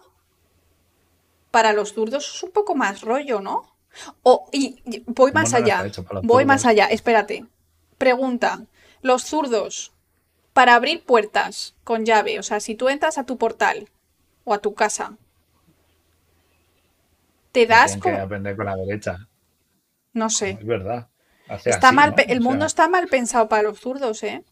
para 1.52 1.74
los 1.74 1.94
zurdos 1.94 2.36
es 2.36 2.44
un 2.44 2.52
poco 2.52 2.76
más 2.76 3.02
rollo, 3.02 3.42
¿no? 3.42 3.76
O, 4.24 4.50
y, 4.52 4.84
voy 5.06 5.32
más 5.32 5.54
allá, 5.54 5.86
voy 6.24 6.46
más 6.46 6.66
allá, 6.66 6.88
espérate. 6.88 7.46
Pregunta, 7.98 8.66
los 9.02 9.24
zurdos, 9.24 9.94
para 10.52 10.76
abrir 10.76 11.06
puertas 11.06 11.76
con 11.84 12.06
llave, 12.06 12.40
o 12.40 12.44
sea, 12.44 12.60
si 12.60 12.76
tú 12.76 12.90
entras 12.90 13.18
a 13.18 13.26
tu 13.26 13.38
portal 13.38 13.90
o 14.44 14.54
a 14.54 14.60
tu 14.60 14.74
casa, 14.74 15.18
te 17.56 17.66
das 17.66 17.96
como... 17.98 18.16
que 18.16 18.22
aprender 18.22 18.56
con 18.58 18.66
la 18.66 18.76
derecha. 18.76 19.28
No 20.12 20.30
sé. 20.30 20.52
Es 20.52 20.66
verdad. 20.66 21.08
está 21.64 21.94
mal, 21.94 22.14
El 22.28 22.42
mundo 22.42 22.66
está 22.66 22.90
mal 22.90 23.08
pensado 23.08 23.48
para 23.48 23.64
los 23.64 23.80
zurdos, 23.80 24.22
¿eh? 24.24 24.44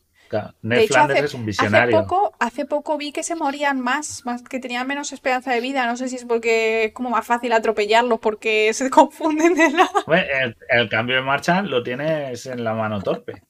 de 0.61 0.83
hecho, 0.83 0.99
hace, 0.99 1.19
es 1.19 1.33
un 1.33 1.45
visionario. 1.45 1.97
Hace 1.97 2.07
poco, 2.07 2.33
hace 2.39 2.65
poco 2.65 2.97
vi 2.97 3.11
que 3.11 3.21
se 3.21 3.35
morían 3.35 3.79
más, 3.81 4.25
más, 4.25 4.41
que 4.41 4.59
tenían 4.59 4.87
menos 4.87 5.11
esperanza 5.11 5.51
de 5.51 5.61
vida. 5.61 5.85
No 5.85 5.95
sé 5.95 6.07
si 6.07 6.15
es 6.15 6.25
porque 6.25 6.85
es 6.85 6.93
como 6.93 7.09
más 7.09 7.27
fácil 7.27 7.51
atropellarlos 7.51 8.19
porque 8.19 8.71
se 8.73 8.89
confunden 8.89 9.53
de 9.53 9.69
la. 9.71 10.55
el, 10.69 10.89
cambio 10.89 11.17
de 11.17 11.21
marcha 11.21 11.61
lo 11.61 11.83
tienes 11.83 12.45
en 12.45 12.63
la 12.63 12.73
mano 12.73 13.01
torpe. 13.01 13.43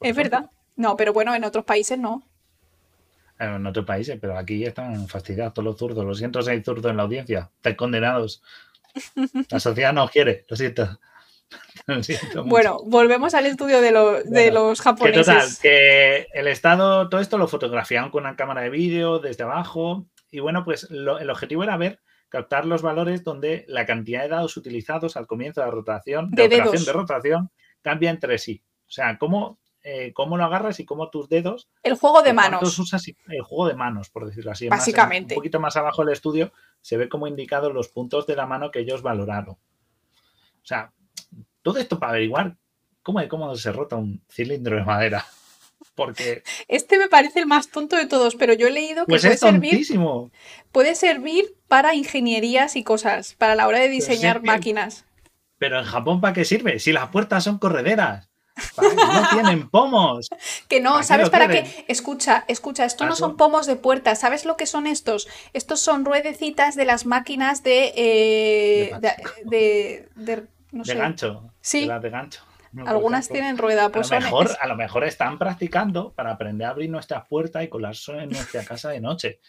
Es 0.00 0.16
verdad. 0.16 0.50
No, 0.76 0.96
pero 0.96 1.12
bueno, 1.12 1.34
en 1.34 1.44
otros 1.44 1.64
países 1.64 1.98
no. 1.98 2.22
En 3.38 3.66
otros 3.66 3.84
países, 3.84 4.16
pero 4.18 4.38
aquí 4.38 4.64
están 4.64 5.08
fastidiados 5.08 5.52
todos 5.52 5.66
los 5.66 5.78
zurdos. 5.78 6.04
Lo 6.04 6.14
siento 6.14 6.40
si 6.40 6.50
hay 6.50 6.62
zurdos 6.62 6.90
en 6.90 6.96
la 6.96 7.02
audiencia. 7.02 7.50
Están 7.56 7.74
condenados. 7.74 8.42
La 9.50 9.60
sociedad 9.60 9.92
no 9.92 10.08
quiere, 10.08 10.44
lo 10.48 10.56
siento. 10.56 10.98
bueno, 12.46 12.80
volvemos 12.86 13.34
al 13.34 13.46
estudio 13.46 13.80
de, 13.80 13.92
los 14.50 14.80
japoneses. 14.80 15.26
Que 15.26 15.32
total, 15.32 15.48
que 15.62 16.26
el 16.32 16.48
Estado, 16.48 17.08
todo 17.08 17.20
esto 17.20 17.38
lo 17.38 17.48
fotografiaban 17.48 18.10
con 18.10 18.24
una 18.24 18.36
cámara 18.36 18.62
de 18.62 18.70
vídeo 18.70 19.18
desde 19.18 19.44
abajo. 19.44 20.06
Y 20.30 20.40
bueno, 20.40 20.64
pues 20.64 20.88
el 20.90 21.30
objetivo 21.30 21.62
era 21.62 21.76
ver, 21.76 22.00
captar 22.28 22.66
los 22.66 22.82
valores 22.82 23.22
donde 23.22 23.64
la 23.68 23.86
cantidad 23.86 24.22
de 24.22 24.28
dados 24.28 24.56
utilizados 24.56 25.16
al 25.16 25.26
comienzo 25.26 25.60
de 25.60 25.66
la 25.66 25.72
rotación, 25.72 26.30
de, 26.30 26.46
operación 26.46 26.84
de 26.84 26.92
rotación, 26.92 27.50
cambia 27.82 28.10
entre 28.10 28.38
sí. 28.38 28.62
O 28.88 28.90
sea, 28.90 29.16
cómo, 29.18 29.60
eh, 29.82 30.12
cómo 30.12 30.36
lo 30.36 30.44
agarras 30.44 30.80
y 30.80 30.84
cómo 30.84 31.10
tus 31.10 31.28
dedos. 31.28 31.68
El 31.82 31.94
juego 31.94 32.22
de 32.22 32.32
manos. 32.32 32.78
Usas 32.78 33.06
el 33.06 33.42
juego 33.42 33.68
de 33.68 33.74
manos, 33.74 34.10
por 34.10 34.26
decirlo 34.26 34.50
así. 34.50 34.68
Básicamente. 34.68 35.34
un 35.34 35.38
poquito 35.38 35.60
más 35.60 35.76
abajo 35.76 36.04
del 36.04 36.12
estudio 36.12 36.52
se 36.86 36.96
ve 36.96 37.08
como 37.08 37.26
indicados 37.26 37.74
los 37.74 37.88
puntos 37.88 38.28
de 38.28 38.36
la 38.36 38.46
mano 38.46 38.70
que 38.70 38.78
ellos 38.78 39.02
valoraron. 39.02 39.54
O 39.56 39.58
sea, 40.62 40.92
todo 41.60 41.80
esto 41.80 41.98
para 41.98 42.12
averiguar 42.12 42.56
cómo, 43.02 43.26
cómo 43.26 43.56
se 43.56 43.72
rota 43.72 43.96
un 43.96 44.22
cilindro 44.30 44.76
de 44.76 44.84
madera. 44.84 45.26
Porque. 45.96 46.44
Este 46.68 46.96
me 46.96 47.08
parece 47.08 47.40
el 47.40 47.46
más 47.46 47.72
tonto 47.72 47.96
de 47.96 48.06
todos, 48.06 48.36
pero 48.36 48.52
yo 48.52 48.68
he 48.68 48.70
leído 48.70 49.04
que 49.04 49.10
pues 49.10 49.22
puede, 49.22 49.36
servir, 49.36 49.84
puede 50.70 50.94
servir 50.94 51.56
para 51.66 51.96
ingenierías 51.96 52.76
y 52.76 52.84
cosas, 52.84 53.34
para 53.34 53.56
la 53.56 53.66
hora 53.66 53.80
de 53.80 53.88
diseñar 53.88 54.44
máquinas. 54.44 55.06
Pero 55.58 55.80
en 55.80 55.86
Japón, 55.86 56.20
¿para 56.20 56.34
qué 56.34 56.44
sirve? 56.44 56.78
Si 56.78 56.92
las 56.92 57.08
puertas 57.08 57.42
son 57.42 57.58
correderas. 57.58 58.30
No 58.76 59.28
tienen 59.32 59.68
pomos. 59.68 60.28
Que 60.68 60.80
no, 60.80 61.02
¿sabes 61.02 61.30
para 61.30 61.48
qué? 61.48 61.84
Escucha, 61.88 62.44
escucha, 62.48 62.84
esto 62.84 63.06
no 63.06 63.14
son 63.14 63.36
pomos 63.36 63.66
de 63.66 63.76
puerta. 63.76 64.14
¿Sabes 64.16 64.44
lo 64.44 64.56
que 64.56 64.66
son 64.66 64.86
estos? 64.86 65.28
Estos 65.52 65.80
son 65.80 66.04
ruedecitas 66.04 66.74
de 66.74 66.84
las 66.84 67.06
máquinas 67.06 67.62
de. 67.62 67.92
Eh, 67.96 68.92
de, 69.44 70.48
no 70.72 70.84
sé. 70.84 70.94
de, 70.94 70.98
gancho. 70.98 71.50
Sí. 71.60 71.88
De, 71.88 72.10
gancho. 72.10 72.42
Algunas 72.84 73.28
tienen 73.28 73.56
rueda. 73.56 73.90
Pues 73.90 74.10
a, 74.12 74.16
lo 74.16 74.22
mejor, 74.22 74.50
a 74.60 74.66
lo 74.66 74.76
mejor 74.76 75.04
están 75.04 75.38
practicando 75.38 76.12
para 76.12 76.32
aprender 76.32 76.66
a 76.66 76.70
abrir 76.70 76.90
nuestras 76.90 77.26
puertas 77.26 77.62
y 77.62 77.68
colarse 77.68 78.12
en 78.18 78.30
nuestra 78.30 78.64
casa 78.64 78.90
de 78.90 79.00
noche. 79.00 79.40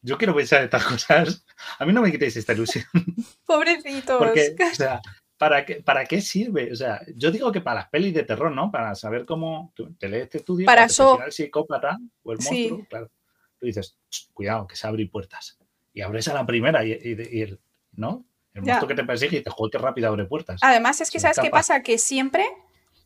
Yo 0.00 0.18
quiero 0.18 0.34
pensar 0.34 0.62
estas 0.62 0.84
cosas. 0.84 1.44
A 1.78 1.84
mí 1.84 1.92
no 1.92 2.02
me 2.02 2.12
quitéis 2.12 2.36
esta 2.36 2.52
ilusión. 2.52 2.84
Pobrecitos. 3.46 4.18
Porque, 4.18 4.54
o 4.70 4.74
sea, 4.74 5.00
¿para 5.38 5.64
qué, 5.64 5.76
¿para 5.76 6.04
qué 6.04 6.20
sirve? 6.20 6.72
O 6.72 6.76
sea, 6.76 7.00
yo 7.14 7.30
digo 7.30 7.52
que 7.52 7.60
para 7.60 7.80
las 7.80 7.88
pelis 7.88 8.14
de 8.14 8.24
terror, 8.24 8.52
¿no? 8.52 8.70
Para 8.70 8.94
saber 8.94 9.24
cómo 9.24 9.72
te 9.98 10.08
lees 10.08 10.24
este 10.24 10.38
estudio, 10.38 10.66
para, 10.66 10.84
eso... 10.84 11.20
el 11.22 11.32
psicópata 11.32 11.98
o 12.22 12.32
el 12.32 12.38
monstruo, 12.38 12.86
claro. 12.88 13.10
Tú 13.58 13.66
dices, 13.66 13.96
cuidado, 14.32 14.66
que 14.66 14.76
se 14.76 14.86
abren 14.86 15.08
puertas. 15.10 15.58
Y 15.92 16.00
abres 16.00 16.28
a 16.28 16.34
la 16.34 16.44
primera 16.44 16.84
y, 16.84 16.92
el, 16.92 17.60
¿no? 17.92 18.24
El 18.52 18.62
monstruo 18.62 18.88
que 18.88 18.94
te 18.94 19.04
persigue 19.04 19.38
y 19.38 19.42
te 19.42 19.50
joder 19.50 19.72
qué 19.72 19.78
rápido 19.78 20.08
abre 20.08 20.24
puertas. 20.24 20.60
Además, 20.62 21.00
es 21.00 21.10
que 21.10 21.20
¿sabes 21.20 21.38
qué 21.40 21.50
pasa? 21.50 21.82
Que 21.82 21.98
siempre, 21.98 22.44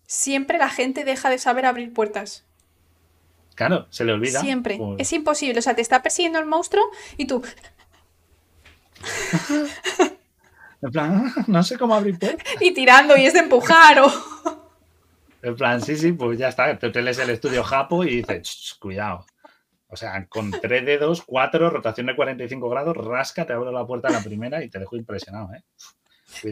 siempre 0.06 0.58
la 0.58 0.68
gente 0.68 1.04
deja 1.04 1.30
de 1.30 1.38
saber 1.38 1.66
abrir 1.66 1.92
puertas. 1.92 2.46
Claro, 3.54 3.86
se 3.90 4.04
le 4.04 4.12
olvida. 4.12 4.40
Siempre. 4.40 4.78
Es 4.98 5.12
imposible. 5.12 5.58
O 5.58 5.62
sea, 5.62 5.74
te 5.74 5.82
está 5.82 6.02
persiguiendo 6.02 6.38
el 6.38 6.46
monstruo 6.46 6.84
y 7.16 7.26
tú. 7.26 7.42
En 10.82 10.90
plan, 10.90 11.32
no 11.46 11.62
sé 11.62 11.78
cómo 11.78 11.94
abrir 11.94 12.18
puertas. 12.18 12.46
Y 12.60 12.72
tirando 12.72 13.16
y 13.16 13.24
es 13.24 13.32
de 13.32 13.40
empujar 13.40 14.00
o... 14.00 14.12
En 15.40 15.54
plan, 15.54 15.80
sí, 15.80 15.96
sí, 15.96 16.12
pues 16.12 16.38
ya 16.38 16.48
está. 16.48 16.76
Te 16.78 17.02
lees 17.02 17.18
el 17.18 17.30
estudio 17.30 17.62
Japo 17.62 18.04
y 18.04 18.16
dices, 18.16 18.76
cuidado. 18.80 19.24
O 19.86 19.96
sea, 19.96 20.26
con 20.26 20.50
tres 20.50 20.84
dedos, 20.84 21.22
cuatro, 21.22 21.70
rotación 21.70 22.08
de 22.08 22.16
45 22.16 22.68
grados, 22.68 22.96
rasca, 22.96 23.46
te 23.46 23.54
abro 23.54 23.72
la 23.72 23.86
puerta 23.86 24.08
a 24.08 24.12
la 24.12 24.22
primera 24.22 24.62
y 24.62 24.68
te 24.68 24.78
dejo 24.78 24.96
impresionado, 24.96 25.50
¿eh? 25.54 25.62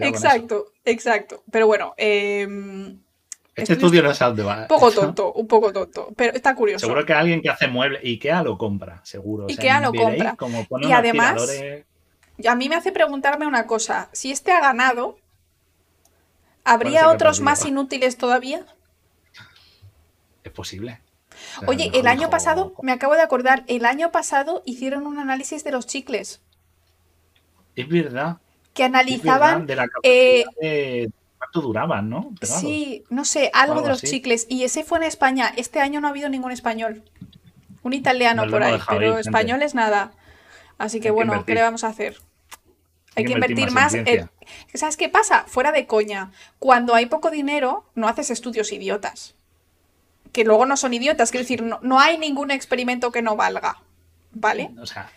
exacto, 0.01 0.73
exacto. 0.85 1.43
Pero 1.51 1.67
bueno, 1.67 1.93
em, 1.99 2.99
este 3.55 3.75
estudio 3.75 4.03
no 4.03 4.11
es 4.11 4.23
va. 4.23 4.63
Un 4.63 4.69
poco 4.69 4.91
tonto, 4.93 5.33
un 5.35 5.47
poco 5.47 5.73
tonto, 5.73 6.09
pero 6.17 6.33
está 6.33 6.55
curioso. 6.55 6.87
Seguro 6.87 7.05
que 7.05 7.13
alguien 7.13 7.43
que 7.43 7.51
hace 7.51 7.69
muebles, 7.69 8.03
IKEA 8.03 8.43
lo 8.43 8.57
compra, 8.57 9.01
seguro. 9.05 9.47
IKEA 9.49 9.81
lo 9.81 9.93
compra. 9.93 10.37
y 10.81 10.93
además, 10.93 11.47
a 12.45 12.55
mí 12.55 12.69
me 12.69 12.77
hace 12.77 12.93
preguntarme 12.93 13.47
una 13.47 13.67
cosa. 13.67 14.09
Si 14.13 14.31
este 14.31 14.53
ha 14.53 14.61
ganado, 14.61 15.19
¿habría 16.65 17.09
otros 17.09 17.41
más 17.41 17.65
inútiles 17.65 18.19
todavía? 18.19 18.67
Es 20.45 20.53
posible. 20.53 21.01
Oye, 21.67 21.91
el 21.95 22.07
año 22.07 22.31
pasado, 22.31 22.75
me 22.83 22.93
acabo 22.93 23.15
de 23.15 23.23
acordar, 23.23 23.65
el 23.67 23.85
año 23.85 24.13
pasado 24.13 24.63
hicieron 24.65 25.07
un 25.07 25.19
análisis 25.19 25.65
de 25.65 25.73
los 25.73 25.87
chicles. 25.87 26.41
Es 27.75 27.89
verdad. 27.89 28.39
Que 28.75 28.85
analizaban... 28.85 29.67
de 29.67 29.77
la 29.77 29.89
eh, 30.03 30.45
de 30.61 31.11
cuánto 31.39 31.61
duraban, 31.61 32.11
¿no? 32.11 32.35
sí, 32.43 33.05
no 33.11 33.25
sé, 33.25 33.51
algo 33.55 33.83
de 33.83 33.89
los 33.89 34.03
chicles. 34.03 34.47
Y 34.49 34.65
ese 34.65 34.85
fue 34.85 34.99
en 34.99 35.05
España. 35.05 35.53
Este 35.57 35.81
año 35.81 36.01
no 36.01 36.09
ha 36.09 36.11
habido 36.11 36.29
ningún 36.29 36.53
español. 36.53 37.03
Un 37.83 37.93
italiano 37.93 38.47
por 38.49 38.63
ahí, 38.63 38.79
pero 38.89 39.19
español 39.19 39.63
es 39.63 39.75
nada. 39.75 40.13
Así 40.79 41.01
que 41.01 41.11
bueno, 41.11 41.45
¿qué 41.45 41.55
le 41.55 41.63
vamos 41.63 41.85
a 41.85 41.89
hacer? 41.89 42.19
Hay, 43.17 43.25
que 43.25 43.33
invertir, 43.33 43.71
más. 43.71 43.97
¿Sabes 44.75 44.97
qué 44.97 45.09
pasa? 45.09 45.45
Fuera 45.49 45.73
de 45.73 45.87
coña. 45.87 46.33
Cuando 46.59 46.95
hay 46.95 47.07
poco 47.07 47.31
dinero, 47.31 47.85
no 47.95 48.09
haces 48.09 48.31
estudios 48.31 48.73
idiotas. 48.73 49.35
Que 50.33 50.45
luego 50.45 50.67
no 50.67 50.77
son 50.77 50.93
idiotas. 50.93 51.31
Quiero 51.31 51.45
decir, 51.45 51.63
no, 51.63 51.99
hay 51.99 52.19
ningún 52.19 52.51
experimento 52.51 53.11
que 53.11 53.23
no 53.23 53.35
valga. 53.35 53.79
¿Vale? 54.33 54.71
O 54.79 54.85
sea, 54.85 55.11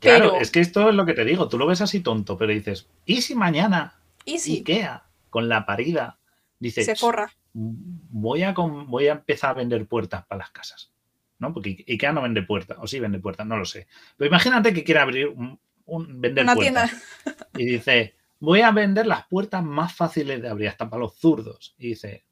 claro, 0.00 0.36
es 0.36 0.50
que 0.50 0.60
esto 0.60 0.90
es 0.90 0.94
lo 0.94 1.06
que 1.06 1.14
te 1.14 1.24
digo. 1.24 1.48
Tú 1.48 1.56
lo 1.56 1.66
ves 1.66 1.80
así 1.80 2.00
tonto, 2.00 2.36
pero 2.36 2.52
dices, 2.52 2.86
¿y 3.06 3.22
si 3.22 3.34
mañana 3.34 3.98
¿Y 4.26 4.38
si? 4.38 4.58
Ikea, 4.58 5.04
con 5.30 5.48
la 5.48 5.64
parida, 5.64 6.18
dice, 6.58 6.84
se 6.84 6.94
forra? 6.94 7.32
Voy 7.54 8.42
a, 8.42 8.52
voy 8.52 9.08
a 9.08 9.12
empezar 9.12 9.50
a 9.50 9.54
vender 9.54 9.86
puertas 9.86 10.26
para 10.26 10.40
las 10.40 10.50
casas. 10.50 10.92
¿no? 11.38 11.52
Porque 11.52 11.84
Ikea 11.88 12.12
no 12.12 12.22
vende 12.22 12.42
puertas, 12.42 12.78
o 12.80 12.86
sí 12.86 13.00
vende 13.00 13.18
puertas, 13.18 13.46
no 13.46 13.56
lo 13.56 13.64
sé. 13.64 13.86
Pero 14.16 14.28
imagínate 14.28 14.72
que 14.72 14.84
quiere 14.84 15.00
abrir 15.00 15.28
un, 15.28 15.58
vender 15.86 16.44
Una 16.44 16.54
puertas. 16.54 16.90
Tienda. 16.90 17.48
Y 17.56 17.66
dice, 17.66 18.14
voy 18.40 18.60
a 18.60 18.70
vender 18.70 19.06
las 19.06 19.26
puertas 19.26 19.62
más 19.64 19.94
fáciles 19.94 20.42
de 20.42 20.48
abrir, 20.48 20.68
hasta 20.68 20.88
para 20.88 21.00
los 21.00 21.16
zurdos. 21.16 21.74
Y 21.78 21.88
dice, 21.88 22.24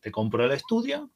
te 0.00 0.10
compro 0.10 0.44
el 0.44 0.52
estudio 0.52 1.10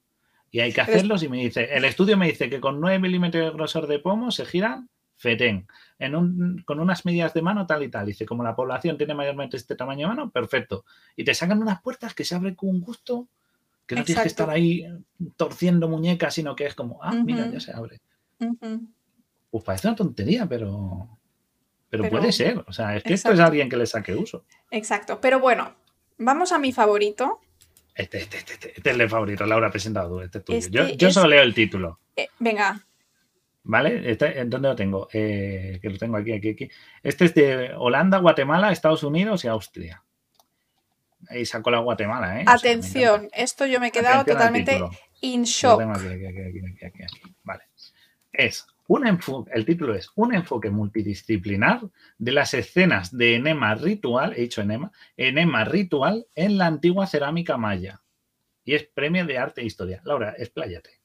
y 0.50 0.60
hay 0.60 0.72
que 0.72 0.80
hacerlos. 0.80 1.22
Y 1.22 1.28
me 1.28 1.38
dice, 1.38 1.74
el 1.74 1.84
estudio 1.84 2.16
me 2.16 2.28
dice 2.28 2.48
que 2.48 2.60
con 2.60 2.80
9 2.80 2.98
milímetros 2.98 3.44
de 3.44 3.50
grosor 3.50 3.86
de 3.86 3.98
pomo 3.98 4.30
se 4.30 4.44
giran 4.44 4.88
FETEN, 5.16 5.66
en 5.98 6.14
un, 6.16 6.62
con 6.66 6.80
unas 6.80 7.04
medidas 7.06 7.34
de 7.34 7.42
mano 7.42 7.66
tal 7.66 7.82
y 7.82 7.88
tal. 7.88 8.06
Dice, 8.06 8.26
como 8.26 8.42
la 8.42 8.54
población 8.54 8.98
tiene 8.98 9.14
mayormente 9.14 9.56
este 9.56 9.76
tamaño 9.76 10.08
de 10.08 10.14
mano, 10.14 10.30
perfecto. 10.30 10.84
Y 11.16 11.24
te 11.24 11.34
sacan 11.34 11.60
unas 11.62 11.80
puertas 11.82 12.14
que 12.14 12.24
se 12.24 12.34
abren 12.34 12.54
con 12.54 12.68
un 12.68 12.80
gusto, 12.80 13.28
que 13.86 13.94
no 13.94 14.04
tienes 14.04 14.22
que 14.22 14.28
estar 14.28 14.50
ahí 14.50 14.86
torciendo 15.36 15.88
muñecas, 15.88 16.34
sino 16.34 16.54
que 16.56 16.66
es 16.66 16.74
como, 16.74 17.02
ah, 17.02 17.12
mira, 17.12 17.48
ya 17.50 17.60
se 17.60 17.72
abre. 17.72 18.00
Pues 19.50 19.64
parece 19.64 19.88
una 19.88 19.96
tontería, 19.96 20.46
pero, 20.46 21.18
pero, 21.98 22.10
puede 22.10 22.32
ser. 22.32 22.64
O 22.66 22.72
sea, 22.72 22.96
es 22.96 23.02
que 23.02 23.14
esto 23.14 23.32
es 23.32 23.40
alguien 23.40 23.68
que 23.68 23.76
le 23.76 23.86
saque 23.86 24.14
uso. 24.14 24.44
Exacto. 24.70 25.20
Pero 25.20 25.40
bueno, 25.40 25.74
vamos 26.18 26.52
a 26.52 26.58
mi 26.58 26.72
favorito. 26.72 27.40
Este, 27.94 28.18
este, 28.18 28.38
este, 28.38 28.52
este, 28.54 28.72
este 28.76 28.90
es 28.90 28.98
el 28.98 29.08
favorito, 29.08 29.46
Laura 29.46 29.70
presentado 29.70 30.20
este 30.20 30.38
es 30.38 30.44
tuyo. 30.44 30.88
yo, 30.88 30.94
yo 30.94 31.10
solo 31.10 31.28
leo 31.28 31.42
el 31.42 31.54
título. 31.54 32.00
Eh, 32.16 32.28
venga, 32.40 32.84
¿Vale? 33.64 34.10
Este, 34.10 34.44
¿Dónde 34.44 34.68
lo 34.68 34.76
tengo? 34.76 35.08
Eh, 35.12 35.78
que 35.80 35.88
lo 35.88 35.96
tengo 35.96 36.18
aquí, 36.18 36.32
aquí, 36.32 36.50
aquí. 36.50 36.70
Este 37.02 37.24
es 37.24 37.34
de 37.34 37.72
Holanda, 37.74 38.18
Guatemala, 38.18 38.70
Estados 38.70 39.02
Unidos 39.02 39.44
y 39.44 39.48
Austria. 39.48 40.02
Ahí 41.30 41.46
sacó 41.46 41.70
la 41.70 41.78
Guatemala, 41.78 42.40
¿eh? 42.40 42.44
Atención, 42.46 43.30
esto 43.32 43.64
yo 43.64 43.80
me 43.80 43.88
he 43.88 43.90
quedado 43.90 44.24
totalmente 44.24 44.82
in 45.22 45.44
shock. 45.44 45.82
vale. 47.42 47.62
Es 48.30 48.66
un 48.86 49.06
enfoque, 49.06 49.50
el 49.54 49.64
título 49.64 49.94
es 49.94 50.10
Un 50.14 50.34
enfoque 50.34 50.70
multidisciplinar 50.70 51.80
de 52.18 52.32
las 52.32 52.54
escenas 52.54 53.16
de 53.16 53.36
enema 53.36 53.74
ritual, 53.74 54.34
he 54.36 54.42
dicho 54.42 54.60
enema, 54.60 54.92
enema 55.16 55.64
ritual 55.64 56.26
en 56.34 56.58
la 56.58 56.66
antigua 56.66 57.06
cerámica 57.06 57.56
maya. 57.56 58.02
Y 58.64 58.74
es 58.74 58.84
premio 58.84 59.26
de 59.26 59.38
arte 59.38 59.60
e 59.60 59.64
historia. 59.64 60.00
Laura, 60.04 60.34
expláyate. 60.38 61.00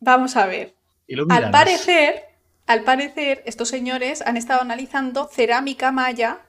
Vamos 0.00 0.36
a 0.36 0.46
ver 0.46 0.78
al 1.30 1.50
parecer, 1.50 2.24
al 2.66 2.82
parecer, 2.82 3.42
estos 3.46 3.68
señores 3.68 4.22
han 4.22 4.36
estado 4.36 4.60
analizando 4.60 5.28
cerámica 5.28 5.90
maya 5.90 6.40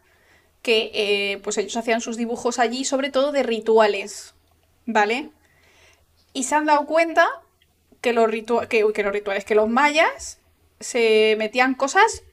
que 0.62 0.92
eh, 0.94 1.38
pues 1.44 1.58
ellos 1.58 1.78
hacían 1.78 2.02
sus 2.02 2.18
dibujos 2.18 2.60
allí, 2.60 2.84
sobre 2.84 3.10
todo 3.10 3.32
de 3.32 3.44
rituales, 3.44 4.36
¿vale? 4.86 5.30
Y 6.34 6.44
se 6.44 6.56
han 6.56 6.66
dado 6.66 6.86
cuenta 6.86 7.26
que 8.02 8.12
los, 8.12 8.30
que, 8.68 8.84
los 8.84 9.14
rituales, 9.14 9.46
que 9.46 9.56
los 9.56 9.70
mayas 9.70 10.40
se 10.80 11.36
metían 11.38 11.76
cosas 11.76 12.24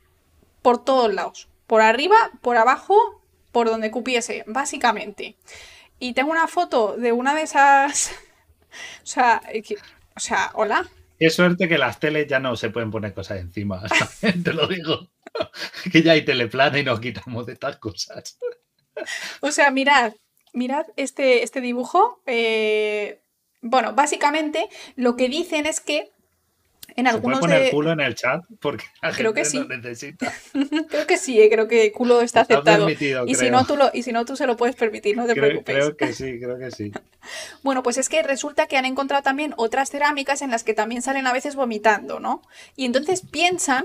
por 0.62 0.84
todos 0.84 1.12
lados, 1.12 1.48
por 1.66 1.82
arriba, 1.82 2.16
por 2.40 2.56
abajo, 2.56 3.22
por 3.52 3.68
donde 3.68 3.90
cupiese, 3.90 4.44
básicamente. 4.46 5.36
Y 5.98 6.12
tengo 6.12 6.30
una 6.30 6.46
foto 6.46 6.96
de 6.96 7.12
una 7.12 7.34
de 7.34 7.42
esas... 7.42 8.12
o 9.02 9.06
sea, 9.06 9.42
o 10.14 10.20
sea, 10.20 10.50
hola. 10.54 10.88
Qué 11.18 11.30
suerte 11.30 11.68
que 11.68 11.78
las 11.78 11.98
teles 11.98 12.26
ya 12.26 12.38
no 12.38 12.56
se 12.56 12.70
pueden 12.70 12.90
poner 12.90 13.14
cosas 13.14 13.38
encima. 13.38 13.82
Te 14.44 14.52
lo 14.52 14.66
digo. 14.66 15.08
que 15.92 16.02
ya 16.02 16.12
hay 16.12 16.24
teleplana 16.24 16.78
y 16.78 16.84
nos 16.84 17.00
quitamos 17.00 17.46
de 17.46 17.54
estas 17.54 17.76
cosas. 17.78 18.38
O 19.40 19.50
sea, 19.50 19.70
mirad, 19.70 20.14
mirad 20.52 20.86
este, 20.96 21.42
este 21.42 21.60
dibujo. 21.60 22.22
Eh, 22.26 23.22
bueno, 23.62 23.94
básicamente 23.94 24.68
lo 24.96 25.16
que 25.16 25.28
dicen 25.28 25.66
es 25.66 25.80
que 25.80 26.10
en 26.96 27.06
algunos 27.06 27.38
¿Se 27.38 27.46
puede 27.46 27.58
poner 27.58 27.70
culo 27.70 27.92
en 27.92 28.00
el 28.00 28.14
chat? 28.14 28.44
Porque 28.60 28.84
la 29.02 29.12
creo 29.12 29.34
gente 29.34 29.42
que 29.42 29.44
sí. 29.44 29.58
lo 29.58 29.68
necesita. 29.68 30.32
creo 30.88 31.06
que 31.06 31.18
sí, 31.18 31.40
eh, 31.40 31.48
creo 31.50 31.68
que 31.68 31.92
culo 31.92 32.22
está 32.22 32.40
aceptado. 32.40 32.88
y, 32.88 33.34
si 33.34 33.50
no, 33.50 33.64
tú 33.66 33.76
lo, 33.76 33.90
y 33.92 34.02
si 34.02 34.12
no, 34.12 34.24
tú 34.24 34.36
se 34.36 34.46
lo 34.46 34.56
puedes 34.56 34.74
permitir, 34.76 35.16
no 35.16 35.26
te 35.26 35.34
preocupes. 35.34 35.74
Creo 35.74 35.96
que 35.96 36.12
sí, 36.12 36.38
creo 36.40 36.58
que 36.58 36.70
sí. 36.70 36.92
bueno, 37.62 37.82
pues 37.82 37.98
es 37.98 38.08
que 38.08 38.22
resulta 38.22 38.66
que 38.66 38.76
han 38.76 38.86
encontrado 38.86 39.22
también 39.22 39.54
otras 39.56 39.90
cerámicas 39.90 40.42
en 40.42 40.50
las 40.50 40.64
que 40.64 40.74
también 40.74 41.02
salen 41.02 41.26
a 41.26 41.32
veces 41.32 41.54
vomitando, 41.54 42.20
¿no? 42.20 42.42
Y 42.76 42.86
entonces 42.86 43.22
piensan 43.22 43.84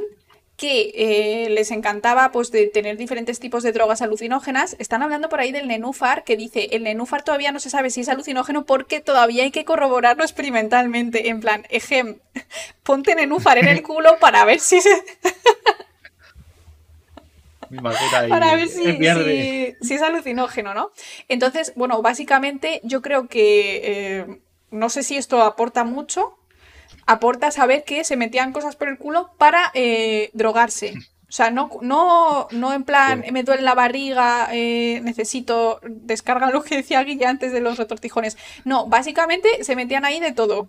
que 0.61 0.91
eh, 0.93 1.49
les 1.49 1.71
encantaba 1.71 2.31
pues 2.31 2.51
de 2.51 2.67
tener 2.67 2.95
diferentes 2.95 3.39
tipos 3.39 3.63
de 3.63 3.71
drogas 3.71 4.03
alucinógenas. 4.03 4.75
Están 4.77 5.01
hablando 5.01 5.27
por 5.27 5.39
ahí 5.39 5.51
del 5.51 5.67
nenúfar, 5.67 6.23
que 6.23 6.37
dice, 6.37 6.67
el 6.73 6.83
nenúfar 6.83 7.23
todavía 7.23 7.51
no 7.51 7.59
se 7.59 7.71
sabe 7.71 7.89
si 7.89 8.01
es 8.01 8.09
alucinógeno 8.09 8.63
porque 8.63 8.99
todavía 8.99 9.41
hay 9.41 9.49
que 9.49 9.65
corroborarlo 9.65 10.23
experimentalmente. 10.23 11.29
En 11.29 11.39
plan, 11.39 11.65
ejem, 11.71 12.19
ponte 12.83 13.15
nenúfar 13.15 13.57
en 13.57 13.69
el 13.69 13.81
culo 13.87 14.19
para 14.19 14.45
ver 14.45 14.59
si 14.59 14.81
se... 14.81 14.91
para 18.29 18.53
ver 18.55 18.67
si, 18.67 19.95
es 19.95 20.01
alucinógeno, 20.03 20.75
¿no? 20.75 20.91
Entonces, 21.27 21.73
bueno, 21.75 22.03
básicamente 22.03 22.81
yo 22.83 23.01
creo 23.01 23.27
que... 23.27 23.81
Eh, 23.83 24.41
no 24.69 24.89
sé 24.89 25.01
si 25.01 25.17
esto 25.17 25.41
aporta 25.41 25.83
mucho, 25.83 26.37
aporta 27.11 27.51
saber 27.51 27.83
que 27.83 28.03
se 28.03 28.17
metían 28.17 28.53
cosas 28.53 28.75
por 28.75 28.87
el 28.87 28.97
culo 28.97 29.31
para 29.37 29.71
eh, 29.73 30.29
drogarse. 30.33 30.93
O 31.31 31.33
sea, 31.33 31.49
no, 31.49 31.69
no, 31.81 32.47
no 32.51 32.73
en 32.73 32.83
plan, 32.83 33.23
me 33.31 33.43
duele 33.43 33.61
la 33.61 33.73
barriga, 33.73 34.49
eh, 34.51 34.99
necesito 35.01 35.79
descarga 35.83 36.51
lo 36.51 36.61
que 36.61 36.75
decía 36.75 37.03
Guilla 37.03 37.29
antes 37.29 37.53
de 37.53 37.61
los 37.61 37.77
retortijones. 37.77 38.37
No, 38.65 38.87
básicamente 38.87 39.63
se 39.63 39.77
metían 39.77 40.03
ahí 40.03 40.19
de 40.19 40.33
todo. 40.33 40.67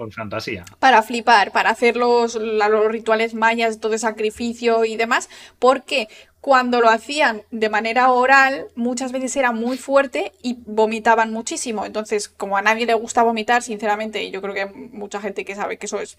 Por 0.00 0.14
fantasía. 0.14 0.64
Para 0.78 1.02
flipar, 1.02 1.52
para 1.52 1.68
hacer 1.68 1.94
los, 1.94 2.34
los 2.34 2.88
rituales 2.88 3.34
mayas, 3.34 3.80
todo 3.80 3.92
el 3.92 3.98
sacrificio 3.98 4.86
y 4.86 4.96
demás. 4.96 5.28
Porque 5.58 6.08
cuando 6.40 6.80
lo 6.80 6.88
hacían 6.88 7.42
de 7.50 7.68
manera 7.68 8.10
oral, 8.10 8.68
muchas 8.76 9.12
veces 9.12 9.36
era 9.36 9.52
muy 9.52 9.76
fuerte 9.76 10.32
y 10.40 10.56
vomitaban 10.64 11.34
muchísimo. 11.34 11.84
Entonces, 11.84 12.30
como 12.30 12.56
a 12.56 12.62
nadie 12.62 12.86
le 12.86 12.94
gusta 12.94 13.22
vomitar, 13.22 13.62
sinceramente, 13.62 14.24
y 14.24 14.30
yo 14.30 14.40
creo 14.40 14.54
que 14.54 14.62
hay 14.62 14.70
mucha 14.72 15.20
gente 15.20 15.44
que 15.44 15.54
sabe 15.54 15.76
que 15.76 15.84
eso 15.84 16.00
es 16.00 16.16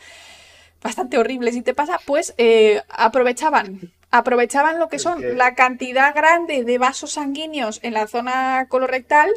bastante 0.84 1.18
horrible 1.18 1.52
si 1.52 1.64
te 1.64 1.74
pasa, 1.74 2.00
pues 2.06 2.36
eh, 2.38 2.84
aprovechaban. 2.88 3.92
Aprovechaban 4.12 4.78
lo 4.78 4.90
que 4.90 5.00
son 5.00 5.40
la 5.40 5.56
cantidad 5.56 6.14
grande 6.14 6.66
de 6.66 6.78
vasos 6.78 7.14
sanguíneos 7.14 7.80
en 7.82 7.96
la 7.96 8.06
zona 8.06 8.68
colorectal 8.70 9.32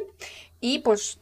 y 0.61 0.81
pues 0.81 1.19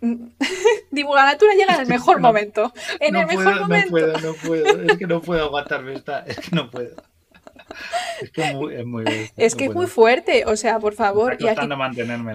Divulganatura 0.90 1.54
llega 1.54 1.74
en 1.76 1.80
el 1.80 1.86
mejor 1.86 2.20
momento. 2.20 2.72
En 3.00 3.16
el 3.16 3.26
mejor 3.26 3.60
momento. 3.60 3.86
No 3.86 3.90
puedo, 3.90 4.20
no 4.20 4.34
puedo. 4.34 4.82
Es 4.86 4.98
que 4.98 5.06
no 5.06 5.20
puedo 5.20 5.44
aguantarme 5.44 5.94
esta. 5.94 6.20
Es 6.20 6.38
que 6.38 6.54
no 6.54 6.70
puedo. 6.70 6.96
Es 8.20 8.30
que 8.30 8.42
es 8.42 8.54
muy, 8.54 8.74
es 8.74 8.86
muy, 8.86 9.04
es 9.36 9.54
que 9.54 9.64
es 9.66 9.74
muy 9.74 9.86
fuerte, 9.86 10.44
o 10.46 10.56
sea, 10.56 10.78
por 10.78 10.94
favor. 10.94 11.36
Y 11.38 11.48
aquí, 11.48 11.68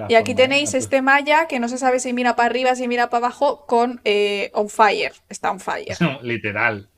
y 0.10 0.16
aquí 0.16 0.36
tenéis 0.36 0.74
este 0.74 1.02
malla 1.02 1.48
que 1.48 1.60
no 1.60 1.68
se 1.68 1.78
sabe 1.78 2.00
si 2.00 2.14
mira 2.14 2.36
para 2.36 2.50
arriba, 2.50 2.76
si 2.76 2.88
mira 2.88 3.10
para 3.10 3.26
abajo, 3.26 3.66
con 3.66 4.02
eh, 4.04 4.52
on 4.54 4.70
fire. 4.70 5.14
Está 5.30 5.50
on 5.50 5.60
fire. 5.60 5.96
literal. 6.22 6.90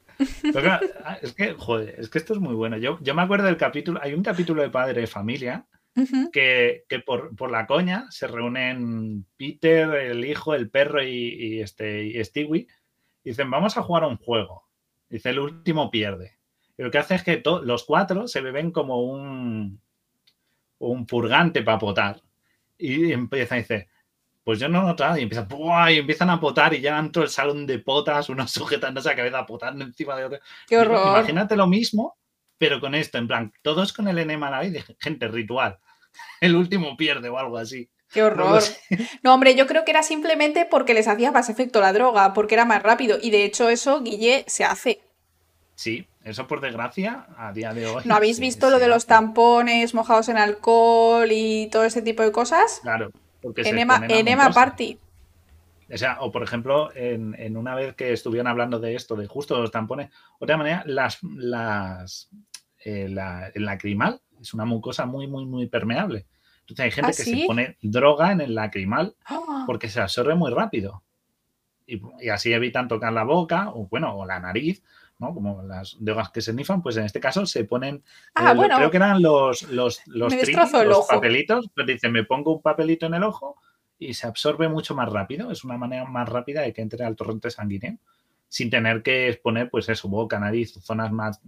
es 1.22 1.34
que, 1.34 1.54
joder, 1.54 1.96
es 1.98 2.10
que 2.10 2.18
esto 2.18 2.34
es 2.34 2.40
muy 2.40 2.56
bueno. 2.56 2.78
Yo, 2.78 2.98
yo 3.02 3.14
me 3.14 3.22
acuerdo 3.22 3.46
del 3.46 3.58
capítulo, 3.58 4.00
hay 4.02 4.14
un 4.14 4.24
capítulo 4.24 4.62
de 4.62 4.70
Padre 4.70 5.02
de 5.02 5.08
Familia 5.08 5.66
que, 6.32 6.84
por, 7.06 7.36
por, 7.36 7.52
la 7.52 7.66
coña 7.68 8.08
se 8.10 8.28
reúnen 8.28 9.26
Peter, 9.38 9.90
el 9.94 10.26
hijo, 10.26 10.56
el 10.56 10.70
perro 10.70 11.04
y, 11.04 11.62
este, 11.62 12.04
y 12.06 12.24
Stewie. 12.24 12.68
Y 13.24 13.30
dicen, 13.30 13.50
vamos 13.50 13.78
a 13.78 13.84
jugar 13.84 14.04
a 14.04 14.08
un 14.08 14.18
juego. 14.18 14.68
Dice, 15.10 15.30
el 15.30 15.40
último 15.40 15.92
pierde. 15.92 16.40
Y 16.78 16.84
lo 16.84 16.92
que 16.92 16.98
hace 16.98 17.16
es 17.16 17.24
que 17.24 17.42
los 17.64 17.84
cuatro 17.84 18.28
se 18.28 18.42
beben 18.42 18.72
como 18.72 19.04
un, 19.04 19.80
un 20.80 21.06
purgante 21.06 21.62
para 21.62 21.80
potar. 21.80 22.22
Y 22.78 23.12
empiezan, 23.12 23.60
dice, 23.60 23.90
pues 24.44 24.60
yo 24.60 24.68
no 24.68 24.82
he 24.82 24.86
notado. 24.86 25.18
Y 25.18 25.22
empiezan, 25.22 25.48
y 25.90 25.98
empiezan 25.98 26.30
a 26.30 26.40
potar 26.40 26.74
y 26.74 26.80
llegan 26.80 27.12
todo 27.12 27.24
el 27.24 27.30
salón 27.30 27.66
de 27.66 27.80
potas, 27.80 28.30
unos 28.30 28.52
sujetándose 28.52 29.10
a 29.10 29.16
cabeza, 29.16 29.46
potando 29.46 29.86
encima 29.86 30.16
de 30.18 30.26
otro. 30.26 30.40
¡Qué 30.68 30.78
horror! 30.78 31.20
Imagínate 31.20 31.56
lo 31.56 31.68
mismo, 31.68 32.18
pero 32.58 32.80
con 32.80 32.96
esto, 32.96 33.18
en 33.18 33.28
plan, 33.28 33.54
todos 33.62 33.94
con 33.94 34.08
el 34.08 34.18
enema 34.18 34.48
a 34.48 34.52
la 34.52 34.60
vez, 34.60 34.86
gente 35.00 35.28
ritual. 35.28 35.80
El 36.42 36.56
último 36.56 36.96
pierde 36.96 37.30
o 37.30 37.38
algo 37.38 37.58
así. 37.58 37.90
¡Qué 38.12 38.22
horror! 38.22 38.62
No, 39.24 39.34
hombre, 39.34 39.56
yo 39.56 39.66
creo 39.66 39.84
que 39.84 39.92
era 39.92 40.04
simplemente 40.04 40.68
porque 40.70 40.94
les 40.94 41.08
hacía 41.08 41.32
más 41.32 41.50
efecto 41.50 41.82
la 41.82 41.94
droga, 41.94 42.34
porque 42.34 42.54
era 42.54 42.64
más 42.64 42.84
rápido. 42.84 43.18
Y 43.20 43.32
de 43.32 43.44
hecho, 43.44 43.70
eso, 43.70 44.02
Guille, 44.02 44.46
se 44.48 44.64
hace. 44.64 45.02
Sí, 45.76 46.08
eso 46.24 46.48
por 46.48 46.62
desgracia, 46.62 47.26
a 47.36 47.52
día 47.52 47.74
de 47.74 47.88
hoy. 47.88 48.04
¿No 48.06 48.16
habéis 48.16 48.40
visto 48.40 48.70
lo 48.70 48.78
de 48.78 48.88
los 48.88 49.08
tampones 49.08 49.96
mojados 49.96 50.30
en 50.30 50.38
alcohol 50.38 51.28
y 51.32 51.68
todo 51.72 51.86
ese 51.86 52.04
tipo 52.04 52.22
de 52.22 52.32
cosas? 52.32 52.82
Claro, 52.84 53.12
porque 53.42 53.62
enema, 53.62 54.06
enema 54.08 54.52
Party. 54.52 55.00
O 55.92 55.98
sea, 55.98 56.18
o 56.22 56.32
por 56.32 56.44
ejemplo, 56.44 56.90
en, 56.96 57.58
una 57.58 57.76
vez 57.76 57.96
que 57.96 58.14
estuvieron 58.14 58.48
hablando 58.48 58.80
de 58.80 58.96
esto, 58.96 59.16
de 59.16 59.28
justo 59.28 59.60
los 59.60 59.72
tampones, 59.72 60.12
otra 60.40 60.58
manera, 60.58 60.84
las, 60.86 61.20
las 61.24 62.30
eh, 62.80 63.08
la, 63.10 63.48
el 63.54 63.66
lacrimal 63.66 64.22
es 64.42 64.54
una 64.54 64.66
mucosa 64.66 65.06
muy, 65.06 65.28
muy, 65.28 65.46
muy 65.46 65.68
permeable. 65.68 66.28
Entonces 66.62 66.86
hay 66.86 66.92
gente 66.92 67.12
¿Ah, 67.12 67.16
que 67.16 67.24
se 67.24 67.46
pone 67.46 67.78
droga 67.82 68.32
en 68.32 68.42
el 68.42 68.56
lacrimal 68.56 69.16
¡Ah! 69.26 69.64
porque 69.66 69.90
se 69.90 70.02
absorbe 70.02 70.36
muy 70.36 70.52
rápido. 70.52 71.04
Y, 71.86 72.02
y, 72.22 72.30
así 72.30 72.54
evitan 72.54 72.88
tocar 72.88 73.12
la 73.12 73.24
boca 73.24 73.70
o, 73.70 73.88
bueno, 73.88 74.16
o 74.16 74.26
la 74.26 74.40
nariz 74.40 74.82
como 75.32 75.62
las 75.64 75.96
drogas 76.00 76.32
que 76.32 76.42
se 76.42 76.54
nifan, 76.54 76.82
pues 76.82 76.98
en 76.98 77.06
este 77.06 77.20
caso 77.20 77.46
se 77.46 77.64
ponen, 77.64 78.04
ah, 78.36 78.54
eh, 78.54 78.70
creo 78.76 78.92
que 78.92 78.98
eran 78.98 79.22
los, 79.22 79.64
los, 79.64 80.02
los, 80.08 80.34
papelitos, 81.08 81.70
pero 81.74 81.88
dice, 81.88 82.10
me 82.10 82.26
pongo 82.26 82.56
un 82.56 82.62
papelito 82.62 83.06
en 83.06 83.14
el 83.14 83.24
ojo 83.24 83.58
y 84.10 84.14
se 84.14 84.28
absorbe 84.28 84.68
mucho 84.70 84.96
más 84.96 85.12
rápido, 85.12 85.52
es 85.52 85.64
una 85.64 85.78
manera 85.78 86.06
más 86.06 86.28
rápida 86.30 86.62
de 86.62 86.74
que 86.74 86.82
entre 86.82 87.04
al 87.06 87.16
torrente 87.16 87.50
sanguíneo, 87.52 87.98
sin 88.48 88.70
tener 88.70 89.02
que 89.04 89.30
exponer, 89.30 89.70
pues 89.70 89.90
eso, 89.90 90.08
boca, 90.10 90.40
nariz, 90.40 90.74
zonas 90.82 91.12
más 91.12 91.40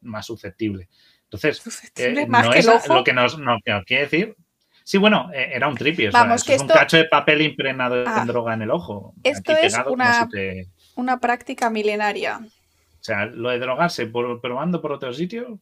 más 0.00 0.26
susceptible. 0.26 0.88
Entonces, 1.24 1.56
Susceptible 1.56 2.22
eh, 2.22 2.26
más 2.26 2.44
no 2.46 2.52
que 2.52 2.58
es 2.58 2.68
ojo. 2.68 2.94
lo 2.94 3.04
que 3.04 3.12
nos, 3.14 3.38
no, 3.38 3.56
quiere 3.86 4.02
decir. 4.04 4.36
Sí, 4.84 4.98
bueno, 4.98 5.30
eh, 5.32 5.50
era 5.54 5.66
un 5.66 5.74
tripi. 5.74 6.08
o 6.08 6.10
sea, 6.12 6.20
Vamos, 6.24 6.44
que 6.44 6.54
es 6.54 6.60
un 6.60 6.68
cacho 6.68 6.98
de 6.98 7.06
papel 7.06 7.40
impregnado 7.40 8.04
Ah. 8.06 8.18
en 8.20 8.26
droga 8.26 8.52
en 8.52 8.60
el 8.62 8.70
ojo. 8.70 9.14
Esto 9.22 9.52
aquí 9.52 9.66
es 9.66 9.72
pegado 9.72 9.92
una- 9.92 10.24
si 10.24 10.28
te- 10.28 10.68
Una 10.96 11.18
práctica 11.18 11.70
milenaria. 11.70 12.38
O 12.38 13.02
sea, 13.04 13.24
lo 13.26 13.48
de 13.48 13.58
drogarse 13.58 14.06
por, 14.06 14.40
probando 14.42 14.80
por 14.82 14.92
otro 14.92 15.12
sitio, 15.14 15.58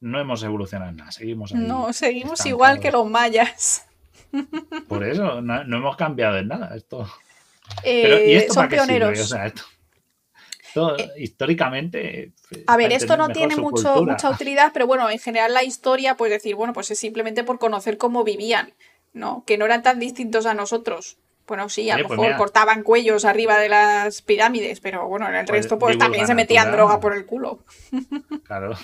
no 0.00 0.20
hemos 0.20 0.42
evolucionado 0.42 0.90
en 0.90 0.96
nada. 0.98 1.12
Seguimos 1.12 1.52
ahí. 1.54 1.60
No, 1.66 1.92
seguimos 1.94 2.44
igual 2.46 2.78
que 2.78 2.90
los 2.92 3.08
mayas. 3.08 3.86
Por 4.88 5.04
eso, 5.04 5.40
no, 5.40 5.64
no 5.64 5.76
hemos 5.78 5.96
cambiado 5.96 6.38
en 6.38 6.48
nada. 6.48 6.74
Esto. 6.76 7.08
Pero, 7.82 8.16
¿y 8.18 8.32
Eh, 8.32 8.36
esto 8.38 8.54
son 8.54 8.68
para 8.68 8.68
qué 8.68 8.76
sirve? 8.80 8.98
pioneros. 8.98 9.20
O 9.20 9.26
sea, 9.26 9.46
esto, 9.46 9.62
esto, 10.62 10.96
históricamente. 11.16 12.32
eh, 12.50 12.64
A 12.66 12.76
ver, 12.76 12.92
esto 12.92 13.16
no 13.16 13.28
tiene 13.30 13.56
mucho, 13.56 13.92
cultura. 13.94 14.12
mucha 14.12 14.30
utilidad, 14.30 14.70
pero 14.72 14.86
bueno, 14.86 15.08
en 15.10 15.18
general 15.18 15.54
la 15.54 15.64
historia, 15.64 16.16
pues 16.16 16.30
decir, 16.30 16.54
bueno, 16.54 16.72
pues 16.72 16.90
es 16.90 16.98
simplemente 16.98 17.44
por 17.44 17.58
conocer 17.58 17.96
cómo 17.98 18.24
vivían, 18.24 18.72
¿no? 19.12 19.44
Que 19.46 19.58
no 19.58 19.64
eran 19.66 19.82
tan 19.82 19.98
distintos 20.00 20.46
a 20.46 20.54
nosotros. 20.54 21.16
Bueno, 21.46 21.68
sí, 21.68 21.90
a 21.90 21.96
lo 21.98 22.04
pues 22.06 22.10
mejor 22.12 22.26
mira. 22.26 22.38
cortaban 22.38 22.84
cuellos 22.84 23.24
arriba 23.24 23.58
de 23.58 23.68
las 23.68 24.22
pirámides, 24.22 24.78
pero 24.78 25.08
bueno, 25.08 25.28
en 25.28 25.34
el 25.34 25.46
Pues 25.46 25.62
resto 25.62 25.80
pues 25.80 25.98
también 25.98 26.26
se 26.28 26.34
metían 26.36 26.70
droga 26.70 27.00
por 27.00 27.12
el 27.16 27.26
culo. 27.26 27.64
Claro. 28.44 28.76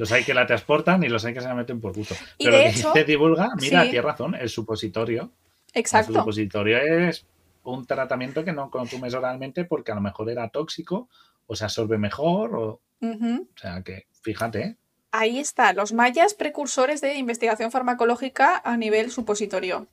Los 0.00 0.12
hay 0.12 0.24
que 0.24 0.34
la 0.34 0.46
transportan 0.46 1.02
y 1.02 1.08
los 1.08 1.24
hay 1.24 1.34
que 1.34 1.40
se 1.40 1.48
la 1.48 1.54
meten 1.54 1.80
por 1.80 1.94
gusto. 1.94 2.14
Y 2.38 2.44
Pero 2.44 2.56
de 2.56 2.64
lo 2.64 2.70
que 2.72 2.78
hecho- 2.78 2.92
dice 2.92 3.04
divulga, 3.04 3.50
mira, 3.60 3.82
sí. 3.84 3.90
tiene 3.90 4.06
razón, 4.06 4.34
el 4.34 4.48
supositorio. 4.48 5.30
El 5.72 5.80
Exacto. 5.80 6.12
supositorio 6.14 6.78
es 6.78 7.26
un 7.62 7.86
tratamiento 7.86 8.44
que 8.44 8.52
no 8.52 8.70
consumes 8.70 9.14
oralmente 9.14 9.64
porque 9.64 9.92
a 9.92 9.94
lo 9.94 10.00
mejor 10.00 10.30
era 10.30 10.48
tóxico 10.48 11.08
o 11.46 11.54
se 11.54 11.64
absorbe 11.64 11.98
mejor. 11.98 12.54
O, 12.56 12.80
o 13.02 13.44
sea 13.56 13.82
que, 13.82 14.06
fíjate, 14.22 14.60
¿eh? 14.62 14.76
Ahí 15.12 15.38
está, 15.40 15.72
los 15.72 15.92
mayas 15.92 16.34
precursores 16.34 17.00
de 17.00 17.16
investigación 17.16 17.70
farmacológica 17.72 18.62
a 18.64 18.76
nivel 18.76 19.10
supositorio. 19.10 19.86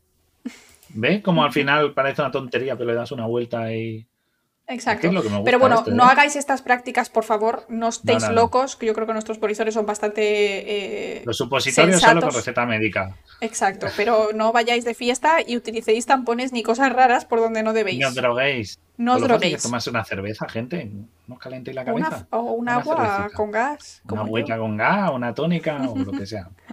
¿Ve? 0.90 1.22
Como 1.22 1.44
al 1.44 1.52
final 1.54 1.94
parece 1.94 2.22
una 2.22 2.32
tontería, 2.32 2.76
pero 2.78 2.90
le 2.90 2.96
das 2.96 3.12
una 3.12 3.26
vuelta 3.26 3.74
y. 3.74 4.06
Exacto. 4.70 5.02
¿Qué 5.02 5.08
es 5.08 5.14
lo 5.14 5.22
que 5.22 5.30
me 5.30 5.36
gusta 5.38 5.46
Pero 5.46 5.60
bueno, 5.60 5.78
esto, 5.80 5.92
no 5.92 6.04
eh? 6.04 6.08
hagáis 6.12 6.36
estas 6.36 6.62
prácticas, 6.62 7.10
por 7.10 7.24
favor, 7.24 7.66
no 7.70 7.88
estéis 7.88 8.24
no, 8.24 8.30
no. 8.30 8.36
locos, 8.36 8.76
que 8.76 8.86
yo 8.86 8.94
creo 8.94 9.08
que 9.08 9.14
nuestros 9.14 9.38
polisores 9.38 9.74
son 9.74 9.86
bastante... 9.86 10.22
eh, 11.20 11.22
Los 11.26 11.38
supositorios 11.38 12.02
solo 12.02 12.14
con 12.14 12.22
sensatos. 12.22 12.36
receta 12.36 12.66
médica. 12.66 13.16
Exacto, 13.40 13.88
pero 13.96 14.30
no 14.34 14.52
vayáis 14.52 14.84
de 14.84 14.94
fiesta 14.94 15.38
y 15.46 15.56
utilicéis 15.56 16.06
tampones 16.06 16.52
ni 16.52 16.64
cosas 16.64 16.92
raras 16.92 17.24
por 17.24 17.40
donde 17.40 17.64
no 17.64 17.72
debéis. 17.72 18.00
No 18.00 18.10
os 18.10 18.16
droguéis. 18.16 18.80
No 18.98 19.16
os 19.16 19.22
droguéis. 19.22 19.62
tomarse 19.62 19.90
una 19.90 20.04
cerveza, 20.04 20.50
gente. 20.50 20.90
No 21.28 21.36
os 21.36 21.40
calentéis 21.40 21.76
la 21.76 21.84
una, 21.84 22.10
cabeza. 22.10 22.28
o 22.32 22.40
un 22.54 22.62
Una 22.62 22.76
agua 22.78 22.96
cervecita. 22.98 23.38
con 23.38 23.52
gas. 23.52 24.02
Una 24.06 24.16
yo. 24.16 24.22
agüita 24.24 24.58
con 24.58 24.76
gas, 24.78 25.12
una 25.14 25.34
tónica 25.34 25.78
o 25.88 25.96
lo 25.98 26.12
que 26.12 26.26
sea. 26.26 26.50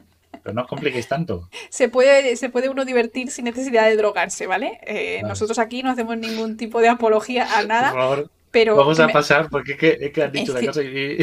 Pero 0.45 0.55
no 0.55 0.63
os 0.63 0.69
compliquéis 0.69 1.09
tanto. 1.09 1.49
Se 1.71 1.89
puede, 1.89 2.37
se 2.37 2.51
puede 2.51 2.69
uno 2.69 2.85
divertir 2.85 3.31
sin 3.33 3.47
necesidad 3.47 3.87
de 3.89 3.97
drogarse, 3.97 4.47
¿vale? 4.47 4.79
Eh, 4.87 5.19
Vale. 5.23 5.29
Nosotros 5.31 5.59
aquí 5.59 5.83
no 5.83 5.91
hacemos 5.91 6.17
ningún 6.19 6.57
tipo 6.57 6.81
de 6.81 6.89
apología 6.89 7.45
a 7.53 7.61
Por 7.61 7.67
nada, 7.67 7.93
favor, 7.93 8.31
pero 8.53 8.77
vamos 8.77 9.01
a 9.01 9.09
pasar 9.09 9.49
porque 9.51 9.73
es 9.73 9.79
que, 9.79 9.99
es 10.01 10.13
que 10.13 10.23
han 10.23 10.31
dicho 10.31 10.53
una 10.53 10.61
que- 10.61 10.67
cosa 10.67 10.83
y, 10.83 11.17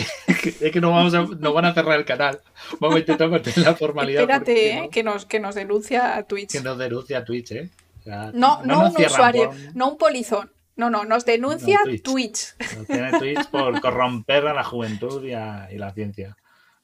es 0.59 0.71
que, 0.71 0.81
no 0.81 0.91
vamos 0.91 1.13
a, 1.13 1.21
nos 1.21 1.53
van 1.53 1.65
a 1.65 1.73
cerrar 1.73 1.97
el 1.99 2.03
canal. 2.05 2.41
Vamos 2.79 2.95
a 2.97 2.99
intentar 2.99 3.29
mantener 3.29 3.59
la 3.59 3.75
formalidad. 3.75 4.21
espérate, 4.23 4.43
porque 4.51 4.71
eh, 4.71 4.81
no- 4.81 4.89
que, 4.89 5.03
nos, 5.03 5.25
que 5.27 5.39
nos 5.39 5.55
denuncia 5.55 6.17
a 6.17 6.23
Twitch. 6.23 6.51
que 6.51 6.61
nos 6.61 6.77
denuncia 6.77 7.23
Twitch, 7.23 7.51
¿eh? 7.51 7.69
O 7.99 8.03
sea, 8.03 8.31
No, 8.33 8.61
no, 8.65 8.89
un 8.89 9.05
usuario, 9.05 9.49
por- 9.51 9.75
no 9.75 9.89
un 9.91 9.97
polizón. 9.99 10.51
No, 10.75 10.89
no, 10.89 11.03
nos 11.05 11.25
denuncia 11.25 11.77
No, 11.79 11.83
Twitch. 11.91 12.01
Twitch. 12.03 12.55
nos 12.75 12.87
tiene 12.87 13.11
Twitch 13.19 13.45
por 13.51 13.79
corromper 13.81 14.47
a 14.47 14.53
la 14.55 14.63
juventud 14.63 15.23
y 15.23 15.33
a, 15.33 15.69
y 15.71 15.77
la 15.77 15.93
ciencia. 15.93 16.35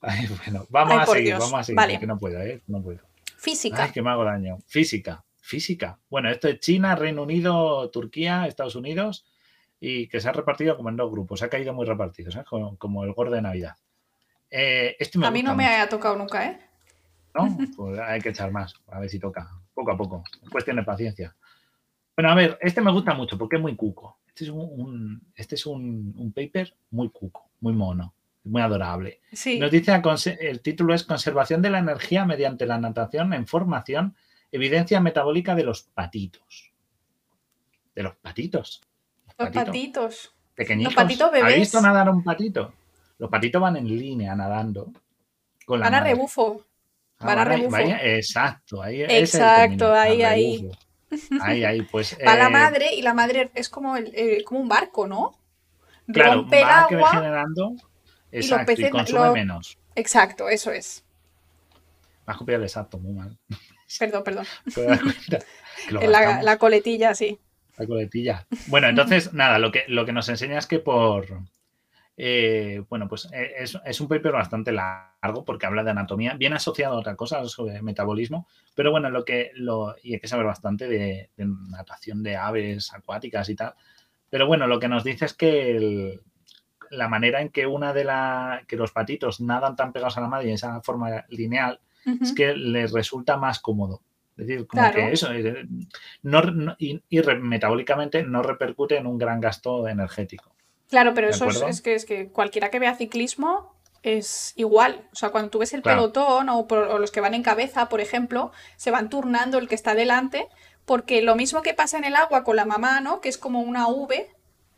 Ay, 0.00 0.26
bueno, 0.28 0.66
vamos 0.70 0.94
Ay, 0.94 0.98
a 1.00 1.06
seguir, 1.06 1.24
Dios. 1.26 1.38
vamos 1.40 1.60
a 1.60 1.64
seguir, 1.64 1.76
Vale. 1.76 1.92
porque 1.94 2.06
no 2.06 2.18
puedo, 2.18 2.40
¿eh? 2.40 2.62
No 2.66 2.82
puedo. 2.82 3.00
Física. 3.36 3.84
Ay, 3.84 3.90
que 3.92 4.02
me 4.02 4.10
hago 4.10 4.24
daño. 4.24 4.58
Física, 4.66 5.24
física. 5.40 5.98
Bueno, 6.08 6.30
esto 6.30 6.48
es 6.48 6.60
China, 6.60 6.94
Reino 6.94 7.22
Unido, 7.22 7.90
Turquía, 7.90 8.46
Estados 8.46 8.74
Unidos 8.76 9.24
y 9.78 10.08
que 10.08 10.20
se 10.20 10.28
ha 10.28 10.32
repartido 10.32 10.76
como 10.76 10.88
en 10.90 10.96
dos 10.96 11.10
grupos. 11.10 11.40
Se 11.40 11.46
ha 11.46 11.48
caído 11.50 11.72
muy 11.74 11.86
repartidos, 11.86 12.36
¿eh? 12.36 12.44
como, 12.48 12.76
como 12.76 13.04
el 13.04 13.12
gordo 13.12 13.32
de 13.34 13.42
Navidad. 13.42 13.76
Eh, 14.50 14.96
este 14.98 15.18
me 15.18 15.26
a 15.26 15.30
mí 15.30 15.42
no 15.42 15.54
me 15.54 15.66
ha 15.66 15.88
tocado 15.88 16.16
nunca, 16.16 16.46
¿eh? 16.50 16.60
¿no? 17.34 17.56
Pues 17.76 17.98
hay 18.00 18.20
que 18.20 18.30
echar 18.30 18.50
más, 18.50 18.74
a 18.88 19.00
ver 19.00 19.08
si 19.08 19.18
toca, 19.18 19.48
poco 19.74 19.92
a 19.92 19.96
poco. 19.96 20.24
Cuestión 20.50 20.76
de 20.76 20.82
paciencia. 20.82 21.34
Bueno, 22.16 22.30
a 22.32 22.34
ver, 22.34 22.58
este 22.60 22.80
me 22.80 22.90
gusta 22.92 23.14
mucho 23.14 23.38
porque 23.38 23.56
es 23.56 23.62
muy 23.62 23.76
cuco. 23.76 24.18
Este 24.26 24.44
es 24.44 24.50
un, 24.50 24.60
un- 24.60 25.32
este 25.34 25.54
es 25.54 25.64
un, 25.66 26.12
un 26.16 26.32
paper 26.32 26.74
muy 26.90 27.08
cuco, 27.10 27.50
muy 27.60 27.72
mono, 27.72 28.14
muy 28.44 28.62
adorable. 28.62 29.20
Sí. 29.32 29.58
Nos 29.58 29.70
dice, 29.70 30.00
el 30.40 30.60
título 30.60 30.94
es 30.94 31.04
Conservación 31.04 31.62
de 31.62 31.70
la 31.70 31.78
energía 31.78 32.24
mediante 32.24 32.66
la 32.66 32.78
natación 32.78 33.32
en 33.34 33.46
formación, 33.46 34.16
evidencia 34.52 35.00
metabólica 35.00 35.54
de 35.54 35.64
los 35.64 35.82
patitos. 35.82 36.72
De 37.94 38.02
los 38.02 38.16
patitos. 38.16 38.80
Los 39.26 39.34
patitos 39.34 39.64
patitos. 39.64 40.34
Pequeñicos. 40.54 40.94
los 40.94 41.02
patitos 41.02 41.28
¿Habéis 41.28 41.44
bebés. 41.44 41.60
visto 41.60 41.80
nadar 41.80 42.08
un 42.10 42.22
patito? 42.24 42.72
Los 43.18 43.30
patitos 43.30 43.60
van 43.60 43.76
en 43.76 43.86
línea 43.86 44.34
nadando. 44.34 44.92
Con 45.66 45.80
la 45.80 45.86
Van 45.86 45.94
a 45.94 45.98
madre. 45.98 46.14
rebufo. 46.14 46.64
Ah, 47.18 47.26
van 47.26 47.38
a 47.38 47.44
rebufo. 47.44 47.76
exacto, 47.78 48.82
ahí 48.82 49.02
ese 49.02 49.04
es 49.20 49.34
el 49.34 49.40
Exacto, 49.40 49.92
ahí, 49.92 50.22
ahí. 50.22 50.70
Ahí, 51.42 51.64
ahí, 51.64 51.82
pues. 51.82 52.16
Va 52.26 52.34
la 52.36 52.46
eh, 52.46 52.50
madre 52.50 52.94
y 52.94 53.02
la 53.02 53.12
madre 53.14 53.50
es 53.54 53.68
como, 53.68 53.96
el, 53.96 54.10
eh, 54.14 54.42
como 54.44 54.60
un 54.60 54.68
barco, 54.68 55.06
¿no? 55.06 55.36
Claro, 56.12 56.34
Rompe 56.42 56.60
el 56.60 56.64
va 56.64 56.80
agua. 56.84 57.10
generando. 57.10 57.74
Exacto, 58.32 58.72
y, 58.72 58.76
peces- 58.76 58.90
consume 58.90 59.26
lo- 59.26 59.32
menos. 59.34 59.78
Exacto, 59.94 60.48
eso 60.48 60.70
es. 60.72 61.04
Me 62.26 62.32
has 62.32 62.36
copiado 62.38 62.60
el 62.62 62.66
exacto, 62.68 62.98
muy 62.98 63.12
mal. 63.12 63.36
Perdón, 63.98 64.22
perdón. 64.22 64.46
La 66.42 66.58
coletilla, 66.58 67.14
sí. 67.14 67.38
La 67.76 67.86
coletilla. 67.86 68.46
Bueno, 68.68 68.88
entonces, 68.88 69.32
nada, 69.34 69.58
lo 69.58 69.72
que, 69.72 69.84
lo 69.88 70.04
que 70.06 70.12
nos 70.12 70.28
enseña 70.28 70.58
es 70.58 70.66
que 70.66 70.78
por. 70.78 71.26
eh, 72.16 72.82
bueno, 72.88 73.08
pues 73.08 73.28
eh, 73.32 73.52
es, 73.58 73.78
es 73.84 74.00
un 74.00 74.08
paper 74.08 74.32
bastante 74.32 74.70
largo 74.72 75.44
porque 75.44 75.66
habla 75.66 75.82
de 75.82 75.90
anatomía, 75.90 76.34
bien 76.34 76.52
asociado 76.52 76.94
a 76.94 76.98
otra 77.00 77.16
cosa, 77.16 77.44
sobre 77.46 77.80
metabolismo, 77.82 78.46
pero 78.74 78.90
bueno, 78.90 79.10
lo 79.10 79.24
que. 79.24 79.50
Lo, 79.54 79.96
y 80.02 80.14
hay 80.14 80.20
que 80.20 80.28
saber 80.28 80.46
bastante 80.46 80.86
de, 80.86 81.30
de 81.36 81.46
natación 81.70 82.22
de 82.22 82.36
aves 82.36 82.92
acuáticas 82.92 83.48
y 83.48 83.56
tal. 83.56 83.74
Pero 84.28 84.46
bueno, 84.46 84.66
lo 84.68 84.78
que 84.78 84.88
nos 84.88 85.02
dice 85.02 85.24
es 85.24 85.34
que 85.34 85.76
el- 85.76 86.20
la 86.90 87.08
manera 87.08 87.40
en 87.40 87.48
que 87.48 87.66
una 87.66 87.92
de 87.92 88.04
la. 88.04 88.62
que 88.68 88.76
los 88.76 88.92
patitos 88.92 89.40
nadan 89.40 89.76
tan 89.76 89.92
pegados 89.92 90.18
a 90.18 90.20
la 90.20 90.28
madre 90.28 90.48
en 90.48 90.54
esa 90.54 90.80
forma 90.82 91.24
lineal 91.28 91.80
es 92.20 92.32
que 92.34 92.54
les 92.54 92.92
resulta 92.92 93.36
más 93.36 93.60
cómodo. 93.60 94.00
Es 94.36 94.46
decir, 94.46 94.66
como 94.66 94.82
Claro. 94.82 94.94
que 94.96 95.12
eso, 95.12 95.30
eh, 95.32 95.66
no, 96.22 96.40
no- 96.42 96.74
y, 96.78 97.02
y 97.10 97.20
re- 97.20 97.38
metabólicamente 97.38 98.22
no 98.22 98.42
repercute 98.42 98.96
en 98.96 99.06
un 99.06 99.18
gran 99.18 99.40
gasto 99.40 99.86
energético. 99.86 100.50
Claro, 100.88 101.12
pero 101.14 101.26
¿De 101.28 101.32
eso 101.34 101.46
es, 101.68 101.82
que, 101.82 101.94
es 101.94 102.04
que 102.06 102.28
cualquiera 102.30 102.70
que 102.70 102.78
vea 102.78 102.94
ciclismo 102.94 103.74
es 104.02 104.54
igual. 104.56 105.02
O 105.12 105.14
sea, 105.14 105.28
cuando 105.28 105.50
tú 105.50 105.58
ves 105.58 105.74
el 105.74 105.82
Claro. 105.82 106.00
pelotón 106.00 106.48
o, 106.48 106.66
por- 106.66 106.88
o 106.88 106.98
los 106.98 107.10
que 107.10 107.20
van 107.20 107.34
en 107.34 107.42
cabeza, 107.42 107.88
por 107.90 108.00
ejemplo, 108.00 108.50
se 108.76 108.90
van 108.90 109.10
turnando 109.10 109.58
el 109.58 109.68
que 109.68 109.74
está 109.74 109.94
delante, 109.94 110.48
porque 110.86 111.20
lo 111.20 111.36
mismo 111.36 111.60
que 111.60 111.74
pasa 111.74 111.98
en 111.98 112.04
el 112.04 112.16
agua 112.16 112.42
con 112.42 112.56
la 112.56 112.64
mamá, 112.64 113.00
¿no? 113.02 113.20
Que 113.20 113.28
es 113.28 113.36
como 113.36 113.60
una 113.60 113.88
V, 113.88 114.26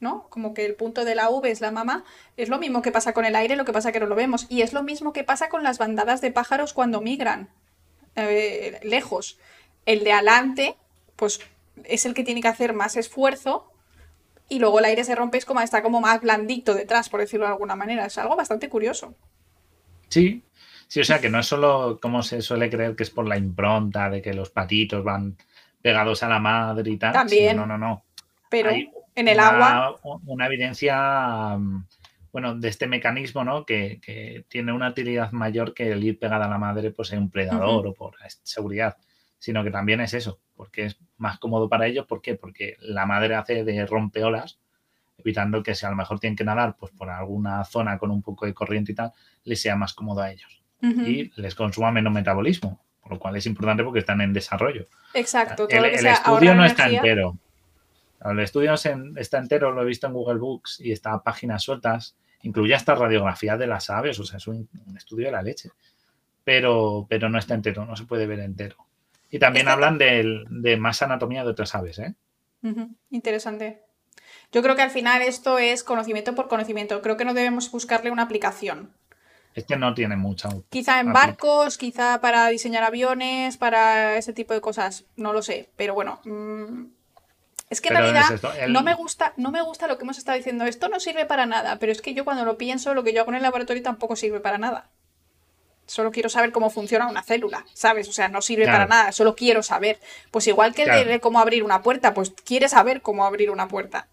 ¿no? 0.02 0.26
Como 0.28 0.52
que 0.52 0.66
el 0.66 0.74
punto 0.74 1.04
de 1.04 1.14
la 1.14 1.30
V 1.30 1.50
es 1.50 1.60
la 1.60 1.70
mamá, 1.70 2.04
es 2.36 2.48
lo 2.48 2.58
mismo 2.58 2.82
que 2.82 2.92
pasa 2.92 3.14
con 3.14 3.24
el 3.24 3.36
aire, 3.36 3.56
lo 3.56 3.64
que 3.64 3.72
pasa 3.72 3.92
que 3.92 4.00
no 4.00 4.06
lo 4.06 4.14
vemos. 4.14 4.46
Y 4.50 4.62
es 4.62 4.72
lo 4.72 4.82
mismo 4.82 5.12
que 5.12 5.24
pasa 5.24 5.48
con 5.48 5.62
las 5.62 5.78
bandadas 5.78 6.20
de 6.20 6.32
pájaros 6.32 6.72
cuando 6.74 7.00
migran 7.00 7.48
eh, 8.16 8.80
lejos. 8.82 9.38
El 9.86 10.04
de 10.04 10.12
adelante, 10.12 10.76
pues 11.16 11.40
es 11.84 12.04
el 12.04 12.14
que 12.14 12.24
tiene 12.24 12.42
que 12.42 12.48
hacer 12.48 12.74
más 12.74 12.96
esfuerzo 12.96 13.72
y 14.48 14.58
luego 14.58 14.80
el 14.80 14.84
aire 14.84 15.04
se 15.04 15.14
rompe, 15.14 15.38
es 15.38 15.46
como 15.46 15.60
está 15.60 15.82
como 15.82 16.00
más 16.00 16.20
blandito 16.20 16.74
detrás, 16.74 17.08
por 17.08 17.20
decirlo 17.20 17.46
de 17.46 17.52
alguna 17.52 17.76
manera. 17.76 18.04
Es 18.04 18.18
algo 18.18 18.36
bastante 18.36 18.68
curioso. 18.68 19.14
Sí, 20.08 20.42
sí, 20.88 21.00
o 21.00 21.04
sea 21.04 21.20
que 21.20 21.30
no 21.30 21.38
es 21.38 21.46
solo 21.46 21.98
como 22.02 22.22
se 22.22 22.42
suele 22.42 22.68
creer 22.68 22.94
que 22.94 23.04
es 23.04 23.10
por 23.10 23.26
la 23.26 23.38
impronta 23.38 24.10
de 24.10 24.20
que 24.20 24.34
los 24.34 24.50
patitos 24.50 25.02
van 25.02 25.38
pegados 25.80 26.22
a 26.22 26.28
la 26.28 26.38
madre 26.38 26.90
y 26.90 26.96
tal. 26.98 27.12
También. 27.12 27.56
no, 27.56 27.66
no, 27.66 27.78
no. 27.78 28.04
Pero 28.50 28.68
Hay 28.70 28.90
en 29.14 29.28
el 29.28 29.36
una- 29.36 29.48
agua, 29.86 30.00
Una 30.26 30.46
evidencia, 30.46 31.56
mm, 31.58 31.84
bueno, 32.32 32.54
de 32.54 32.68
este 32.68 32.86
mecanismo, 32.86 33.44
¿no? 33.44 33.64
Que, 33.66 34.00
que 34.00 34.44
tiene 34.48 34.72
una 34.72 34.88
utilidad 34.88 35.32
mayor 35.32 35.74
que 35.74 35.92
el 35.92 36.02
ir 36.02 36.18
pegada 36.18 36.46
a 36.46 36.48
la 36.48 36.58
madre, 36.58 36.90
pues 36.90 37.12
en 37.12 37.18
un 37.20 37.30
predador 37.30 37.86
o 37.86 37.92
por 37.94 38.14
seguridad, 38.42 38.96
sino 39.38 39.62
que 39.64 39.70
también 39.70 40.00
es 40.00 40.14
eso, 40.14 40.40
porque 40.54 40.86
es 40.86 40.98
más 41.18 41.38
cómodo 41.38 41.68
para 41.68 41.86
ellos. 41.86 42.06
¿Por 42.06 42.22
qué? 42.22 42.34
Porque 42.34 42.76
la 42.80 43.04
madre 43.06 43.34
hace 43.34 43.64
de 43.64 43.86
rompeolas, 43.86 44.58
evitando 45.18 45.62
que 45.62 45.74
si 45.74 45.84
a 45.86 45.90
lo 45.90 45.96
mejor 45.96 46.18
tienen 46.20 46.36
que 46.36 46.44
nadar, 46.44 46.76
pues 46.78 46.90
por 46.92 47.10
alguna 47.10 47.64
zona 47.64 47.98
con 47.98 48.10
un 48.10 48.22
poco 48.22 48.46
de 48.46 48.54
corriente 48.54 48.92
y 48.92 48.94
tal, 48.94 49.12
les 49.44 49.60
sea 49.60 49.76
más 49.76 49.92
cómodo 49.94 50.20
a 50.22 50.30
ellos 50.30 50.62
y 51.06 51.30
les 51.40 51.54
consuma 51.54 51.92
menos 51.92 52.12
metabolismo, 52.12 52.82
por 53.00 53.12
lo 53.12 53.18
cual 53.20 53.36
es 53.36 53.46
importante 53.46 53.84
porque 53.84 54.00
están 54.00 54.20
en 54.20 54.32
desarrollo. 54.32 54.88
exacto, 55.14 55.68
todo 55.68 55.76
El, 55.76 55.90
que 55.90 55.96
el 55.96 56.00
sea 56.00 56.14
estudio 56.14 56.54
no 56.56 56.64
está 56.64 56.88
entero. 56.88 57.38
El 58.24 58.40
estudio 58.40 58.74
está 58.74 59.38
entero, 59.38 59.72
lo 59.72 59.82
he 59.82 59.86
visto 59.86 60.06
en 60.06 60.12
Google 60.12 60.38
Books 60.38 60.80
y 60.80 60.92
está 60.92 61.12
a 61.12 61.22
páginas 61.22 61.62
sueltas 61.62 62.16
incluye 62.42 62.74
hasta 62.74 62.94
radiografías 62.94 63.58
de 63.58 63.66
las 63.66 63.88
aves, 63.90 64.18
o 64.18 64.24
sea, 64.24 64.36
es 64.36 64.46
un, 64.46 64.68
estudio 64.96 65.26
de 65.26 65.32
la 65.32 65.42
leche. 65.42 65.70
Pero, 66.44 67.06
pero 67.08 67.28
no 67.28 67.38
está 67.38 67.54
entero, 67.54 67.86
no 67.86 67.96
se 67.96 68.04
puede 68.04 68.26
ver 68.26 68.40
entero. 68.40 68.76
Y 69.30 69.38
también 69.38 69.68
hablan 69.68 69.96
de, 69.96 70.76
más 70.78 71.02
anatomía 71.02 71.44
de 71.44 71.50
otras 71.50 71.74
aves, 71.74 71.98
¿eh? 72.00 72.14
Interesante. 73.10 73.82
Yo 74.52 74.62
creo 74.62 74.76
que 74.76 74.82
al 74.82 74.90
final 74.90 75.22
esto 75.22 75.58
es 75.58 75.82
conocimiento 75.82 76.34
por 76.34 76.48
conocimiento. 76.48 77.00
Creo 77.00 77.16
que 77.16 77.24
no 77.24 77.32
debemos 77.32 77.70
buscarle 77.70 78.10
una 78.10 78.24
aplicación. 78.24 78.92
Es 79.54 79.64
que 79.64 79.76
no 79.76 79.94
tiene 79.94 80.16
mucha. 80.16 80.48
Quizá 80.68 81.00
en 81.00 81.12
barcos, 81.12 81.78
quizá 81.78 82.20
para 82.20 82.48
diseñar 82.48 82.84
aviones, 82.84 83.56
para 83.56 84.16
ese 84.16 84.32
tipo 84.32 84.52
de 84.54 84.60
cosas. 84.60 85.04
No 85.16 85.32
lo 85.32 85.42
sé. 85.42 85.70
Pero 85.76 85.94
bueno. 85.94 86.20
Mm, 86.24 86.84
es 87.72 87.80
que 87.80 87.88
en 87.88 87.96
realidad 87.96 88.24
no, 88.68 88.82
me 88.82 88.94
gusta, 88.94 89.32
no 89.38 89.50
me 89.50 89.62
gusta 89.62 89.86
lo 89.86 89.96
que 89.96 90.04
hemos 90.04 90.18
estado 90.18 90.36
diciendo. 90.36 90.66
Esto 90.66 90.90
no 90.90 91.00
sirve 91.00 91.24
para 91.24 91.46
nada. 91.46 91.78
Pero 91.78 91.90
es 91.90 92.02
que 92.02 92.12
yo 92.12 92.24
cuando 92.24 92.44
lo 92.44 92.58
pienso, 92.58 92.92
lo 92.92 93.02
que 93.02 93.14
yo 93.14 93.22
hago 93.22 93.30
en 93.30 93.36
el 93.36 93.42
laboratorio 93.42 93.82
tampoco 93.82 94.14
sirve 94.14 94.40
para 94.40 94.58
nada. 94.58 94.90
Solo 95.86 96.10
quiero 96.10 96.28
saber 96.28 96.52
cómo 96.52 96.68
funciona 96.68 97.08
una 97.08 97.22
célula, 97.22 97.64
¿sabes? 97.72 98.08
O 98.08 98.12
sea, 98.12 98.28
no 98.28 98.42
sirve 98.42 98.66
para 98.66 98.86
nada, 98.86 99.10
solo 99.10 99.34
quiero 99.34 99.62
saber. 99.62 99.98
Pues 100.30 100.46
igual 100.46 100.74
que 100.74 100.86
de 100.86 101.20
cómo 101.20 101.40
abrir 101.40 101.64
una 101.64 101.82
puerta, 101.82 102.12
pues 102.12 102.30
quiere 102.44 102.68
saber 102.68 103.00
cómo 103.00 103.24
abrir 103.24 103.50
una 103.50 103.68
puerta. 103.68 104.06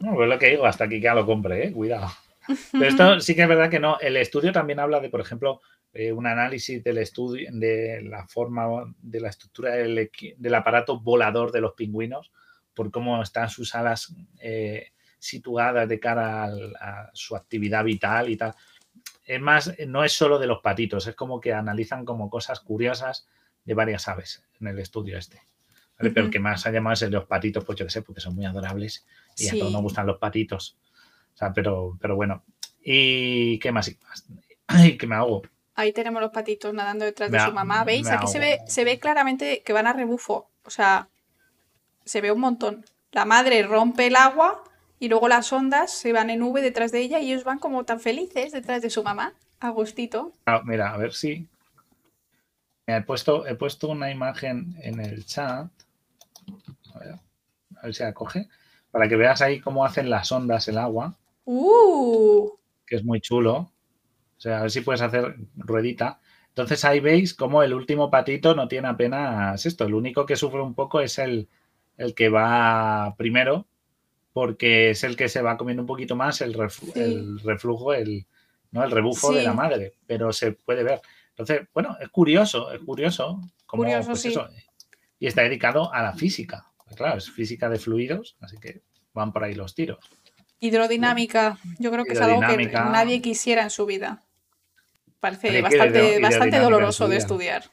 No, 0.00 0.14
pues 0.14 0.28
lo 0.28 0.38
que 0.38 0.48
digo, 0.48 0.64
hasta 0.64 0.84
aquí 0.84 0.96
que 0.96 1.02
ya 1.02 1.14
lo 1.14 1.26
compre, 1.26 1.66
¿eh? 1.66 1.72
Cuidado. 1.72 2.10
Pero 2.72 2.86
esto 2.86 3.20
sí 3.20 3.34
que 3.34 3.42
es 3.42 3.48
verdad 3.48 3.70
que 3.70 3.80
no. 3.80 3.98
El 4.00 4.16
estudio 4.16 4.52
también 4.52 4.80
habla 4.80 5.00
de, 5.00 5.10
por 5.10 5.20
ejemplo, 5.20 5.60
eh, 5.98 6.12
un 6.12 6.26
análisis 6.26 6.84
del 6.84 6.98
estudio, 6.98 7.48
de 7.52 8.02
la 8.02 8.26
forma, 8.26 8.94
de 9.00 9.18
la 9.18 9.30
estructura 9.30 9.72
del, 9.76 10.54
aparato 10.54 11.00
volador 11.00 11.52
de 11.52 11.62
los 11.62 11.72
pingüinos, 11.72 12.30
por 12.76 12.92
cómo 12.92 13.20
están 13.22 13.48
sus 13.48 13.74
alas 13.74 14.14
eh, 14.38 14.92
situadas 15.18 15.88
de 15.88 15.98
cara 15.98 16.44
a 16.44 17.10
su 17.14 17.34
actividad 17.34 17.82
vital 17.82 18.28
y 18.30 18.36
tal. 18.36 18.54
Es 19.24 19.40
más, 19.40 19.74
no 19.88 20.04
es 20.04 20.12
solo 20.12 20.38
de 20.38 20.46
los 20.46 20.60
patitos, 20.60 21.08
es 21.08 21.16
como 21.16 21.40
que 21.40 21.52
analizan 21.52 22.04
como 22.04 22.30
cosas 22.30 22.60
curiosas 22.60 23.26
de 23.64 23.74
varias 23.74 24.06
aves 24.06 24.44
en 24.60 24.68
el 24.68 24.78
estudio 24.78 25.18
este. 25.18 25.40
Pero 25.98 26.20
el 26.20 26.30
que 26.30 26.38
más 26.38 26.66
ha 26.66 26.70
llamado 26.70 26.92
es 26.92 27.02
el 27.02 27.10
de 27.10 27.16
los 27.16 27.26
patitos, 27.26 27.64
pues 27.64 27.78
yo 27.78 27.86
qué 27.86 27.90
sé, 27.90 28.02
porque 28.02 28.20
son 28.20 28.34
muy 28.34 28.44
adorables 28.44 29.06
y 29.38 29.48
a 29.48 29.52
todos 29.52 29.72
nos 29.72 29.80
gustan 29.80 30.06
los 30.06 30.18
patitos. 30.18 30.76
O 31.34 31.36
sea, 31.36 31.52
pero, 31.52 31.96
pero 31.98 32.14
bueno. 32.14 32.44
¿Y 32.82 33.58
qué 33.58 33.72
más? 33.72 33.88
¿Y 33.88 34.98
qué 34.98 35.06
me 35.06 35.14
hago? 35.14 35.42
Ahí 35.74 35.92
tenemos 35.92 36.20
los 36.20 36.30
patitos 36.30 36.74
nadando 36.74 37.06
detrás 37.06 37.30
de 37.30 37.40
su 37.40 37.52
mamá. 37.52 37.82
¿Veis? 37.84 38.08
Aquí 38.08 38.26
se 38.26 38.38
ve, 38.38 38.60
se 38.66 38.84
ve 38.84 38.98
claramente 38.98 39.62
que 39.64 39.72
van 39.72 39.86
a 39.86 39.94
rebufo. 39.94 40.50
O 40.64 40.70
sea, 40.70 41.08
se 42.06 42.20
ve 42.22 42.32
un 42.32 42.40
montón. 42.40 42.84
La 43.12 43.24
madre 43.24 43.62
rompe 43.64 44.06
el 44.06 44.16
agua 44.16 44.62
y 44.98 45.08
luego 45.08 45.28
las 45.28 45.52
ondas 45.52 45.92
se 45.92 46.12
van 46.12 46.30
en 46.30 46.42
V 46.42 46.62
detrás 46.62 46.92
de 46.92 47.00
ella 47.00 47.20
y 47.20 47.30
ellos 47.30 47.44
van 47.44 47.58
como 47.58 47.84
tan 47.84 48.00
felices 48.00 48.52
detrás 48.52 48.80
de 48.80 48.90
su 48.90 49.02
mamá. 49.02 49.34
Agustito. 49.60 50.32
Ah, 50.46 50.62
mira, 50.64 50.92
a 50.92 50.96
ver 50.96 51.12
si. 51.12 51.48
he, 52.86 53.00
puesto, 53.02 53.46
he 53.46 53.54
puesto 53.54 53.88
una 53.88 54.10
imagen 54.10 54.76
en 54.80 55.00
el 55.00 55.26
chat. 55.26 55.68
A 56.94 56.98
ver, 56.98 57.14
a 57.76 57.82
ver 57.82 57.94
si 57.94 58.02
la 58.02 58.14
coge. 58.14 58.48
Para 58.90 59.08
que 59.08 59.16
veas 59.16 59.42
ahí 59.42 59.60
cómo 59.60 59.84
hacen 59.84 60.08
las 60.08 60.30
ondas 60.30 60.68
el 60.68 60.78
agua. 60.78 61.16
Uh. 61.44 62.50
Que 62.86 62.96
es 62.96 63.04
muy 63.04 63.20
chulo. 63.20 63.72
O 64.36 64.40
sea, 64.40 64.58
a 64.58 64.62
ver 64.62 64.70
si 64.70 64.82
puedes 64.82 65.02
hacer 65.02 65.36
ruedita. 65.56 66.20
Entonces 66.48 66.84
ahí 66.84 67.00
veis 67.00 67.34
cómo 67.34 67.62
el 67.62 67.74
último 67.74 68.10
patito 68.10 68.54
no 68.54 68.68
tiene 68.68 68.88
apenas 68.88 69.66
esto. 69.66 69.84
El 69.84 69.94
único 69.94 70.24
que 70.24 70.36
sufre 70.36 70.60
un 70.60 70.74
poco 70.74 71.00
es 71.00 71.18
el, 71.18 71.48
el 71.96 72.14
que 72.14 72.28
va 72.28 73.14
primero, 73.16 73.66
porque 74.32 74.90
es 74.90 75.04
el 75.04 75.16
que 75.16 75.28
se 75.28 75.42
va 75.42 75.56
comiendo 75.56 75.82
un 75.82 75.86
poquito 75.86 76.14
más 76.16 76.40
el, 76.40 76.54
el 76.94 77.40
reflujo, 77.40 77.94
el, 77.94 78.26
¿no? 78.70 78.84
el 78.84 78.90
rebufo 78.90 79.32
de 79.32 79.42
la 79.42 79.54
madre, 79.54 79.94
pero 80.06 80.32
se 80.32 80.52
puede 80.52 80.82
ver. 80.82 81.00
Entonces, 81.30 81.68
bueno, 81.72 81.96
es 82.00 82.08
curioso, 82.08 82.72
es 82.72 82.80
curioso. 82.80 83.40
curioso, 83.66 84.08
pues 84.08 84.20
sí. 84.22 84.34
y 85.18 85.26
está 85.26 85.42
dedicado 85.42 85.92
a 85.92 86.02
la 86.02 86.12
física. 86.12 86.66
Claro, 86.94 87.18
es 87.18 87.30
física 87.30 87.68
de 87.68 87.78
fluidos, 87.78 88.36
así 88.40 88.56
que 88.58 88.82
van 89.12 89.32
por 89.32 89.44
ahí 89.44 89.54
los 89.54 89.74
tiros. 89.74 89.98
Hidrodinámica, 90.60 91.58
yo 91.78 91.90
creo 91.90 92.04
que 92.04 92.12
es 92.12 92.20
algo 92.20 92.40
que 92.40 92.66
nadie 92.66 93.20
quisiera 93.20 93.62
en 93.62 93.70
su 93.70 93.86
vida. 93.86 94.22
Parece 95.20 95.60
bastante, 95.60 96.20
bastante 96.20 96.58
doloroso 96.58 97.08
de 97.08 97.16
estudiar. 97.16 97.64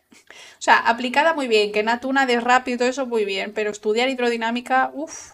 O 0.63 0.65
sea, 0.65 0.77
aplicada 0.77 1.33
muy 1.33 1.49
bien, 1.49 1.73
que 1.73 1.83
Natuna 1.83 2.25
de 2.25 2.39
rápido 2.39 2.75
y 2.75 2.77
todo 2.77 2.87
eso 2.87 3.05
muy 3.05 3.25
bien, 3.25 3.51
pero 3.53 3.69
estudiar 3.69 4.07
hidrodinámica, 4.07 4.91
uff, 4.93 5.33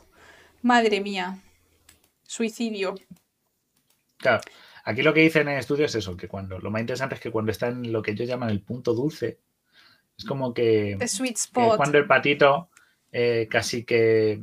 madre 0.63 1.01
mía, 1.01 1.37
suicidio. 2.23 2.95
Claro, 4.17 4.41
aquí 4.85 5.03
lo 5.03 5.13
que 5.13 5.19
dicen 5.19 5.43
en 5.43 5.53
el 5.53 5.59
estudio 5.59 5.85
es 5.85 5.93
eso, 5.93 6.17
que 6.17 6.27
cuando 6.27 6.57
lo 6.57 6.71
más 6.71 6.81
interesante 6.81 7.13
es 7.13 7.21
que 7.21 7.29
cuando 7.29 7.51
está 7.51 7.67
en 7.67 7.91
lo 7.91 8.01
que 8.01 8.09
ellos 8.09 8.27
llaman 8.27 8.49
el 8.49 8.61
punto 8.61 8.95
dulce, 8.95 9.37
es 10.17 10.25
como 10.25 10.51
que, 10.51 10.97
sweet 11.07 11.37
spot. 11.37 11.77
cuando 11.77 11.99
el 11.99 12.07
patito 12.07 12.71
eh, 13.11 13.47
casi 13.51 13.83
que 13.83 14.41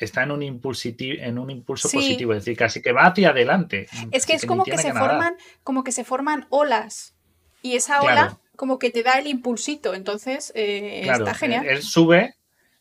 está 0.00 0.22
en 0.22 0.30
un, 0.30 0.42
en 0.42 1.38
un 1.38 1.50
impulso 1.50 1.90
positivo, 1.90 2.32
es 2.32 2.46
decir, 2.46 2.56
casi 2.56 2.80
que 2.80 2.92
va 2.92 3.08
hacia 3.08 3.28
adelante. 3.28 3.86
Es 4.10 4.24
que 4.24 4.32
es 4.32 4.46
como 4.46 4.64
que, 4.64 4.78
se 4.78 4.94
forman, 4.94 5.36
como 5.62 5.84
que 5.84 5.92
se 5.92 6.04
forman 6.04 6.46
olas. 6.48 7.14
Y 7.60 7.74
esa 7.74 8.00
ola 8.00 8.40
como 8.58 8.80
que 8.80 8.90
te 8.90 9.04
da 9.04 9.20
el 9.20 9.28
impulsito. 9.28 9.94
Entonces, 9.94 10.50
eh, 10.56 11.08
está 11.08 11.32
genial. 11.32 11.64
Él, 11.64 11.80
sube 11.80 12.34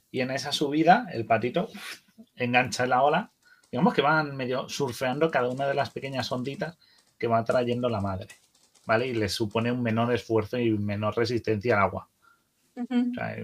y 0.10 0.22
en 0.22 0.32
esa 0.32 0.52
subida 0.52 1.08
el 1.14 1.28
patito 1.28 1.70
engancha 2.36 2.88
la 2.88 3.04
ola. 3.04 3.32
Digamos 3.72 3.94
que 3.94 4.02
van 4.02 4.36
medio 4.36 4.68
surfeando 4.70 5.30
cada 5.30 5.50
una 5.50 5.68
de 5.68 5.76
las 5.76 5.92
pequeñas 5.92 6.32
onditas 6.32 6.80
que 7.20 7.28
va 7.28 7.46
trayendo 7.46 7.90
la 7.90 8.02
madre. 8.02 8.28
¿Vale? 8.88 9.06
Y 9.06 9.14
les 9.14 9.34
supone 9.34 9.72
un 9.72 9.84
menor 9.84 10.12
esfuerzo 10.12 10.58
y 10.58 10.72
menor 10.72 11.16
resistencia 11.16 11.76
al 11.76 11.84
agua. 11.84 12.10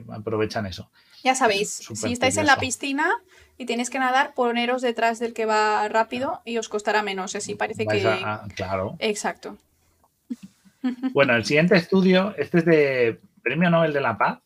aprovechan 0.09 0.65
eso. 0.65 0.89
Ya 1.23 1.35
sabéis, 1.35 1.69
si 1.93 2.13
estáis 2.13 2.37
en 2.37 2.47
la 2.47 2.57
piscina 2.57 3.11
y 3.59 3.67
tenéis 3.67 3.91
que 3.91 3.99
nadar, 3.99 4.33
poneros 4.33 4.81
detrás 4.81 5.19
del 5.19 5.33
que 5.33 5.45
va 5.45 5.87
rápido 5.87 6.41
y 6.45 6.57
os 6.57 6.67
costará 6.67 7.03
menos. 7.03 7.35
Así 7.35 7.53
parece 7.53 7.85
que. 7.85 8.01
claro. 8.55 8.95
Exacto. 8.97 9.55
Bueno, 11.13 11.35
el 11.35 11.45
siguiente 11.45 11.75
estudio, 11.75 12.33
este 12.37 12.59
es 12.59 12.65
de 12.65 13.21
Premio 13.41 13.69
Nobel 13.69 13.93
de 13.93 14.01
la 14.01 14.17
Paz. 14.17 14.39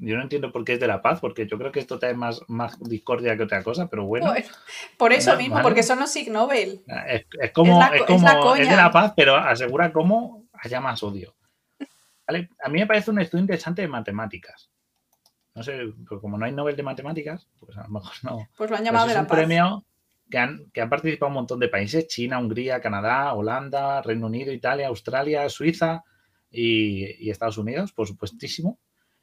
Yo 0.00 0.16
no 0.16 0.22
entiendo 0.22 0.52
por 0.52 0.64
qué 0.64 0.74
es 0.74 0.80
de 0.80 0.86
la 0.86 1.02
paz, 1.02 1.18
porque 1.18 1.48
yo 1.48 1.58
creo 1.58 1.72
que 1.72 1.80
esto 1.80 1.98
trae 1.98 2.14
más, 2.14 2.40
más 2.46 2.78
discordia 2.80 3.36
que 3.36 3.42
otra 3.42 3.64
cosa, 3.64 3.88
pero 3.88 4.04
bueno. 4.04 4.32
por 4.96 5.12
eso 5.12 5.36
mismo, 5.36 5.60
porque 5.60 5.82
son 5.82 5.98
los 5.98 6.10
Sig 6.12 6.30
Nobel. 6.30 6.84
Es, 7.08 7.50
como, 7.52 7.82
es, 7.82 8.02
como 8.04 8.54
es, 8.54 8.68
de 8.68 8.76
la 8.76 8.92
paz, 8.92 9.12
pero 9.16 9.34
asegura 9.34 9.92
cómo 9.92 10.44
haya 10.52 10.80
más 10.80 11.02
odio. 11.02 11.34
A 12.28 12.68
mí 12.68 12.78
me 12.78 12.86
parece 12.86 13.10
un 13.10 13.20
estudio 13.20 13.42
interesante 13.42 13.82
de 13.82 13.88
matemáticas. 13.88 14.70
No 15.54 15.64
sé, 15.64 15.92
pero 16.08 16.20
como 16.20 16.38
no 16.38 16.46
hay 16.46 16.52
Nobel 16.52 16.76
de 16.76 16.84
matemáticas, 16.84 17.48
pues 17.58 17.76
a 17.76 17.82
lo 17.82 17.88
mejor 17.88 18.12
no. 18.22 18.48
Pues 18.56 18.70
lo 18.70 18.76
han 18.76 18.84
llamado 18.84 19.06
pues 19.06 19.14
de 19.14 19.14
la 19.16 19.22
un 19.22 19.26
premio 19.26 19.84
que 20.30 20.38
han, 20.38 20.70
que 20.72 20.80
han 20.80 20.90
participado 20.90 21.28
un 21.28 21.34
montón 21.34 21.60
de 21.60 21.68
países, 21.68 22.06
China, 22.06 22.38
Hungría, 22.38 22.80
Canadá, 22.80 23.32
Holanda, 23.34 24.02
Reino 24.02 24.26
Unido, 24.26 24.52
Italia, 24.52 24.88
Australia, 24.88 25.48
Suiza 25.48 26.04
y, 26.50 27.30
Estados 27.30 27.58
Unidos, 27.58 27.92
por 27.92 28.06
supuestísimo. 28.06 28.78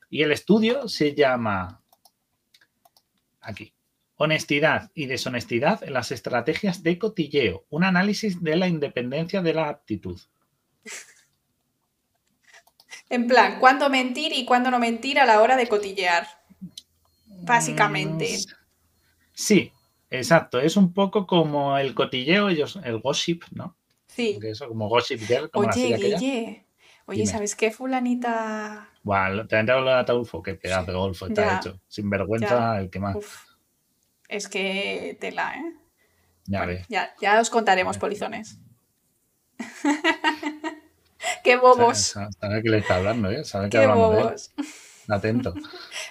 Y 0.09 0.23
el 0.23 0.31
estudio 0.31 0.87
se 0.87 1.13
llama 1.13 1.81
aquí. 3.41 3.73
Honestidad 4.17 4.91
y 4.93 5.07
deshonestidad 5.07 5.83
en 5.83 5.93
las 5.93 6.11
estrategias 6.11 6.83
de 6.83 6.97
cotilleo. 6.97 7.65
Un 7.69 7.83
análisis 7.83 8.41
de 8.41 8.55
la 8.55 8.67
independencia 8.67 9.41
de 9.41 9.53
la 9.53 9.69
aptitud. 9.69 10.19
En 13.09 13.27
plan, 13.27 13.59
¿cuándo 13.59 13.89
mentir 13.89 14.31
y 14.33 14.45
cuándo 14.45 14.71
no 14.71 14.79
mentir 14.79 15.19
a 15.19 15.25
la 15.25 15.41
hora 15.41 15.57
de 15.57 15.67
cotillear? 15.67 16.27
Básicamente. 17.25 18.37
Mm, 18.37 18.51
sí, 19.33 19.71
exacto. 20.09 20.59
Es 20.59 20.77
un 20.77 20.93
poco 20.93 21.27
como 21.27 21.77
el 21.77 21.93
cotilleo, 21.93 22.49
ellos, 22.49 22.79
el 22.83 22.99
gossip, 22.99 23.43
¿no? 23.51 23.77
Sí. 24.07 24.39
Eso, 24.41 24.67
como 24.67 24.87
gossip 24.87 25.19
girl, 25.21 25.49
como 25.49 25.67
Oye, 25.67 25.97
Guille, 25.97 26.65
Oye, 27.07 27.25
¿sabes 27.27 27.55
qué, 27.55 27.71
fulanita? 27.71 28.89
Bueno, 29.03 29.45
te 29.45 29.55
han 29.55 29.61
entrado 29.61 29.81
la 29.81 29.99
Ataulfo, 29.99 30.41
qué 30.41 30.55
pedazo 30.55 30.91
de 30.91 30.97
golfo 30.97 31.27
está 31.27 31.57
hecho. 31.57 31.79
Sin 31.87 32.09
vergüenza, 32.09 32.79
el 32.79 32.89
que 32.89 32.99
más. 32.99 33.17
Es 34.27 34.47
que 34.47 35.15
tela, 35.19 35.55
¿eh? 35.55 35.73
Ya 36.45 36.65
ve. 36.65 36.83
Ya, 36.89 37.13
ya 37.21 37.39
os 37.39 37.49
contaremos, 37.49 37.97
polizones. 37.97 38.59
Qué 41.43 41.57
bobos. 41.57 42.15
Sabe 42.39 42.61
que 42.61 42.69
le 42.69 42.79
está 42.79 42.97
hablando, 42.97 43.31
¿eh? 43.31 43.43
Sabe 43.43 43.69
que 43.69 43.79
Qué 43.79 43.87
bobos. 43.87 44.53
Atento. 45.09 45.53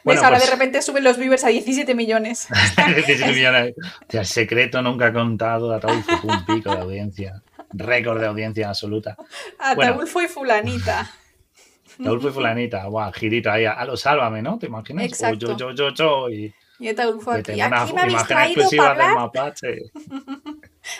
Bueno, 0.04 0.20
ahora 0.22 0.36
de 0.36 0.42
pues 0.42 0.50
repente 0.50 0.82
suben 0.82 1.02
los 1.02 1.16
viewers 1.16 1.44
a 1.44 1.48
17 1.48 1.94
millones. 1.94 2.48
17 2.94 3.32
millones. 3.32 3.74
el 4.10 4.26
secreto 4.26 4.82
nunca 4.82 5.14
contado 5.14 5.70
de 5.70 5.76
Ataulfo 5.76 6.18
fue 6.18 6.30
un 6.30 6.44
pico 6.44 6.74
de 6.74 6.82
audiencia. 6.82 7.42
Récord 7.72 8.20
de 8.20 8.26
audiencia 8.26 8.68
absoluta. 8.68 9.16
Ataulfo 9.58 10.20
y 10.20 10.28
fulanita. 10.28 11.10
Ataulfo 12.00 12.28
y 12.28 12.32
fulanita. 12.32 12.84
Guau, 12.84 13.10
girito 13.14 13.50
ahí. 13.50 13.64
A 13.64 13.82
lo 13.86 13.96
sálvame, 13.96 14.42
¿no? 14.42 14.58
¿Te 14.58 14.66
imaginas? 14.66 15.06
Exacto. 15.06 15.56
yo, 15.56 15.56
yo, 15.56 15.72
yo, 15.72 15.94
yo. 15.94 16.28
Y, 16.28 16.54
y 16.78 16.88
Ataulfo 16.88 17.30
aquí. 17.30 17.58
Aquí 17.58 17.92
me 17.94 18.02
habéis 18.02 18.26
traído 18.26 18.68
para 18.76 18.90
hablar. 18.90 19.14
Mapache. 19.14 19.78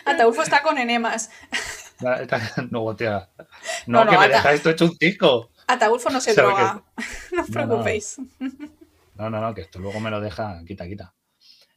Ataulfo 0.07 0.43
está 0.43 0.63
con 0.63 0.79
enemas. 0.79 1.31
No, 2.71 2.97
tía. 2.97 3.29
No, 3.87 4.07
que 4.07 4.17
me 4.17 4.29
deja 4.29 4.53
esto 4.53 4.71
hecho 4.71 4.87
un 4.87 4.97
tico. 4.97 5.51
Ataulfo 5.67 6.11
no 6.11 6.21
se 6.21 6.35
droga. 6.35 6.83
No 7.33 7.43
os 7.43 7.51
preocupéis. 7.51 8.19
No, 9.17 9.31
no, 9.31 9.41
no, 9.41 9.55
que 9.55 9.63
esto 9.63 9.79
luego 9.79 10.01
me 10.01 10.11
lo 10.11 10.21
deja, 10.21 10.63
quita, 10.67 10.87
quita. 10.87 11.15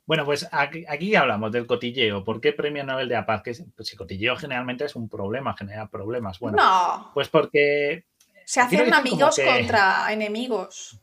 Bueno, 0.08 0.24
pues 0.24 0.48
aquí, 0.52 1.16
hablamos 1.16 1.52
del 1.52 1.68
cotilleo. 1.68 2.24
¿Por 2.24 2.40
qué 2.40 2.54
premio 2.54 2.84
Nobel 2.86 3.10
de 3.10 3.16
la 3.16 3.26
Paz? 3.26 3.44
Que 3.44 3.54
pues 3.76 3.92
el 3.92 3.98
cotilleo 3.98 4.38
generalmente 4.38 4.86
es 4.86 4.96
un 4.96 5.10
problema, 5.10 5.56
genera 5.58 5.90
problemas. 5.90 6.40
Bueno, 6.40 6.58
no. 6.58 7.12
pues 7.14 7.28
porque. 7.28 8.06
Se 8.46 8.62
hacen 8.62 8.94
amigos 8.94 9.38
contra 9.44 10.12
enemigos. 10.14 10.98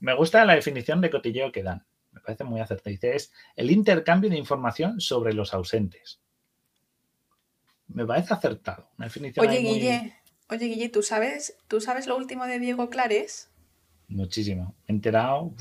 Me 0.00 0.14
gusta 0.14 0.44
la 0.44 0.54
definición 0.54 1.00
de 1.00 1.10
cotilleo 1.10 1.50
que 1.50 1.62
dan. 1.62 1.86
Me 2.10 2.20
parece 2.20 2.44
muy 2.44 2.60
acertada. 2.60 2.90
Dice: 2.90 3.16
es 3.16 3.32
el 3.56 3.70
intercambio 3.70 4.28
de 4.28 4.36
información 4.36 5.00
sobre 5.00 5.32
los 5.32 5.54
ausentes. 5.54 6.20
Me 7.88 8.04
parece 8.04 8.34
acertado. 8.34 8.90
Una 8.98 9.06
definición 9.06 9.46
oye, 9.46 9.58
Guille, 9.60 10.14
oye, 10.52 10.66
Guille, 10.66 10.88
¿tú 10.88 11.02
sabes, 11.02 11.56
¿tú 11.68 11.80
sabes 11.80 12.06
lo 12.06 12.16
último 12.16 12.46
de 12.46 12.58
Diego 12.58 12.90
Clares? 12.90 13.50
Muchísimo. 14.08 14.74
enterado. 14.86 15.54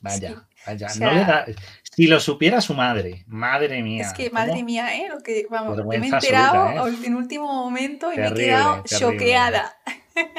vaya, 0.00 0.46
vaya. 0.66 0.88
no 0.98 1.12
le 1.12 1.20
da, 1.20 1.46
si 1.82 2.06
lo 2.06 2.20
supiera 2.20 2.60
su 2.60 2.74
madre, 2.74 3.24
madre 3.26 3.82
mía. 3.82 4.02
Es 4.02 4.12
que, 4.12 4.30
madre 4.30 4.62
mía, 4.62 4.96
¿eh? 4.96 5.08
Lo 5.08 5.20
que, 5.20 5.46
vamos, 5.50 5.84
me 5.84 5.96
he 5.96 6.08
enterado 6.08 6.88
¿eh? 6.88 6.92
en 7.04 7.14
último 7.14 7.46
momento 7.46 8.12
y 8.12 8.16
me 8.16 8.28
he 8.28 8.34
quedado 8.34 8.84
choqueada. 8.84 9.76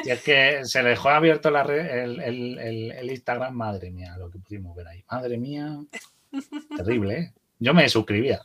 Y 0.03 0.09
es 0.11 0.21
que 0.21 0.63
se 0.63 0.83
dejó 0.83 1.09
abierto 1.09 1.49
la 1.49 1.61
el, 1.63 2.19
el, 2.19 2.91
el, 2.91 3.11
Instagram, 3.11 3.53
madre 3.53 3.91
mía, 3.91 4.15
lo 4.17 4.29
que 4.29 4.39
pudimos 4.39 4.75
ver 4.75 4.87
ahí. 4.87 5.03
Madre 5.09 5.37
mía, 5.37 5.77
terrible, 6.77 7.17
¿eh? 7.17 7.33
Yo 7.59 7.73
me 7.73 7.87
suscribía. 7.89 8.41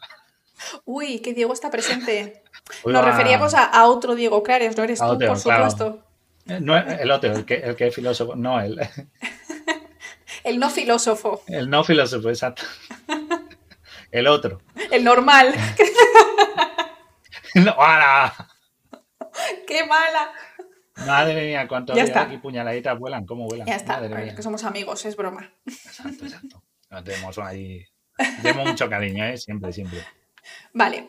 Uy, 0.84 1.20
que 1.20 1.34
Diego 1.34 1.52
está 1.52 1.70
presente. 1.70 2.42
Nos 2.84 3.04
referíamos 3.04 3.54
a, 3.54 3.86
otro 3.86 4.14
Diego 4.14 4.42
Clares, 4.42 4.76
no 4.76 4.84
eres 4.84 4.98
tú, 4.98 5.18
por 5.18 5.38
supuesto. 5.38 6.02
No, 6.46 6.76
el 6.76 7.10
otro, 7.10 7.32
el 7.32 7.44
que, 7.44 7.56
el 7.56 7.76
que 7.76 7.88
es 7.88 7.94
filósofo, 7.94 8.36
no, 8.36 8.60
el... 8.60 8.80
El 10.44 10.60
no 10.60 10.70
filósofo. 10.70 11.42
El 11.48 11.68
no 11.68 11.82
filósofo, 11.82 12.28
exacto. 12.28 12.62
El 14.12 14.28
otro. 14.28 14.62
El 14.92 15.02
normal. 15.02 15.52
no, 17.56 17.74
¡Hala! 17.82 18.32
¡Qué 19.66 19.84
mala! 19.84 20.30
Madre 21.04 21.46
mía, 21.46 21.66
cuántos 21.66 21.96
días 21.96 22.14
aquí 22.14 22.38
puñaladitas 22.38 22.96
vuelan, 22.96 23.26
¿cómo 23.26 23.46
vuelan? 23.46 23.66
Ya 23.66 23.74
está, 23.74 24.00
que 24.34 24.42
somos 24.42 24.62
amigos, 24.62 25.04
es 25.04 25.16
broma. 25.16 25.52
Exacto, 25.66 26.24
exacto. 26.24 26.62
tenemos 27.04 27.38
ahí. 27.38 27.84
Tenemos 28.40 28.68
mucho 28.68 28.88
cariño, 28.88 29.24
¿eh? 29.24 29.36
Siempre, 29.36 29.72
siempre. 29.72 29.98
Vale. 30.72 31.06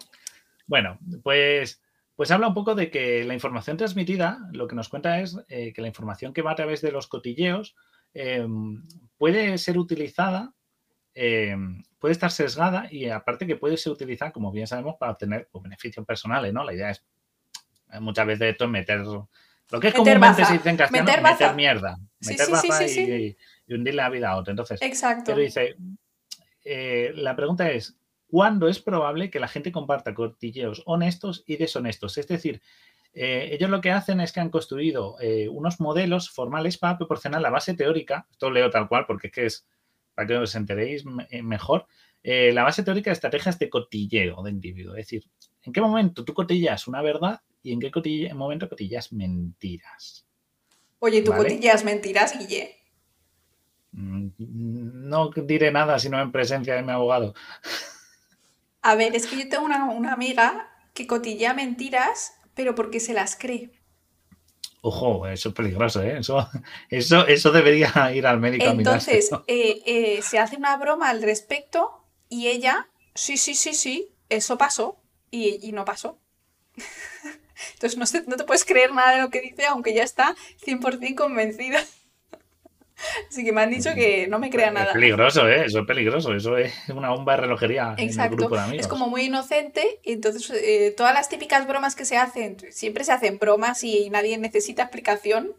Bueno, 0.65 0.99
pues, 1.23 1.81
pues 2.15 2.31
habla 2.31 2.47
un 2.47 2.53
poco 2.53 2.75
de 2.75 2.89
que 2.89 3.23
la 3.23 3.33
información 3.33 3.77
transmitida, 3.77 4.39
lo 4.51 4.67
que 4.67 4.75
nos 4.75 4.89
cuenta 4.89 5.19
es 5.19 5.37
eh, 5.47 5.71
que 5.73 5.81
la 5.81 5.87
información 5.87 6.33
que 6.33 6.41
va 6.41 6.51
a 6.51 6.55
través 6.55 6.81
de 6.81 6.91
los 6.91 7.07
cotilleos 7.07 7.75
em, 8.13 8.83
puede 9.17 9.57
ser 9.57 9.77
utilizada, 9.77 10.53
em, 11.13 11.83
puede 11.99 12.11
estar 12.11 12.31
sesgada 12.31 12.87
y 12.91 13.09
aparte 13.09 13.47
que 13.47 13.55
puede 13.55 13.77
ser 13.77 13.93
utilizada, 13.93 14.31
como 14.31 14.51
bien 14.51 14.67
sabemos, 14.67 14.95
para 14.99 15.13
obtener 15.13 15.47
pues, 15.51 15.63
beneficios 15.63 16.05
personales, 16.05 16.53
¿no? 16.53 16.63
La 16.63 16.73
idea 16.73 16.91
es 16.91 17.03
eh, 17.93 17.99
muchas 17.99 18.27
veces 18.27 18.51
esto 18.51 18.67
meter 18.67 19.05
lo 19.69 19.79
que 19.81 19.89
es 19.89 19.93
comúnmente 19.93 20.45
se 20.45 20.53
dice 20.53 20.69
en 20.69 20.77
castellano, 20.77 21.21
meter, 21.21 21.53
mierda, 21.53 21.97
meter 22.21 22.49
baza 22.49 22.85
y, 22.85 23.35
hundir 23.69 23.95
la 23.95 24.09
vida 24.09 24.29
a 24.29 24.37
otro. 24.37 24.51
Entonces, 24.51 24.81
Exacto. 24.81 25.23
pero 25.25 25.39
dice, 25.39 25.75
eh, 26.63 27.11
la 27.15 27.35
pregunta 27.35 27.69
es, 27.69 27.97
¿cuándo 28.27 28.67
es 28.67 28.79
probable 28.79 29.29
que 29.29 29.39
la 29.39 29.47
gente 29.47 29.71
comparta 29.71 30.13
cotilleos 30.13 30.83
honestos 30.85 31.43
y 31.47 31.57
deshonestos? 31.57 32.17
Es 32.17 32.27
decir, 32.27 32.61
eh, 33.13 33.49
ellos 33.51 33.69
lo 33.69 33.81
que 33.81 33.91
hacen 33.91 34.21
es 34.21 34.31
que 34.31 34.39
han 34.39 34.49
construido 34.49 35.19
eh, 35.19 35.47
unos 35.49 35.79
modelos 35.79 36.29
formales 36.29 36.77
para 36.77 36.97
proporcionar 36.97 37.41
la 37.41 37.49
base 37.49 37.73
teórica, 37.73 38.27
esto 38.31 38.51
leo 38.51 38.69
tal 38.69 38.87
cual 38.87 39.05
porque 39.05 39.27
es 39.27 39.33
que 39.33 39.45
es 39.45 39.67
para 40.13 40.27
que 40.27 40.37
os 40.37 40.55
enteréis 40.55 41.05
mejor, 41.43 41.85
la 42.23 42.63
base 42.63 42.83
teórica 42.83 43.11
de 43.11 43.13
estrategias 43.13 43.59
de 43.59 43.69
cotilleo 43.69 44.41
de 44.41 44.49
individuo. 44.49 44.95
Es 44.95 45.05
decir, 45.05 45.23
¿en 45.63 45.71
qué 45.71 45.79
momento 45.79 46.25
tú 46.25 46.33
cotillas 46.33 46.87
una 46.87 47.03
verdad 47.03 47.39
y 47.61 47.71
en 47.71 47.79
qué 47.79 48.33
momento 48.33 48.67
cotillas 48.67 49.13
mentiras? 49.13 50.27
Oye, 50.99 51.21
¿tú 51.21 51.31
cotillas 51.31 51.83
mentiras, 51.83 52.37
Guille? 52.37 52.75
Mm, 53.91 54.29
no 54.37 55.29
diré 55.29 55.71
nada 55.71 55.99
si 55.99 56.09
no 56.09 56.19
en 56.19 56.31
presencia 56.31 56.75
de 56.75 56.83
mi 56.83 56.91
abogado. 56.91 57.33
A 58.87 58.95
ver, 58.95 59.17
es 59.17 59.27
que 59.27 59.37
yo 59.37 59.49
tengo 59.49 59.65
una, 59.65 60.13
amiga 60.13 60.71
que 60.93 61.07
cotilla 61.07 61.53
mentiras, 61.53 62.35
pero 62.53 62.73
porque 62.73 63.01
se 63.01 63.13
las 63.13 63.35
cree. 63.35 63.69
Ojo, 64.79 65.27
eso 65.27 65.49
es 65.49 65.55
peligroso, 65.55 66.01
¿eh? 66.01 66.19
Eso, 66.19 66.49
eso, 66.89 67.27
eso 67.27 67.51
debería 67.51 67.91
ir 68.15 68.25
al 68.25 68.39
médico. 68.39 68.63
Entonces, 68.63 69.29
eh, 69.47 69.81
eh, 69.85 70.21
se 70.21 70.39
hace 70.39 70.55
una 70.55 70.77
broma 70.77 71.09
al 71.09 71.21
respecto 71.21 72.05
y 72.29 72.47
ella, 72.47 72.87
sí, 73.13 73.35
sí, 73.35 73.55
sí, 73.55 73.73
sí, 73.73 74.15
eso 74.29 74.57
pasó 74.57 75.01
y, 75.31 75.59
y 75.67 75.73
no 75.73 75.83
pasó. 75.83 76.21
Entonces 77.73 77.97
no, 77.97 78.05
no, 78.27 78.37
te 78.37 78.45
puedes 78.45 78.63
creer 78.63 78.93
nada 78.93 79.17
de 79.17 79.21
lo 79.21 79.29
que 79.29 79.41
dice, 79.41 79.65
aunque 79.65 79.93
ya 79.93 80.03
está 80.03 80.33
100% 80.65 81.13
convencida. 81.15 81.83
Así 83.29 83.43
que 83.43 83.51
me 83.51 83.61
han 83.61 83.69
dicho 83.69 83.93
que 83.93 84.27
no 84.27 84.39
me 84.39 84.49
crea 84.49 84.71
nada. 84.71 84.87
Es 84.87 84.93
peligroso, 84.93 85.47
¿eh? 85.47 85.65
Eso 85.65 85.79
es 85.79 85.85
peligroso. 85.85 86.33
Eso 86.33 86.57
es 86.57 86.73
una 86.89 87.09
bomba 87.09 87.35
de 87.35 87.41
relojería 87.41 87.95
Exacto. 87.97 88.33
en 88.33 88.37
grupo 88.37 88.55
de 88.55 88.61
amigos. 88.61 88.85
Es 88.85 88.87
como 88.87 89.07
muy 89.07 89.23
inocente 89.23 89.99
y 90.03 90.13
entonces 90.13 90.49
eh, 90.51 90.93
todas 90.95 91.13
las 91.13 91.29
típicas 91.29 91.67
bromas 91.67 91.95
que 91.95 92.05
se 92.05 92.17
hacen, 92.17 92.57
siempre 92.71 93.03
se 93.03 93.11
hacen 93.11 93.37
bromas 93.37 93.83
y 93.83 94.09
nadie 94.09 94.37
necesita 94.37 94.83
explicación 94.83 95.53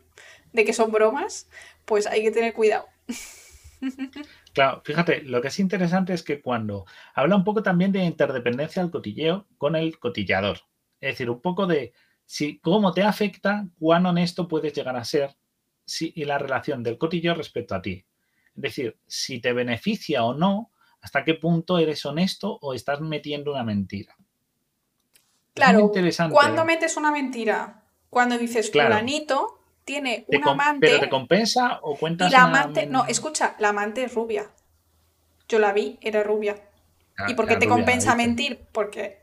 de 0.53 0.65
que 0.65 0.73
son 0.73 0.91
bromas, 0.91 1.49
pues 1.85 2.07
hay 2.07 2.23
que 2.23 2.31
tener 2.31 2.53
cuidado. 2.53 2.87
Claro, 4.55 4.83
fíjate, 4.85 5.23
lo 5.23 5.41
que 5.41 5.49
es 5.49 5.61
interesante 5.61 6.13
es 6.13 6.25
que 6.25 6.43
cuando 6.43 6.85
habla 7.15 7.37
un 7.37 7.45
poco 7.45 7.63
también 7.63 7.93
de 7.93 8.03
interdependencia 8.03 8.83
del 8.83 8.91
cotilleo 8.91 9.47
con 9.57 9.77
el 9.77 10.01
cotillador. 10.01 10.59
Es 11.01 11.13
decir, 11.13 11.31
un 11.31 11.41
poco 11.41 11.69
de 11.69 11.93
si, 12.25 12.59
cómo 12.59 12.93
te 12.93 13.05
afecta, 13.05 13.69
cuán 13.79 14.05
honesto 14.07 14.49
puedes 14.49 14.73
llegar 14.73 14.97
a 14.97 15.05
ser 15.05 15.37
y 16.01 16.25
la 16.25 16.39
relación 16.39 16.83
del 16.83 16.99
cotillo 16.99 17.35
respecto 17.35 17.75
a 17.75 17.83
ti. 17.83 18.05
Es 18.55 18.63
decir, 18.63 18.99
si 19.07 19.41
te 19.41 19.53
beneficia 19.53 20.25
o 20.25 20.35
no, 20.35 20.71
hasta 21.01 21.25
qué 21.25 21.35
punto 21.35 21.79
eres 21.79 22.05
honesto 22.05 22.59
o 22.61 22.75
estás 22.75 23.01
metiendo 23.01 23.53
una 23.53 23.65
mentira. 23.65 24.17
Claro, 25.55 25.81
interesante. 25.81 26.35
¿cuándo 26.35 26.65
metes 26.65 26.97
una 26.97 27.11
mentira? 27.11 27.85
Cuando 28.11 28.39
dices, 28.39 28.71
claro. 28.71 28.91
fulanito 28.91 29.61
tiene 29.85 30.25
un 30.29 30.49
amante... 30.49 30.87
¿Pero 30.87 31.01
te 31.01 31.09
compensa 31.09 31.81
o 31.83 31.97
cuentas 31.97 32.31
y 32.31 32.33
la 32.33 32.45
amante, 32.45 32.87
No, 32.87 33.07
escucha, 33.07 33.57
la 33.59 33.71
amante 33.71 34.05
es 34.05 34.15
rubia. 34.15 34.51
Yo 35.49 35.59
la 35.59 35.73
vi, 35.73 35.99
era 36.01 36.23
rubia. 36.23 36.57
Ah, 37.17 37.27
¿Y 37.29 37.35
por 37.35 37.49
qué 37.49 37.57
te 37.57 37.67
compensa 37.67 38.15
mentir? 38.15 38.67
Porque 38.73 39.21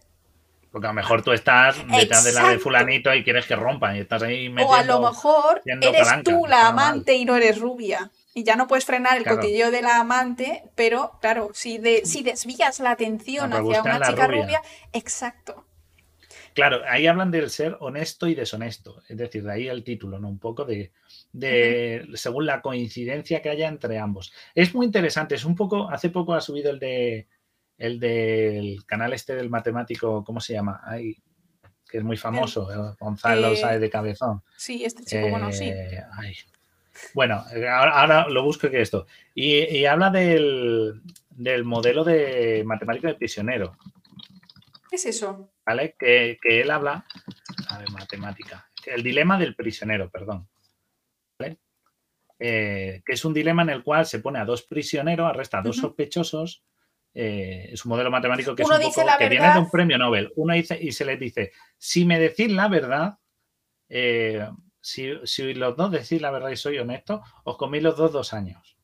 porque 0.75 0.87
a 0.87 0.89
lo 0.89 0.95
mejor 0.95 1.23
tú 1.23 1.31
estás 1.31 1.77
detrás 1.87 2.25
de 2.25 2.33
la 2.33 2.49
de 2.49 2.59
fulanito 2.59 3.15
y 3.15 3.23
quieres 3.23 3.45
que 3.45 3.55
rompa 3.55 3.95
y 3.95 4.01
estás 4.01 4.23
ahí 4.23 4.49
metiendo, 4.49 4.73
O 4.73 4.75
a 4.75 4.83
lo 4.83 4.99
mejor 4.99 5.61
eres 5.63 6.09
tú 6.25 6.45
la 6.47 6.67
amante 6.67 7.13
y 7.15 7.23
no 7.23 7.37
eres 7.37 7.61
rubia. 7.61 8.11
Y 8.33 8.43
ya 8.43 8.57
no 8.57 8.67
puedes 8.67 8.83
frenar 8.83 9.17
el 9.17 9.23
cotilleo 9.23 9.71
de 9.71 9.81
la 9.81 10.01
amante, 10.01 10.63
pero 10.75 11.13
claro, 11.21 11.51
si, 11.53 11.77
de, 11.77 12.05
si 12.05 12.23
desvías 12.23 12.81
la 12.81 12.91
atención 12.91 13.53
hacia 13.53 13.81
una 13.83 14.01
chica 14.01 14.27
rubia. 14.27 14.61
exacto. 14.91 15.65
Claro, 16.53 16.81
ahí 16.89 17.07
hablan 17.07 17.31
del 17.31 17.49
ser 17.49 17.77
honesto 17.79 18.27
y 18.27 18.35
deshonesto. 18.35 19.01
Es 19.07 19.15
decir, 19.15 19.43
de 19.43 19.53
ahí 19.53 19.67
el 19.69 19.85
título, 19.85 20.19
¿no? 20.19 20.27
Un 20.27 20.39
poco 20.39 20.65
de, 20.65 20.91
de 21.31 22.05
según 22.15 22.47
la 22.47 22.61
coincidencia 22.61 23.41
que 23.41 23.49
haya 23.49 23.69
entre 23.69 23.97
ambos. 23.97 24.33
Es 24.53 24.75
muy 24.75 24.87
interesante. 24.87 25.35
Es 25.35 25.45
un 25.45 25.55
poco, 25.55 25.89
hace 25.89 26.09
poco 26.09 26.33
ha 26.33 26.41
subido 26.41 26.69
el 26.69 26.79
de 26.79 27.27
el 27.77 27.99
del 27.99 28.85
canal 28.85 29.13
este 29.13 29.35
del 29.35 29.49
matemático, 29.49 30.23
¿cómo 30.23 30.39
se 30.39 30.53
llama? 30.53 30.81
Ay, 30.83 31.17
que 31.89 31.97
es 31.99 32.03
muy 32.03 32.17
famoso, 32.17 32.71
eh, 32.71 32.95
Gonzalo 32.99 33.53
eh, 33.53 33.79
de 33.79 33.89
Cabezón. 33.89 34.41
Sí, 34.57 34.83
este 34.83 35.03
chico, 35.03 35.29
bueno, 35.29 35.51
sí. 35.51 35.65
Eh, 35.65 36.01
bueno, 37.13 37.43
ahora, 37.69 38.27
lo 38.29 38.43
busco 38.43 38.69
que 38.69 38.81
esto. 38.81 39.05
Y, 39.33 39.85
habla 39.85 40.09
del, 40.09 41.01
modelo 41.63 42.03
de 42.03 42.63
matemático 42.65 43.07
de 43.07 43.15
prisionero. 43.15 43.77
¿Qué 44.89 44.95
es 44.95 45.05
eso? 45.05 45.51
¿Vale? 45.65 45.95
Que, 45.99 46.37
él 46.43 46.71
habla. 46.71 47.05
A 47.69 47.79
ver, 47.79 47.91
matemática. 47.91 48.69
El 48.85 49.03
dilema 49.03 49.37
del 49.37 49.55
prisionero, 49.55 50.09
perdón. 50.09 50.47
¿Vale? 51.39 51.59
que 52.37 53.01
es 53.07 53.23
un 53.23 53.33
dilema 53.33 53.61
en 53.61 53.69
el 53.69 53.83
cual 53.83 54.05
se 54.05 54.19
pone 54.19 54.39
a 54.39 54.45
dos 54.45 54.63
prisioneros, 54.63 55.29
arresta 55.29 55.59
a 55.59 55.61
dos 55.61 55.77
sospechosos 55.77 56.63
eh, 57.17 57.69
es 57.71 57.85
un 57.85 57.89
modelo 57.91 58.11
matemático 58.11 58.53
que, 58.53 58.63
es 58.63 58.69
un 58.69 58.75
poco, 58.75 59.05
que 59.17 59.29
viene 59.29 59.53
de 59.53 59.59
un 59.59 59.71
premio 59.71 59.97
Nobel. 59.97 60.33
Uno 60.35 60.53
dice 60.53 60.77
y 60.79 60.91
se 60.91 61.05
le 61.05 61.15
dice, 61.15 61.53
si 61.77 62.03
me 62.03 62.19
decís 62.19 62.51
la 62.51 62.67
verdad, 62.67 63.19
eh, 63.87 64.45
si, 64.81 65.53
los 65.53 65.77
dos 65.77 65.91
decís 65.91 66.21
la 66.21 66.29
verdad 66.29 66.49
y 66.49 66.57
soy 66.57 66.77
honesto, 66.77 67.23
os 67.45 67.55
comí 67.57 67.79
los 67.79 67.95
dos 67.95 68.11
dos 68.11 68.33
años. 68.33 68.77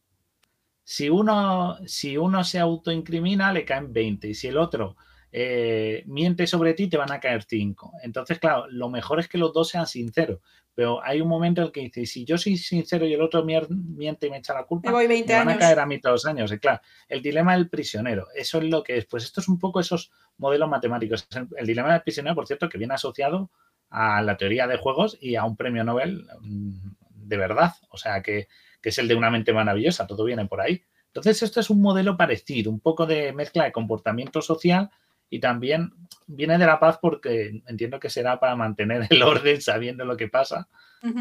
Si 0.84 1.10
uno, 1.10 1.78
si 1.86 2.16
uno 2.18 2.46
se 2.46 2.60
autoincrimina, 2.60 3.52
le 3.52 3.66
caen 3.66 3.92
20. 3.92 4.30
Y 4.30 4.34
si 4.34 4.48
el 4.48 4.58
otro 4.58 4.96
eh, 5.34 6.04
miente 6.08 6.48
sobre 6.48 6.74
ti, 6.74 6.88
te 6.88 6.98
van 6.98 7.12
a 7.12 7.20
caer 7.20 7.44
cinco. 7.44 7.92
Entonces, 8.02 8.40
claro, 8.40 8.66
lo 8.70 8.90
mejor 8.90 9.20
es 9.20 9.28
que 9.28 9.38
los 9.38 9.54
dos 9.54 9.68
sean 9.68 9.88
sinceros. 9.88 10.40
Pero 10.74 11.04
hay 11.04 11.20
un 11.20 11.28
momento 11.28 11.62
en 11.62 11.68
el 11.68 11.72
que 11.74 11.82
dice, 11.82 12.06
si 12.06 12.24
yo 12.24 12.38
soy 12.38 12.56
sincero 12.58 13.06
y 13.06 13.14
el 13.14 13.22
otro 13.22 13.44
miente 13.44 14.28
y 14.28 14.30
me 14.30 14.38
echa 14.38 14.54
la 14.54 14.64
culpa, 14.64 14.90
me, 14.90 14.96
voy 14.96 15.08
20 15.08 15.34
van 15.34 15.50
a 15.50 15.58
caer 15.58 15.80
a 15.80 15.86
mí 15.86 16.00
todos 16.00 16.24
los 16.24 16.26
años. 16.26 16.52
Y 16.52 16.60
claro, 16.60 16.82
el 17.10 17.22
dilema 17.22 17.54
del 17.54 17.70
prisionero, 17.70 18.28
eso 18.36 18.60
es 18.60 18.64
lo 18.66 18.84
que 18.84 18.98
es. 18.98 19.06
Pues 19.06 19.26
esto 19.26 19.42
es 19.42 19.50
un 19.50 19.60
poco 19.60 19.80
esos 19.80 20.12
modelos 20.38 20.70
matemáticos. 20.70 21.28
El 21.58 21.68
dilema 21.68 21.92
del 21.92 22.02
prisionero, 22.02 22.36
por 22.36 22.48
cierto, 22.48 22.70
que 22.70 22.78
viene 22.78 22.94
asociado 22.94 23.52
a 23.90 24.22
la 24.22 24.38
teoría 24.38 24.68
de 24.68 24.78
juegos 24.78 25.18
y 25.20 25.36
a 25.36 25.44
un 25.44 25.58
premio 25.58 25.84
Nobel 25.84 26.26
mm, 26.40 26.92
de 27.14 27.38
verdad. 27.38 27.74
O 27.90 27.98
sea, 27.98 28.22
que, 28.22 28.48
que 28.82 28.90
es 28.90 28.98
el 28.98 29.10
de 29.10 29.16
una 29.16 29.30
mente 29.30 29.52
maravillosa, 29.52 30.08
todo 30.08 30.24
viene 30.24 30.46
por 30.46 30.62
ahí. 30.62 30.84
Entonces, 31.08 31.44
esto 31.44 31.60
es 31.60 31.70
un 31.70 31.82
modelo 31.82 32.16
parecido, 32.16 32.72
un 32.72 32.80
poco 32.80 33.06
de 33.06 33.34
mezcla 33.34 33.66
de 33.66 33.74
comportamiento 33.74 34.42
social 34.42 34.90
y 35.32 35.40
también 35.40 35.94
viene 36.28 36.60
de 36.60 36.66
la 36.68 36.80
paz 36.80 37.00
porque 37.02 37.64
entiendo 37.66 38.00
que 38.00 38.10
será 38.10 38.40
para 38.40 38.56
mantener 38.56 39.08
el 39.10 39.24
orden 39.24 39.60
sabiendo 39.62 40.06
lo 40.06 40.18
que 40.18 40.28
pasa, 40.28 40.68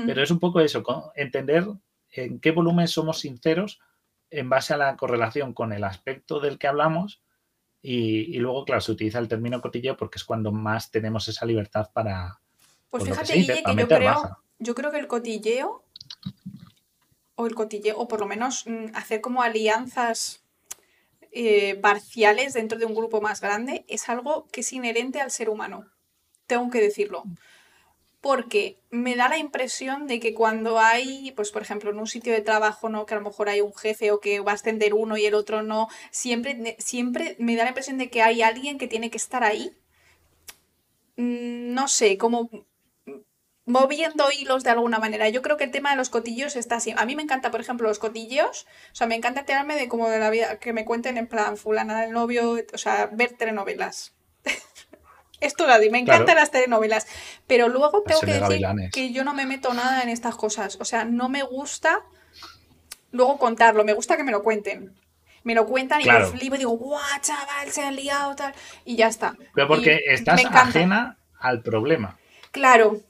pero 0.04 0.22
es 0.22 0.30
un 0.30 0.38
poco 0.38 0.60
eso, 0.60 0.82
entender 1.14 1.66
en 2.10 2.40
qué 2.40 2.50
volumen 2.50 2.88
somos 2.88 3.20
sinceros 3.20 3.80
en 4.28 4.50
base 4.50 4.74
a 4.74 4.76
la 4.76 4.96
correlación 4.96 5.54
con 5.54 5.72
el 5.72 5.84
aspecto 5.84 6.40
del 6.40 6.58
que 6.58 6.66
hablamos 6.66 7.22
y, 7.82 8.36
luego, 8.38 8.66
claro, 8.66 8.82
se 8.82 8.92
utiliza 8.92 9.20
el 9.20 9.28
término 9.28 9.62
cotilleo 9.62 9.96
porque 9.96 10.18
es 10.18 10.24
cuando 10.24 10.52
más 10.52 10.90
tenemos 10.90 11.26
esa 11.28 11.46
libertad 11.46 11.88
para... 11.94 12.38
Pues 12.90 13.04
fíjate, 13.04 13.32
que, 13.46 13.62
yo, 13.64 13.88
creo, 13.88 14.38
yo 14.58 14.74
creo 14.74 14.90
que 14.90 14.98
el 14.98 15.06
cotilleo 15.06 15.84
o 17.36 17.46
el 17.46 17.54
cotilleo, 17.54 17.96
o 17.96 18.06
por 18.06 18.20
lo 18.20 18.26
menos 18.26 18.66
mm, 18.66 18.94
hacer 18.94 19.20
como 19.20 19.42
alianzas 19.42 20.39
eh, 21.32 21.77
parciales 21.77 22.55
dentro 22.55 22.78
de 22.78 22.86
un 22.86 22.94
grupo 22.94 23.20
más 23.20 23.40
grande, 23.40 23.85
es 23.89 24.09
algo 24.09 24.47
que 24.52 24.62
es 24.62 24.73
inherente 24.73 25.20
al 25.20 25.31
ser 25.31 25.48
humano. 25.48 25.86
Tengo 26.47 26.70
que 26.70 26.81
decirlo. 26.81 27.24
Porque 28.20 28.81
me 28.90 29.16
da 29.16 29.28
la 29.28 29.39
impresión 29.39 30.07
de 30.07 30.20
que 30.20 30.35
cuando 30.35 30.78
hay, 30.78 31.32
pues 31.36 31.51
por 31.52 31.62
ejemplo, 31.62 31.90
en 31.90 31.98
un 31.98 32.07
sitio 32.07 32.32
de 32.32 32.43
trabajo, 32.43 32.89
¿no? 32.89 33.07
Que 33.07 33.15
a 33.15 33.19
lo 33.19 33.24
mejor 33.24 33.48
hay 33.48 33.61
un 33.61 33.74
jefe 33.74 34.11
o 34.12 34.20
que 34.20 34.40
va 34.40 34.52
a 34.52 34.55
ascender 34.57 34.93
uno 34.94 35.16
y 35.16 35.24
el 35.24 35.35
otro 35.35 35.62
no, 35.62 35.89
siempre, 36.11 36.77
siempre 36.78 37.36
me 37.39 37.57
da 37.57 37.65
la 37.65 37.70
impresión 37.70 37.98
de 37.98 38.11
que 38.11 38.23
hay 38.23 38.43
alguien 38.43 38.78
que 38.78 38.89
tiene 38.89 39.11
que 39.11 39.16
estar 39.16 39.44
ahí. 39.44 39.73
Mm, 41.16 41.74
no 41.74 41.89
sé, 41.89 42.19
como 42.19 42.51
moviendo 43.66 44.30
hilos 44.30 44.64
de 44.64 44.70
alguna 44.70 44.98
manera. 44.98 45.28
Yo 45.28 45.42
creo 45.42 45.56
que 45.56 45.64
el 45.64 45.70
tema 45.70 45.90
de 45.90 45.96
los 45.96 46.10
cotillos 46.10 46.56
está 46.56 46.76
así. 46.76 46.94
A 46.96 47.04
mí 47.04 47.16
me 47.16 47.22
encanta, 47.22 47.50
por 47.50 47.60
ejemplo, 47.60 47.88
los 47.88 47.98
cotillos. 47.98 48.66
O 48.92 48.94
sea, 48.94 49.06
me 49.06 49.14
encanta 49.14 49.40
enterarme 49.40 49.76
de 49.76 49.88
como 49.88 50.08
de 50.08 50.18
la 50.18 50.30
vida, 50.30 50.58
que 50.58 50.72
me 50.72 50.84
cuenten 50.84 51.16
en 51.16 51.26
plan 51.26 51.56
fulana 51.56 52.00
del 52.00 52.12
novio, 52.12 52.56
o 52.72 52.78
sea, 52.78 53.08
ver 53.12 53.32
telenovelas. 53.32 54.14
Esto 55.40 55.66
me 55.90 55.98
encantan 55.98 56.36
las 56.36 56.50
telenovelas. 56.50 57.06
Pero 57.46 57.68
luego 57.68 58.02
tengo 58.02 58.20
que 58.20 58.34
decir 58.34 58.66
que 58.92 59.12
yo 59.12 59.24
no 59.24 59.34
me 59.34 59.46
meto 59.46 59.72
nada 59.72 60.02
en 60.02 60.08
estas 60.08 60.36
cosas. 60.36 60.76
O 60.80 60.84
sea, 60.84 61.04
no 61.04 61.28
me 61.28 61.42
gusta 61.42 62.02
luego 63.12 63.38
contarlo, 63.38 63.84
me 63.84 63.92
gusta 63.92 64.16
que 64.16 64.24
me 64.24 64.32
lo 64.32 64.42
cuenten. 64.42 64.94
Me 65.42 65.54
lo 65.54 65.66
cuentan 65.66 66.02
y 66.02 66.04
yo 66.04 66.26
flipo 66.26 66.54
y 66.54 66.58
digo, 66.58 66.72
guau, 66.72 67.00
chaval, 67.22 67.70
se 67.70 67.82
han 67.82 67.96
liado, 67.96 68.34
tal. 68.36 68.54
Y 68.84 68.96
ya 68.96 69.08
está. 69.08 69.36
Pero 69.54 69.68
porque 69.68 70.00
estás 70.06 70.44
ajena 70.44 71.16
al 71.38 71.62
problema. 71.62 72.18
Claro, 72.50 73.00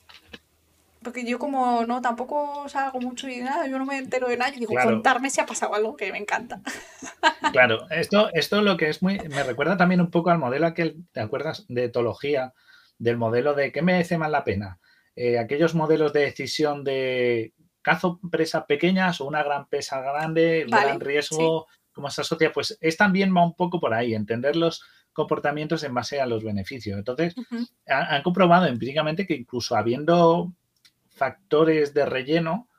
porque 1.03 1.25
yo 1.25 1.39
como 1.39 1.85
no 1.87 2.01
tampoco 2.01 2.69
salgo 2.69 3.01
mucho 3.01 3.29
y 3.29 3.39
nada, 3.41 3.67
yo 3.67 3.79
no 3.79 3.87
me 3.87 3.99
entero 3.99 4.29
de 4.29 4.37
nada, 4.37 4.55
y 4.55 4.61
digo, 4.61 4.75
contarme 4.83 5.31
si 5.31 5.41
ha 5.41 5.47
pasado 5.47 5.75
algo 5.75 5.97
que 5.97 6.13
me 6.13 6.19
encanta. 6.19 6.61
Claro, 7.53 7.91
esto, 7.91 8.31
esto 8.33 8.63
lo 8.63 8.77
que 8.77 8.89
es 8.89 9.03
muy, 9.03 9.19
me 9.29 9.43
recuerda 9.43 9.77
también 9.77 10.01
un 10.01 10.11
poco 10.11 10.31
al 10.31 10.39
modelo 10.39 10.69
aquel, 10.69 11.05
¿te 11.11 11.21
acuerdas? 11.21 11.65
De 11.69 11.85
etología, 11.85 12.55
del 12.97 13.17
modelo 13.17 13.55
de 13.55 13.73
qué 13.73 13.83
merece 13.83 14.19
más 14.19 14.31
la 14.31 14.45
pena. 14.45 14.79
Eh, 15.17 15.37
aquellos 15.37 15.75
modelos 15.75 16.13
de 16.13 16.21
decisión 16.21 16.85
de 16.85 17.53
cazo 17.83 18.21
presas 18.31 18.67
pequeñas 18.67 19.21
o 19.21 19.27
una 19.27 19.43
gran 19.43 19.67
presa 19.69 20.01
grande, 20.01 20.65
gran 20.69 21.01
riesgo, 21.01 21.67
cómo 21.93 22.09
se 22.11 22.21
asocia, 22.21 22.53
pues 22.53 22.79
es 22.81 22.97
también 22.97 23.35
va 23.35 23.45
un 23.45 23.57
poco 23.57 23.81
por 23.81 23.95
ahí, 23.95 24.15
entender 24.15 24.55
los 24.55 24.85
comportamientos 25.13 25.83
en 25.83 25.95
base 25.95 26.21
a 26.21 26.27
los 26.27 26.45
beneficios. 26.45 26.99
Entonces, 26.99 27.35
han 27.87 28.23
comprobado 28.23 28.67
empíricamente 28.67 29.27
que 29.27 29.35
incluso 29.35 29.77
habiendo 29.77 30.53
factores 31.21 31.93
de 31.93 32.07
relleno, 32.07 32.71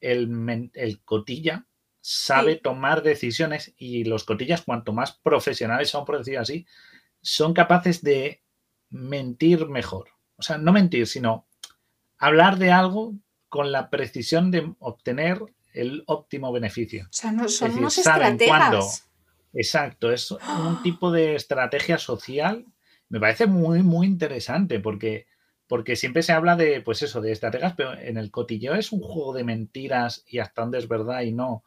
el, 0.00 0.70
el 0.74 1.02
cotilla 1.02 1.66
sabe 2.00 2.54
tomar 2.54 3.02
decisiones 3.02 3.74
y 3.76 4.04
los 4.04 4.22
cotillas, 4.22 4.62
cuanto 4.62 4.92
más 4.92 5.18
profesionales 5.20 5.90
son, 5.90 6.04
por 6.04 6.18
decir 6.18 6.38
así, 6.38 6.64
son 7.20 7.54
capaces 7.54 8.00
de 8.02 8.44
mentir 8.88 9.66
mejor. 9.66 10.10
O 10.36 10.42
sea, 10.42 10.58
no 10.58 10.72
mentir, 10.72 11.08
sino 11.08 11.48
hablar 12.18 12.56
de 12.58 12.70
algo 12.70 13.14
con 13.48 13.72
la 13.72 13.90
precisión 13.90 14.52
de 14.52 14.72
obtener 14.78 15.42
el 15.74 16.04
óptimo 16.06 16.52
beneficio. 16.52 17.06
O 17.06 17.12
sea, 17.12 17.32
no 17.32 17.48
son 17.48 17.72
unos 17.72 17.98
estrategas. 17.98 19.10
Exacto, 19.52 20.12
es 20.12 20.30
un 20.30 20.82
tipo 20.84 21.10
de 21.10 21.34
estrategia 21.34 21.98
social. 21.98 22.64
Me 23.08 23.18
parece 23.18 23.46
muy, 23.46 23.82
muy 23.82 24.06
interesante 24.06 24.78
porque 24.78 25.26
porque 25.68 25.96
siempre 25.96 26.22
se 26.22 26.32
habla 26.32 26.56
de, 26.56 26.80
pues 26.80 27.02
eso, 27.02 27.20
de 27.20 27.30
estrategas, 27.30 27.74
pero 27.76 27.92
en 27.92 28.16
el 28.16 28.30
cotilleo 28.30 28.74
es 28.74 28.90
un 28.90 29.00
juego 29.00 29.34
de 29.34 29.44
mentiras 29.44 30.24
y 30.26 30.38
hasta 30.38 30.62
dónde 30.62 30.78
es 30.78 30.88
verdad 30.88 31.20
y 31.20 31.32
no. 31.32 31.62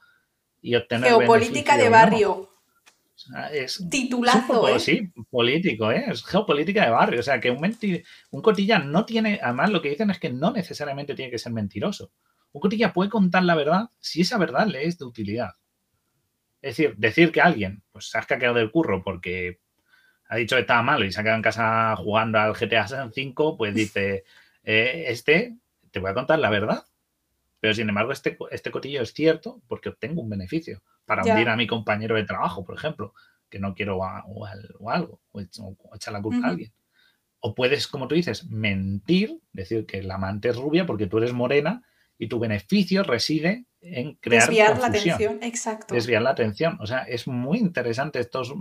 Y 0.60 0.76
obtener 0.76 1.10
Geopolítica 1.10 1.78
de 1.78 1.90
barrio. 1.90 2.50
es, 3.54 3.84
Titulazo, 3.90 4.68
¿eh? 4.68 4.80
Sí, 4.80 5.12
político, 5.30 5.92
¿eh? 5.92 6.06
Es 6.08 6.26
geopolítica 6.26 6.84
de 6.84 6.90
barrio. 6.90 7.20
O 7.20 7.24
sea, 7.24 7.40
que 7.40 7.52
un, 7.52 7.78
un 8.32 8.42
cotilla 8.42 8.80
no 8.80 9.06
tiene, 9.06 9.40
además 9.42 9.70
lo 9.70 9.82
que 9.82 9.90
dicen 9.90 10.10
es 10.10 10.20
que 10.20 10.32
no 10.32 10.52
necesariamente 10.52 11.14
tiene 11.14 11.32
que 11.32 11.38
ser 11.38 11.54
mentiroso. 11.54 12.12
Un 12.54 12.62
cotilla 12.62 12.94
puede 12.94 13.12
contar 13.12 13.44
la 13.44 13.56
verdad 13.56 13.90
si 14.00 14.22
esa 14.22 14.40
verdad 14.40 14.66
le 14.66 14.86
es 14.86 14.98
de 14.98 15.06
utilidad. 15.06 15.52
Es 16.62 16.78
decir, 16.78 16.96
decir 16.98 17.32
que 17.32 17.42
alguien 17.42 17.84
pues 17.92 18.10
se 18.10 18.18
ha 18.18 18.22
quedado 18.22 18.56
del 18.56 18.72
curro 18.72 19.04
porque 19.04 19.60
ha 20.32 20.38
dicho 20.38 20.56
que 20.56 20.62
estaba 20.62 20.82
malo 20.82 21.04
y 21.04 21.12
se 21.12 21.20
ha 21.20 21.24
quedado 21.24 21.36
en 21.36 21.44
casa 21.44 21.94
jugando 21.98 22.40
al 22.40 22.54
GTA 22.54 22.88
5, 23.14 23.58
pues 23.58 23.76
dice, 23.76 24.24
eh, 24.64 25.04
este, 25.08 25.58
te 25.92 26.00
voy 26.00 26.10
a 26.10 26.14
contar 26.14 26.40
la 26.40 26.50
verdad. 26.50 26.86
Pero 27.60 27.74
sin 27.74 27.90
embargo, 27.90 28.14
este, 28.14 28.38
este 28.50 28.72
cotillo 28.72 29.02
es 29.02 29.14
cierto 29.14 29.62
porque 29.68 29.90
obtengo 29.90 30.22
un 30.22 30.30
beneficio 30.30 30.84
para 31.06 31.24
hundir 31.24 31.50
a 31.50 31.58
mi 31.58 31.68
compañero 31.68 32.16
de 32.16 32.24
trabajo, 32.24 32.64
por 32.64 32.78
ejemplo, 32.78 33.14
que 33.50 33.60
no 33.60 33.76
quiero 33.76 33.98
o, 33.98 34.88
algo, 34.88 35.20
o, 35.34 35.42
echar 35.94 36.14
la 36.14 36.22
culpa 36.22 36.48
a 36.48 36.52
alguien. 36.52 36.72
O 37.42 37.54
puedes, 37.54 37.88
como 37.88 38.08
tú 38.08 38.16
dices, 38.16 38.46
mentir, 38.46 39.38
decir 39.52 39.86
que 39.86 40.02
la 40.02 40.16
amante 40.16 40.48
es 40.48 40.56
rubia 40.56 40.86
porque 40.86 41.08
tú 41.08 41.18
eres 41.18 41.34
morena 41.34 41.84
y 42.18 42.30
tu 42.30 42.40
beneficio 42.40 43.04
reside 43.04 43.66
en 43.82 44.16
crear 44.16 44.48
Desviar 44.48 44.80
la 44.80 44.88
atención, 44.88 45.40
exacto. 45.42 45.94
Desviar 45.94 46.22
la 46.22 46.30
atención. 46.30 46.78
O 46.80 46.88
sea, 46.88 47.00
es 47.00 47.28
muy 47.28 47.58
interesante 47.58 48.22
estos 48.22 48.54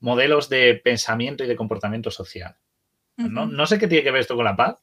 modelos 0.00 0.48
de 0.48 0.74
pensamiento 0.74 1.44
y 1.44 1.46
de 1.46 1.56
comportamiento 1.56 2.10
social. 2.10 2.56
no, 3.16 3.66
sé 3.66 3.78
qué 3.78 3.88
tiene 3.88 4.04
que 4.04 4.10
ver 4.10 4.20
esto 4.20 4.36
con 4.36 4.44
la 4.44 4.56
paz, 4.56 4.76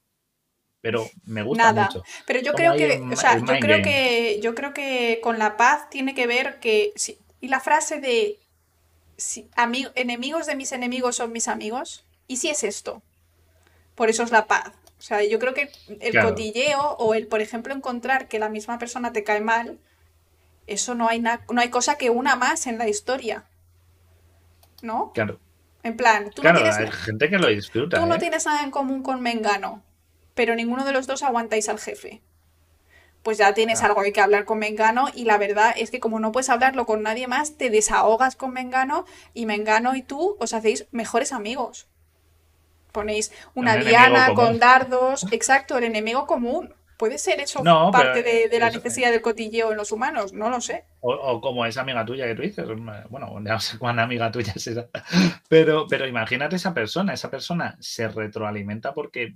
pero 0.82 1.10
me 1.26 1.42
gusta 1.42 1.72
Nada. 1.72 1.86
mucho. 1.86 2.04
Pero 2.28 2.42
yo 2.42 2.54
creo 2.54 2.76
que, 2.76 3.02
o 3.12 3.16
sea, 3.16 3.40
yo 3.40 3.46
creo 3.60 3.82
que, 3.82 4.40
yo 4.42 4.54
creo 4.54 4.74
que 4.74 5.20
con 5.24 5.40
la 5.40 5.58
paz 5.58 5.90
tiene 5.90 6.14
que 6.14 6.28
ver 6.28 6.60
que, 6.60 6.94
y 7.42 7.48
la 7.48 7.60
frase 7.60 8.00
de 8.00 8.38
si, 9.18 9.50
enemigos 9.96 10.46
de 10.46 10.56
mis 10.56 10.72
enemigos 10.72 11.16
son 11.16 11.32
mis 11.32 11.48
amigos, 11.48 12.06
¿y 12.28 12.38
si 12.38 12.50
es 12.50 12.64
esto? 12.64 13.02
Por 13.96 14.10
eso 14.10 14.24
es 14.24 14.32
la 14.32 14.46
paz. 14.46 14.74
O 15.00 15.02
sea, 15.02 15.24
yo 15.24 15.40
creo 15.40 15.54
que 15.54 15.72
el 16.00 16.22
cotilleo 16.22 16.92
o 16.98 17.14
el, 17.14 17.28
por 17.28 17.42
ejemplo, 17.42 17.74
encontrar 17.74 18.28
que 18.28 18.40
la 18.40 18.50
misma 18.50 18.80
persona 18.80 19.12
te 19.12 19.24
cae 19.24 19.42
mal, 19.42 19.80
eso 20.68 20.96
no 20.96 21.08
hay, 21.08 21.20
no 21.20 21.40
hay 21.62 21.70
cosa 21.70 21.98
que 21.98 22.10
una 22.10 22.36
más 22.36 22.68
en 22.68 22.78
la 22.78 22.88
historia. 22.88 23.46
¿No? 24.86 25.12
Claro. 25.14 25.40
En 25.84 25.98
plan, 25.98 26.32
tú 26.32 26.42
no 26.42 26.54
tienes, 26.54 26.78
hay 26.78 26.92
gente 26.92 27.30
que 27.30 27.38
lo 27.38 27.48
disfruta. 27.48 28.00
Tú 28.00 28.06
no 28.06 28.16
¿eh? 28.16 28.20
tienes 28.20 28.46
nada 28.46 28.64
en 28.64 28.72
común 28.72 29.04
con 29.04 29.22
Mengano, 29.22 29.84
pero 30.34 30.56
ninguno 30.56 30.84
de 30.84 30.92
los 30.92 31.06
dos 31.06 31.22
aguantáis 31.22 31.70
al 31.70 31.80
jefe. 31.80 32.22
Pues 33.22 33.38
ya 33.38 33.54
tienes 33.54 33.82
algo 33.82 34.02
que 34.02 34.22
hablar 34.22 34.46
con 34.46 34.60
Mengano 34.60 35.08
y 35.14 35.26
la 35.26 35.38
verdad 35.38 35.74
es 35.76 35.90
que 35.90 36.00
como 36.00 36.20
no 36.20 36.32
puedes 36.32 36.50
hablarlo 36.50 36.86
con 36.86 37.02
nadie 37.02 37.28
más, 37.28 37.58
te 37.58 37.70
desahogas 37.70 38.36
con 38.36 38.54
Mengano 38.54 39.06
y 39.34 39.46
Mengano 39.48 39.96
y 39.96 40.04
tú 40.04 40.38
os 40.40 40.54
hacéis 40.54 40.88
mejores 40.92 41.34
amigos. 41.34 41.88
Ponéis 42.92 43.32
una 43.56 43.76
diana 43.78 44.34
con 44.36 44.58
dardos, 44.58 45.26
exacto, 45.32 45.78
el 45.78 45.84
enemigo 45.84 46.28
común. 46.28 46.74
¿Puede 46.98 47.18
ser 47.18 47.40
eso 47.42 47.62
parte 47.92 48.24
de, 48.24 48.60
la 48.60 48.70
necesidad 48.70 49.12
del 49.12 49.22
cotilleo 49.22 49.72
en 49.72 49.78
los 49.78 49.92
humanos? 49.92 50.34
No 50.34 50.50
lo 50.50 50.62
sé. 50.62 50.86
O, 51.02 51.42
como 51.42 51.66
esa 51.66 51.82
amiga 51.82 52.06
tuya 52.06 52.26
que 52.26 52.36
tú 52.36 52.42
dices. 52.42 52.66
Bueno, 53.10 53.40
no 53.40 53.60
sé 53.60 53.78
cuán 53.78 54.00
amiga 54.00 54.32
tuya 54.32 54.54
será. 54.56 54.88
Pero, 55.50 55.88
pero 55.88 56.08
imagínate 56.08 56.56
esa 56.56 56.74
persona. 56.74 57.14
Esa 57.14 57.30
persona 57.30 57.78
se 57.80 58.08
retroalimenta 58.08 58.94
porque 58.94 59.34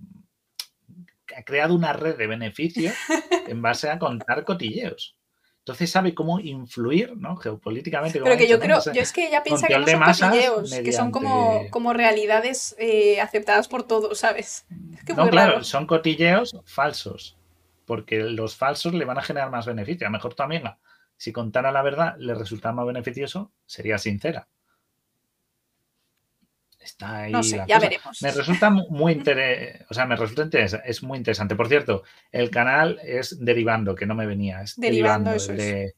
ha 1.36 1.44
creado 1.44 1.76
una 1.76 1.94
red 1.94 2.18
de 2.18 2.27
beneficios 2.27 2.95
en 3.48 3.61
base 3.61 3.90
a 3.90 3.99
contar 3.99 4.44
cotilleos. 4.45 5.15
Entonces 5.60 5.91
sabe 5.91 6.15
cómo 6.15 6.40
influir, 6.40 7.15
¿no? 7.15 7.36
Geopolíticamente. 7.36 8.19
Pero 8.19 8.38
que 8.38 8.48
yo 8.48 8.60
creo, 8.60 8.80
yo 8.91 9.02
es 9.02 9.11
que 9.11 9.27
ella 9.27 9.44
piensa 9.44 9.68
que 9.68 9.77
no 9.77 9.86
son 9.86 10.30
cotilleos, 10.31 10.72
que 10.72 10.91
son 10.91 11.11
como, 11.11 11.69
como 11.69 11.94
realidades 11.94 12.76
eh, 12.80 13.22
aceptadas 13.22 13.68
por 13.68 13.84
todos, 13.84 14.18
¿sabes? 14.18 14.65
no, 15.15 15.30
claro, 15.30 15.64
son 15.64 15.86
cotilleos 15.86 16.56
falsos, 16.65 17.38
porque 17.90 18.20
los 18.20 18.56
falsos 18.56 18.94
le 18.94 19.03
van 19.03 19.18
a 19.18 19.24
generar 19.24 19.49
más 19.49 19.66
beneficio. 19.66 20.06
A 20.06 20.11
lo 20.11 20.18
mejor 20.18 20.36
tu 20.36 20.44
amiga, 20.44 20.78
si 21.18 21.32
contara 21.32 21.72
la 21.72 21.82
verdad, 21.82 22.16
le 22.20 22.36
resultara 22.36 22.72
más 22.72 22.86
beneficioso, 22.86 23.52
sería 23.66 23.98
sincera. 23.98 24.48
Está 26.80 27.22
ahí 27.22 27.32
no 27.32 27.41
sé, 27.41 27.64
ya 27.68 27.80
veremos. 27.80 28.22
Me 28.22 28.32
resulta 28.32 28.70
muy 28.70 29.14
interesante, 29.14 29.88
o 29.90 29.94
sea, 29.95 30.06
me 30.06 30.16
resulta 30.16 30.68
es 30.86 31.02
muy 31.02 31.18
interesante. 31.18 31.56
Por 31.56 31.68
cierto, 31.68 32.03
el 32.32 32.52
canal 32.52 32.99
es 33.03 33.44
Derivando, 33.44 33.95
que 33.95 34.06
no 34.06 34.14
me 34.14 34.28
venía. 34.28 34.61
Es 34.61 34.80
derivando, 34.80 35.32
eso 35.32 35.53
el 35.53 35.57
de, 35.57 35.95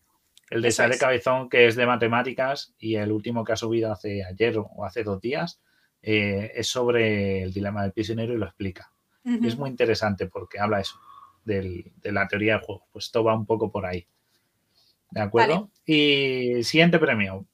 El 0.50 0.62
de 0.62 0.72
Sale 0.72 0.98
Cabezón, 0.98 1.50
que 1.50 1.68
es 1.68 1.76
de 1.76 1.86
matemáticas, 1.86 2.74
y 2.80 2.96
el 2.96 3.12
último 3.12 3.44
que 3.44 3.52
ha 3.52 3.58
subido 3.58 3.92
hace 3.92 4.24
ayer 4.24 4.58
o 4.58 4.86
hace 4.86 5.04
dos 5.04 5.20
días 5.20 5.60
eh, 6.02 6.54
es 6.56 6.68
sobre 6.68 7.44
el 7.44 7.52
dilema 7.52 7.82
del 7.82 7.92
prisionero 7.92 8.34
y 8.34 8.38
lo 8.38 8.46
explica. 8.46 8.94
Y 9.26 9.46
es 9.46 9.58
muy 9.58 9.70
interesante 9.70 10.26
porque 10.28 10.58
habla 10.58 10.80
eso, 10.80 11.00
de 11.46 11.92
la 12.04 12.28
teoría 12.28 12.54
del 12.54 12.66
juego. 12.66 12.86
Pues 12.92 13.12
todo 13.12 13.26
va 13.26 13.36
un 13.36 13.46
poco 13.46 13.72
por 13.72 13.86
ahí. 13.86 14.06
¿De 15.12 15.22
acuerdo? 15.22 15.70
Y 15.86 16.64
siguiente 16.64 17.00
premio 17.00 17.46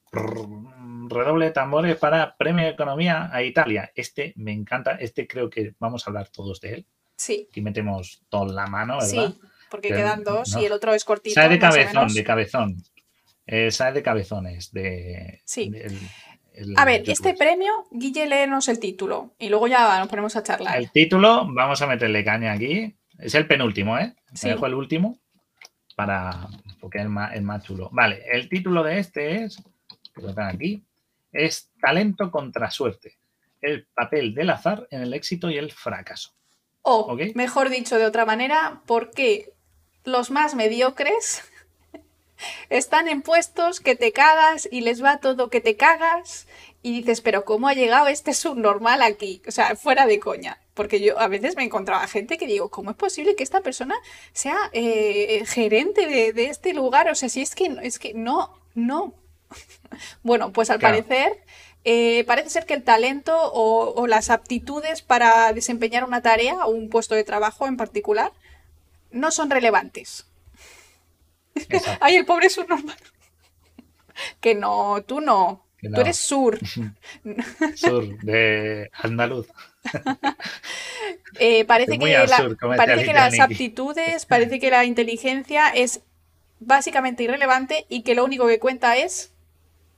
redoble 1.10 1.46
de 1.46 1.52
tambores 1.52 1.96
para 1.98 2.36
Premio 2.36 2.66
de 2.66 2.72
Economía 2.72 3.30
a 3.32 3.44
Italia. 3.44 3.92
Este 3.96 4.34
me 4.36 4.52
encanta, 4.52 4.92
este 5.00 5.28
creo 5.28 5.50
que 5.50 5.74
vamos 5.80 6.06
a 6.06 6.10
hablar 6.10 6.30
todos 6.30 6.62
de 6.62 6.74
él. 6.74 6.86
Sí. 7.16 7.48
Aquí 7.50 7.62
metemos 7.62 8.22
toda 8.30 8.54
la 8.54 8.68
mano, 8.68 8.98
¿verdad? 9.00 9.10
Sí, 9.10 9.40
porque 9.70 9.90
quedan 9.90 10.24
dos 10.24 10.56
y 10.58 10.66
el 10.66 10.72
otro 10.72 10.94
es 10.94 11.04
cortito. 11.04 11.34
Sabe 11.34 11.56
de 11.56 11.60
cabezón, 11.60 12.14
de 12.14 12.24
cabezón. 12.24 12.84
Eh, 13.46 13.72
sabe 13.72 13.94
de 13.94 14.04
cabezones, 14.04 14.72
de... 14.72 15.42
Sí. 15.46 15.72
a 16.76 16.86
ver, 16.86 17.10
este 17.10 17.34
premio, 17.34 17.88
Guille, 17.92 18.28
léenos 18.28 18.68
el 18.68 18.80
título 18.80 19.34
y 19.40 19.50
luego 19.50 19.68
ya 19.68 20.00
nos 20.00 20.10
ponemos 20.10 20.36
a 20.36 20.44
charlar. 20.44 20.78
El 20.78 20.92
título, 20.92 21.48
vamos 21.50 21.82
a 21.82 21.88
meterle 21.88 22.26
caña 22.26 22.52
aquí. 22.52 22.94
Es 23.20 23.36
el 23.36 23.48
penúltimo, 23.48 23.98
¿eh? 23.98 24.16
Me 24.44 24.50
dejo 24.52 24.66
el 24.66 24.74
último 24.74 25.20
para... 25.96 26.48
porque 26.80 27.00
es 27.00 27.04
el 27.04 27.10
más, 27.10 27.34
el 27.36 27.42
más 27.42 27.64
chulo. 27.64 27.90
Vale, 27.92 28.24
el 28.32 28.50
título 28.50 28.84
de 28.84 29.00
este 29.00 29.44
es... 29.44 29.62
Que 30.14 30.22
lo 30.22 30.34
tengo 30.34 30.50
aquí 30.50 30.88
es 31.32 31.72
talento 31.80 32.32
contra 32.32 32.72
suerte, 32.72 33.18
el 33.62 33.86
papel 33.94 34.34
del 34.34 34.50
azar 34.50 34.88
en 34.92 35.02
el 35.02 35.14
éxito 35.14 35.50
y 35.50 35.58
el 35.58 35.72
fracaso. 35.72 36.32
O, 36.82 37.16
mejor 37.36 37.70
dicho 37.70 37.98
de 37.98 38.06
otra 38.06 38.26
manera, 38.26 38.82
porque 38.86 39.54
los 40.04 40.32
más 40.32 40.56
mediocres 40.56 41.44
están 42.70 43.08
en 43.08 43.22
puestos 43.22 43.80
que 43.80 43.96
te 43.96 44.14
cagas 44.14 44.68
y 44.72 44.82
les 44.82 45.04
va 45.04 45.20
todo 45.20 45.50
que 45.50 45.62
te 45.62 45.76
cagas 45.76 46.48
y 46.82 46.94
dices, 47.00 47.22
pero 47.22 47.44
¿cómo 47.44 47.68
ha 47.68 47.74
llegado 47.74 48.08
este 48.08 48.34
subnormal 48.34 49.02
aquí? 49.02 49.42
O 49.48 49.52
sea, 49.52 49.76
fuera 49.76 50.08
de 50.08 50.20
coña. 50.20 50.60
Porque 50.78 51.02
yo 51.02 51.20
a 51.20 51.28
veces 51.28 51.58
me 51.58 51.64
encontraba 51.64 52.08
gente 52.08 52.38
que 52.38 52.46
digo, 52.46 52.70
¿cómo 52.70 52.92
es 52.92 52.96
posible 52.96 53.36
que 53.36 53.44
esta 53.44 53.62
persona 53.62 53.96
sea 54.32 54.58
eh, 54.74 55.44
gerente 55.48 56.06
de, 56.06 56.46
este 56.46 56.74
lugar? 56.76 57.10
O 57.10 57.16
sea, 57.16 57.30
si 57.30 57.42
es 57.42 57.56
que, 57.56 57.76
es 57.82 57.98
que 57.98 58.14
no, 58.14 58.54
no, 58.76 59.16
bueno, 60.24 60.54
pues 60.54 60.70
al 60.70 60.80
parecer 60.80 61.44
eh, 61.84 62.26
parece 62.26 62.52
ser 62.52 62.66
que 62.68 62.76
el 62.76 62.84
talento 62.84 63.36
o, 63.54 64.06
las 64.06 64.30
aptitudes 64.30 65.02
para 65.02 65.52
desempeñar 65.52 66.04
una 66.04 66.22
tarea 66.22 66.66
o 66.66 66.70
un 66.70 66.90
puesto 66.90 67.16
de 67.16 67.24
trabajo 67.24 67.66
en 67.66 67.76
particular 67.76 68.32
no 69.10 69.32
son 69.32 69.50
relevantes. 69.50 70.28
Ay, 72.02 72.18
el 72.18 72.26
pobre 72.26 72.50
sur 72.50 72.70
normal. 72.70 72.98
que 74.42 74.54
no, 74.54 75.02
tú 75.08 75.22
no. 75.22 75.66
Tú 75.82 76.02
eres 76.02 76.18
sur. 76.18 76.58
sur, 77.76 78.18
de 78.20 78.90
andaluz. 78.94 79.48
Eh, 81.40 81.66
parece 81.66 82.00
que, 82.00 82.26
parece 82.76 83.06
que 83.06 83.14
las 83.14 83.40
aptitudes, 83.40 84.26
parece 84.26 84.60
que 84.60 84.72
la 84.72 84.86
inteligencia 84.86 85.70
es 85.70 86.02
básicamente 86.60 87.24
irrelevante 87.24 87.86
y 87.90 88.02
que 88.02 88.16
lo 88.16 88.26
único 88.26 88.48
que 88.48 88.60
cuenta 88.60 88.98
es 88.98 89.34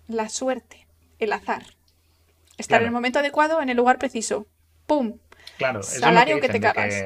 la 0.07 0.29
suerte, 0.29 0.87
el 1.19 1.31
azar. 1.31 1.63
Estar 2.57 2.81
en 2.81 2.87
el 2.87 2.93
momento 2.93 3.19
adecuado, 3.19 3.61
en 3.61 3.69
el 3.69 3.77
lugar 3.77 3.99
preciso. 3.99 4.47
¡Pum! 4.85 5.17
Claro, 5.57 5.81
Salario 5.81 6.41
que, 6.41 6.49
te 6.49 6.59
cagas. 6.59 7.05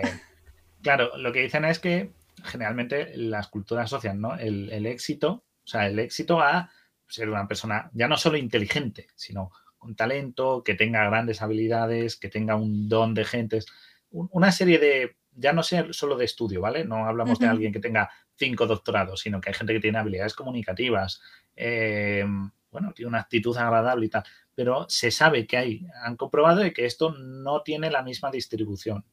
claro, 0.81 1.15
lo 1.17 1.31
que 1.31 1.41
dicen 1.41 1.65
es 1.65 1.79
que 1.79 2.11
generalmente 2.43 3.11
las 3.15 3.47
culturas 3.47 3.85
asocian 3.85 4.19
¿no? 4.19 4.35
el, 4.35 4.85
éxito, 4.85 5.43
o 5.63 5.67
sea, 5.67 5.87
el 5.87 5.99
éxito 5.99 6.41
a 6.41 6.71
ser 7.13 7.29
una 7.29 7.47
persona 7.47 7.91
ya 7.93 8.07
no 8.07 8.17
solo 8.17 8.37
inteligente, 8.37 9.07
sino 9.15 9.51
con 9.77 9.95
talento, 9.95 10.63
que 10.63 10.73
tenga 10.73 11.05
grandes 11.05 11.43
habilidades, 11.43 12.17
que 12.17 12.29
tenga 12.29 12.55
un 12.55 12.89
don 12.89 13.13
de 13.13 13.23
gentes, 13.23 13.67
una 14.09 14.51
serie 14.51 14.79
de, 14.79 15.17
ya 15.35 15.53
no 15.53 15.61
sea 15.61 15.91
solo 15.91 16.17
de 16.17 16.25
estudio, 16.25 16.61
¿vale? 16.61 16.85
No 16.85 17.05
hablamos 17.05 17.37
de 17.37 17.47
alguien 17.47 17.71
que 17.71 17.79
tenga 17.79 18.09
cinco 18.35 18.65
doctorados, 18.65 19.21
sino 19.21 19.39
que 19.39 19.49
hay 19.49 19.53
gente 19.53 19.73
que 19.73 19.79
tiene 19.79 19.99
habilidades 19.99 20.33
comunicativas, 20.33 21.21
eh, 21.55 22.25
bueno, 22.71 22.93
tiene 22.93 23.09
una 23.09 23.19
actitud 23.19 23.55
agradable 23.57 24.07
y 24.07 24.09
tal, 24.09 24.23
pero 24.55 24.87
se 24.89 25.11
sabe 25.11 25.45
que 25.45 25.57
hay, 25.57 25.85
han 26.03 26.15
comprobado 26.15 26.61
de 26.61 26.73
que 26.73 26.85
esto 26.85 27.13
no 27.13 27.61
tiene 27.61 27.91
la 27.91 28.01
misma 28.01 28.31
distribución 28.31 29.05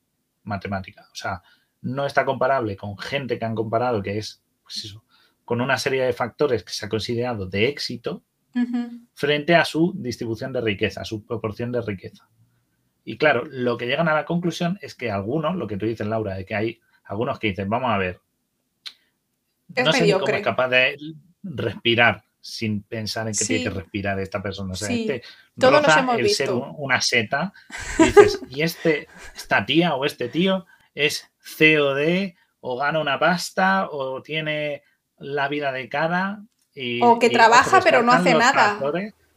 matemática. 0.45 1.07
O 1.13 1.15
sea, 1.15 1.43
no 1.83 2.07
está 2.07 2.25
comparable 2.25 2.77
con 2.77 2.97
gente 2.97 3.39
que 3.39 3.45
han 3.45 3.55
comparado 3.55 4.03
que 4.03 4.17
es, 4.17 4.43
pues 4.63 4.85
eso, 4.87 5.05
con 5.51 5.61
una 5.61 5.79
serie 5.79 6.05
de 6.05 6.13
factores 6.13 6.63
que 6.63 6.73
se 6.73 6.87
ha 6.87 6.89
considerado 6.89 7.45
de 7.45 7.67
éxito 7.67 8.23
frente 9.15 9.57
a 9.57 9.65
su 9.65 9.93
distribución 9.97 10.53
de 10.53 10.61
riqueza, 10.61 11.05
su 11.05 11.27
proporción 11.27 11.73
de 11.73 11.83
riqueza. 11.83 12.29
Y 13.05 13.19
claro, 13.19 13.43
lo 13.51 13.77
que 13.77 13.87
llegan 13.87 14.07
a 14.07 14.15
la 14.15 14.25
conclusión 14.25 14.79
es 14.81 14.95
que 14.95 15.11
algunos, 15.11 15.57
lo 15.57 15.67
que 15.67 15.77
tú 15.77 15.87
dices, 15.87 16.07
Laura, 16.07 16.37
de 16.37 16.45
que 16.45 16.55
hay 16.55 16.81
algunos 17.03 17.41
que 17.41 17.49
dicen, 17.49 17.69
vamos 17.69 17.91
a 17.91 17.99
ver, 17.99 18.21
no 19.77 19.93
sé 19.93 20.13
cómo 20.13 20.29
es 20.29 20.43
capaz 20.45 20.69
de 20.69 20.97
respirar 21.43 22.23
sin 22.41 22.85
pensar 22.85 23.27
en 23.27 23.35
que 23.35 23.45
tiene 23.45 23.65
que 23.65 23.71
respirar 23.71 24.21
esta 24.21 24.41
persona. 24.41 24.75
O 24.75 24.77
sea, 24.77 24.89
este 24.95 25.25
Todos 25.59 25.85
hemos 25.97 26.17
el 26.17 26.31
ser 26.31 26.53
una 26.53 27.01
seta 27.01 27.53
y 27.99 28.05
dices, 28.05 28.41
y 28.49 28.63
este, 28.63 29.09
esta 29.35 29.67
tía 29.67 29.97
o 29.97 30.05
este 30.05 30.29
tío 30.29 30.65
es 30.95 31.29
COD 31.59 32.35
o 32.61 32.77
gana 32.77 33.01
una 33.01 33.19
pasta 33.19 33.89
o 33.91 34.23
tiene 34.23 34.85
la 35.21 35.49
vida 35.49 35.71
de 35.71 35.89
cara 35.89 36.43
y, 36.75 37.01
o 37.03 37.19
que 37.19 37.31
trabaja 37.31 37.81
pero 37.83 38.03
no 38.03 38.13
hace 38.13 38.35
nada. 38.35 38.79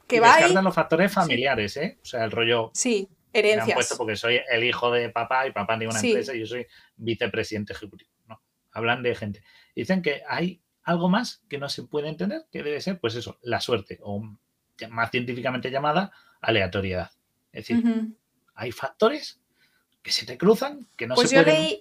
que 0.07 0.19
va 0.19 0.35
ahí... 0.35 0.53
los 0.53 0.73
factores 0.73 1.11
familiares, 1.11 1.77
¿eh? 1.77 1.99
O 2.01 2.05
sea, 2.05 2.23
el 2.23 2.31
rollo. 2.31 2.72
Sí, 2.73 3.07
herencias. 3.31 3.93
porque 3.97 4.15
soy 4.15 4.41
el 4.49 4.64
hijo 4.64 4.91
de 4.91 5.10
papá 5.10 5.47
y 5.47 5.51
papá 5.51 5.77
tiene 5.77 5.91
una 5.91 5.99
empresa 5.99 6.34
y 6.34 6.39
yo 6.39 6.47
soy 6.47 6.65
vicepresidente 6.95 7.73
ejecutivo. 7.73 8.10
No, 8.27 8.41
hablan 8.72 9.03
de 9.03 9.14
gente. 9.15 9.43
Dicen 9.76 10.01
que 10.01 10.23
hay 10.27 10.61
algo 10.84 11.10
más 11.10 11.43
que 11.49 11.57
no 11.57 11.69
se 11.69 11.84
puede 11.84 12.10
entender, 12.10 12.45
que 12.51 12.64
debe 12.64 12.81
ser, 12.81 12.99
pues 12.99 13.15
eso, 13.15 13.38
la 13.41 13.61
suerte, 13.61 13.99
o 14.01 14.22
más 14.89 15.11
científicamente 15.11 15.72
llamada 15.72 16.11
aleatoriedad. 16.41 17.11
Es 17.51 17.68
decir, 17.68 17.84
hay 18.55 18.72
factores 18.72 19.39
que 20.01 20.11
se 20.11 20.26
te 20.26 20.38
cruzan, 20.38 20.88
que 20.97 21.07
no 21.07 21.15
pues 21.15 21.30
se 21.30 21.41
pueden 21.41 21.77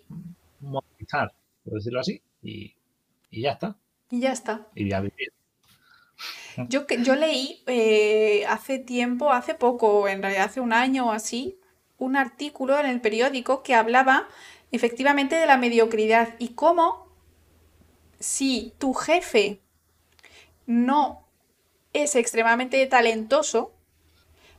movilizar, 0.61 1.35
por 1.65 1.75
decirlo 1.75 2.01
así, 2.01 2.23
y, 2.43 2.75
ya 3.31 3.53
está. 3.53 3.77
Y 4.13 4.21
ya 4.21 4.33
está. 4.33 4.69
Y 4.75 4.91
ya 4.91 5.01
vivir. 5.01 5.33
Yo, 6.69 6.87
yo 6.87 7.17
leí 7.17 7.63
eh, 7.67 8.45
hace 8.47 8.79
tiempo, 8.79 9.33
hace 9.33 9.55
poco, 9.55 10.07
en 10.07 10.21
realidad 10.21 10.45
hace 10.45 10.61
un 10.61 10.75
año 10.75 11.09
o 11.09 11.13
así, 11.13 11.59
un 11.97 12.17
artículo 12.17 12.79
en 12.79 12.85
el 12.85 13.01
periódico 13.01 13.63
que 13.63 13.75
hablaba 13.75 14.29
efectivamente 14.71 15.37
de 15.37 15.47
la 15.47 15.57
mediocridad 15.57 16.35
y 16.39 16.51
cómo 16.51 17.07
si 18.21 18.75
tu 18.77 18.93
jefe 18.93 19.63
no 20.67 21.27
es 21.95 22.15
extremadamente 22.15 22.87
talentoso, 22.87 23.73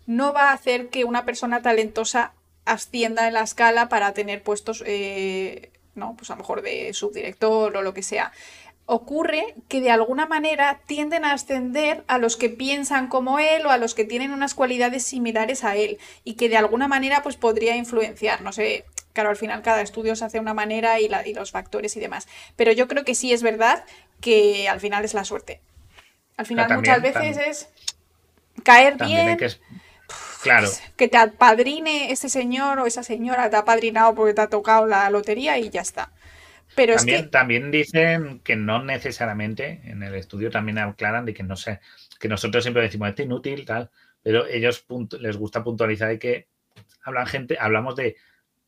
no 0.07 0.33
va 0.33 0.49
a 0.49 0.53
hacer 0.53 0.89
que 0.89 1.05
una 1.05 1.25
persona 1.25 1.61
talentosa 1.61 2.33
ascienda 2.65 3.27
en 3.27 3.35
la 3.35 3.43
escala 3.43 3.87
para 3.87 4.15
tener 4.15 4.41
puestos, 4.41 4.83
eh, 4.87 5.71
no, 5.93 6.15
pues 6.15 6.31
a 6.31 6.33
lo 6.33 6.39
mejor 6.39 6.63
de 6.63 6.91
subdirector 6.93 7.77
o 7.77 7.81
lo 7.83 7.93
que 7.93 8.01
sea. 8.01 8.31
Ocurre 8.85 9.55
que 9.69 9.79
de 9.79 9.91
alguna 9.91 10.25
manera 10.25 10.81
tienden 10.85 11.23
a 11.23 11.33
ascender 11.33 12.03
a 12.07 12.17
los 12.17 12.35
que 12.35 12.49
piensan 12.49 13.07
como 13.07 13.39
él 13.39 13.65
o 13.65 13.69
a 13.69 13.77
los 13.77 13.95
que 13.95 14.03
tienen 14.03 14.31
unas 14.31 14.53
cualidades 14.55 15.03
similares 15.03 15.63
a 15.63 15.75
él 15.77 15.99
y 16.23 16.33
que 16.33 16.49
de 16.49 16.57
alguna 16.57 16.89
manera 16.89 17.23
pues 17.23 17.37
podría 17.37 17.77
influenciar, 17.77 18.41
no 18.41 18.51
sé, 18.51 18.85
Claro, 19.13 19.29
al 19.29 19.37
final 19.37 19.61
cada 19.61 19.81
estudio 19.81 20.15
se 20.15 20.25
hace 20.25 20.37
de 20.37 20.41
una 20.41 20.55
manera 20.55 20.99
y, 20.99 21.07
los 21.33 21.51
factores 21.51 21.95
y 21.95 21.99
demás. 21.99 22.27
Pero 22.55 22.71
yo 22.71 22.87
creo 22.87 23.05
que 23.05 23.13
sí 23.13 23.31
es 23.31 23.43
verdad 23.43 23.85
que 24.19 24.67
al 24.67 24.79
final 24.79 25.05
es 25.05 25.13
la 25.13 25.23
suerte. 25.23 25.61
Al 26.35 26.47
final 26.47 26.75
muchas 26.75 27.01
veces 27.01 27.37
es 27.37 27.69
caer 28.63 28.97
bien. 28.97 29.37
Que 29.37 29.51
claro. 30.41 30.67
Que 30.97 31.07
te 31.07 31.17
apadrine 31.17 32.11
ese 32.11 32.27
señor 32.27 32.79
o 32.79 32.87
esa 32.87 33.03
señora, 33.03 33.51
te 33.51 33.55
ha 33.55 33.59
apadrinado 33.59 34.15
porque 34.15 34.33
te 34.33 34.41
ha 34.41 34.49
tocado 34.49 34.87
la 34.87 35.07
lotería 35.11 35.59
y 35.59 35.69
ya 35.69 35.81
está. 35.81 36.11
Pero 36.75 36.95
también, 36.95 37.17
es 37.17 37.23
que... 37.23 37.29
también 37.29 37.71
dicen 37.71 38.39
que 38.39 38.55
no 38.55 38.83
necesariamente, 38.83 39.81
en 39.83 40.03
el 40.03 40.15
estudio 40.15 40.49
también 40.49 40.79
aclaran 40.79 41.25
de 41.25 41.33
que 41.33 41.43
no 41.43 41.55
sé, 41.55 41.79
que 42.19 42.27
nosotros 42.27 42.63
siempre 42.63 42.83
decimos 42.83 43.09
esto 43.09 43.23
inútil, 43.23 43.65
tal, 43.65 43.89
pero 44.21 44.47
ellos 44.47 44.85
les 45.19 45.37
gusta 45.37 45.63
puntualizar 45.63 46.09
de 46.09 46.19
que 46.19 46.47
hablan 47.03 47.27
gente, 47.27 47.57
hablamos 47.59 47.95
de 47.95 48.15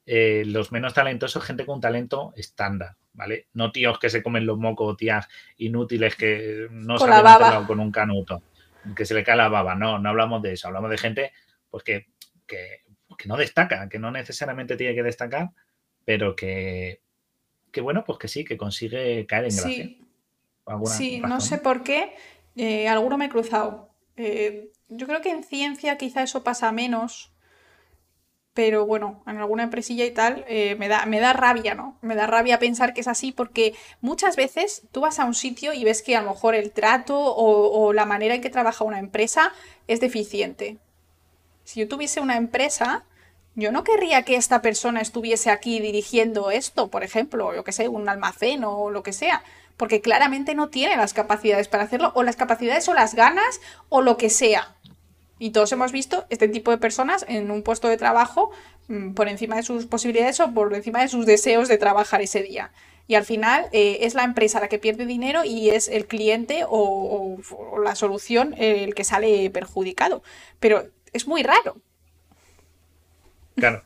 eh, 0.06 0.44
los 0.45 0.72
menos 0.72 0.94
talentosos, 0.94 1.44
gente 1.44 1.65
con 1.65 1.82
talento 1.82 2.34
estándar, 2.36 2.95
¿vale? 3.14 3.48
No 3.53 3.72
tíos 3.72 3.98
que 3.98 4.10
se 4.10 4.22
comen 4.22 4.45
los 4.45 4.57
mocos, 4.57 4.98
tías 4.98 5.27
inútiles 5.57 6.15
que 6.15 6.68
no 6.69 6.98
Con 6.98 7.10
saben 7.10 7.27
hacerlo 7.27 7.65
con 7.65 7.80
un 7.80 7.91
canuto, 7.91 8.44
que 8.95 9.06
se 9.06 9.15
le 9.15 9.23
cae 9.23 9.38
la 9.38 9.49
baba. 9.49 9.73
No, 9.73 9.98
no 9.98 10.10
hablamos 10.10 10.41
de 10.44 10.53
eso, 10.53 10.68
hablamos 10.68 10.91
de 10.91 10.98
gente 10.98 11.32
pues 11.72 11.84
que, 11.84 12.07
que, 12.45 12.84
que 13.18 13.27
no 13.27 13.38
destaca, 13.38 13.90
que 13.90 13.98
no 13.98 14.11
necesariamente 14.11 14.76
tiene 14.77 14.94
que 14.94 15.03
destacar, 15.03 15.49
pero 16.03 16.36
que, 16.36 17.02
que 17.76 17.81
bueno, 17.81 18.06
pues 18.06 18.18
que 18.18 18.30
sí, 18.30 18.45
que 18.45 18.56
consigue 18.57 19.26
caer 19.27 19.43
en 19.45 19.49
gracia. 19.57 19.84
Sí, 20.97 21.19
no 21.19 21.41
sé 21.41 21.57
por 21.57 21.84
qué. 21.84 22.15
eh, 22.56 22.88
alguno 22.88 23.18
me 23.18 23.26
he 23.26 23.30
cruzado. 23.30 23.89
Eh, 24.15 24.72
yo 24.88 25.07
creo 25.07 25.19
que 25.22 25.30
en 25.30 25.43
ciencia 25.43 25.97
quizá 25.97 26.23
eso 26.23 26.41
pasa 26.41 26.72
menos, 26.72 27.34
pero 28.53 28.85
bueno, 28.85 29.22
en 29.27 29.38
alguna 29.39 29.64
empresilla 29.64 30.06
y 30.06 30.11
tal, 30.11 30.45
eh, 30.47 30.76
me 30.80 30.88
da, 30.88 31.06
me 31.06 31.19
da 31.19 31.34
rabia, 31.34 31.76
¿no? 31.76 31.97
Me 32.02 32.15
da 32.15 32.27
rabia 32.27 32.57
pensar 32.60 32.93
que 32.93 33.02
es 33.02 33.10
así 33.10 33.34
porque 33.34 33.76
muchas 33.99 34.38
veces 34.38 34.84
tú 34.93 35.02
vas 35.02 35.19
a 35.19 35.26
un 35.26 35.34
sitio 35.34 35.73
y 35.73 35.84
ves 35.84 36.02
que 36.02 36.15
a 36.15 36.22
lo 36.22 36.30
mejor 36.31 36.56
el 36.56 36.72
trato 36.72 37.19
o, 37.19 37.77
o 37.88 37.91
la 37.91 38.06
manera 38.06 38.35
en 38.35 38.41
que 38.41 38.49
trabaja 38.49 38.85
una 38.85 38.99
empresa 38.99 39.52
es 39.88 39.99
deficiente. 39.99 40.77
Si 41.65 41.81
yo 41.81 41.89
tuviese 41.89 42.22
una 42.22 42.38
empresa, 42.38 43.03
yo 43.56 43.72
no 43.72 43.84
querría 43.84 44.23
que 44.23 44.36
esta 44.36 44.61
persona 44.61 45.02
estuviese 45.02 45.49
aquí 45.49 45.80
dirigiendo 45.80 46.52
esto, 46.52 46.90
por 46.90 47.03
ejemplo, 47.03 47.56
yo 47.56 47.64
que 47.64 47.72
sé, 47.72 47.88
un 47.88 48.10
almacén 48.10 48.64
o 48.65 48.90
lo 48.91 49.02
que 49.02 49.14
sea, 49.14 49.44
porque 49.77 50.02
claramente 50.02 50.56
no 50.56 50.69
tiene 50.69 50.98
las 50.98 51.14
capacidades 51.14 51.68
para 51.68 51.84
hacerlo, 51.84 52.11
o 52.15 52.23
las 52.23 52.36
capacidades 52.36 52.88
o 52.90 52.94
las 52.94 53.15
ganas 53.15 53.61
o 53.90 54.02
lo 54.02 54.18
que 54.18 54.30
sea. 54.30 54.76
Y 55.40 55.52
todos 55.52 55.72
hemos 55.72 55.91
visto 55.91 56.26
este 56.30 56.48
tipo 56.48 56.72
de 56.72 56.77
personas 56.77 57.26
en 57.27 57.52
un 57.52 57.64
puesto 57.64 57.88
de 57.88 57.98
trabajo 57.98 58.52
mm, 58.88 59.14
por 59.14 59.27
encima 59.27 59.56
de 59.56 59.64
sus 59.64 59.86
posibilidades 59.86 60.40
o 60.40 60.53
por 60.53 60.73
encima 60.73 61.02
de 61.02 61.07
sus 61.07 61.26
deseos 61.26 61.68
de 61.68 61.77
trabajar 61.77 62.22
ese 62.22 62.41
día. 62.41 62.72
Y 63.07 63.15
al 63.15 63.26
final 63.26 63.68
eh, 63.72 63.99
es 64.02 64.15
la 64.15 64.23
empresa 64.23 64.60
la 64.60 64.68
que 64.68 64.80
pierde 64.80 65.06
dinero 65.06 65.44
y 65.45 65.69
es 65.69 65.88
el 65.88 66.07
cliente 66.07 66.64
o 66.68 67.38
la 67.84 67.95
solución 67.95 68.56
eh, 68.57 68.84
el 68.84 68.95
que 68.95 69.03
sale 69.03 69.49
perjudicado. 69.49 70.23
Pero 70.60 70.90
es 71.14 71.27
muy 71.27 71.44
raro. 71.44 71.77
Claro. 73.56 73.84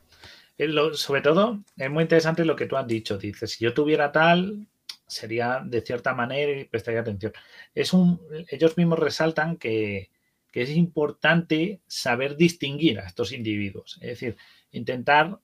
Eh, 0.58 0.68
sobre 0.94 1.22
todo, 1.22 1.64
es 1.78 1.90
muy 1.90 2.04
interesante 2.04 2.46
lo 2.46 2.56
que 2.56 2.66
tú 2.66 2.76
has 2.78 2.88
dicho. 2.88 3.18
Dices, 3.18 3.52
si 3.52 3.64
yo 3.64 3.74
tuviera 3.74 4.12
tal, 4.12 4.68
sería 5.08 5.62
de 5.66 5.82
cierta 5.82 6.14
manera 6.14 6.60
y 6.60 6.66
prestaría 6.66 7.02
atención. 7.02 7.34
Es 7.74 7.94
un, 7.94 8.22
ellos 8.50 8.78
mismos 8.78 9.00
resaltan 9.00 9.58
que, 9.58 10.12
que 10.52 10.64
es 10.64 10.70
importante 10.72 11.82
saber 11.88 12.36
distinguir 12.36 13.00
a 13.00 13.08
estos 13.08 13.32
individuos. 13.32 13.98
Es 14.02 14.10
decir, 14.10 14.38
intentar 14.72 15.40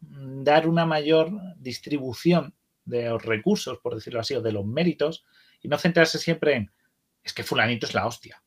dar 0.00 0.68
una 0.68 0.86
mayor 0.86 1.30
distribución 1.56 2.54
de 2.84 3.08
los 3.08 3.24
recursos, 3.24 3.78
por 3.78 3.94
decirlo 3.94 4.20
así, 4.20 4.34
o 4.34 4.42
de 4.42 4.52
los 4.52 4.64
méritos, 4.64 5.24
y 5.60 5.68
no 5.68 5.78
centrarse 5.78 6.18
siempre 6.18 6.54
en, 6.54 6.70
es 7.22 7.32
que 7.32 7.42
fulanito 7.42 7.86
es 7.86 7.94
la 7.94 8.06
hostia. 8.06 8.42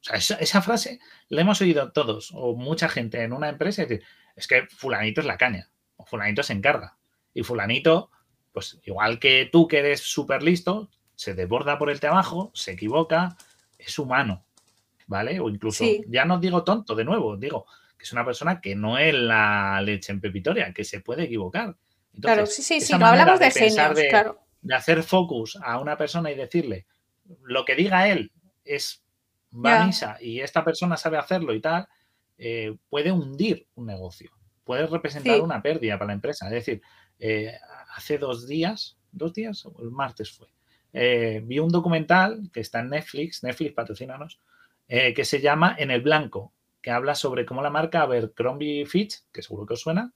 O 0.00 0.04
sea, 0.04 0.16
esa, 0.16 0.34
esa 0.36 0.62
frase 0.62 1.00
la 1.28 1.40
hemos 1.40 1.60
oído 1.60 1.90
todos 1.92 2.30
o 2.34 2.54
mucha 2.54 2.88
gente 2.88 3.22
en 3.22 3.32
una 3.32 3.48
empresa 3.48 3.82
es 3.82 3.88
decir, 3.88 4.06
es 4.36 4.46
que 4.46 4.66
fulanito 4.66 5.20
es 5.20 5.26
la 5.26 5.36
caña, 5.38 5.70
o 5.96 6.04
fulanito 6.04 6.42
se 6.42 6.52
encarga. 6.52 6.96
Y 7.32 7.42
fulanito, 7.42 8.10
pues 8.52 8.78
igual 8.84 9.18
que 9.18 9.48
tú 9.50 9.66
que 9.68 9.78
eres 9.80 10.00
súper 10.00 10.42
listo, 10.42 10.90
se 11.14 11.34
desborda 11.34 11.78
por 11.78 11.90
el 11.90 12.00
trabajo, 12.00 12.50
se 12.54 12.72
equivoca, 12.72 13.36
es 13.78 13.98
humano, 13.98 14.44
¿vale? 15.06 15.40
O 15.40 15.48
incluso, 15.48 15.84
Sí. 15.84 16.02
ya 16.08 16.24
no 16.24 16.38
digo 16.38 16.64
tonto 16.64 16.94
de 16.94 17.04
nuevo, 17.04 17.36
digo 17.36 17.66
que 17.96 18.04
es 18.04 18.12
una 18.12 18.24
persona 18.24 18.60
que 18.60 18.74
no 18.74 18.98
es 18.98 19.14
la 19.14 19.80
leche 19.82 20.12
en 20.12 20.20
pepitoria, 20.20 20.72
que 20.72 20.84
se 20.84 21.00
puede 21.00 21.24
equivocar. 21.24 21.76
Claro, 22.20 22.46
sí, 22.46 22.62
sí, 22.62 22.80
sí, 22.80 22.96
no 22.96 23.06
hablamos 23.06 23.40
de 23.40 23.50
genios, 23.50 23.94
de- 23.94 24.08
claro. 24.08 24.40
de 24.62 24.74
hacer 24.74 25.02
focus 25.02 25.58
a 25.62 25.78
una 25.78 25.96
persona 25.96 26.30
y 26.30 26.34
decirle 26.36 26.86
lo 27.42 27.64
que 27.64 27.74
diga 27.74 28.08
él 28.08 28.30
es 28.64 29.04
va 29.54 29.84
misa 29.86 30.16
y 30.20 30.40
esta 30.40 30.64
persona 30.64 30.96
sabe 30.96 31.16
hacerlo 31.18 31.54
y 31.54 31.60
tal, 31.60 31.88
eh, 32.38 32.76
puede 32.88 33.12
hundir 33.12 33.66
un 33.74 33.86
negocio, 33.86 34.30
puede 34.64 34.86
representar 34.86 35.36
Sí. 35.36 35.40
una 35.40 35.62
pérdida 35.62 35.98
para 35.98 36.08
la 36.08 36.14
empresa. 36.14 36.46
Es 36.46 36.52
decir, 36.52 36.82
eh, 37.18 37.52
hace 37.94 38.18
dos 38.18 38.46
días, 38.46 38.98
dos 39.12 39.32
días, 39.32 39.66
el 39.80 39.90
martes 39.90 40.32
fue, 40.32 40.48
eh, 40.92 41.40
vi 41.44 41.58
un 41.58 41.70
documental 41.70 42.50
que 42.52 42.60
está 42.60 42.80
en 42.80 42.90
Netflix, 42.90 43.42
Netflix 43.42 43.72
patrocínanos, 43.74 44.40
que 44.86 45.24
se 45.24 45.40
llama 45.40 45.74
En 45.78 45.90
el 45.90 46.02
Blanco, 46.02 46.52
que 46.82 46.90
habla 46.90 47.14
sobre 47.14 47.46
cómo 47.46 47.62
la 47.62 47.70
marca 47.70 48.02
Abercrombie 48.02 48.84
Fitch, 48.84 49.22
que 49.32 49.40
seguro 49.40 49.64
que 49.64 49.72
os 49.74 49.80
suena, 49.80 50.12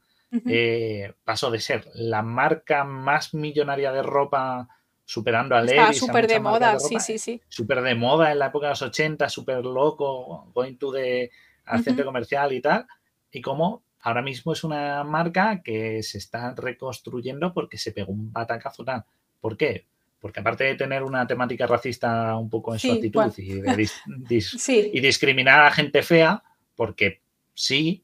pasó 1.25 1.51
de 1.51 1.59
ser 1.59 1.89
la 1.95 2.23
marca 2.23 2.85
más 2.85 3.33
millonaria 3.33 3.93
de 3.93 4.03
ropa, 4.03 4.69
superando 5.07 5.55
a 5.57 5.61
Está 5.65 5.73
Levi's, 5.73 6.03
a 6.03 6.07
súper 6.07 6.27
de 6.27 6.39
moda, 6.39 6.79
sí, 6.79 7.01
sí, 7.01 7.19
sí. 7.19 7.41
súper 7.49 7.81
de 7.81 7.95
moda 7.95 8.31
en 8.31 8.39
la 8.41 8.49
época 8.49 8.67
de 8.67 8.73
los 8.73 8.83
80, 8.83 9.29
súper 9.31 9.65
loco, 9.65 10.51
going 10.53 10.77
to 10.77 10.93
the, 10.93 11.31
al 11.69 11.83
centro 11.85 12.05
comercial 12.05 12.53
y 12.53 12.61
tal, 12.61 12.87
y 13.31 13.41
como 13.41 13.83
ahora 14.01 14.23
mismo 14.23 14.53
es 14.53 14.65
una 14.65 15.05
marca 15.05 15.61
que 15.63 16.03
se 16.03 16.19
está 16.19 16.55
reconstruyendo 16.55 17.53
porque 17.53 17.79
se 17.79 17.93
pegó 17.93 18.13
un 18.13 18.33
batacazo 18.33 18.85
tal. 18.85 19.05
¿Por 19.41 19.57
qué? 19.57 19.87
Porque 20.21 20.41
aparte 20.41 20.65
de 20.65 20.75
tener 20.75 21.03
una 21.05 21.27
temática 21.27 21.67
racista 21.67 22.37
un 22.37 22.51
poco 22.51 22.73
en 22.73 22.81
su 22.81 22.89
actitud 22.93 23.15
bueno. 23.21 23.33
y, 23.37 23.61
de 23.61 23.69
dis- 23.77 24.03
dis- 24.07 24.59
Sí, 24.59 24.91
y 24.93 25.01
discriminar 25.01 25.61
a 25.61 25.71
gente 25.71 26.03
fea, 26.03 26.43
porque 26.75 27.21
sí, 27.55 28.03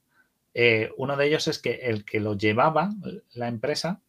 eh, 0.53 0.91
uno 0.97 1.17
de 1.17 1.27
ellos 1.27 1.49
es 1.49 1.59
que 1.59 1.75
el 1.83 2.05
que 2.05 2.21
lo 2.21 2.37
llevaba, 2.37 2.91
la 3.35 3.49
empresa, 3.49 4.01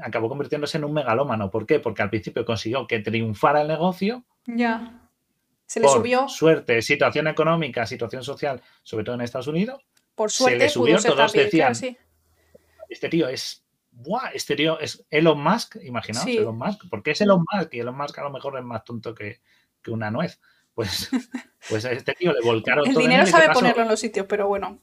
acabó 0.00 0.28
convirtiéndose 0.30 0.78
en 0.78 0.84
un 0.84 0.94
megalómano. 0.94 1.50
¿Por 1.50 1.66
qué? 1.66 1.80
Porque 1.80 2.00
al 2.02 2.08
principio 2.10 2.44
consiguió 2.46 2.86
que 2.86 3.00
triunfara 3.00 3.60
el 3.62 3.68
negocio 3.68 4.24
ya. 4.46 5.01
Se 5.72 5.80
le 5.80 5.86
por 5.86 5.96
subió, 5.96 6.28
suerte, 6.28 6.82
situación 6.82 7.28
económica, 7.28 7.86
situación 7.86 8.22
social, 8.22 8.60
sobre 8.82 9.04
todo 9.04 9.14
en 9.14 9.22
Estados 9.22 9.46
Unidos. 9.46 9.82
por 10.14 10.30
se 10.30 10.42
le 10.44 10.48
suerte, 10.50 10.68
subió, 10.68 10.92
pudo 10.96 11.02
ser 11.02 11.12
todos 11.12 11.32
claro, 11.32 11.44
decían, 11.46 11.74
sí. 11.74 11.96
Este 12.90 13.08
tío 13.08 13.26
es, 13.26 13.64
¡buah! 13.90 14.32
Este 14.34 14.54
tío 14.54 14.78
es 14.80 15.06
Elon 15.08 15.42
Musk, 15.42 15.76
imaginaos, 15.82 16.24
Sí. 16.26 16.36
Elon 16.36 16.58
Musk. 16.58 16.90
¿Por 16.90 17.02
qué 17.02 17.12
es 17.12 17.20
Elon 17.22 17.42
Musk? 17.50 17.72
Y 17.72 17.80
Elon 17.80 17.96
Musk 17.96 18.18
a 18.18 18.22
lo 18.24 18.30
mejor 18.30 18.58
es 18.58 18.64
más 18.64 18.84
tonto 18.84 19.14
que, 19.14 19.40
que 19.80 19.90
una 19.90 20.10
nuez. 20.10 20.38
Pues, 20.74 21.08
pues 21.70 21.86
a 21.86 21.92
este 21.92 22.12
tío 22.12 22.34
le 22.34 22.40
volcaron 22.42 22.86
El 22.86 22.92
todo 22.92 23.02
dinero 23.02 23.22
¿y 23.22 23.24
qué 23.24 23.30
sabe 23.30 23.46
pasó? 23.46 23.60
ponerlo 23.60 23.82
en 23.82 23.88
los 23.88 24.00
sitios, 24.00 24.26
pero 24.28 24.48
bueno. 24.48 24.78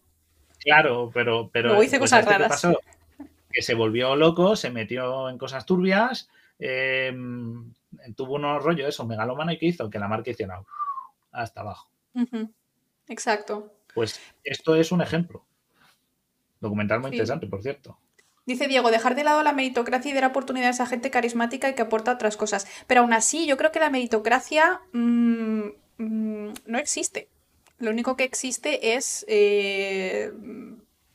Claro, 0.60 1.12
pero, 1.14 1.52
pero 1.54 1.68
Luego 1.70 1.84
hice 1.84 2.00
pues 2.00 2.10
cosas 2.10 2.22
este 2.22 2.32
¿qué 2.34 2.38
raras. 2.40 2.50
pasó? 2.50 2.80
Que 3.52 3.62
se 3.62 3.76
volvió 3.76 4.16
loco, 4.16 4.56
se 4.56 4.72
metió 4.72 5.30
en 5.30 5.38
cosas 5.38 5.68
turbias, 5.68 6.30
eh, 6.58 7.14
tuvo 8.14 8.36
unos 8.36 8.64
rollos, 8.64 8.88
eso, 8.90 9.06
megalómano, 9.06 9.52
y 9.52 9.58
que 9.58 9.68
hizo 9.68 9.90
que 9.90 10.00
la 10.00 10.08
marca 10.08 10.32
hiciera 10.32 10.62
hasta 11.32 11.62
abajo. 11.62 11.90
Exacto. 13.08 13.74
Pues 13.94 14.20
esto 14.44 14.76
es 14.76 14.92
un 14.92 15.02
ejemplo. 15.02 15.44
Documental 16.60 17.00
muy 17.00 17.10
Sí. 17.10 17.16
interesante, 17.16 17.48
por 17.48 17.62
cierto. 17.62 17.98
Dice 18.46 18.68
Diego, 18.68 18.90
dejar 18.92 19.16
de 19.16 19.24
lado 19.24 19.44
la 19.44 19.54
meritocracia 19.54 20.12
y 20.12 20.14
dar 20.14 20.26
oportunidades 20.26 20.80
a 20.80 20.86
gente 20.88 21.12
carismática 21.12 21.70
y 21.70 21.76
que 21.76 21.84
aporta 21.84 22.12
otras 22.14 22.36
cosas. 22.36 22.68
Pero 22.88 23.02
aún 23.02 23.14
así, 23.14 23.46
yo 23.46 23.58
creo 23.58 23.72
que 23.72 23.80
la 23.80 23.90
meritocracia 23.92 24.82
mm, 24.92 25.62
mm, 25.98 26.54
no 26.66 26.78
existe. 26.80 27.30
Lo 27.78 27.92
único 27.92 28.16
que 28.18 28.24
existe 28.24 28.96
es 28.96 29.24
eh, 29.30 30.32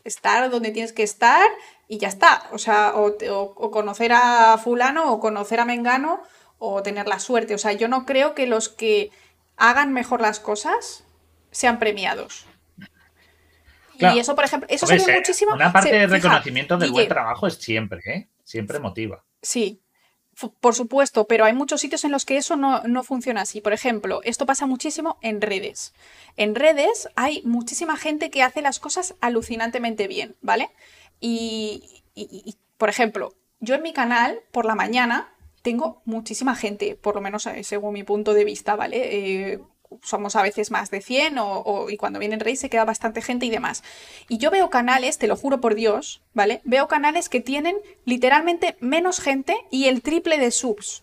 estar 0.04 0.48
donde 0.50 0.70
tienes 0.70 0.92
que 0.92 1.02
estar 1.02 1.46
y 1.88 1.98
ya 1.98 2.08
está. 2.08 2.48
O 2.52 2.58
sea, 2.58 2.92
o, 2.94 3.12
te- 3.14 3.30
o- 3.30 3.42
o 3.56 3.70
conocer 3.70 4.12
a 4.14 4.56
fulano 4.58 5.12
o 5.12 5.20
conocer 5.20 5.60
a 5.60 5.64
Mengano 5.64 6.22
o 6.58 6.82
tener 6.82 7.06
la 7.08 7.18
suerte. 7.18 7.54
O 7.54 7.58
sea, 7.58 7.72
yo 7.72 7.88
no 7.88 8.06
creo 8.06 8.34
que 8.34 8.46
los 8.46 8.68
que 8.68 9.10
hagan 9.56 9.92
mejor 9.92 10.20
las 10.20 10.40
cosas 10.40 11.04
sean 11.50 11.78
premiados. 11.78 12.46
Claro. 13.98 14.16
Y 14.16 14.18
eso, 14.18 14.34
por 14.34 14.44
ejemplo, 14.44 14.66
eso 14.70 14.86
Hombre, 14.86 14.98
se 15.00 15.10
ve 15.12 15.18
muchísimo. 15.18 15.54
Una 15.54 15.72
parte 15.72 15.90
se- 15.90 15.94
de 15.96 16.06
fija, 16.06 16.16
reconocimiento 16.16 16.76
del 16.76 16.90
buen 16.90 17.08
trabajo 17.08 17.46
es 17.46 17.54
siempre, 17.54 18.00
¿eh? 18.06 18.28
Siempre 18.42 18.80
motiva. 18.80 19.24
Sí, 19.40 19.80
por 20.60 20.74
supuesto, 20.74 21.28
pero 21.28 21.44
hay 21.44 21.52
muchos 21.52 21.80
sitios 21.80 22.04
en 22.04 22.10
los 22.10 22.24
que 22.24 22.36
eso 22.36 22.56
no, 22.56 22.82
no 22.82 23.04
funciona 23.04 23.42
así. 23.42 23.60
Por 23.60 23.72
ejemplo, 23.72 24.20
esto 24.24 24.46
pasa 24.46 24.66
muchísimo 24.66 25.16
en 25.22 25.40
redes. 25.40 25.94
En 26.36 26.56
redes 26.56 27.08
hay 27.14 27.42
muchísima 27.44 27.96
gente 27.96 28.30
que 28.30 28.42
hace 28.42 28.60
las 28.62 28.80
cosas 28.80 29.14
alucinantemente 29.20 30.08
bien, 30.08 30.34
¿vale? 30.42 30.70
Y, 31.20 32.02
y- 32.16 32.42
y, 32.44 32.56
por 32.78 32.88
ejemplo, 32.88 33.34
yo 33.60 33.76
en 33.76 33.82
mi 33.82 33.92
canal, 33.92 34.40
por 34.50 34.64
la 34.66 34.74
mañana, 34.74 35.32
tengo 35.64 36.02
muchísima 36.04 36.54
gente, 36.54 36.94
por 36.94 37.14
lo 37.14 37.22
menos 37.22 37.46
eh, 37.46 37.64
según 37.64 37.94
mi 37.94 38.04
punto 38.04 38.34
de 38.34 38.44
vista, 38.44 38.76
¿vale? 38.76 38.98
Eh, 39.52 39.60
somos 40.02 40.36
a 40.36 40.42
veces 40.42 40.70
más 40.70 40.90
de 40.90 41.00
100 41.00 41.38
o, 41.38 41.88
y 41.88 41.96
cuando 41.96 42.18
viene 42.18 42.34
el 42.34 42.42
rey 42.42 42.54
se 42.54 42.68
queda 42.68 42.84
bastante 42.84 43.22
gente 43.22 43.46
y 43.46 43.50
demás. 43.50 43.82
Y 44.28 44.36
yo 44.36 44.50
veo 44.50 44.68
canales, 44.68 45.16
te 45.16 45.26
lo 45.26 45.36
juro 45.36 45.62
por 45.62 45.74
Dios, 45.74 46.22
¿vale? 46.34 46.60
Veo 46.64 46.86
canales 46.86 47.30
que 47.30 47.40
tienen 47.40 47.76
literalmente 48.04 48.76
menos 48.80 49.20
gente 49.20 49.56
y 49.70 49.86
el 49.86 50.02
triple 50.02 50.36
de 50.36 50.50
subs. 50.50 51.02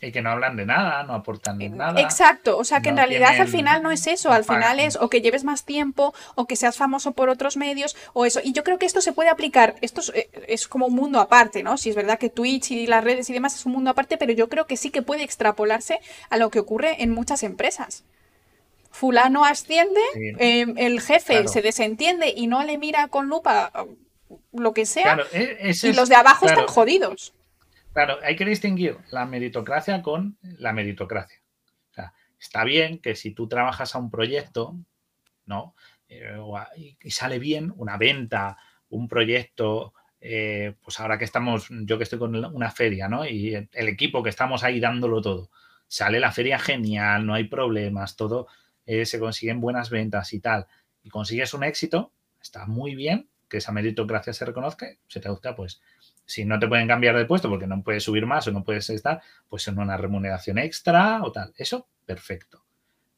Y 0.00 0.12
que 0.12 0.20
no 0.20 0.30
hablan 0.30 0.56
de 0.56 0.66
nada, 0.66 1.04
no 1.04 1.14
aportan 1.14 1.58
nada. 1.74 1.98
Exacto, 2.00 2.58
o 2.58 2.64
sea 2.64 2.82
que 2.82 2.90
en 2.90 2.98
realidad 2.98 3.40
al 3.40 3.48
final 3.48 3.82
no 3.82 3.90
es 3.90 4.06
eso, 4.06 4.30
al 4.30 4.44
final 4.44 4.78
es 4.78 4.96
o 4.96 5.08
que 5.08 5.22
lleves 5.22 5.42
más 5.42 5.64
tiempo 5.64 6.12
o 6.34 6.46
que 6.46 6.54
seas 6.54 6.76
famoso 6.76 7.12
por 7.12 7.30
otros 7.30 7.56
medios 7.56 7.96
o 8.12 8.26
eso. 8.26 8.40
Y 8.44 8.52
yo 8.52 8.62
creo 8.62 8.78
que 8.78 8.84
esto 8.84 9.00
se 9.00 9.12
puede 9.12 9.30
aplicar, 9.30 9.76
esto 9.80 10.02
es, 10.02 10.12
eh, 10.14 10.58
como 10.68 10.86
un 10.86 10.94
mundo 10.94 11.18
aparte, 11.18 11.62
¿no? 11.62 11.78
Si 11.78 11.88
es 11.88 11.96
verdad 11.96 12.18
que 12.18 12.28
Twitch 12.28 12.72
y 12.72 12.86
las 12.86 13.02
redes 13.02 13.30
y 13.30 13.32
demás 13.32 13.54
es 13.54 13.64
un 13.64 13.72
mundo 13.72 13.90
aparte, 13.90 14.18
pero 14.18 14.32
yo 14.32 14.50
creo 14.50 14.66
que 14.66 14.76
sí 14.76 14.90
que 14.90 15.00
puede 15.00 15.22
extrapolarse 15.22 16.00
a 16.28 16.36
lo 16.36 16.50
que 16.50 16.58
ocurre 16.58 17.02
en 17.02 17.10
muchas 17.10 17.42
empresas. 17.42 18.04
Fulano 18.90 19.44
asciende, 19.46 20.00
em, 20.14 20.74
el 20.76 21.00
jefe 21.00 21.48
se 21.48 21.62
desentiende 21.62 22.32
y 22.36 22.46
no 22.46 22.64
le 22.64 22.76
mira 22.76 23.08
con 23.08 23.28
lupa 23.28 23.70
lo 24.52 24.72
que 24.72 24.86
sea, 24.86 25.18
e, 25.32 25.74
y 25.82 25.92
los 25.92 26.08
de 26.08 26.16
abajo 26.16 26.46
están 26.46 26.66
jodidos. 26.66 27.32
Claro, 27.96 28.18
hay 28.22 28.36
que 28.36 28.44
distinguir 28.44 28.98
la 29.10 29.24
meritocracia 29.24 30.02
con 30.02 30.36
la 30.42 30.74
meritocracia. 30.74 31.40
O 31.92 31.94
sea, 31.94 32.12
está 32.38 32.62
bien 32.62 32.98
que 32.98 33.14
si 33.14 33.30
tú 33.30 33.48
trabajas 33.48 33.94
a 33.94 33.98
un 33.98 34.10
proyecto, 34.10 34.76
¿no? 35.46 35.74
Eh, 36.06 36.36
y, 36.76 37.10
sale 37.10 37.38
bien 37.38 37.72
una 37.74 37.96
venta, 37.96 38.58
un 38.90 39.08
proyecto, 39.08 39.94
eh, 40.20 40.74
pues 40.82 41.00
ahora 41.00 41.16
que 41.16 41.24
estamos, 41.24 41.68
yo 41.70 41.96
que 41.96 42.04
estoy 42.04 42.18
con 42.18 42.34
una 42.36 42.70
feria, 42.70 43.08
¿no? 43.08 43.24
Y 43.24 43.54
el 43.54 43.88
equipo 43.88 44.22
que 44.22 44.28
estamos 44.28 44.62
ahí 44.62 44.78
dándolo 44.78 45.22
todo, 45.22 45.50
sale 45.88 46.20
la 46.20 46.32
feria 46.32 46.58
genial, 46.58 47.24
no 47.24 47.32
hay 47.32 47.44
problemas, 47.44 48.14
todo 48.14 48.46
eh, 48.84 49.06
se 49.06 49.18
consiguen 49.18 49.58
buenas 49.58 49.88
ventas 49.88 50.34
y 50.34 50.40
tal, 50.40 50.66
y 51.02 51.08
consigues 51.08 51.54
un 51.54 51.64
éxito, 51.64 52.12
está 52.42 52.66
muy 52.66 52.94
bien 52.94 53.30
que 53.48 53.58
esa 53.58 53.72
meritocracia 53.72 54.32
se 54.32 54.44
reconozca, 54.44 54.88
se 55.06 55.20
traduzca 55.20 55.54
pues 55.54 55.80
si 56.24 56.44
no 56.44 56.58
te 56.58 56.66
pueden 56.66 56.88
cambiar 56.88 57.16
de 57.16 57.24
puesto 57.24 57.48
porque 57.48 57.66
no 57.66 57.82
puedes 57.82 58.02
subir 58.02 58.26
más 58.26 58.46
o 58.48 58.52
no 58.52 58.64
puedes 58.64 58.90
estar, 58.90 59.22
pues 59.48 59.66
en 59.68 59.78
una 59.78 59.96
remuneración 59.96 60.58
extra 60.58 61.22
o 61.22 61.30
tal. 61.30 61.54
Eso, 61.56 61.86
perfecto. 62.04 62.66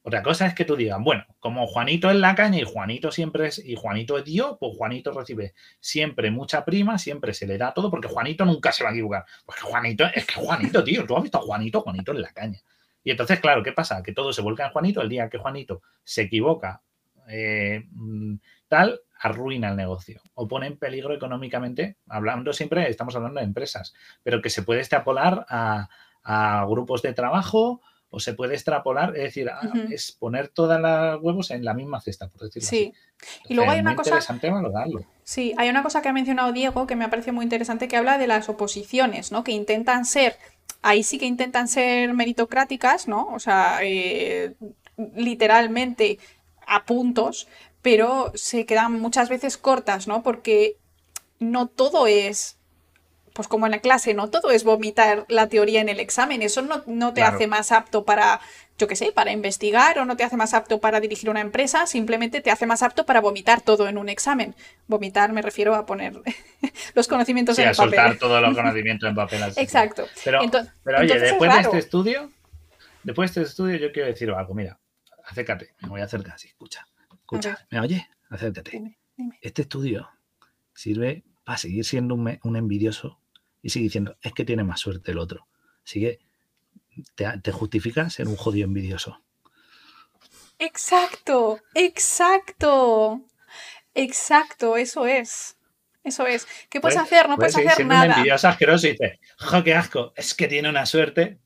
Otra 0.02 0.22
cosa 0.22 0.46
es 0.46 0.54
que 0.54 0.64
tú 0.64 0.76
digas, 0.76 0.98
bueno, 1.02 1.24
como 1.38 1.66
Juanito 1.66 2.08
es 2.10 2.16
la 2.16 2.34
caña 2.34 2.58
y 2.58 2.64
Juanito 2.64 3.10
siempre 3.10 3.48
es, 3.48 3.58
y 3.58 3.76
Juanito 3.76 4.16
es 4.16 4.24
Dios, 4.24 4.56
pues 4.58 4.76
Juanito 4.76 5.12
recibe 5.12 5.54
siempre 5.80 6.30
mucha 6.30 6.64
prima, 6.64 6.98
siempre 6.98 7.34
se 7.34 7.46
le 7.46 7.58
da 7.58 7.74
todo, 7.74 7.90
porque 7.90 8.08
Juanito 8.08 8.44
nunca 8.44 8.72
se 8.72 8.84
va 8.84 8.90
a 8.90 8.92
equivocar. 8.92 9.26
Porque 9.44 9.62
Juanito, 9.62 10.06
es 10.14 10.24
que 10.24 10.34
Juanito, 10.34 10.84
tío, 10.84 11.04
tú 11.04 11.16
has 11.16 11.22
visto 11.22 11.38
a 11.38 11.42
Juanito, 11.42 11.80
Juanito 11.82 12.12
es 12.12 12.18
la 12.20 12.32
caña. 12.32 12.58
Y 13.04 13.10
entonces, 13.10 13.40
claro, 13.40 13.62
¿qué 13.62 13.72
pasa? 13.72 14.02
Que 14.02 14.12
todo 14.12 14.32
se 14.32 14.40
vuelca 14.40 14.66
en 14.66 14.72
Juanito, 14.72 15.02
el 15.02 15.08
día 15.08 15.28
que 15.28 15.38
Juanito 15.38 15.82
se 16.04 16.22
equivoca, 16.22 16.80
eh, 17.28 17.84
mm, 17.90 18.36
tal, 18.68 19.00
arruina 19.20 19.70
el 19.70 19.76
negocio 19.76 20.20
o 20.34 20.46
pone 20.46 20.66
en 20.66 20.78
peligro 20.78 21.14
económicamente, 21.14 21.96
hablando 22.08 22.52
siempre, 22.52 22.88
estamos 22.88 23.16
hablando 23.16 23.40
de 23.40 23.46
empresas, 23.46 23.94
pero 24.22 24.40
que 24.40 24.50
se 24.50 24.62
puede 24.62 24.80
extrapolar 24.80 25.46
a, 25.48 25.88
grupos 26.68 27.00
de 27.00 27.14
trabajo 27.14 27.80
o 28.10 28.20
se 28.20 28.34
puede 28.34 28.54
extrapolar, 28.54 29.16
es 29.16 29.22
decir, 29.22 29.50
es 29.90 30.12
poner 30.12 30.48
todas 30.48 30.78
las 30.78 31.18
huevos 31.22 31.50
en 31.50 31.64
la 31.64 31.72
misma 31.72 32.02
cesta, 32.02 32.28
por 32.28 32.42
decirlo 32.42 32.68
sí. 32.68 32.92
y 33.48 33.54
luego 33.54 33.70
hay 33.70 33.80
una 33.80 33.96
cosa 33.96 34.10
interesante 34.10 34.50
valorarlo. 34.50 35.06
Sí, 35.24 35.54
hay 35.56 35.70
una 35.70 35.82
cosa 35.82 36.02
que 36.02 36.08
ha 36.10 36.12
mencionado 36.12 36.52
Diego 36.52 36.86
que 36.86 36.96
me 36.96 37.04
ha 37.04 37.10
parecido 37.10 37.32
muy 37.32 37.44
interesante 37.44 37.88
que 37.88 37.96
habla 37.96 38.18
de 38.18 38.26
las 38.26 38.50
oposiciones, 38.50 39.32
¿no? 39.32 39.42
Que 39.42 39.52
intentan 39.52 40.04
ser, 40.04 40.36
ahí 40.82 41.02
sí 41.02 41.18
que 41.18 41.26
intentan 41.26 41.66
ser 41.66 42.12
meritocráticas, 42.12 43.08
¿no? 43.08 43.28
O 43.32 43.38
sea, 43.38 43.78
eh, 43.82 44.54
literalmente 45.14 46.18
a 46.66 46.84
puntos, 46.84 47.48
pero 47.82 48.32
se 48.34 48.66
quedan 48.66 49.00
muchas 49.00 49.28
veces 49.28 49.56
cortas, 49.56 50.08
¿no? 50.08 50.22
Porque 50.22 50.76
no 51.38 51.66
todo 51.68 52.06
es, 52.06 52.58
pues 53.32 53.46
como 53.46 53.66
en 53.66 53.72
la 53.72 53.78
clase, 53.78 54.14
no 54.14 54.30
todo 54.30 54.50
es 54.50 54.64
vomitar 54.64 55.24
la 55.28 55.48
teoría 55.48 55.80
en 55.80 55.88
el 55.88 56.00
examen, 56.00 56.42
eso 56.42 56.62
no, 56.62 57.14
te 57.14 57.22
hace 57.22 57.46
más 57.46 57.70
apto 57.70 58.04
para, 58.04 58.40
yo 58.78 58.88
qué 58.88 58.96
sé, 58.96 59.12
para 59.12 59.30
investigar 59.30 59.98
o 60.00 60.04
no 60.04 60.16
te 60.16 60.24
hace 60.24 60.36
más 60.36 60.54
apto 60.54 60.80
para 60.80 61.00
dirigir 61.00 61.30
una 61.30 61.40
empresa, 61.40 61.86
simplemente 61.86 62.40
te 62.40 62.50
hace 62.50 62.66
más 62.66 62.82
apto 62.82 63.06
para 63.06 63.20
vomitar 63.20 63.60
todo 63.60 63.88
en 63.88 63.96
un 63.96 64.08
examen. 64.08 64.56
Vomitar 64.88 65.32
me 65.32 65.42
refiero 65.42 65.76
a 65.76 65.86
poner 65.86 66.14
los 66.94 67.06
conocimientos 67.06 67.58
en 67.60 67.68
a 67.68 67.72
papel. 67.72 67.90
soltar 67.90 68.18
todos 68.18 68.42
los 68.42 68.54
conocimientos 68.56 69.08
en 69.08 69.14
papel. 69.14 69.42
Exacto. 69.56 70.08
Pero, 70.24 70.40
pero 70.82 70.98
oye, 70.98 71.18
después 71.18 71.54
de 71.54 71.60
este 71.60 71.78
estudio, 71.78 72.32
después 73.04 73.32
de 73.32 73.42
este 73.42 73.50
estudio 73.50 73.76
yo 73.76 73.92
quiero 73.92 74.08
decir 74.08 74.30
algo, 74.30 74.52
mira, 74.54 74.80
acércate, 75.24 75.74
me 75.82 75.90
voy 75.90 76.00
a 76.00 76.04
acercar 76.04 76.34
así, 76.34 76.48
escucha. 76.48 76.84
Escucha, 77.30 77.66
¿me 77.68 77.78
oye? 77.78 78.08
Acércate. 78.30 78.96
Este 79.42 79.60
estudio 79.60 80.08
sirve 80.72 81.24
para 81.44 81.58
seguir 81.58 81.84
siendo 81.84 82.14
un, 82.14 82.56
envidioso 82.56 83.20
y 83.60 83.68
seguir 83.68 83.90
diciendo, 83.90 84.16
es 84.22 84.32
que 84.32 84.46
tiene 84.46 84.64
más 84.64 84.80
suerte 84.80 85.10
el 85.10 85.18
otro. 85.18 85.46
Así 85.84 86.00
que 86.00 86.20
te, 87.14 87.52
justifica 87.52 88.08
ser 88.08 88.28
un 88.28 88.36
jodido 88.36 88.64
envidioso. 88.64 89.20
Exacto, 90.58 91.60
exacto, 91.74 93.20
exacto, 93.94 94.78
eso 94.78 95.06
es. 95.06 95.58
Eso 96.02 96.26
es. 96.26 96.48
¿Qué 96.70 96.80
puedes, 96.80 96.96
hacer? 96.96 97.28
No 97.28 97.36
puedes, 97.36 97.54
hacer 97.54 97.84
nada. 97.84 98.06
Un 98.06 98.12
envidioso 98.12 98.48
asqueroso 98.48 98.86
y 98.86 98.92
dices, 98.92 99.18
¡jo, 99.36 99.62
qué 99.62 99.74
asco! 99.74 100.14
Es 100.16 100.32
que 100.32 100.48
tiene 100.48 100.70
una 100.70 100.86
suerte. 100.86 101.40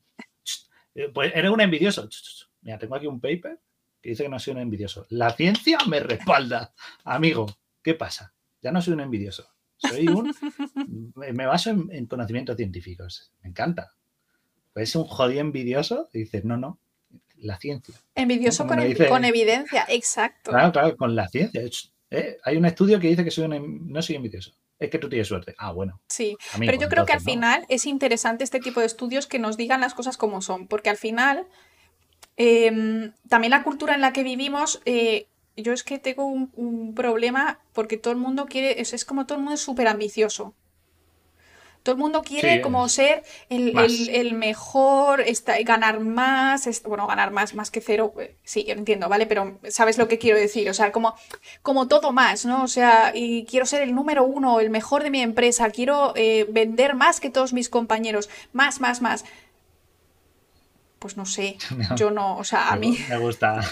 Pues 1.12 1.32
eres 1.34 1.50
un 1.50 1.60
envidioso. 1.60 2.09
Mira, 2.60 2.78
tengo 2.78 2.94
aquí 2.94 3.09
un 3.09 3.20
paper 3.20 3.59
que 4.03 4.11
dice 4.11 4.24
que 4.24 4.29
no 4.29 4.39
soy 4.39 4.55
un 4.55 4.61
envidioso. 4.61 5.07
La 5.11 5.33
ciencia 5.33 5.79
me 5.89 6.01
respalda. 6.01 6.74
Amigo, 7.05 7.47
¿qué 7.83 7.95
pasa? 7.95 8.35
Ya 8.61 8.73
no 8.73 8.83
soy 8.83 8.95
un 8.95 9.01
envidioso. 9.01 9.49
Soy 9.77 10.09
un. 10.09 10.35
me 11.15 11.47
baso 11.47 11.70
en, 11.70 12.07
conocimientos 12.07 12.57
científicos. 12.57 13.33
Me 13.43 13.51
encanta. 13.51 13.93
Puedes 14.73 14.91
ser 14.91 15.03
un 15.03 15.09
jodido 15.09 15.41
envidioso 15.41 16.09
y 16.12 16.20
dices, 16.20 16.45
no, 16.45 16.57
no, 16.57 16.79
la 17.37 17.59
ciencia. 17.59 17.95
Envidioso 18.15 18.66
con, 18.66 18.81
evidencia, 18.81 19.87
exacto. 19.89 20.51
Claro, 20.51 20.73
claro, 20.73 20.97
con 20.97 21.15
la 21.15 21.29
ciencia. 21.29 21.62
Eh, 22.11 22.39
hay 22.45 22.57
un 22.57 22.65
estudio 22.65 22.99
que 22.99 23.09
dice 23.09 23.24
que 23.24 23.31
soy 23.31 23.45
un, 23.45 23.91
no 23.91 24.03
soy 24.03 24.16
envidioso. 24.16 24.53
Es 24.79 24.91
que 24.91 24.99
tú 24.99 25.09
tienes 25.09 25.29
suerte. 25.29 25.55
Ah, 25.59 25.73
bueno. 25.73 26.01
Sí, 26.09 26.37
pero 26.59 26.77
yo 26.77 26.89
creo 26.89 27.07
que 27.07 27.12
al 27.12 27.20
final 27.20 27.65
es 27.69 27.87
interesante 27.87 28.43
este 28.43 28.59
tipo 28.59 28.81
de 28.81 28.87
estudios 28.87 29.29
que 29.29 29.39
nos 29.39 29.57
digan 29.57 29.81
las 29.81 29.95
cosas 29.95 30.16
como 30.16 30.43
son, 30.43 30.66
porque 30.66 30.91
al 30.91 30.97
final 30.97 31.47
Em, 32.36 33.12
también 33.28 33.50
la 33.50 33.62
cultura 33.62 33.94
en 33.94 34.00
la 34.00 34.12
que 34.12 34.22
vivimos, 34.22 34.80
eh, 34.84 35.26
yo 35.56 35.72
es 35.72 35.82
que 35.82 35.98
tengo 35.98 36.26
un, 36.26 36.94
problema 36.94 37.60
porque 37.72 37.96
todo 37.96 38.12
el 38.12 38.18
mundo 38.18 38.46
quiere, 38.46 38.80
es, 38.80 39.04
como 39.04 39.26
todo 39.26 39.36
el 39.36 39.44
mundo 39.44 39.54
es 39.54 39.60
súper 39.60 39.88
ambicioso. 39.88 40.54
Todo 41.82 41.96
el 41.96 42.00
mundo 42.00 42.22
quiere 42.22 42.60
como 42.60 42.88
ser 42.88 43.24
el, 43.48 44.34
mejor, 44.34 45.24
ganar 45.64 45.98
más, 45.98 46.82
bueno, 46.84 47.09
ganar 47.09 47.32
más, 47.32 47.54
más 47.56 47.72
que 47.72 47.80
cero, 47.80 48.14
eh, 48.20 48.36
sí, 48.44 48.62
yo 48.62 48.74
entiendo, 48.74 49.09
¿vale? 49.09 49.26
Pero 49.26 49.59
sabes 49.68 49.98
lo 49.98 50.06
que 50.06 50.18
quiero 50.18 50.38
decir, 50.38 50.70
o 50.70 50.74
sea, 50.74 50.92
como, 50.92 51.16
como 51.62 51.88
todo 51.88 52.12
más, 52.12 52.44
¿no? 52.44 52.62
O 52.62 52.68
sea, 52.68 53.10
y 53.16 53.46
quiero 53.46 53.66
ser 53.66 53.82
el 53.82 53.96
número 53.96 54.22
uno, 54.22 54.60
el 54.60 54.70
mejor 54.70 55.02
de 55.02 55.10
mi 55.10 55.22
empresa, 55.22 55.70
quiero 55.70 56.12
eh, 56.14 56.46
vender 56.48 56.94
más 56.94 57.18
que 57.18 57.30
todos 57.30 57.52
mis 57.52 57.68
compañeros, 57.68 58.30
más, 58.52 58.80
más, 58.80 59.02
más 59.02 59.24
pues 61.03 61.16
no 61.16 61.27
sé, 61.27 61.59
yo 61.97 62.11
no, 62.11 62.39
o 62.39 62.45
sea, 62.45 62.70
a 62.70 62.77
mí... 62.77 62.97
Me 63.09 63.19
gusta. 63.19 63.61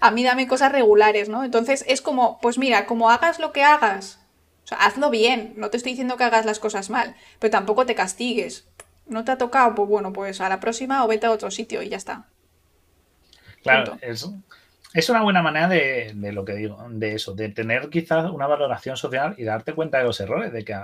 A 0.00 0.10
mí 0.10 0.24
dame 0.24 0.48
cosas 0.48 0.72
regulares, 0.72 1.28
¿no? 1.28 1.44
Entonces 1.44 1.84
es 1.86 2.02
como, 2.02 2.40
pues 2.40 2.58
mira, 2.58 2.84
como 2.84 3.10
hagas 3.10 3.38
lo 3.38 3.52
que 3.52 3.62
hagas, 3.62 4.18
o 4.64 4.66
sea, 4.66 4.78
hazlo 4.78 5.08
bien, 5.08 5.54
no 5.56 5.70
te 5.70 5.76
estoy 5.76 5.92
diciendo 5.92 6.16
que 6.16 6.24
hagas 6.24 6.44
las 6.44 6.58
cosas 6.58 6.90
mal, 6.90 7.14
pero 7.38 7.52
tampoco 7.52 7.86
te 7.86 7.94
castigues. 7.94 8.66
¿No 9.06 9.24
te 9.24 9.30
ha 9.30 9.38
tocado? 9.38 9.76
Pues 9.76 9.88
bueno, 9.88 10.12
pues 10.12 10.40
a 10.40 10.48
la 10.48 10.58
próxima 10.58 11.04
o 11.04 11.06
vete 11.06 11.26
a 11.26 11.30
otro 11.30 11.52
sitio 11.52 11.80
y 11.80 11.90
ya 11.90 11.96
está. 11.96 12.26
Claro, 13.62 13.98
es, 14.00 14.28
es, 14.94 15.08
una 15.10 15.22
buena 15.22 15.42
manera 15.42 15.68
de, 15.68 16.10
de, 16.12 16.32
lo 16.32 16.44
que 16.44 16.54
digo, 16.54 16.84
de 16.90 17.14
eso, 17.14 17.34
de 17.34 17.48
tener 17.50 17.88
quizás 17.88 18.28
una 18.32 18.48
valoración 18.48 18.96
social 18.96 19.36
y 19.38 19.44
darte 19.44 19.74
cuenta 19.74 19.98
de 19.98 20.04
los 20.04 20.18
errores, 20.18 20.52
de 20.52 20.64
que 20.64 20.74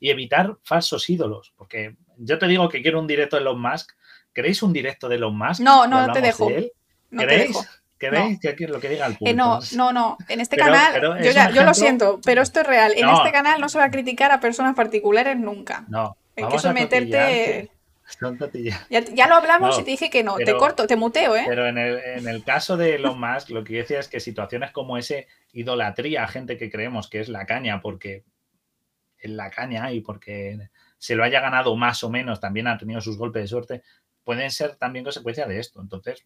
y 0.00 0.10
evitar 0.10 0.56
falsos 0.62 1.08
ídolos, 1.10 1.52
porque 1.56 1.96
yo 2.16 2.38
te 2.38 2.46
digo 2.46 2.68
que 2.68 2.82
quiero 2.82 3.00
un 3.00 3.06
directo 3.06 3.36
de 3.36 3.42
Elon 3.42 3.60
Musk 3.60 3.92
¿Queréis 4.32 4.62
un 4.62 4.72
directo 4.72 5.08
de 5.08 5.16
Elon 5.16 5.36
Musk? 5.36 5.60
No, 5.60 5.86
no, 5.86 6.06
no 6.06 6.12
te 6.12 6.20
dejo. 6.20 6.48
No 7.10 7.20
¿Queréis? 7.20 7.56
¿Queréis 7.98 8.38
que 8.38 8.68
lo 8.68 8.78
que 8.78 8.88
diga 8.88 9.06
el 9.06 9.16
público? 9.16 9.30
Eh, 9.30 9.34
no, 9.34 9.58
no, 9.74 9.92
no. 9.92 10.18
En 10.28 10.40
este 10.40 10.56
canal, 10.56 11.20
yo, 11.52 11.62
lo 11.64 11.74
siento, 11.74 12.20
pero 12.24 12.42
esto 12.42 12.60
es 12.60 12.66
real. 12.66 12.92
En 12.96 13.08
este 13.08 13.32
canal 13.32 13.60
no 13.60 13.68
se 13.68 13.78
va 13.78 13.84
a 13.84 13.90
criticar 13.90 14.30
a 14.30 14.40
personas 14.40 14.76
particulares 14.76 15.36
nunca. 15.36 15.84
No. 15.88 16.16
Hay 16.36 16.46
que 16.48 16.58
someterte. 16.58 17.70
Ya, 18.88 19.00
ya, 19.00 19.26
lo 19.26 19.34
hablamos 19.34 19.78
y 19.78 19.82
te 19.82 19.90
dije 19.90 20.08
que 20.08 20.24
no, 20.24 20.36
te 20.36 20.56
corto, 20.56 20.86
te 20.86 20.96
muteo, 20.96 21.36
¿eh? 21.36 21.44
Pero 21.46 21.66
en 21.66 21.76
el, 21.76 21.98
en 21.98 22.26
el 22.26 22.42
caso 22.42 22.78
de 22.78 22.94
Elon 22.94 23.20
Musk, 23.20 23.50
lo 23.50 23.64
que 23.64 23.74
yo 23.74 23.80
decía 23.80 23.98
es 23.98 24.08
que 24.08 24.18
situaciones 24.18 24.70
como 24.70 24.96
ese, 24.96 25.26
idolatría 25.52 26.24
a 26.24 26.28
gente 26.28 26.56
que 26.56 26.70
creemos 26.70 27.08
que 27.10 27.20
es 27.20 27.28
la 27.28 27.44
caña, 27.44 27.82
porque 27.82 28.24
es 29.18 29.30
la 29.30 29.50
caña 29.50 29.92
y 29.92 30.00
porque 30.00 30.58
se 30.98 31.16
lo 31.16 31.24
haya 31.24 31.40
ganado 31.40 31.76
más 31.76 32.02
o 32.02 32.10
menos, 32.10 32.40
también 32.40 32.66
ha 32.66 32.78
tenido 32.78 33.00
sus 33.00 33.18
golpes 33.18 33.42
de 33.42 33.48
suerte, 33.48 33.82
pueden 34.28 34.50
ser 34.50 34.76
también 34.76 35.06
consecuencia 35.06 35.46
de 35.46 35.58
esto. 35.58 35.80
Entonces, 35.80 36.22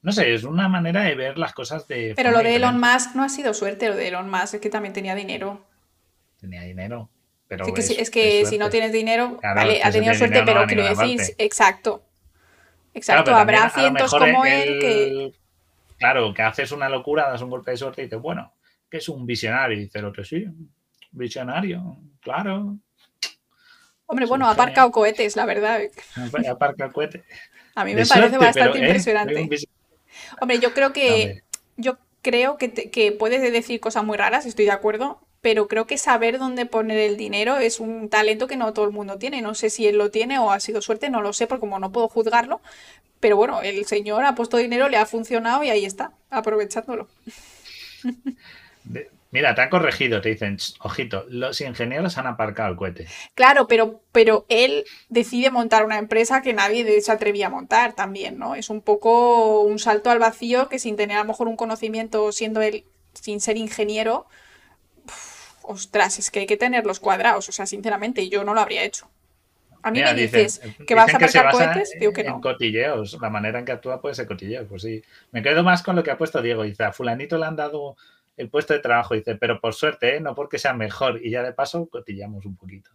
no 0.00 0.12
sé, 0.12 0.32
es 0.32 0.44
una 0.44 0.66
manera 0.66 1.02
de 1.02 1.14
ver 1.14 1.36
las 1.36 1.52
cosas 1.52 1.86
de. 1.86 2.14
Pero 2.16 2.30
lo 2.30 2.38
de 2.38 2.56
Elon 2.56 2.80
Musk 2.80 3.14
no 3.14 3.22
ha 3.22 3.28
sido 3.28 3.52
suerte, 3.52 3.90
lo 3.90 3.96
de 3.96 4.08
Elon 4.08 4.30
Musk 4.30 4.54
es 4.54 4.60
que 4.62 4.70
también 4.70 4.94
tenía 4.94 5.14
dinero. 5.14 5.66
Tenía 6.40 6.62
dinero. 6.62 7.10
Pero 7.48 7.66
es, 7.66 8.10
que, 8.10 8.46
si 8.46 8.56
no 8.56 8.70
tienes 8.70 8.92
dinero, 8.92 9.38
vale, 9.42 9.82
ha 9.84 9.90
tenido 9.90 10.14
suerte, 10.14 10.42
pero 10.46 10.66
quiero 10.66 10.84
decir, 10.84 11.20
exacto. 11.36 12.02
Exacto, 12.94 13.36
habrá 13.36 13.68
cientos 13.68 14.10
como 14.10 14.46
él 14.46 14.78
que. 14.80 15.32
Claro, 15.98 16.32
que 16.32 16.40
haces 16.40 16.72
una 16.72 16.88
locura, 16.88 17.28
das 17.28 17.42
un 17.42 17.50
golpe 17.50 17.72
de 17.72 17.76
suerte 17.76 18.00
y 18.00 18.04
dices, 18.06 18.22
bueno, 18.22 18.54
que 18.90 18.96
es 18.96 19.08
un 19.10 19.26
visionario. 19.26 19.76
Y 19.76 19.80
dice 19.82 19.98
el 19.98 20.06
otro, 20.06 20.24
sí, 20.24 20.46
visionario, 21.10 21.98
claro. 22.22 22.78
Hombre, 24.06 24.26
bueno, 24.26 24.46
ha 24.46 24.52
aparcado 24.52 24.90
cohetes, 24.90 25.36
la 25.36 25.46
verdad. 25.46 25.80
Aparca 26.48 26.90
cohetes. 26.90 27.22
A 27.74 27.84
mí 27.84 27.94
me 27.94 28.06
parece 28.06 28.38
bastante 28.38 28.78
impresionante. 28.78 29.48
Hombre, 30.40 30.58
yo 30.58 30.72
creo 30.72 30.92
que. 30.92 31.42
Yo 31.76 31.98
creo 32.22 32.56
que, 32.56 32.72
que 32.72 33.12
puedes 33.12 33.40
decir 33.52 33.80
cosas 33.80 34.02
muy 34.02 34.16
raras, 34.16 34.46
estoy 34.46 34.64
de 34.64 34.70
acuerdo, 34.70 35.20
pero 35.42 35.68
creo 35.68 35.86
que 35.86 35.98
saber 35.98 36.38
dónde 36.38 36.66
poner 36.66 36.98
el 36.98 37.16
dinero 37.16 37.58
es 37.58 37.78
un 37.78 38.08
talento 38.08 38.46
que 38.46 38.56
no 38.56 38.72
todo 38.72 38.86
el 38.86 38.92
mundo 38.92 39.18
tiene. 39.18 39.42
No 39.42 39.54
sé 39.54 39.70
si 39.70 39.86
él 39.86 39.98
lo 39.98 40.10
tiene 40.10 40.38
o 40.38 40.50
ha 40.50 40.58
sido 40.58 40.80
suerte, 40.80 41.10
no 41.10 41.22
lo 41.22 41.32
sé, 41.32 41.46
porque 41.46 41.60
como 41.60 41.78
no 41.78 41.92
puedo 41.92 42.08
juzgarlo, 42.08 42.60
pero 43.20 43.36
bueno, 43.36 43.62
el 43.62 43.84
señor 43.86 44.24
ha 44.24 44.34
puesto 44.34 44.56
dinero, 44.56 44.88
le 44.88 44.96
ha 44.96 45.06
funcionado 45.06 45.62
y 45.62 45.70
ahí 45.70 45.84
está, 45.84 46.12
aprovechándolo. 46.30 47.08
Mira, 49.36 49.54
te 49.54 49.60
han 49.60 49.68
corregido, 49.68 50.22
te 50.22 50.30
dicen, 50.30 50.56
ojito, 50.80 51.26
los 51.28 51.60
ingenieros 51.60 52.16
han 52.16 52.26
aparcado 52.26 52.70
el 52.70 52.76
cohete. 52.76 53.06
Claro, 53.34 53.68
pero, 53.68 54.00
pero 54.10 54.46
él 54.48 54.86
decide 55.10 55.50
montar 55.50 55.84
una 55.84 55.98
empresa 55.98 56.40
que 56.40 56.54
nadie 56.54 57.02
se 57.02 57.12
atrevía 57.12 57.48
a 57.48 57.50
montar 57.50 57.92
también, 57.92 58.38
¿no? 58.38 58.54
Es 58.54 58.70
un 58.70 58.80
poco 58.80 59.60
un 59.60 59.78
salto 59.78 60.08
al 60.08 60.20
vacío 60.20 60.70
que 60.70 60.78
sin 60.78 60.96
tener 60.96 61.18
a 61.18 61.20
lo 61.20 61.26
mejor 61.26 61.48
un 61.48 61.56
conocimiento, 61.56 62.32
siendo 62.32 62.62
él, 62.62 62.86
sin 63.12 63.42
ser 63.42 63.58
ingeniero, 63.58 64.24
ostras, 65.60 66.18
es 66.18 66.30
que 66.30 66.38
hay 66.38 66.46
que 66.46 66.56
tener 66.56 66.86
los 66.86 66.98
cuadrados, 66.98 67.46
o 67.50 67.52
sea, 67.52 67.66
sinceramente, 67.66 68.30
yo 68.30 68.42
no 68.42 68.54
lo 68.54 68.62
habría 68.62 68.84
hecho. 68.84 69.06
A 69.82 69.90
mí 69.90 70.00
me 70.00 70.14
dices 70.14 70.62
que 70.86 70.94
vas 70.94 71.12
a 71.12 71.18
aparcar 71.18 71.52
cohetes, 71.52 71.92
digo 72.00 72.14
que 72.14 72.24
no. 72.24 72.36
En 72.36 72.40
cotilleos, 72.40 73.18
la 73.20 73.28
manera 73.28 73.58
en 73.58 73.66
que 73.66 73.72
actúa 73.72 74.00
puede 74.00 74.14
ser 74.14 74.26
cotilleos, 74.26 74.66
pues 74.66 74.80
sí. 74.80 75.02
Me 75.30 75.42
quedo 75.42 75.62
más 75.62 75.82
con 75.82 75.94
lo 75.94 76.02
que 76.02 76.10
ha 76.10 76.16
puesto 76.16 76.40
Diego, 76.40 76.62
dice, 76.62 76.84
a 76.84 76.92
fulanito 76.92 77.36
le 77.36 77.44
han 77.44 77.54
dado 77.54 77.98
el 78.36 78.50
puesto 78.50 78.74
de 78.74 78.80
trabajo, 78.80 79.14
dice, 79.14 79.36
pero 79.36 79.60
por 79.60 79.74
suerte, 79.74 80.16
¿eh? 80.16 80.20
no 80.20 80.34
porque 80.34 80.58
sea 80.58 80.74
mejor, 80.74 81.20
y 81.24 81.30
ya 81.30 81.42
de 81.42 81.52
paso 81.52 81.88
cotillamos 81.88 82.44
un 82.46 82.56
poquito 82.56 82.90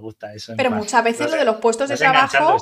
gusta 0.00 0.34
eso. 0.34 0.54
Pero 0.56 0.70
muchas 0.70 1.04
veces 1.04 1.30
lo 1.30 1.36
de 1.36 1.44
los 1.44 1.56
puestos 1.56 1.88
de 1.88 1.96
trabajo. 1.96 2.56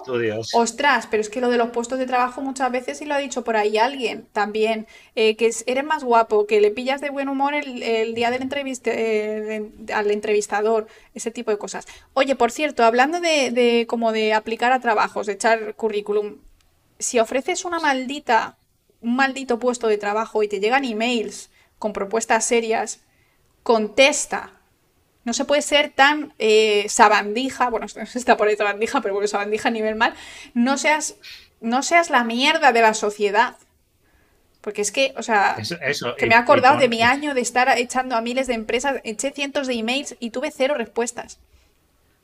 Ostras, 0.55 1.07
pero 1.11 1.21
es 1.21 1.29
que 1.29 1.41
lo 1.41 1.49
de 1.49 1.59
los 1.59 1.71
puestos 1.71 1.99
de 1.99 2.07
trabajo 2.07 2.41
muchas 2.41 2.71
veces, 2.71 3.01
y 3.01 3.05
lo 3.05 3.15
ha 3.15 3.19
dicho 3.19 3.45
por 3.45 3.57
ahí 3.57 3.79
alguien 3.79 4.27
también, 4.33 4.87
eh, 5.15 5.37
que 5.37 5.51
eres 5.67 5.85
más 5.85 6.05
guapo, 6.05 6.47
que 6.47 6.61
le 6.61 6.71
pillas 6.71 7.01
de 7.01 7.11
buen 7.11 7.29
humor 7.29 7.55
el, 7.55 8.15
día 8.15 8.31
del 8.31 8.43
entrevista, 8.43 8.91
eh, 8.93 9.71
al 9.93 10.11
entrevistador, 10.11 10.87
ese 11.15 11.31
tipo 11.31 11.51
de 11.51 11.59
cosas. 11.59 11.87
Oye, 12.15 12.37
por 12.37 12.51
cierto, 12.51 12.85
hablando 12.85 13.21
de, 13.21 13.51
de 13.51 13.87
como 13.87 14.13
de 14.13 14.35
aplicar 14.35 14.73
a 14.73 14.81
trabajos, 14.81 15.27
de 15.27 15.35
echar 15.35 15.75
currículum, 15.75 16.37
si 16.99 17.19
ofreces 17.19 17.65
una 17.65 17.79
maldita, 17.79 18.57
un 19.03 19.17
maldito 19.17 19.59
puesto 19.59 19.89
de 19.89 19.99
trabajo 19.99 20.43
y 20.43 20.49
te 20.49 20.61
llegan 20.61 20.85
emails 20.85 21.51
con 21.79 21.93
propuestas 21.93 22.45
serias, 22.45 23.01
contesta 23.63 24.57
no 25.27 25.33
se 25.33 25.45
puede 25.45 25.61
ser 25.61 25.91
tan 25.91 26.33
eh, 26.39 26.87
sabandija, 26.89 27.69
bueno, 27.69 27.87
está 28.15 28.37
por 28.37 28.47
ahí 28.47 28.57
sabandija, 28.57 29.01
pero 29.01 29.13
bueno, 29.13 29.27
sabandija 29.27 29.69
a 29.69 29.73
nivel 29.73 29.97
mal. 29.97 30.15
No 30.55 30.79
seas, 30.79 31.17
no 31.61 31.83
seas 31.83 32.11
la 32.11 32.23
mierda 32.23 32.71
de 32.73 32.81
la 32.81 32.95
sociedad. 32.95 33.57
Porque 34.61 34.83
es 34.83 34.93
que, 34.93 35.15
o 35.17 35.23
sea, 35.23 35.57
que 36.17 36.27
me 36.27 36.35
he 36.35 36.39
acordado 36.39 36.79
de 36.79 36.89
mi 36.89 37.03
año 37.03 37.35
de 37.35 37.41
estar 37.41 37.69
echando 37.77 38.15
a 38.17 38.21
miles 38.21 38.47
de 38.47 38.55
empresas, 38.55 39.01
eché 39.03 39.33
cientos 39.33 39.67
de 39.67 39.75
emails 39.75 40.17
y 40.21 40.31
tuve 40.31 40.53
cero 40.53 40.75
respuestas. 40.77 41.41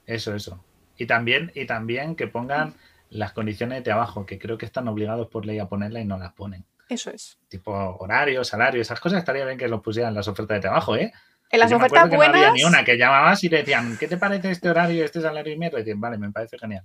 Eso, 0.06 0.34
eso. 0.34 0.64
Y 0.96 1.06
también, 1.06 1.50
y 1.56 1.66
también 1.66 2.14
que 2.14 2.28
pongan 2.28 2.74
las 3.10 3.32
condiciones 3.32 3.78
de 3.78 3.82
trabajo, 3.82 4.26
que 4.26 4.38
creo 4.38 4.58
que 4.58 4.66
están 4.66 4.86
obligados 4.86 5.28
por 5.28 5.44
ley 5.44 5.58
a 5.58 5.66
ponerlas 5.66 6.02
y 6.02 6.06
no 6.06 6.18
las 6.18 6.32
ponen. 6.32 6.64
Eso 6.92 7.10
es. 7.10 7.38
Tipo 7.48 7.72
horario, 7.72 8.44
salario, 8.44 8.82
esas 8.82 9.00
cosas 9.00 9.18
estaría 9.20 9.46
bien 9.46 9.56
que 9.56 9.66
lo 9.66 9.80
pusieran 9.80 10.14
las 10.14 10.28
ofertas 10.28 10.56
de 10.56 10.60
trabajo, 10.60 10.94
¿eh? 10.94 11.10
En 11.50 11.60
las 11.60 11.72
ofertas 11.72 12.08
buenas. 12.08 12.40
No 12.40 12.48
había 12.48 12.52
ni 12.52 12.64
una 12.64 12.84
que 12.84 12.98
llamabas 12.98 13.42
y 13.44 13.48
te 13.48 13.56
decían, 13.56 13.96
¿qué 13.98 14.08
te 14.08 14.18
parece 14.18 14.50
este 14.50 14.68
horario, 14.68 15.04
este 15.04 15.20
salario 15.20 15.52
y 15.52 15.58
medio? 15.58 15.78
Y 15.78 15.82
decían, 15.82 16.00
vale, 16.00 16.18
me 16.18 16.30
parece 16.30 16.58
genial. 16.58 16.84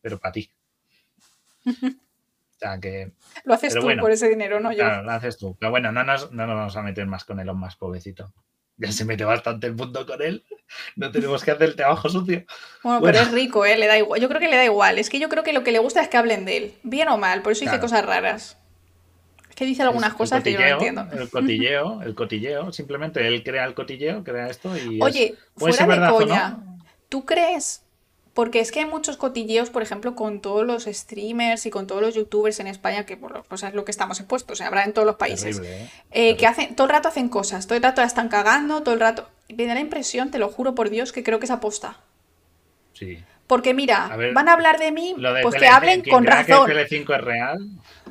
Pero 0.00 0.18
para 0.18 0.32
ti. 0.32 0.50
o 1.66 2.58
sea 2.58 2.78
que. 2.80 3.12
Lo 3.44 3.54
haces 3.54 3.74
tú 3.74 3.88
por 4.00 4.10
ese 4.10 4.28
dinero, 4.28 4.58
¿no? 4.58 4.72
Yo. 4.72 4.78
Claro, 4.78 5.02
lo 5.02 5.12
haces 5.12 5.36
tú. 5.36 5.56
Pero 5.58 5.70
bueno, 5.70 5.92
no 5.92 6.02
nos, 6.02 6.32
no 6.32 6.46
nos 6.46 6.56
vamos 6.56 6.76
a 6.76 6.82
meter 6.82 7.06
más 7.06 7.24
con 7.24 7.40
Elon 7.40 7.58
más 7.58 7.76
pobrecito. 7.76 8.32
Ya 8.78 8.90
se 8.90 9.04
mete 9.04 9.24
bastante 9.24 9.66
el 9.66 9.76
punto 9.76 10.06
con 10.06 10.20
él. 10.22 10.44
No 10.96 11.10
tenemos 11.10 11.44
que 11.44 11.50
hacer 11.50 11.68
el 11.68 11.76
trabajo 11.76 12.08
sucio. 12.08 12.44
Bueno, 12.82 13.00
pero 13.02 13.18
es 13.18 13.30
rico, 13.30 13.64
¿eh? 13.64 13.76
Le 13.76 13.86
da 13.86 13.98
igual. 13.98 14.20
Yo 14.20 14.28
creo 14.28 14.40
que 14.40 14.48
le 14.48 14.56
da 14.56 14.64
igual. 14.64 14.98
Es 14.98 15.10
que 15.10 15.20
yo 15.20 15.28
creo 15.28 15.42
que 15.42 15.52
lo 15.52 15.62
que 15.62 15.72
le 15.72 15.78
gusta 15.78 16.00
es 16.00 16.08
que 16.08 16.16
hablen 16.16 16.44
de 16.44 16.56
él. 16.56 16.74
Bien 16.82 17.08
o 17.08 17.18
mal. 17.18 17.42
Por 17.42 17.52
eso 17.52 17.64
dice 17.64 17.78
cosas 17.80 18.04
raras. 18.04 18.61
Es 19.52 19.56
que 19.56 19.66
dice 19.66 19.82
algunas 19.82 20.14
cosas 20.14 20.42
que 20.42 20.50
yo 20.50 20.60
no 20.60 20.66
entiendo. 20.66 21.06
El 21.12 21.28
cotilleo, 21.28 22.00
el 22.06 22.14
cotilleo, 22.14 22.72
simplemente 22.72 23.26
él 23.26 23.44
crea 23.44 23.66
el 23.66 23.74
cotilleo, 23.74 24.24
crea 24.24 24.48
esto 24.48 24.74
y. 24.74 24.98
Oye, 25.02 25.34
fuera 25.54 25.86
de 25.86 26.10
coña, 26.10 26.58
¿tú 27.10 27.26
crees? 27.26 27.82
Porque 28.32 28.60
es 28.60 28.72
que 28.72 28.80
hay 28.80 28.86
muchos 28.86 29.18
cotilleos, 29.18 29.68
por 29.68 29.82
ejemplo, 29.82 30.14
con 30.14 30.40
todos 30.40 30.64
los 30.64 30.84
streamers 30.84 31.66
y 31.66 31.70
con 31.70 31.86
todos 31.86 32.00
los 32.00 32.14
youtubers 32.14 32.60
en 32.60 32.66
España, 32.66 33.04
que 33.04 33.18
pues 33.18 33.62
es 33.62 33.74
lo 33.74 33.84
que 33.84 33.90
estamos 33.90 34.20
expuestos, 34.20 34.52
o 34.52 34.56
sea, 34.56 34.68
habrá 34.68 34.84
en 34.84 34.94
todos 34.94 35.04
los 35.04 35.16
países. 35.16 35.60
¿eh? 35.62 35.90
Eh, 36.12 36.36
que 36.38 36.46
hacen, 36.46 36.74
todo 36.74 36.86
el 36.86 36.92
rato 36.94 37.08
hacen 37.08 37.28
cosas, 37.28 37.66
todo 37.66 37.76
el 37.76 37.82
rato 37.82 38.00
la 38.00 38.06
están 38.06 38.30
cagando, 38.30 38.82
todo 38.82 38.94
el 38.94 39.00
rato. 39.00 39.28
Me 39.54 39.66
da 39.66 39.74
la 39.74 39.80
impresión, 39.80 40.30
te 40.30 40.38
lo 40.38 40.48
juro 40.48 40.74
por 40.74 40.88
Dios, 40.88 41.12
que 41.12 41.22
creo 41.22 41.38
que 41.40 41.44
es 41.44 41.50
aposta. 41.50 42.00
Sí. 42.94 43.22
Porque 43.52 43.74
mira, 43.74 44.16
van 44.32 44.48
a 44.48 44.54
hablar 44.54 44.78
de 44.78 44.92
mí, 44.92 45.14
pues 45.42 45.56
que 45.56 45.66
hablen 45.66 46.00
con 46.00 46.24
razón. 46.24 46.66
Que 46.66 46.72
Tele5 46.72 47.16
es 47.16 47.20
real, 47.20 47.68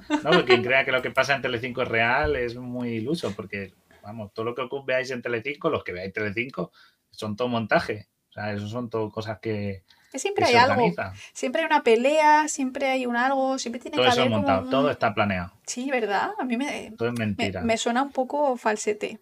no, 0.07 0.29
porque 0.29 0.45
quien 0.45 0.63
crea 0.63 0.85
que 0.85 0.91
lo 0.91 1.01
que 1.01 1.09
pasa 1.09 1.33
en 1.33 1.41
Telecinco 1.41 1.81
es 1.81 1.87
real 1.87 2.35
es 2.35 2.55
muy 2.55 2.89
iluso, 2.89 3.33
porque, 3.35 3.73
vamos, 4.03 4.31
todo 4.35 4.45
lo 4.45 4.53
que 4.53 4.69
veáis 4.85 5.09
en 5.09 5.23
Telecinco, 5.23 5.71
los 5.71 5.83
que 5.83 5.93
veáis 5.93 6.13
Telecinco, 6.13 6.71
son 7.09 7.35
todo 7.35 7.47
montaje. 7.47 8.07
O 8.29 8.33
sea, 8.33 8.53
eso 8.53 8.67
son 8.67 8.91
todo 8.91 9.09
cosas 9.09 9.39
que. 9.39 9.81
siempre 10.13 10.45
hay 10.45 10.57
algo. 10.57 10.93
Siempre 11.33 11.61
hay 11.61 11.65
una 11.65 11.81
pelea, 11.81 12.47
siempre 12.47 12.89
hay 12.89 13.07
un 13.07 13.15
algo, 13.15 13.57
siempre 13.57 13.81
tiene 13.81 13.97
todo 13.97 14.05
que 14.05 14.11
eso 14.11 14.29
montado, 14.29 14.69
todo 14.69 14.91
está 14.91 15.11
planeado. 15.11 15.53
Sí, 15.65 15.89
¿verdad? 15.89 16.33
A 16.37 16.43
mí 16.43 16.55
me. 16.55 16.93
Todo 16.95 17.09
es 17.09 17.17
mentira. 17.17 17.61
Me, 17.61 17.77
suena 17.77 18.03
un 18.03 18.11
poco 18.11 18.57
falsete. 18.57 19.17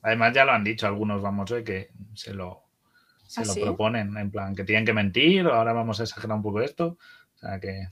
Además, 0.00 0.32
ya 0.32 0.46
lo 0.46 0.52
han 0.52 0.64
dicho 0.64 0.86
algunos, 0.86 1.20
vamos, 1.20 1.50
hoy 1.50 1.64
que 1.64 1.90
se 2.14 2.32
lo, 2.32 2.63
se 3.26 3.42
¿Ah, 3.42 3.44
lo 3.46 3.54
proponen, 3.54 4.16
en 4.16 4.30
plan, 4.30 4.54
que 4.54 4.64
tienen 4.64 4.84
que 4.84 4.92
mentir, 4.92 5.46
ahora 5.46 5.72
vamos 5.72 6.00
a 6.00 6.04
exagerar 6.04 6.36
un 6.36 6.42
poco 6.42 6.60
esto. 6.60 6.98
O 7.34 7.38
sea 7.38 7.58
que. 7.60 7.88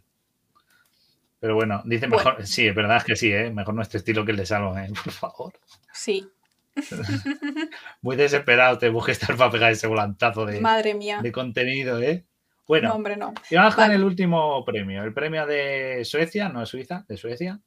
Pero 1.41 1.55
bueno, 1.57 1.83
dice 1.85 2.07
mejor, 2.07 2.47
sí, 2.47 2.69
es 2.69 2.75
verdad 2.75 3.03
que 3.03 3.17
sí, 3.17 3.33
¿eh? 3.33 3.51
mejor 3.51 3.75
nuestro 3.75 3.99
estilo 3.99 4.25
que 4.25 4.31
el 4.31 4.37
de 4.37 4.47
Salomé, 4.47 4.87
¿eh? 4.87 4.93
por 5.05 5.13
favor. 5.13 5.53
Sí. 5.93 6.29
Muy 8.03 8.17
desesperado 8.17 8.79
te 8.79 8.89
busques 8.89 9.21
estar 9.21 9.37
para 9.37 9.51
pegar 9.51 9.73
ese 9.73 9.87
volantazo 9.87 10.47
de, 10.47 10.61
Madre 10.61 10.95
mía. 10.95 11.21
de 11.21 11.33
contenido, 11.33 12.01
¿eh? 12.01 12.25
Bueno, 12.67 12.89
no, 12.89 12.95
hombre, 12.95 13.17
no. 13.17 13.35
y 13.51 13.57
vamos 13.57 13.75
con 13.75 13.91
el 13.91 14.05
último 14.05 14.65
premio, 14.65 15.03
el 15.03 15.13
premio 15.13 15.47
de 15.47 16.05
Suecia, 16.05 16.49
no 16.49 16.63
es 16.63 16.69
Suiza, 16.69 17.05
de 17.09 17.17
Suecia, 17.17 17.61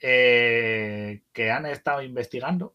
eh, 0.00 1.22
que 1.32 1.50
han 1.52 1.66
estado 1.66 2.02
investigando, 2.02 2.74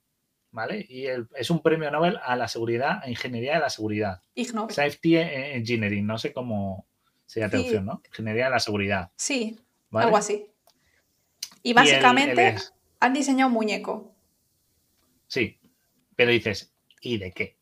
¿vale? 0.57 0.83
Y 0.89 1.05
es 1.35 1.51
un 1.51 1.61
premio 1.61 1.91
Nobel 1.91 2.17
a 2.23 2.35
la 2.35 2.47
seguridad, 2.47 2.99
a 3.03 3.09
ingeniería 3.11 3.53
de 3.53 3.59
la 3.59 3.69
seguridad. 3.69 4.23
Safety 4.69 5.17
Engineering, 5.17 6.03
no 6.03 6.17
sé 6.17 6.33
cómo 6.33 6.87
sería 7.27 7.47
traducción, 7.47 7.85
¿no? 7.85 8.01
Ingeniería 8.07 8.45
de 8.45 8.49
la 8.49 8.59
seguridad. 8.59 9.11
Sí, 9.17 9.59
algo 9.91 10.17
así. 10.17 10.47
Y 11.61 11.73
básicamente 11.73 12.55
han 12.99 13.13
diseñado 13.13 13.49
un 13.49 13.53
muñeco. 13.53 14.15
Sí, 15.27 15.59
pero 16.15 16.31
dices, 16.31 16.73
¿y 17.01 17.19
de 17.19 17.31
qué? 17.33 17.55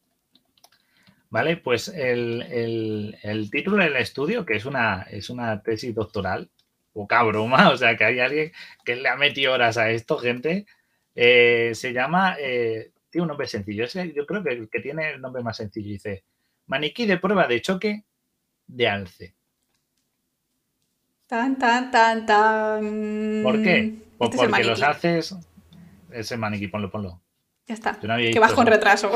¿Vale? 1.30 1.58
Pues 1.58 1.90
el, 1.90 3.50
título 3.52 3.84
del 3.84 3.98
estudio, 3.98 4.46
que 4.46 4.56
es 4.56 4.64
una, 4.64 5.02
es 5.12 5.30
una 5.30 5.62
tesis 5.62 5.94
doctoral, 5.94 6.50
poca 6.94 7.22
broma, 7.24 7.72
o 7.72 7.76
sea 7.76 7.98
que 7.98 8.06
hay 8.06 8.22
alguien 8.22 8.54
que 8.86 8.96
le 8.96 9.10
ha 9.10 9.18
metido 9.18 9.52
horas 9.52 9.78
a 9.78 9.92
esto, 9.92 10.18
gente, 10.18 10.66
eh, 11.16 11.72
se 11.74 11.94
llama, 11.94 12.36
eh, 12.40 12.92
tiene 13.10 13.24
un 13.24 13.30
nombre 13.30 13.48
sencillo, 13.48 13.86
yo 14.14 14.26
creo 14.26 14.44
que 14.44 14.50
el 14.54 14.70
que 14.70 14.82
tiene 14.82 15.12
el 15.12 15.22
nombre 15.22 15.42
más 15.42 15.58
sencillo 15.58 15.90
dice, 15.90 16.24
maniquí 16.68 17.06
de 17.06 17.18
prueba 17.18 17.48
de 17.48 17.62
choque 17.62 18.04
de 18.68 18.88
alce. 18.88 19.36
Tan, 21.28 21.58
tan, 21.58 21.90
tan, 21.90 22.26
tan. 22.26 23.42
¿Por 23.44 23.64
qué? 23.64 23.96
Pues 24.18 24.32
porque 24.36 24.64
los 24.64 24.82
haces. 24.84 25.36
Ese 26.12 26.38
maniquí, 26.38 26.68
ponlo, 26.68 26.92
ponlo. 26.92 27.22
Ya 27.68 27.74
está. 27.74 27.98
que 28.00 28.40
vas 28.40 28.54
con 28.54 28.68
retraso, 28.68 29.12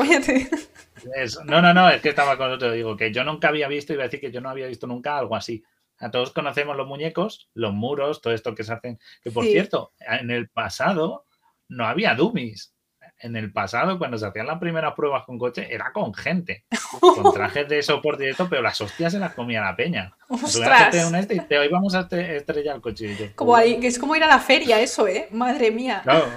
No, 1.46 1.62
no, 1.62 1.72
no, 1.72 1.88
es 1.88 2.02
que 2.02 2.08
estaba 2.08 2.36
con 2.36 2.50
otro. 2.50 2.72
Digo 2.72 2.96
que 2.96 3.12
yo 3.12 3.22
nunca 3.22 3.48
había 3.48 3.68
visto, 3.68 3.92
iba 3.92 4.02
a 4.02 4.06
decir 4.06 4.20
que 4.20 4.32
yo 4.32 4.40
no 4.40 4.50
había 4.50 4.66
visto 4.66 4.86
nunca 4.88 5.16
algo 5.18 5.36
así. 5.36 5.62
A 5.98 6.10
todos 6.10 6.32
conocemos 6.32 6.76
los 6.76 6.88
muñecos, 6.88 7.48
los 7.54 7.72
muros, 7.72 8.20
todo 8.20 8.32
esto 8.34 8.54
que 8.54 8.64
se 8.64 8.72
hacen. 8.72 8.98
Que 9.22 9.30
por 9.30 9.44
Sí. 9.44 9.52
cierto, 9.52 9.92
en 10.00 10.30
el 10.30 10.48
pasado 10.48 11.26
no 11.70 11.86
había 11.86 12.14
dummies. 12.14 12.74
En 13.22 13.36
el 13.36 13.52
pasado, 13.52 13.98
cuando 13.98 14.16
se 14.16 14.26
hacían 14.26 14.46
las 14.46 14.58
primeras 14.58 14.94
pruebas 14.94 15.24
con 15.26 15.38
coche, 15.38 15.66
era 15.74 15.92
con 15.92 16.14
gente, 16.14 16.64
con 17.00 17.32
trajes 17.34 17.68
de 17.68 17.82
soporte 17.82 18.22
directo, 18.22 18.48
pero 18.48 18.62
las 18.62 18.80
hostias 18.80 19.12
se 19.12 19.18
las 19.18 19.34
comía 19.34 19.60
la 19.60 19.76
peña. 19.76 20.14
¡Ostras! 20.28 21.04
un 21.06 21.14
este 21.16 21.34
y 21.34 21.40
te, 21.40 21.58
hoy 21.58 21.68
vamos 21.68 21.94
a 21.94 22.08
estrellar 22.10 22.76
el 22.76 22.80
coche. 22.80 23.14
Yo, 23.14 23.26
Como 23.34 23.54
ahí- 23.54 23.78
es 23.82 23.98
como 23.98 24.16
ir 24.16 24.24
a 24.24 24.26
la 24.26 24.38
feria 24.38 24.80
eso, 24.80 25.06
¿eh? 25.06 25.28
Madre 25.32 25.70
mía. 25.70 26.00
Claro. 26.02 26.26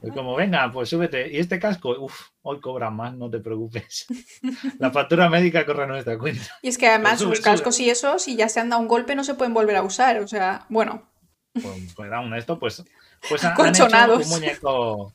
Es 0.00 0.12
como, 0.12 0.34
venga, 0.34 0.68
pues 0.72 0.88
súbete. 0.88 1.30
Y 1.32 1.38
este 1.38 1.60
casco, 1.60 1.90
uff, 1.96 2.30
hoy 2.42 2.60
cobra 2.60 2.90
más, 2.90 3.14
no 3.14 3.30
te 3.30 3.38
preocupes. 3.38 4.06
La 4.80 4.90
factura 4.90 5.28
médica 5.28 5.64
corre 5.64 5.84
a 5.84 5.86
nuestra 5.86 6.18
cuenta. 6.18 6.42
Y 6.60 6.68
es 6.68 6.78
que 6.78 6.88
además 6.88 7.20
Sube, 7.20 7.30
los 7.30 7.38
sube. 7.38 7.44
cascos 7.44 7.78
y 7.78 7.88
eso, 7.88 8.18
si 8.18 8.34
ya 8.34 8.48
se 8.48 8.58
han 8.58 8.68
dado 8.70 8.82
un 8.82 8.88
golpe, 8.88 9.14
no 9.14 9.22
se 9.22 9.34
pueden 9.34 9.54
volver 9.54 9.76
a 9.76 9.82
usar. 9.82 10.18
O 10.20 10.26
sea, 10.26 10.66
bueno, 10.68 11.08
Pues, 11.52 11.94
pues 11.94 12.12
aún 12.12 12.34
esto, 12.34 12.58
pues, 12.58 12.84
pues 13.28 13.44
han, 13.44 13.52
han 13.52 13.66
hecho 13.68 13.84
Colchonados. 13.84 14.24
un 14.26 14.30
muñeco. 14.30 15.12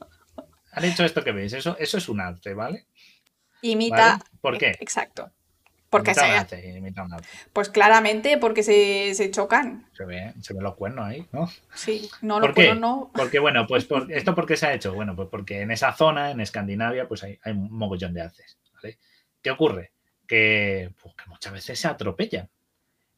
Han 0.71 0.83
hecho 0.85 1.03
esto 1.05 1.23
que 1.23 1.31
veis. 1.31 1.53
Eso, 1.53 1.75
eso 1.79 1.97
es 1.97 2.09
un 2.09 2.21
arte, 2.21 2.53
¿vale? 2.53 2.85
imita. 3.61 4.17
¿Vale? 4.17 4.23
¿Por 4.41 4.57
qué? 4.57 4.71
Exacto. 4.79 5.31
Porque 5.89 6.11
Imita 6.11 6.23
un 6.25 6.31
se, 6.31 6.37
arte, 6.37 6.77
imita 6.77 7.03
un 7.03 7.13
arte. 7.13 7.27
pues 7.53 7.69
claramente 7.69 8.37
porque 8.37 8.61
se, 8.61 9.13
se 9.15 9.31
chocan. 9.31 9.89
Se 9.93 10.03
ve, 10.03 10.33
se 10.41 10.53
ven 10.53 10.61
los 10.63 10.75
cuernos 10.75 11.05
ahí, 11.07 11.25
¿no? 11.31 11.49
Sí, 11.73 12.09
no 12.21 12.39
¿Por 12.41 12.49
lo 12.49 12.53
qué? 12.55 12.65
puedo, 12.65 12.75
no. 12.75 13.11
Porque, 13.13 13.39
bueno, 13.39 13.65
pues 13.65 13.85
por, 13.85 14.11
¿esto 14.11 14.35
por 14.35 14.45
qué 14.45 14.57
se 14.57 14.65
ha 14.67 14.73
hecho? 14.73 14.93
Bueno, 14.93 15.15
pues 15.15 15.29
porque 15.31 15.61
en 15.61 15.71
esa 15.71 15.93
zona, 15.93 16.31
en 16.31 16.41
Escandinavia, 16.41 17.07
pues 17.07 17.23
hay, 17.23 17.39
hay 17.41 17.53
un 17.53 17.71
mogollón 17.71 18.13
de. 18.13 18.29
¿vale? 18.73 18.97
¿Qué 19.41 19.49
ocurre? 19.49 19.93
Que, 20.27 20.91
pues, 21.01 21.15
que 21.15 21.29
muchas 21.29 21.53
veces 21.53 21.79
se 21.79 21.87
atropellan. 21.87 22.49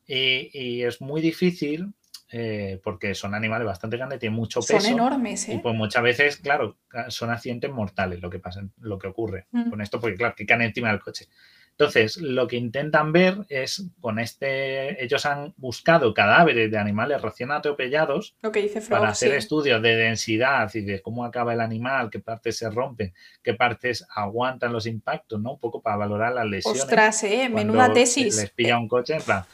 Y, 0.06 0.52
y 0.54 0.84
es 0.84 1.02
muy 1.02 1.22
difícil 1.22 1.92
eh, 2.32 2.80
porque 2.84 3.16
son 3.16 3.34
animales 3.34 3.66
bastante 3.66 3.98
grandes, 3.98 4.20
tienen 4.20 4.36
mucho 4.38 4.62
Son 4.62 4.78
peso. 4.78 4.90
enormes, 4.90 5.50
Y 5.50 5.54
¿eh? 5.54 5.60
pues 5.62 5.76
muchas 5.76 6.04
veces, 6.04 6.38
claro, 6.38 6.78
son 7.08 7.32
accidentes 7.32 7.72
mortales 7.72 8.22
lo 8.22 8.30
que 8.30 8.40
pasa, 8.40 8.62
lo 8.82 8.98
que 9.00 9.08
ocurre 9.08 9.48
Mm. 9.52 9.70
con 9.70 9.82
esto, 9.82 10.00
porque 10.00 10.16
claro, 10.18 10.36
que 10.36 10.46
caen 10.46 10.62
encima 10.62 10.90
del 10.90 11.00
coche. 11.00 11.26
Entonces, 11.72 12.18
lo 12.18 12.46
que 12.46 12.58
intentan 12.58 13.14
ver 13.14 13.38
es 13.48 13.86
con 14.02 14.20
este, 14.20 15.02
ellos 15.02 15.26
han 15.26 15.54
buscado 15.56 16.14
cadáveres 16.14 16.70
de 16.70 16.78
animales 16.78 17.22
recién 17.22 17.52
atropellados 17.52 18.36
Lo 18.42 18.52
que 18.52 18.62
dice 18.64 18.82
para 18.82 19.00
Frog, 19.00 19.06
hacer 19.12 19.32
sí. 19.32 19.38
estudios 19.38 19.82
de 19.82 19.96
densidad 19.96 20.70
y 20.74 20.82
de 20.82 21.02
cómo 21.02 21.24
acaba 21.24 21.54
el 21.54 21.62
animal, 21.62 22.10
qué 22.10 22.20
partes 22.20 22.58
se 22.58 22.70
rompen, 22.70 23.14
qué 23.42 23.54
partes 23.54 24.06
aguantan 24.14 24.74
los 24.74 24.86
impactos, 24.88 25.40
¿no? 25.42 25.54
Un 25.54 25.60
poco 25.60 25.82
para 25.82 25.96
valorar 25.96 26.34
las 26.34 26.46
lesiones. 26.48 26.82
Ostras, 26.82 27.24
¿eh? 27.24 27.48
Menuda 27.50 27.94
tesis. 27.94 28.36
Les 28.36 28.50
pilla 28.52 28.78
un 28.78 28.90
coche, 28.90 29.16
en 29.16 29.22
plan, 29.22 29.46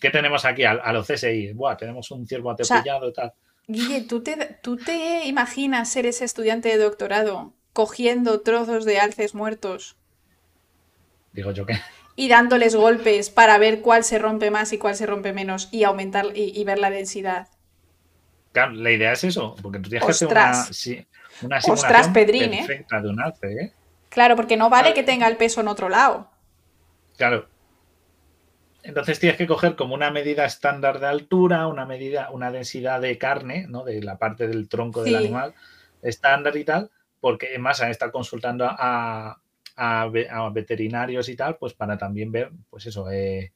¿qué 0.00 0.10
tenemos 0.10 0.44
aquí? 0.44 0.64
A, 0.64 0.72
a 0.72 0.92
los 0.92 1.06
CSI, 1.06 1.52
Buah, 1.52 1.76
tenemos 1.76 2.10
un 2.10 2.26
ciervo 2.26 2.54
sea, 2.60 2.78
atropellado, 2.78 3.12
tal. 3.12 3.32
Guille, 3.66 4.02
¿tú 4.02 4.22
te, 4.22 4.36
¿tú 4.62 4.76
te 4.76 5.26
imaginas 5.26 5.90
ser 5.90 6.06
ese 6.06 6.24
estudiante 6.24 6.68
de 6.68 6.78
doctorado 6.78 7.52
cogiendo 7.72 8.40
trozos 8.40 8.84
de 8.84 8.98
alces 8.98 9.34
muertos 9.34 9.96
Digo 11.32 11.52
yo 11.52 11.66
que. 11.66 11.78
y 12.16 12.28
dándoles 12.28 12.74
golpes 12.74 13.30
para 13.30 13.58
ver 13.58 13.80
cuál 13.82 14.02
se 14.04 14.18
rompe 14.18 14.50
más 14.50 14.72
y 14.72 14.78
cuál 14.78 14.96
se 14.96 15.06
rompe 15.06 15.32
menos 15.32 15.68
y 15.70 15.84
aumentar 15.84 16.26
y, 16.34 16.58
y 16.58 16.64
ver 16.64 16.78
la 16.78 16.90
densidad? 16.90 17.48
Claro, 18.52 18.72
la 18.72 18.90
idea 18.90 19.12
es 19.12 19.22
eso, 19.24 19.54
porque 19.62 19.78
tú 19.78 19.90
tienes 19.90 20.04
que 20.06 20.10
Ostras. 20.12 20.58
hacer 20.60 20.66
una, 20.70 20.72
sí, 20.72 21.06
una 21.42 21.58
Ostras, 21.58 22.06
simulación 22.06 22.12
Pedrín, 22.12 22.54
¿eh? 22.54 22.64
perfecta 22.66 23.00
de 23.00 23.08
un 23.10 23.20
alce, 23.20 23.52
¿eh? 23.52 23.72
Claro, 24.08 24.34
porque 24.36 24.56
no 24.56 24.70
vale 24.70 24.92
Claro. 24.92 24.94
que 24.94 25.02
tenga 25.04 25.28
el 25.28 25.36
peso 25.36 25.60
en 25.60 25.68
otro 25.68 25.88
lado. 25.90 26.30
Claro. 27.16 27.48
Entonces 28.82 29.18
tienes 29.18 29.36
que 29.36 29.46
coger 29.46 29.76
como 29.76 29.94
una 29.94 30.10
medida 30.10 30.44
estándar 30.44 31.00
de 31.00 31.06
altura, 31.06 31.66
una 31.66 31.84
medida, 31.84 32.30
una 32.30 32.50
densidad 32.50 33.00
de 33.00 33.18
carne, 33.18 33.66
¿no? 33.68 33.84
De 33.84 34.02
la 34.02 34.18
parte 34.18 34.46
del 34.48 34.68
tronco 34.68 35.02
del 35.02 35.14
Sí. 35.14 35.24
animal 35.24 35.54
estándar 36.00 36.56
y 36.56 36.64
tal, 36.64 36.90
porque 37.20 37.48
además 37.48 37.80
han 37.82 37.90
estado 37.90 38.12
consultando 38.12 38.64
a, 38.66 39.40
a 39.76 40.02
a 40.30 40.50
veterinarios 40.50 41.28
y 41.28 41.36
tal, 41.36 41.56
pues 41.56 41.74
para 41.74 41.98
también 41.98 42.30
ver, 42.30 42.50
pues 42.70 42.86
eso, 42.86 43.10
eh, 43.10 43.52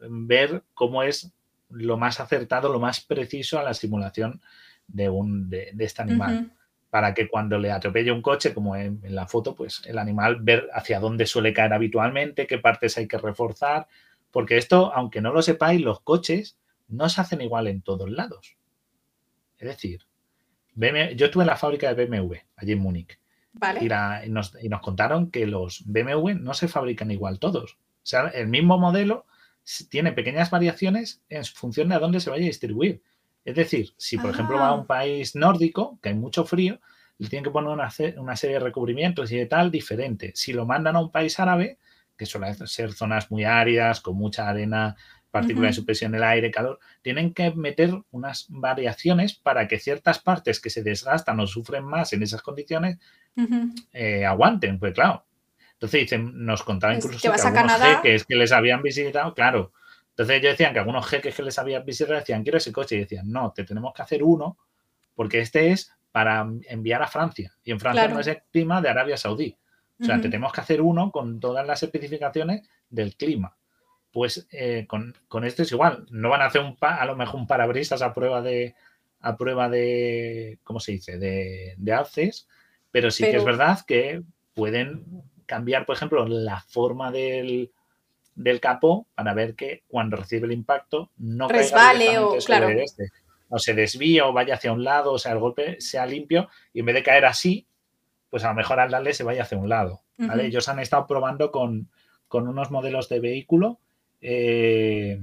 ver 0.00 0.62
cómo 0.74 1.02
es 1.02 1.32
lo 1.70 1.96
más 1.98 2.20
acertado, 2.20 2.72
lo 2.72 2.80
más 2.80 3.00
preciso 3.00 3.58
a 3.58 3.62
la 3.62 3.74
simulación 3.74 4.40
de, 4.86 5.08
un, 5.10 5.50
de, 5.50 5.70
de 5.74 5.84
este 5.84 6.02
animal 6.02 6.34
Ujú. 6.36 6.50
para 6.90 7.12
que 7.12 7.28
cuando 7.28 7.58
le 7.58 7.70
atropelle 7.70 8.10
un 8.12 8.22
coche, 8.22 8.54
como 8.54 8.74
en, 8.76 9.00
en 9.02 9.14
la 9.14 9.26
foto, 9.26 9.54
pues 9.54 9.82
el 9.86 9.98
animal 9.98 10.36
ver 10.40 10.68
hacia 10.72 11.00
dónde 11.00 11.26
suele 11.26 11.52
caer 11.52 11.74
habitualmente, 11.74 12.46
qué 12.46 12.58
partes 12.58 12.96
hay 12.96 13.06
que 13.06 13.18
reforzar, 13.18 13.86
porque 14.30 14.56
esto, 14.56 14.92
aunque 14.94 15.20
no 15.20 15.32
lo 15.32 15.42
sepáis, 15.42 15.80
los 15.80 16.00
coches 16.00 16.58
no 16.88 17.08
se 17.08 17.20
hacen 17.20 17.40
igual 17.40 17.66
en 17.66 17.82
todos 17.82 18.10
lados. 18.10 18.56
Es 19.58 19.68
decir, 19.68 20.06
BMW 20.74 21.14
yo 21.16 21.26
estuve 21.26 21.42
en 21.44 21.48
la 21.48 21.56
fábrica 21.56 21.92
de 21.92 22.06
BMW, 22.06 22.34
allí 22.56 22.72
en 22.72 22.78
Múnich, 22.78 23.18
Vale. 23.52 23.80
y, 23.82 23.88
la- 23.88 24.22
y 24.24 24.30
nos, 24.30 24.52
y 24.62 24.68
nos 24.68 24.80
contaron 24.80 25.30
que 25.30 25.46
los 25.46 25.82
BMW 25.86 26.34
no 26.34 26.54
se 26.54 26.68
fabrican 26.68 27.10
igual 27.10 27.38
todos. 27.38 27.72
O 27.74 28.06
sea, 28.10 28.28
el 28.28 28.46
mismo 28.48 28.78
modelo 28.78 29.26
tiene 29.90 30.12
pequeñas 30.12 30.50
variaciones 30.50 31.20
en 31.28 31.44
función 31.44 31.88
de 31.88 31.96
a 31.96 31.98
dónde 31.98 32.20
se 32.20 32.30
vaya 32.30 32.44
a 32.44 32.46
distribuir. 32.46 33.02
Es 33.44 33.54
decir, 33.56 33.92
si 33.96 34.16
por 34.18 34.30
ejemplo 34.30 34.56
va 34.56 34.68
a 34.68 34.70
Ah. 34.70 34.74
un 34.74 34.86
país 34.86 35.34
nórdico, 35.34 35.98
que 36.02 36.10
hay 36.10 36.14
mucho 36.14 36.44
frío, 36.44 36.80
le 37.18 37.28
tienen 37.28 37.44
que 37.44 37.50
poner 37.50 37.70
una, 37.70 37.88
una 38.18 38.36
serie 38.36 38.54
de 38.58 38.64
recubrimientos 38.64 39.32
y 39.32 39.36
de 39.36 39.46
tal 39.46 39.70
diferente. 39.70 40.32
Si 40.36 40.52
lo 40.52 40.64
mandan 40.64 40.96
a 40.96 41.00
un 41.00 41.10
país 41.10 41.38
árabe, 41.40 41.78
que 42.18 42.26
suelen 42.26 42.54
ser 42.66 42.92
zonas 42.92 43.30
muy 43.30 43.44
áridas, 43.44 44.00
con 44.00 44.16
mucha 44.16 44.48
arena, 44.48 44.96
partículas 45.30 45.68
de 45.68 45.68
Ujú. 45.70 45.76
suspensión 45.76 46.12
del 46.12 46.24
aire, 46.24 46.50
calor, 46.50 46.78
tienen 47.00 47.32
que 47.32 47.52
meter 47.52 47.94
unas 48.10 48.46
variaciones 48.48 49.34
para 49.34 49.68
que 49.68 49.78
ciertas 49.78 50.18
partes 50.18 50.60
que 50.60 50.68
se 50.68 50.82
desgastan 50.82 51.38
o 51.40 51.46
sufren 51.46 51.84
más 51.84 52.12
en 52.12 52.22
esas 52.22 52.42
condiciones 52.42 52.98
eh, 53.92 54.24
aguanten, 54.26 54.78
pues 54.78 54.94
claro. 54.94 55.24
Entonces 55.74 56.00
dicen, 56.00 56.44
nos 56.44 56.64
contaba 56.64 56.94
Es 56.94 57.04
incluso 57.04 57.32
que 57.32 57.40
algunos 57.40 57.80
jeques 57.80 58.24
que 58.24 58.34
les 58.34 58.50
habían 58.50 58.82
visitado, 58.82 59.32
claro. 59.32 59.72
Entonces 60.10 60.36
ellos 60.36 60.52
decían 60.54 60.72
que 60.72 60.80
algunos 60.80 61.06
jeques 61.06 61.36
que 61.36 61.42
les 61.44 61.58
habían 61.58 61.84
visitado 61.84 62.18
decían, 62.18 62.42
quiero 62.42 62.58
ese 62.58 62.72
coche. 62.72 62.96
Y 62.96 63.00
decían, 63.00 63.30
no, 63.30 63.52
te 63.52 63.62
tenemos 63.62 63.94
que 63.94 64.02
hacer 64.02 64.24
uno 64.24 64.58
porque 65.14 65.38
este 65.40 65.70
es 65.70 65.92
para 66.10 66.48
enviar 66.68 67.02
a 67.02 67.06
Francia. 67.06 67.54
Y 67.62 67.70
en 67.70 67.78
Francia 67.78 68.02
Claro. 68.02 68.14
no 68.14 68.20
es 68.20 68.26
el 68.26 68.42
clima 68.50 68.80
de 68.80 68.88
Arabia 68.88 69.16
Saudí. 69.16 69.56
O 70.00 70.04
sea, 70.04 70.14
te 70.16 70.22
Ujú. 70.22 70.30
tenemos 70.30 70.52
que 70.52 70.60
hacer 70.60 70.80
uno 70.80 71.10
con 71.10 71.40
todas 71.40 71.66
las 71.66 71.82
especificaciones 71.82 72.68
del 72.88 73.16
clima. 73.16 73.56
Pues 74.12 74.46
eh, 74.52 74.86
con, 74.88 75.14
con 75.28 75.44
este 75.44 75.62
es 75.64 75.72
igual. 75.72 76.06
No 76.10 76.28
van 76.30 76.42
a 76.42 76.46
hacer 76.46 76.62
un 76.62 76.76
pa- 76.76 76.96
a 76.96 77.04
lo 77.04 77.16
mejor 77.16 77.40
un 77.40 77.46
parabrisas 77.46 78.00
a 78.02 78.12
prueba 78.14 78.40
de 78.42 78.74
a 79.20 79.36
prueba 79.36 79.68
de 79.68 80.58
¿cómo 80.62 80.78
se 80.80 80.92
dice? 80.92 81.18
de, 81.18 81.74
de 81.76 81.92
alces, 81.92 82.46
pero 82.92 83.10
sí 83.10 83.24
que 83.24 83.36
es 83.36 83.44
verdad 83.44 83.80
que 83.86 84.22
pueden 84.54 85.04
cambiar, 85.44 85.84
por 85.86 85.96
ejemplo, 85.96 86.26
la 86.28 86.60
forma 86.60 87.10
del, 87.10 87.72
del 88.36 88.60
capó 88.60 89.08
para 89.16 89.34
ver 89.34 89.56
que 89.56 89.82
cuando 89.88 90.16
recibe 90.16 90.46
el 90.46 90.52
impacto 90.52 91.10
no 91.16 91.48
Resbale 91.48 92.18
o- 92.20 92.36
claro. 92.46 92.68
este. 92.70 93.10
O 93.50 93.58
se 93.58 93.74
desvíe 93.74 94.20
o 94.20 94.32
vaya 94.32 94.54
hacia 94.54 94.72
un 94.72 94.84
lado, 94.84 95.12
o 95.12 95.18
sea, 95.18 95.32
el 95.32 95.38
golpe 95.38 95.80
sea 95.80 96.06
limpio 96.06 96.48
y 96.72 96.80
en 96.80 96.86
vez 96.86 96.94
de 96.94 97.02
caer 97.02 97.24
así, 97.24 97.66
pues 98.30 98.44
a 98.44 98.48
lo 98.48 98.54
mejor 98.54 98.80
al 98.80 98.90
darle 98.90 99.14
se 99.14 99.24
vaya 99.24 99.42
hacia 99.42 99.58
un 99.58 99.68
lado. 99.68 100.02
¿vale? 100.16 100.46
Ellos 100.46 100.68
han 100.68 100.78
estado 100.78 101.06
probando 101.06 101.50
con, 101.50 101.90
con 102.26 102.48
unos 102.48 102.70
modelos 102.70 103.08
de 103.08 103.20
vehículo. 103.20 103.80
eh, 104.20 105.20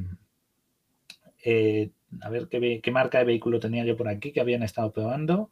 eh, 1.43 1.91
a 2.21 2.29
ver 2.29 2.47
qué, 2.47 2.79
qué 2.81 2.91
marca 2.91 3.19
de 3.19 3.25
vehículo 3.25 3.59
tenía 3.59 3.83
yo 3.83 3.97
por 3.97 4.07
aquí 4.07 4.31
que 4.31 4.39
habían 4.41 4.63
estado 4.63 4.91
probando. 4.91 5.49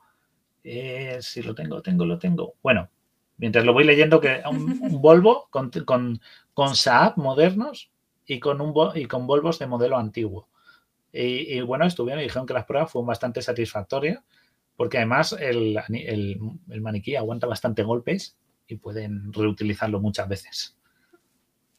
Eh, 0.64 1.18
si 1.22 1.42
lo 1.44 1.54
tengo, 1.54 1.82
tengo, 1.82 2.06
lo 2.06 2.18
tengo. 2.18 2.56
Bueno, 2.64 2.90
mientras 3.38 3.66
lo 3.66 3.74
voy 3.74 3.84
leyendo, 3.84 4.20
que 4.20 4.42
un, 4.50 4.64
un 4.82 5.02
Volvo 5.02 5.48
con, 5.50 5.70
con, 5.86 6.22
con 6.54 6.76
Saab 6.76 7.18
modernos 7.18 7.92
y 8.26 8.40
con, 8.40 8.62
un, 8.62 8.74
y 8.96 9.06
con 9.06 9.28
Volvos 9.28 9.60
de 9.60 9.68
modelo 9.68 9.98
antiguo. 9.98 10.48
Y, 11.12 11.58
y 11.58 11.62
bueno, 11.62 11.86
estuvieron 11.86 12.22
y 12.22 12.24
dijeron 12.24 12.48
que 12.48 12.54
las 12.54 12.66
pruebas 12.66 12.92
fueron 12.92 13.08
bastante 13.08 13.42
satisfactorias 13.42 14.24
porque 14.76 14.98
además 14.98 15.36
el, 15.40 15.78
el- 15.90 16.40
el 16.70 16.82
maniquí 16.82 17.16
aguanta 17.16 17.48
bastante 17.48 17.84
golpes 17.84 18.36
y 18.68 18.78
pueden 18.78 19.32
reutilizarlo 19.34 20.00
muchas 20.00 20.28
veces. 20.28 20.76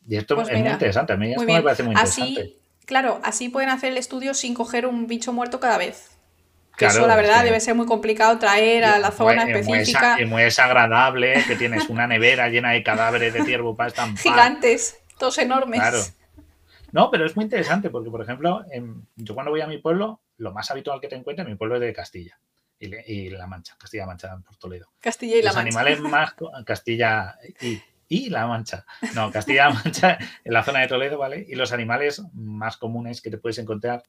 Y 0.07 0.17
esto 0.17 0.35
Pues 0.37 0.49
es 0.51 0.59
muy 0.61 0.69
interesante. 0.69 1.13
A 1.13 1.17
mí 1.17 1.31
esto 1.33 1.45
me 1.45 1.63
parece 1.63 1.83
muy 1.83 1.93
interesante. 1.95 2.41
Así, 2.43 2.59
claro, 2.85 3.21
así 3.25 3.49
pueden 3.49 3.71
hacer 3.71 3.93
el 3.93 3.99
estudio 3.99 4.35
sin 4.35 4.55
coger 4.55 4.87
un 4.87 5.07
bicho 5.07 5.33
muerto 5.33 5.61
cada 5.61 5.79
vez. 5.79 6.11
Claro, 6.77 6.95
eso, 6.99 7.07
la 7.07 7.15
es 7.15 7.23
verdad, 7.23 7.45
debe 7.45 7.61
ser 7.61 7.75
muy 7.77 7.87
complicado 7.87 8.37
traer 8.39 8.85
a 8.85 8.99
la 8.99 9.13
zona 9.13 9.45
muy- 9.47 9.53
específica. 9.55 10.21
Y 10.21 10.27
muy 10.27 10.43
desagradable 10.43 11.43
que 11.47 11.57
tienes 11.57 11.89
una 11.89 12.07
nevera 12.07 12.49
llena 12.49 12.73
de 12.73 12.83
cadáveres 12.83 13.33
de 13.33 13.45
ciervo 13.45 13.75
para 13.77 13.89
estampar. 13.89 14.21
Gigantes, 14.23 14.99
todos 15.19 15.39
enormes. 15.39 15.81
Claro. 15.81 15.99
No, 16.93 17.11
pero 17.11 17.27
es 17.27 17.35
muy 17.37 17.45
interesante 17.45 17.91
porque, 17.91 18.11
por 18.11 18.23
ejemplo, 18.23 18.65
en- 18.71 19.07
yo 19.17 19.35
cuando 19.35 19.51
voy 19.53 19.61
a 19.63 19.67
mi 19.67 19.79
pueblo, 19.79 20.21
lo 20.37 20.53
más 20.53 20.71
habitual 20.71 21.01
que 21.01 21.09
te 21.09 21.15
encuentras, 21.17 21.49
mi 21.49 21.55
pueblo 21.55 21.77
es 21.77 21.81
de 21.81 21.93
Castilla 21.93 22.39
y, 23.07 23.31
La 23.31 23.47
Mancha, 23.47 23.77
Castilla-Mancha, 23.79 24.39
por 24.45 24.57
Toledo. 24.57 24.91
Castilla 25.01 25.37
y 25.37 25.43
La 25.43 25.49
Los 25.51 25.57
Mancha. 25.57 25.69
animales 25.81 26.01
más, 26.01 26.35
Castilla 26.65 27.39
y 27.61 27.81
y 28.07 28.29
La 28.31 28.47
Mancha. 28.47 28.85
No, 29.15 29.31
Castilla-La 29.31 29.71
Mancha 29.71 30.19
en 30.45 30.53
la 30.53 30.63
zona 30.63 30.81
de 30.81 30.89
Toledo, 30.89 31.19
¿vale? 31.19 31.45
Y 31.49 31.55
los 31.55 31.73
animales 31.73 32.23
más 32.35 32.77
comunes 32.77 33.21
que 33.23 33.31
te 33.31 33.39
puedes 33.39 33.59
encontrar, 33.59 34.03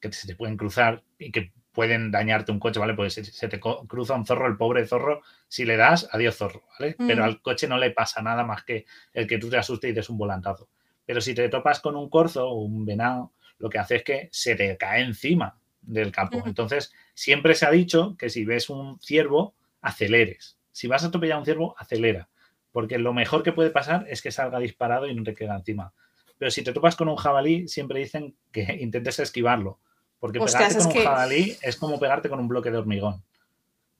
que 0.00 0.10
se 0.12 0.26
te 0.26 0.34
pueden 0.36 0.56
cruzar 0.56 1.02
y 1.18 1.30
que 1.30 1.52
pueden 1.72 2.10
dañarte 2.10 2.50
un 2.52 2.58
coche, 2.58 2.80
¿vale? 2.80 2.94
Pues 2.94 3.12
se, 3.12 3.24
se 3.24 3.48
te 3.48 3.60
cruza 3.60 4.14
un 4.14 4.24
zorro, 4.24 4.46
el 4.46 4.56
pobre 4.56 4.86
zorro, 4.86 5.20
si 5.48 5.66
le 5.66 5.76
das, 5.76 6.08
adiós 6.10 6.36
zorro, 6.36 6.64
¿vale? 6.80 6.96
Pero 7.06 7.22
Mm. 7.22 7.26
al 7.26 7.42
coche 7.42 7.68
no 7.68 7.76
le 7.76 7.90
pasa 7.90 8.22
nada 8.22 8.44
más 8.44 8.64
que 8.64 8.86
el 9.12 9.26
que 9.26 9.36
tú 9.38 9.50
te 9.50 9.58
asustes 9.58 9.90
y 9.90 9.92
des 9.92 10.08
un 10.08 10.16
volantazo. 10.16 10.70
Pero 11.04 11.20
si 11.20 11.34
te 11.34 11.48
topas 11.50 11.80
con 11.80 11.94
un 11.94 12.08
corzo 12.08 12.48
o 12.48 12.62
un 12.62 12.86
venado, 12.86 13.34
lo 13.58 13.68
que 13.68 13.78
hace 13.78 13.96
es 13.96 14.02
que 14.02 14.28
se 14.32 14.54
te 14.56 14.76
cae 14.78 15.02
encima 15.02 15.58
del. 15.86 16.08
Ujú. 16.08 16.42
Entonces, 16.46 16.92
siempre 17.14 17.54
se 17.54 17.66
ha 17.66 17.70
dicho 17.70 18.16
que 18.18 18.28
si 18.30 18.44
ves 18.44 18.68
un 18.70 19.00
ciervo, 19.00 19.54
aceleres. 19.80 20.58
Si 20.72 20.86
vas 20.88 21.04
a 21.04 21.06
atropellar 21.08 21.36
a 21.36 21.38
un 21.40 21.44
ciervo, 21.44 21.74
acelera. 21.78 22.28
Porque 22.72 22.98
lo 22.98 23.14
mejor 23.14 23.42
que 23.42 23.52
puede 23.52 23.70
pasar 23.70 24.04
es 24.10 24.20
que 24.20 24.30
salga 24.30 24.58
disparado 24.58 25.06
y 25.06 25.14
no 25.14 25.22
te 25.22 25.34
quede 25.34 25.48
encima. 25.54 25.94
Pero 26.38 26.50
si 26.50 26.62
te 26.62 26.72
topas 26.74 26.96
con 26.96 27.08
un 27.08 27.16
jabalí, 27.16 27.66
siempre 27.68 28.00
dicen 28.00 28.36
que 28.52 28.64
intentes 28.80 29.18
esquivarlo. 29.20 29.78
Porque 30.18 30.38
Hostias, 30.38 30.74
pegarte 30.74 30.78
con 30.78 30.86
un 30.88 30.92
que- 30.92 31.04
jabalí 31.04 31.56
es 31.62 31.76
como 31.76 31.98
pegarte 31.98 32.28
con 32.28 32.40
un 32.40 32.48
bloque 32.48 32.70
de 32.70 32.76
hormigón. 32.78 33.22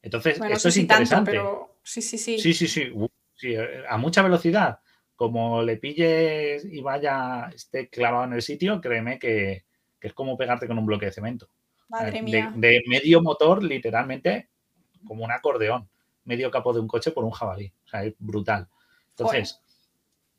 Entonces, 0.03 0.39
Bueno, 0.39 0.55
esto 0.55 0.69
no 0.69 0.73
sé 0.73 0.81
es 0.81 0.83
si 0.83 0.87
tanto, 0.87 1.05
interesante. 1.05 1.31
pero 1.33 1.77
sí, 1.83 2.03
sí, 2.03 2.19
sí. 2.19 2.39
Sí, 2.39 2.53
sí, 2.55 2.69
sí. 2.69 2.91
Uh, 2.93 3.09
sí, 3.35 3.55
eh, 3.55 3.85
A 3.89 3.97
mucha 3.97 4.23
velocidad. 4.23 4.81
Como 5.15 5.63
le 5.63 5.79
pilles 5.79 6.65
y 6.67 6.81
vaya, 6.83 7.51
esté 7.55 7.89
clavado 7.89 8.25
en 8.25 8.35
el 8.35 8.43
sitio, 8.43 8.81
créeme 8.83 9.19
que, 9.19 9.65
que 9.99 10.09
es 10.09 10.13
como 10.13 10.37
pegarte 10.37 10.67
con 10.67 10.79
un 10.79 10.85
bloque 10.85 11.07
de 11.07 11.13
cemento. 11.13 11.49
Madre 11.89 12.13
De- 12.13 12.23
mía. 12.23 12.53
De, 12.55 12.83
medio 12.87 13.23
motor, 13.23 13.63
literalmente, 13.63 14.49
como 15.07 15.25
un 15.25 15.33
acordeón. 15.33 15.89
Medio 16.25 16.51
capó 16.51 16.73
de 16.73 16.81
un 16.81 16.89
coche 16.89 17.13
por 17.13 17.25
un 17.25 17.31
jabalí. 17.31 17.73
O 17.85 17.89
sea, 17.89 18.05
es 18.05 18.15
brutal. 18.19 18.69
Entonces, 19.11 19.61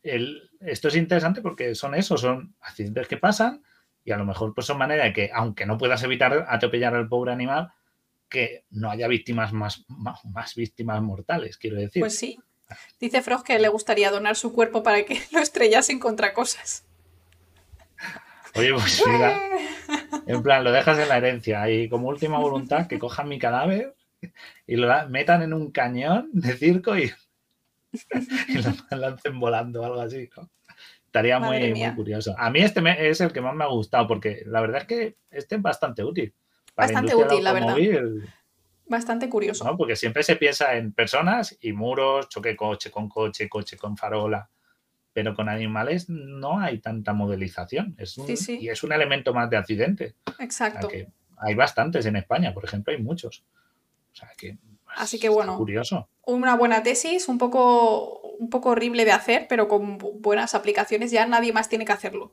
el- 0.03 0.49
esto 0.61 0.87
es 0.89 0.95
interesante 0.95 1.41
porque 1.41 1.75
son 1.75 1.95
eso, 1.95 2.17
son 2.17 2.55
accidentes 2.61 3.07
que 3.07 3.17
pasan 3.17 3.63
y 4.03 4.11
a 4.11 4.17
lo 4.17 4.25
mejor 4.25 4.53
pues 4.53 4.67
son 4.67 4.77
maneras 4.77 5.05
de 5.07 5.13
que, 5.13 5.31
aunque 5.33 5.65
no 5.65 5.77
puedas 5.77 6.03
evitar 6.03 6.45
atropellar 6.49 6.95
al 6.95 7.07
pobre 7.07 7.31
animal, 7.31 7.71
que 8.29 8.65
no 8.71 8.89
haya 8.91 9.07
víctimas 9.07 9.53
más, 9.53 9.85
más, 9.87 10.23
más 10.25 10.55
víctimas 10.55 11.01
mortales, 11.01 11.57
quiero 11.57 11.77
decir. 11.77 12.01
Pues 12.01 12.17
sí. 12.17 12.37
Dice 12.99 13.21
Frog 13.21 13.43
que 13.45 13.57
le 13.59 13.69
gustaría 13.69 14.11
donar 14.11 14.35
su 14.35 14.51
cuerpo 14.51 14.83
para 14.83 15.03
que 15.05 15.21
lo 15.31 15.39
estrellasen 15.39 15.99
contra 15.99 16.33
cosas. 16.33 16.85
Oye, 18.57 18.73
pues 18.73 19.03
mira, 19.05 19.39
en 20.25 20.43
plan, 20.43 20.63
lo 20.63 20.71
dejas 20.71 20.97
en 20.99 21.07
la 21.09 21.17
herencia 21.17 21.69
y 21.69 21.89
como 21.89 22.07
última 22.09 22.39
voluntad 22.39 22.87
que 22.87 22.99
cojan 22.99 23.27
mi 23.29 23.39
cadáver 23.39 23.95
y 24.65 24.75
lo 24.75 24.87
metan 25.09 25.41
en 25.43 25.53
un 25.53 25.71
cañón 25.71 26.29
de 26.33 26.53
circo 26.53 26.97
y, 26.97 27.11
y 28.47 28.57
lo 28.57 28.97
lancen 28.97 29.39
volando 29.39 29.81
o 29.81 29.85
algo 29.85 30.01
así, 30.01 30.29
¿no? 30.35 30.49
Estaría 31.05 31.39
muy, 31.39 31.73
curioso. 31.95 32.35
A 32.37 32.49
mí 32.49 32.59
este 32.59 32.81
me- 32.81 33.07
es 33.09 33.21
el 33.21 33.31
que 33.31 33.41
más 33.41 33.55
me 33.55 33.63
ha 33.63 33.67
gustado 33.67 34.07
porque 34.07 34.43
la 34.45 34.61
verdad 34.61 34.81
es 34.81 34.87
que 34.87 35.15
este 35.31 35.55
es 35.55 35.61
bastante 35.61 36.03
útil. 36.03 36.33
Para 36.75 36.87
Bastante 36.87 37.15
útil, 37.15 37.43
la 37.43 37.53
verdad. 37.53 37.75
Bastante 38.85 39.29
curioso. 39.29 39.63
¿no? 39.65 39.75
Porque 39.77 39.95
siempre 39.95 40.21
se 40.23 40.35
piensa 40.35 40.75
en 40.75 40.93
personas 40.93 41.57
y 41.61 41.73
muros, 41.73 42.29
choque 42.29 42.55
coche 42.55 42.91
con 42.91 43.09
coche, 43.09 43.49
coche 43.49 43.77
con 43.77 43.97
farola. 43.97 44.49
Pero 45.17 45.33
con 45.33 45.49
animales 45.49 46.09
no 46.09 46.59
hay 46.59 46.77
tanta 46.77 47.11
modelización. 47.11 47.95
Es 47.97 48.19
un- 48.19 48.27
Sí, 48.27 48.37
sí. 48.37 48.59
Y 48.61 48.69
es 48.69 48.83
un 48.83 48.91
elemento 48.93 49.33
más 49.33 49.49
de 49.49 49.57
accidente. 49.57 50.13
O 50.27 50.31
sea, 50.31 50.45
Exacto. 50.45 50.87
que 50.89 51.07
hay 51.37 51.55
bastantes 51.55 52.05
en 52.05 52.17
España, 52.17 52.53
por 52.53 52.63
ejemplo, 52.65 52.93
hay 52.93 53.01
muchos. 53.01 53.43
O 54.11 54.15
sea 54.15 54.29
que. 54.37 54.59
Así 54.95 55.19
que 55.19 55.27
bueno. 55.29 55.57
Curioso. 55.57 56.07
Una 56.27 56.55
buena 56.55 56.83
tesis, 56.83 57.27
un 57.29 57.39
poco, 57.39 58.19
un 58.37 58.51
poco 58.51 58.69
horrible 58.69 59.05
de 59.05 59.11
hacer, 59.11 59.47
pero 59.49 59.67
con 59.67 59.97
bu- 59.99 60.21
buenas 60.21 60.53
aplicaciones 60.53 61.09
ya 61.09 61.25
nadie 61.25 61.51
más 61.51 61.67
tiene 61.67 61.83
que 61.83 61.93
hacerlo. 61.93 62.31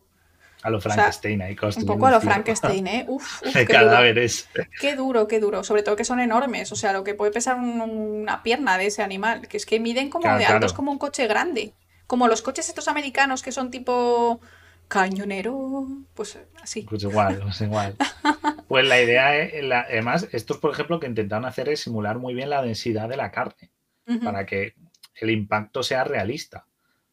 A 0.62 0.68
lo 0.68 0.78
sea, 0.78 0.92
Frankenstein 0.92 1.40
ahí 1.40 1.52
Un 1.52 1.56
construyendo 1.56 1.94
poco 1.94 2.06
a 2.06 2.10
lo 2.10 2.16
un 2.18 2.22
Frankenstein, 2.22 2.86
¿eh? 2.86 3.06
Uf, 3.08 3.42
uf, 3.46 3.52
qué 3.54 3.64
duro. 3.64 3.72
cadáveres. 3.78 4.46
Qué 4.78 4.94
duro, 4.94 5.26
qué 5.26 5.40
duro. 5.40 5.64
Sobre 5.64 5.82
todo 5.82 5.96
que 5.96 6.04
son 6.04 6.20
enormes. 6.20 6.70
O 6.70 6.76
sea, 6.76 6.92
lo 6.92 7.02
que 7.02 7.14
puede 7.14 7.32
pesar 7.32 7.56
un- 7.56 7.80
una 7.80 8.42
pierna 8.42 8.76
de 8.76 8.88
ese 8.88 9.02
animal. 9.02 9.48
Que 9.48 9.56
es 9.56 9.64
que 9.64 9.80
miden 9.80 10.10
como 10.10 10.24
Claro, 10.24 10.38
de 10.38 10.44
altos 10.44 10.72
claro. 10.72 10.76
como 10.76 10.92
un 10.92 10.98
coche 10.98 11.26
grande. 11.26 11.72
Como 12.06 12.28
los 12.28 12.42
coches 12.42 12.68
estos 12.68 12.88
americanos 12.88 13.42
que 13.42 13.52
son 13.52 13.70
tipo 13.70 14.40
cañonero. 14.88 15.86
Pues 16.14 16.38
así. 16.62 16.82
Pues 16.82 17.02
igual, 17.02 17.40
pues 17.42 17.60
igual. 17.60 17.96
Pues 18.68 18.88
la 18.88 19.00
idea 19.00 19.36
es, 19.36 19.62
la- 19.62 19.82
además, 19.82 20.26
estos, 20.32 20.56
por 20.56 20.72
ejemplo, 20.72 20.98
que 20.98 21.06
intentaron 21.06 21.44
hacer 21.44 21.68
es 21.68 21.80
simular 21.80 22.18
muy 22.18 22.32
bien 22.34 22.48
la 22.50 22.62
densidad 22.62 23.08
de 23.08 23.16
la 23.16 23.30
carne. 23.30 23.70
Ujú. 24.06 24.20
para 24.20 24.44
que 24.44 24.74
el 25.20 25.30
impacto 25.30 25.82
sea 25.82 26.04
realista. 26.04 26.66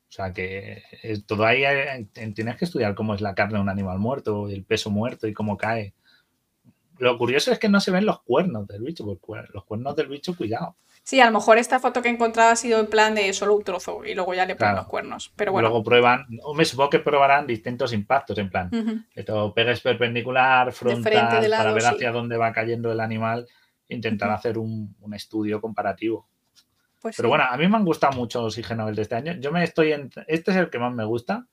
O 0.09 0.11
sea, 0.11 0.33
que 0.33 0.81
es- 1.03 1.25
todo 1.25 1.45
ahí 1.45 1.63
eh, 1.63 2.07
tienes 2.33 2.55
que 2.57 2.65
estudiar 2.65 2.95
cómo 2.95 3.13
es 3.13 3.21
la 3.21 3.35
carne 3.35 3.55
de 3.55 3.61
un 3.61 3.69
animal 3.69 3.99
muerto, 3.99 4.49
el 4.49 4.63
peso 4.63 4.89
muerto 4.89 5.27
y 5.27 5.33
cómo 5.33 5.57
cae. 5.57 5.93
Lo 6.97 7.17
curioso 7.17 7.51
es 7.51 7.59
que 7.59 7.69
no 7.69 7.79
se 7.79 7.91
ven 7.91 8.05
los 8.05 8.21
cuernos 8.23 8.67
del 8.67 8.81
bicho, 8.83 9.05
porque 9.05 9.49
los 9.53 9.63
cuernos 9.65 9.95
del 9.95 10.07
bicho, 10.07 10.35
cuidado. 10.35 10.75
Sí, 11.03 11.19
a 11.19 11.25
lo 11.25 11.31
mejor 11.31 11.57
esta 11.57 11.79
foto 11.79 12.01
que 12.01 12.09
he 12.09 12.11
encontrado 12.11 12.51
ha 12.51 12.55
sido 12.55 12.79
en 12.79 12.85
plan 12.87 13.15
de 13.15 13.33
solo 13.33 13.55
un 13.55 13.63
trozo 13.63 14.05
y 14.05 14.13
luego 14.13 14.33
ya 14.35 14.45
le 14.45 14.55
ponen 14.55 14.69
Claro. 14.73 14.77
los 14.83 14.87
cuernos. 14.87 15.33
Pero 15.35 15.51
bueno. 15.51 15.67
Luego 15.67 15.83
prueban, 15.83 16.27
me 16.55 16.63
supongo 16.63 16.91
que 16.91 16.99
probarán 16.99 17.47
distintos 17.47 17.91
impactos, 17.91 18.37
en 18.37 18.49
plan, 18.49 19.05
que 19.13 19.23
todo 19.23 19.53
pegues 19.53 19.81
perpendicular, 19.81 20.71
frontal, 20.71 21.41
de 21.41 21.49
para 21.49 21.73
ver 21.73 21.81
sí. 21.81 21.87
hacia 21.89 22.11
dónde 22.11 22.37
va 22.37 22.53
cayendo 22.53 22.91
el 22.91 22.99
animal, 22.99 23.47
intentar 23.89 24.29
hacer 24.29 24.57
un, 24.59 24.95
un 25.01 25.13
estudio 25.13 25.59
comparativo. 25.59 26.27
Pues 27.01 27.15
Pero 27.17 27.27
sí. 27.27 27.29
bueno, 27.29 27.45
a 27.49 27.57
mí 27.57 27.67
me 27.67 27.77
han 27.77 27.83
gustado 27.85 28.13
mucho 28.13 28.43
los 28.43 28.55
IG 28.57 28.75
Nobel 28.77 28.95
de 28.95 29.01
este 29.01 29.15
año. 29.15 29.33
Yo 29.39 29.51
me 29.51 29.63
estoy 29.63 29.91
en... 29.93 30.11
Este 30.27 30.51
es 30.51 30.57
el 30.57 30.69
que 30.69 30.77
más 30.77 30.93
me 30.93 31.03
gusta, 31.03 31.47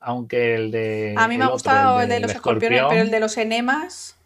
aunque 0.00 0.56
el 0.56 0.72
de... 0.72 1.14
A 1.16 1.28
mí 1.28 1.38
me 1.38 1.44
ha 1.44 1.46
el 1.46 1.52
gustado 1.52 2.00
el 2.00 2.08
de 2.08 2.18
los 2.18 2.32
escorpiones, 2.32 2.78
escorpión, 2.78 2.88
pero 2.90 3.02
el 3.02 3.10
de 3.12 3.20
los 3.20 3.36
enemas. 3.38 4.18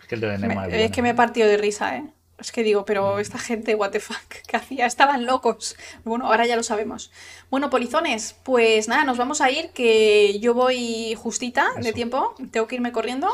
Es 0.00 0.06
que 0.06 0.14
el 0.14 0.22
de 0.22 0.28
me- 0.28 0.34
Enema 0.36 0.66
es 0.66 0.72
es 0.72 0.78
bueno. 0.80 0.94
que 0.94 1.02
me 1.02 1.10
he 1.10 1.14
partido 1.14 1.46
de 1.46 1.58
risa, 1.58 1.94
¿eh? 1.98 2.10
Es 2.38 2.52
que 2.52 2.62
digo, 2.62 2.82
Mm. 2.82 2.84
pero 2.86 3.18
esta 3.18 3.38
gente, 3.38 3.74
what 3.74 3.90
the 3.90 4.00
fuck, 4.00 4.16
¿qué 4.46 4.56
hacía? 4.56 4.86
Estaban 4.86 5.24
locos. 5.26 5.76
Bueno, 6.04 6.26
ahora 6.26 6.46
ya 6.46 6.56
lo 6.56 6.62
sabemos. 6.62 7.10
Bueno, 7.50 7.70
polizones, 7.70 8.36
pues 8.42 8.88
nada, 8.88 9.04
nos 9.04 9.16
vamos 9.16 9.40
a 9.40 9.50
ir, 9.50 9.70
que 9.70 10.38
yo 10.40 10.52
voy 10.54 11.14
justita 11.14 11.66
de 11.80 11.92
tiempo, 11.92 12.34
tengo 12.50 12.66
que 12.66 12.74
irme 12.76 12.92
corriendo. 12.92 13.28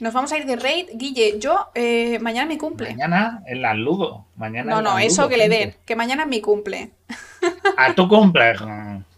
Nos 0.00 0.14
vamos 0.14 0.32
a 0.32 0.38
ir 0.38 0.46
de 0.46 0.56
raid. 0.56 0.88
Guille, 0.94 1.38
yo, 1.38 1.68
eh, 1.74 2.18
mañana 2.22 2.46
mi 2.48 2.56
cumple. 2.56 2.90
Mañana 2.92 3.42
en 3.46 3.60
la 3.60 3.74
Ludo. 3.74 4.24
Mañana 4.36 4.70
No, 4.72 4.80
no, 4.80 4.98
eso 4.98 5.22
Ludo, 5.22 5.28
que 5.28 5.36
le 5.36 5.48
den, 5.50 5.76
que 5.84 5.94
mañana 5.94 6.22
es 6.22 6.28
mi 6.28 6.40
cumple. 6.40 6.90
A 7.76 7.94
tu 7.94 8.08
cumple. 8.08 8.54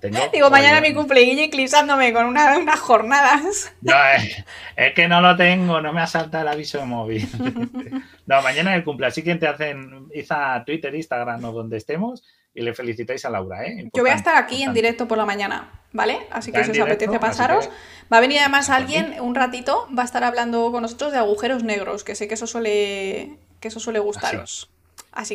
Tengo- 0.00 0.18
Digo, 0.32 0.50
mañana 0.50 0.76
es 0.78 0.82
mi 0.82 0.94
cumple, 0.94 1.20
Guille 1.22 1.44
eclipsándome 1.44 2.12
con 2.12 2.26
una- 2.26 2.58
unas 2.58 2.78
jornadas. 2.80 3.72
No, 3.82 3.94
eh, 3.94 4.44
es 4.76 4.94
que 4.94 5.08
no 5.08 5.20
lo 5.20 5.36
tengo, 5.36 5.80
no 5.80 5.92
me 5.92 6.00
ha 6.02 6.06
saltado 6.06 6.42
el 6.42 6.48
aviso 6.48 6.78
de 6.78 6.84
móvil. 6.84 7.28
No, 8.26 8.42
mañana 8.42 8.72
es 8.72 8.78
el 8.78 8.84
cumple, 8.84 9.06
así 9.06 9.22
que 9.22 9.36
te 9.36 9.46
hacen, 9.46 10.08
a 10.30 10.64
Twitter, 10.64 10.94
Instagram 10.94 11.44
o 11.44 11.52
donde 11.52 11.76
estemos 11.76 12.24
y 12.54 12.62
le 12.62 12.74
felicitáis 12.74 13.24
a 13.24 13.30
Laura, 13.30 13.64
¿eh? 13.66 13.88
Yo 13.92 14.02
voy 14.02 14.10
a 14.10 14.14
estar 14.14 14.34
aquí 14.36 14.62
en 14.62 14.72
directo 14.72 15.06
por 15.06 15.18
la 15.18 15.26
mañana, 15.26 15.68
¿vale? 15.92 16.26
Así 16.30 16.50
que 16.50 16.64
si 16.64 16.70
os 16.70 16.76
apetece 16.86 17.18
pasaros. 17.20 17.66
que- 17.68 17.72
Va 18.12 18.16
a 18.16 18.20
venir 18.20 18.38
además 18.40 18.70
alguien 18.70 19.14
un 19.20 19.34
ratito, 19.34 19.86
va 19.96 20.02
a 20.02 20.04
estar 20.06 20.24
hablando 20.24 20.72
con 20.72 20.82
nosotros 20.82 21.12
de 21.12 21.18
agujeros 21.18 21.62
negros, 21.64 22.02
que 22.02 22.14
sé 22.14 22.26
que 22.28 22.34
eso 22.34 22.46
suele, 22.46 23.36
que 23.60 23.68
eso 23.68 23.78
suele 23.78 23.98
gustaros. 23.98 24.70
Así 24.72 24.75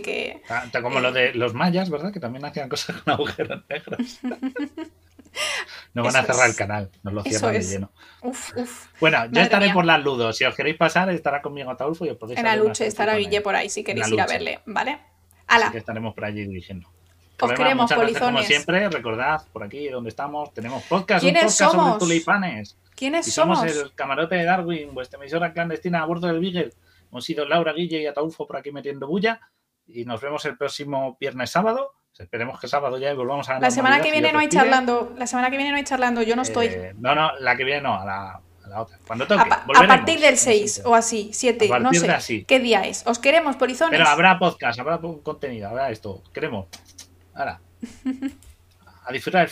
que 0.02 0.42
Tanto 0.48 0.82
como 0.82 1.00
Eh. 1.00 1.02
lo 1.02 1.12
de 1.12 1.34
los 1.34 1.54
mayas, 1.54 1.90
¿verdad? 1.90 2.12
Que 2.14 2.20
también 2.20 2.46
hacían 2.46 2.70
cosas 2.70 3.02
con 3.02 3.14
agujeros 3.14 3.64
negros. 3.70 4.20
No 5.94 6.04
van 6.04 6.16
a 6.16 6.20
Eso 6.20 6.28
cerrar 6.34 6.46
es. 6.48 6.52
el 6.52 6.58
canal, 6.58 6.90
nos 7.04 7.14
lo 7.14 7.24
cierran 7.24 7.54
de 7.54 7.60
es. 7.60 7.70
lleno. 7.72 7.92
Uf, 8.22 8.52
uf. 8.58 8.88
Bueno, 9.00 9.18
yo 9.26 9.30
Madre 9.30 9.42
estaré 9.44 9.66
mía. 9.68 9.74
por 9.74 9.86
las 9.86 10.04
ludos. 10.04 10.38
Si 10.38 10.44
os 10.44 10.54
queréis 10.56 10.76
pasar, 10.78 11.10
estará 11.10 11.42
conmigo 11.42 11.72
Ataulfo 11.72 12.06
y 12.06 12.10
os 12.10 12.18
podéis 12.18 12.38
En 12.40 12.46
la 12.46 12.56
lucha 12.58 12.86
estará 12.86 13.16
él. 13.18 13.42
por 13.42 13.56
ahí 13.56 13.70
si 13.70 13.82
queréis 13.84 14.10
ir 14.10 14.20
a 14.20 14.26
verle, 14.26 14.60
¿vale? 14.66 14.92
Así 14.92 15.02
¡Hala! 15.48 15.72
que 15.72 15.78
estaremos 15.78 16.14
por 16.14 16.26
allí 16.26 16.46
dirigiendo. 16.46 16.88
Os 17.40 17.50
nada, 17.50 17.56
queremos, 17.56 17.90
gracias, 17.90 18.20
como 18.20 18.30
polizones. 18.38 18.46
siempre, 18.48 18.90
recordad 18.90 19.42
por 19.54 19.64
aquí 19.64 19.88
donde 19.90 20.10
estamos, 20.10 20.54
tenemos 20.54 20.84
podcast, 20.84 21.24
un 21.24 21.32
¿Quiénes 21.32 21.44
podcast 21.58 21.72
somos? 21.72 21.86
sobre 21.88 22.00
tulipanes. 22.00 22.78
¿Quiénes 22.96 23.28
Y 23.28 23.32
somos 23.32 23.60
somos? 23.60 23.76
el 23.76 23.94
camarote 23.96 24.36
de 24.36 24.44
Darwin, 24.44 24.94
vuestra 24.94 25.18
emisora 25.20 25.52
clandestina 25.54 26.02
a 26.02 26.06
bordo 26.06 26.28
del 26.28 26.40
Beagle. 26.40 26.72
Hemos 27.10 27.24
sido 27.26 27.46
Laura, 27.46 27.74
Guille 27.74 28.02
y 28.02 28.06
Ataulfo 28.06 28.46
por 28.46 28.58
aquí 28.58 28.72
metiendo 28.72 29.08
bulla. 29.08 29.40
Y 29.94 30.06
nos 30.06 30.22
vemos 30.22 30.46
el 30.46 30.58
próximo 30.58 31.18
viernes 31.20 31.50
sábado. 31.52 31.94
Esperemos 32.18 32.60
que 32.60 32.68
sábado 32.68 32.98
ya 33.00 33.14
volvamos 33.16 33.50
a 33.50 33.54
la 33.56 33.60
La 33.62 33.72
semana 33.72 34.00
que 34.02 34.12
viene 34.12 34.32
no 34.32 34.40
hay 34.40 34.48
charlando. 34.50 35.14
La 35.18 35.26
semana 35.26 35.50
que 35.50 35.58
viene 35.58 35.72
no 35.72 35.78
hay 35.78 35.84
charlando, 35.84 36.22
yo 36.22 36.36
no 36.36 36.44
estoy. 36.44 36.68
Eh, 36.68 36.94
no, 36.98 37.16
no, 37.16 37.32
la 37.40 37.56
que 37.56 37.64
viene 37.64 37.82
no, 37.82 38.00
a 38.00 38.06
la, 38.06 38.32
a 38.64 38.68
la 38.68 38.82
otra. 38.82 38.98
Cuando 39.08 39.26
toque. 39.26 39.42
A, 39.50 39.64
a 39.84 39.88
partir 39.88 40.20
del 40.20 40.32
No 40.34 40.38
sé 40.38 40.44
6 40.52 40.74
si- 40.74 40.82
o 40.86 40.94
así, 40.94 41.30
7, 41.34 41.70
A 41.74 41.80
no 41.80 41.92
sé. 41.94 42.12
así. 42.12 42.44
¿Qué 42.46 42.60
día 42.60 42.82
es? 42.86 43.08
Os 43.08 43.18
queremos, 43.18 43.56
polizones. 43.56 43.98
Pero 43.98 44.10
habrá 44.10 44.38
podcast, 44.38 44.80
habrá 44.80 45.00
contenido, 45.24 45.70
habrá 45.70 45.90
esto. 45.90 46.22
Queremos. 46.34 46.68
Ahora. 47.34 47.60
A 49.04 49.12
disfrutar 49.12 49.42
el 49.42 49.48
fin. 49.48 49.50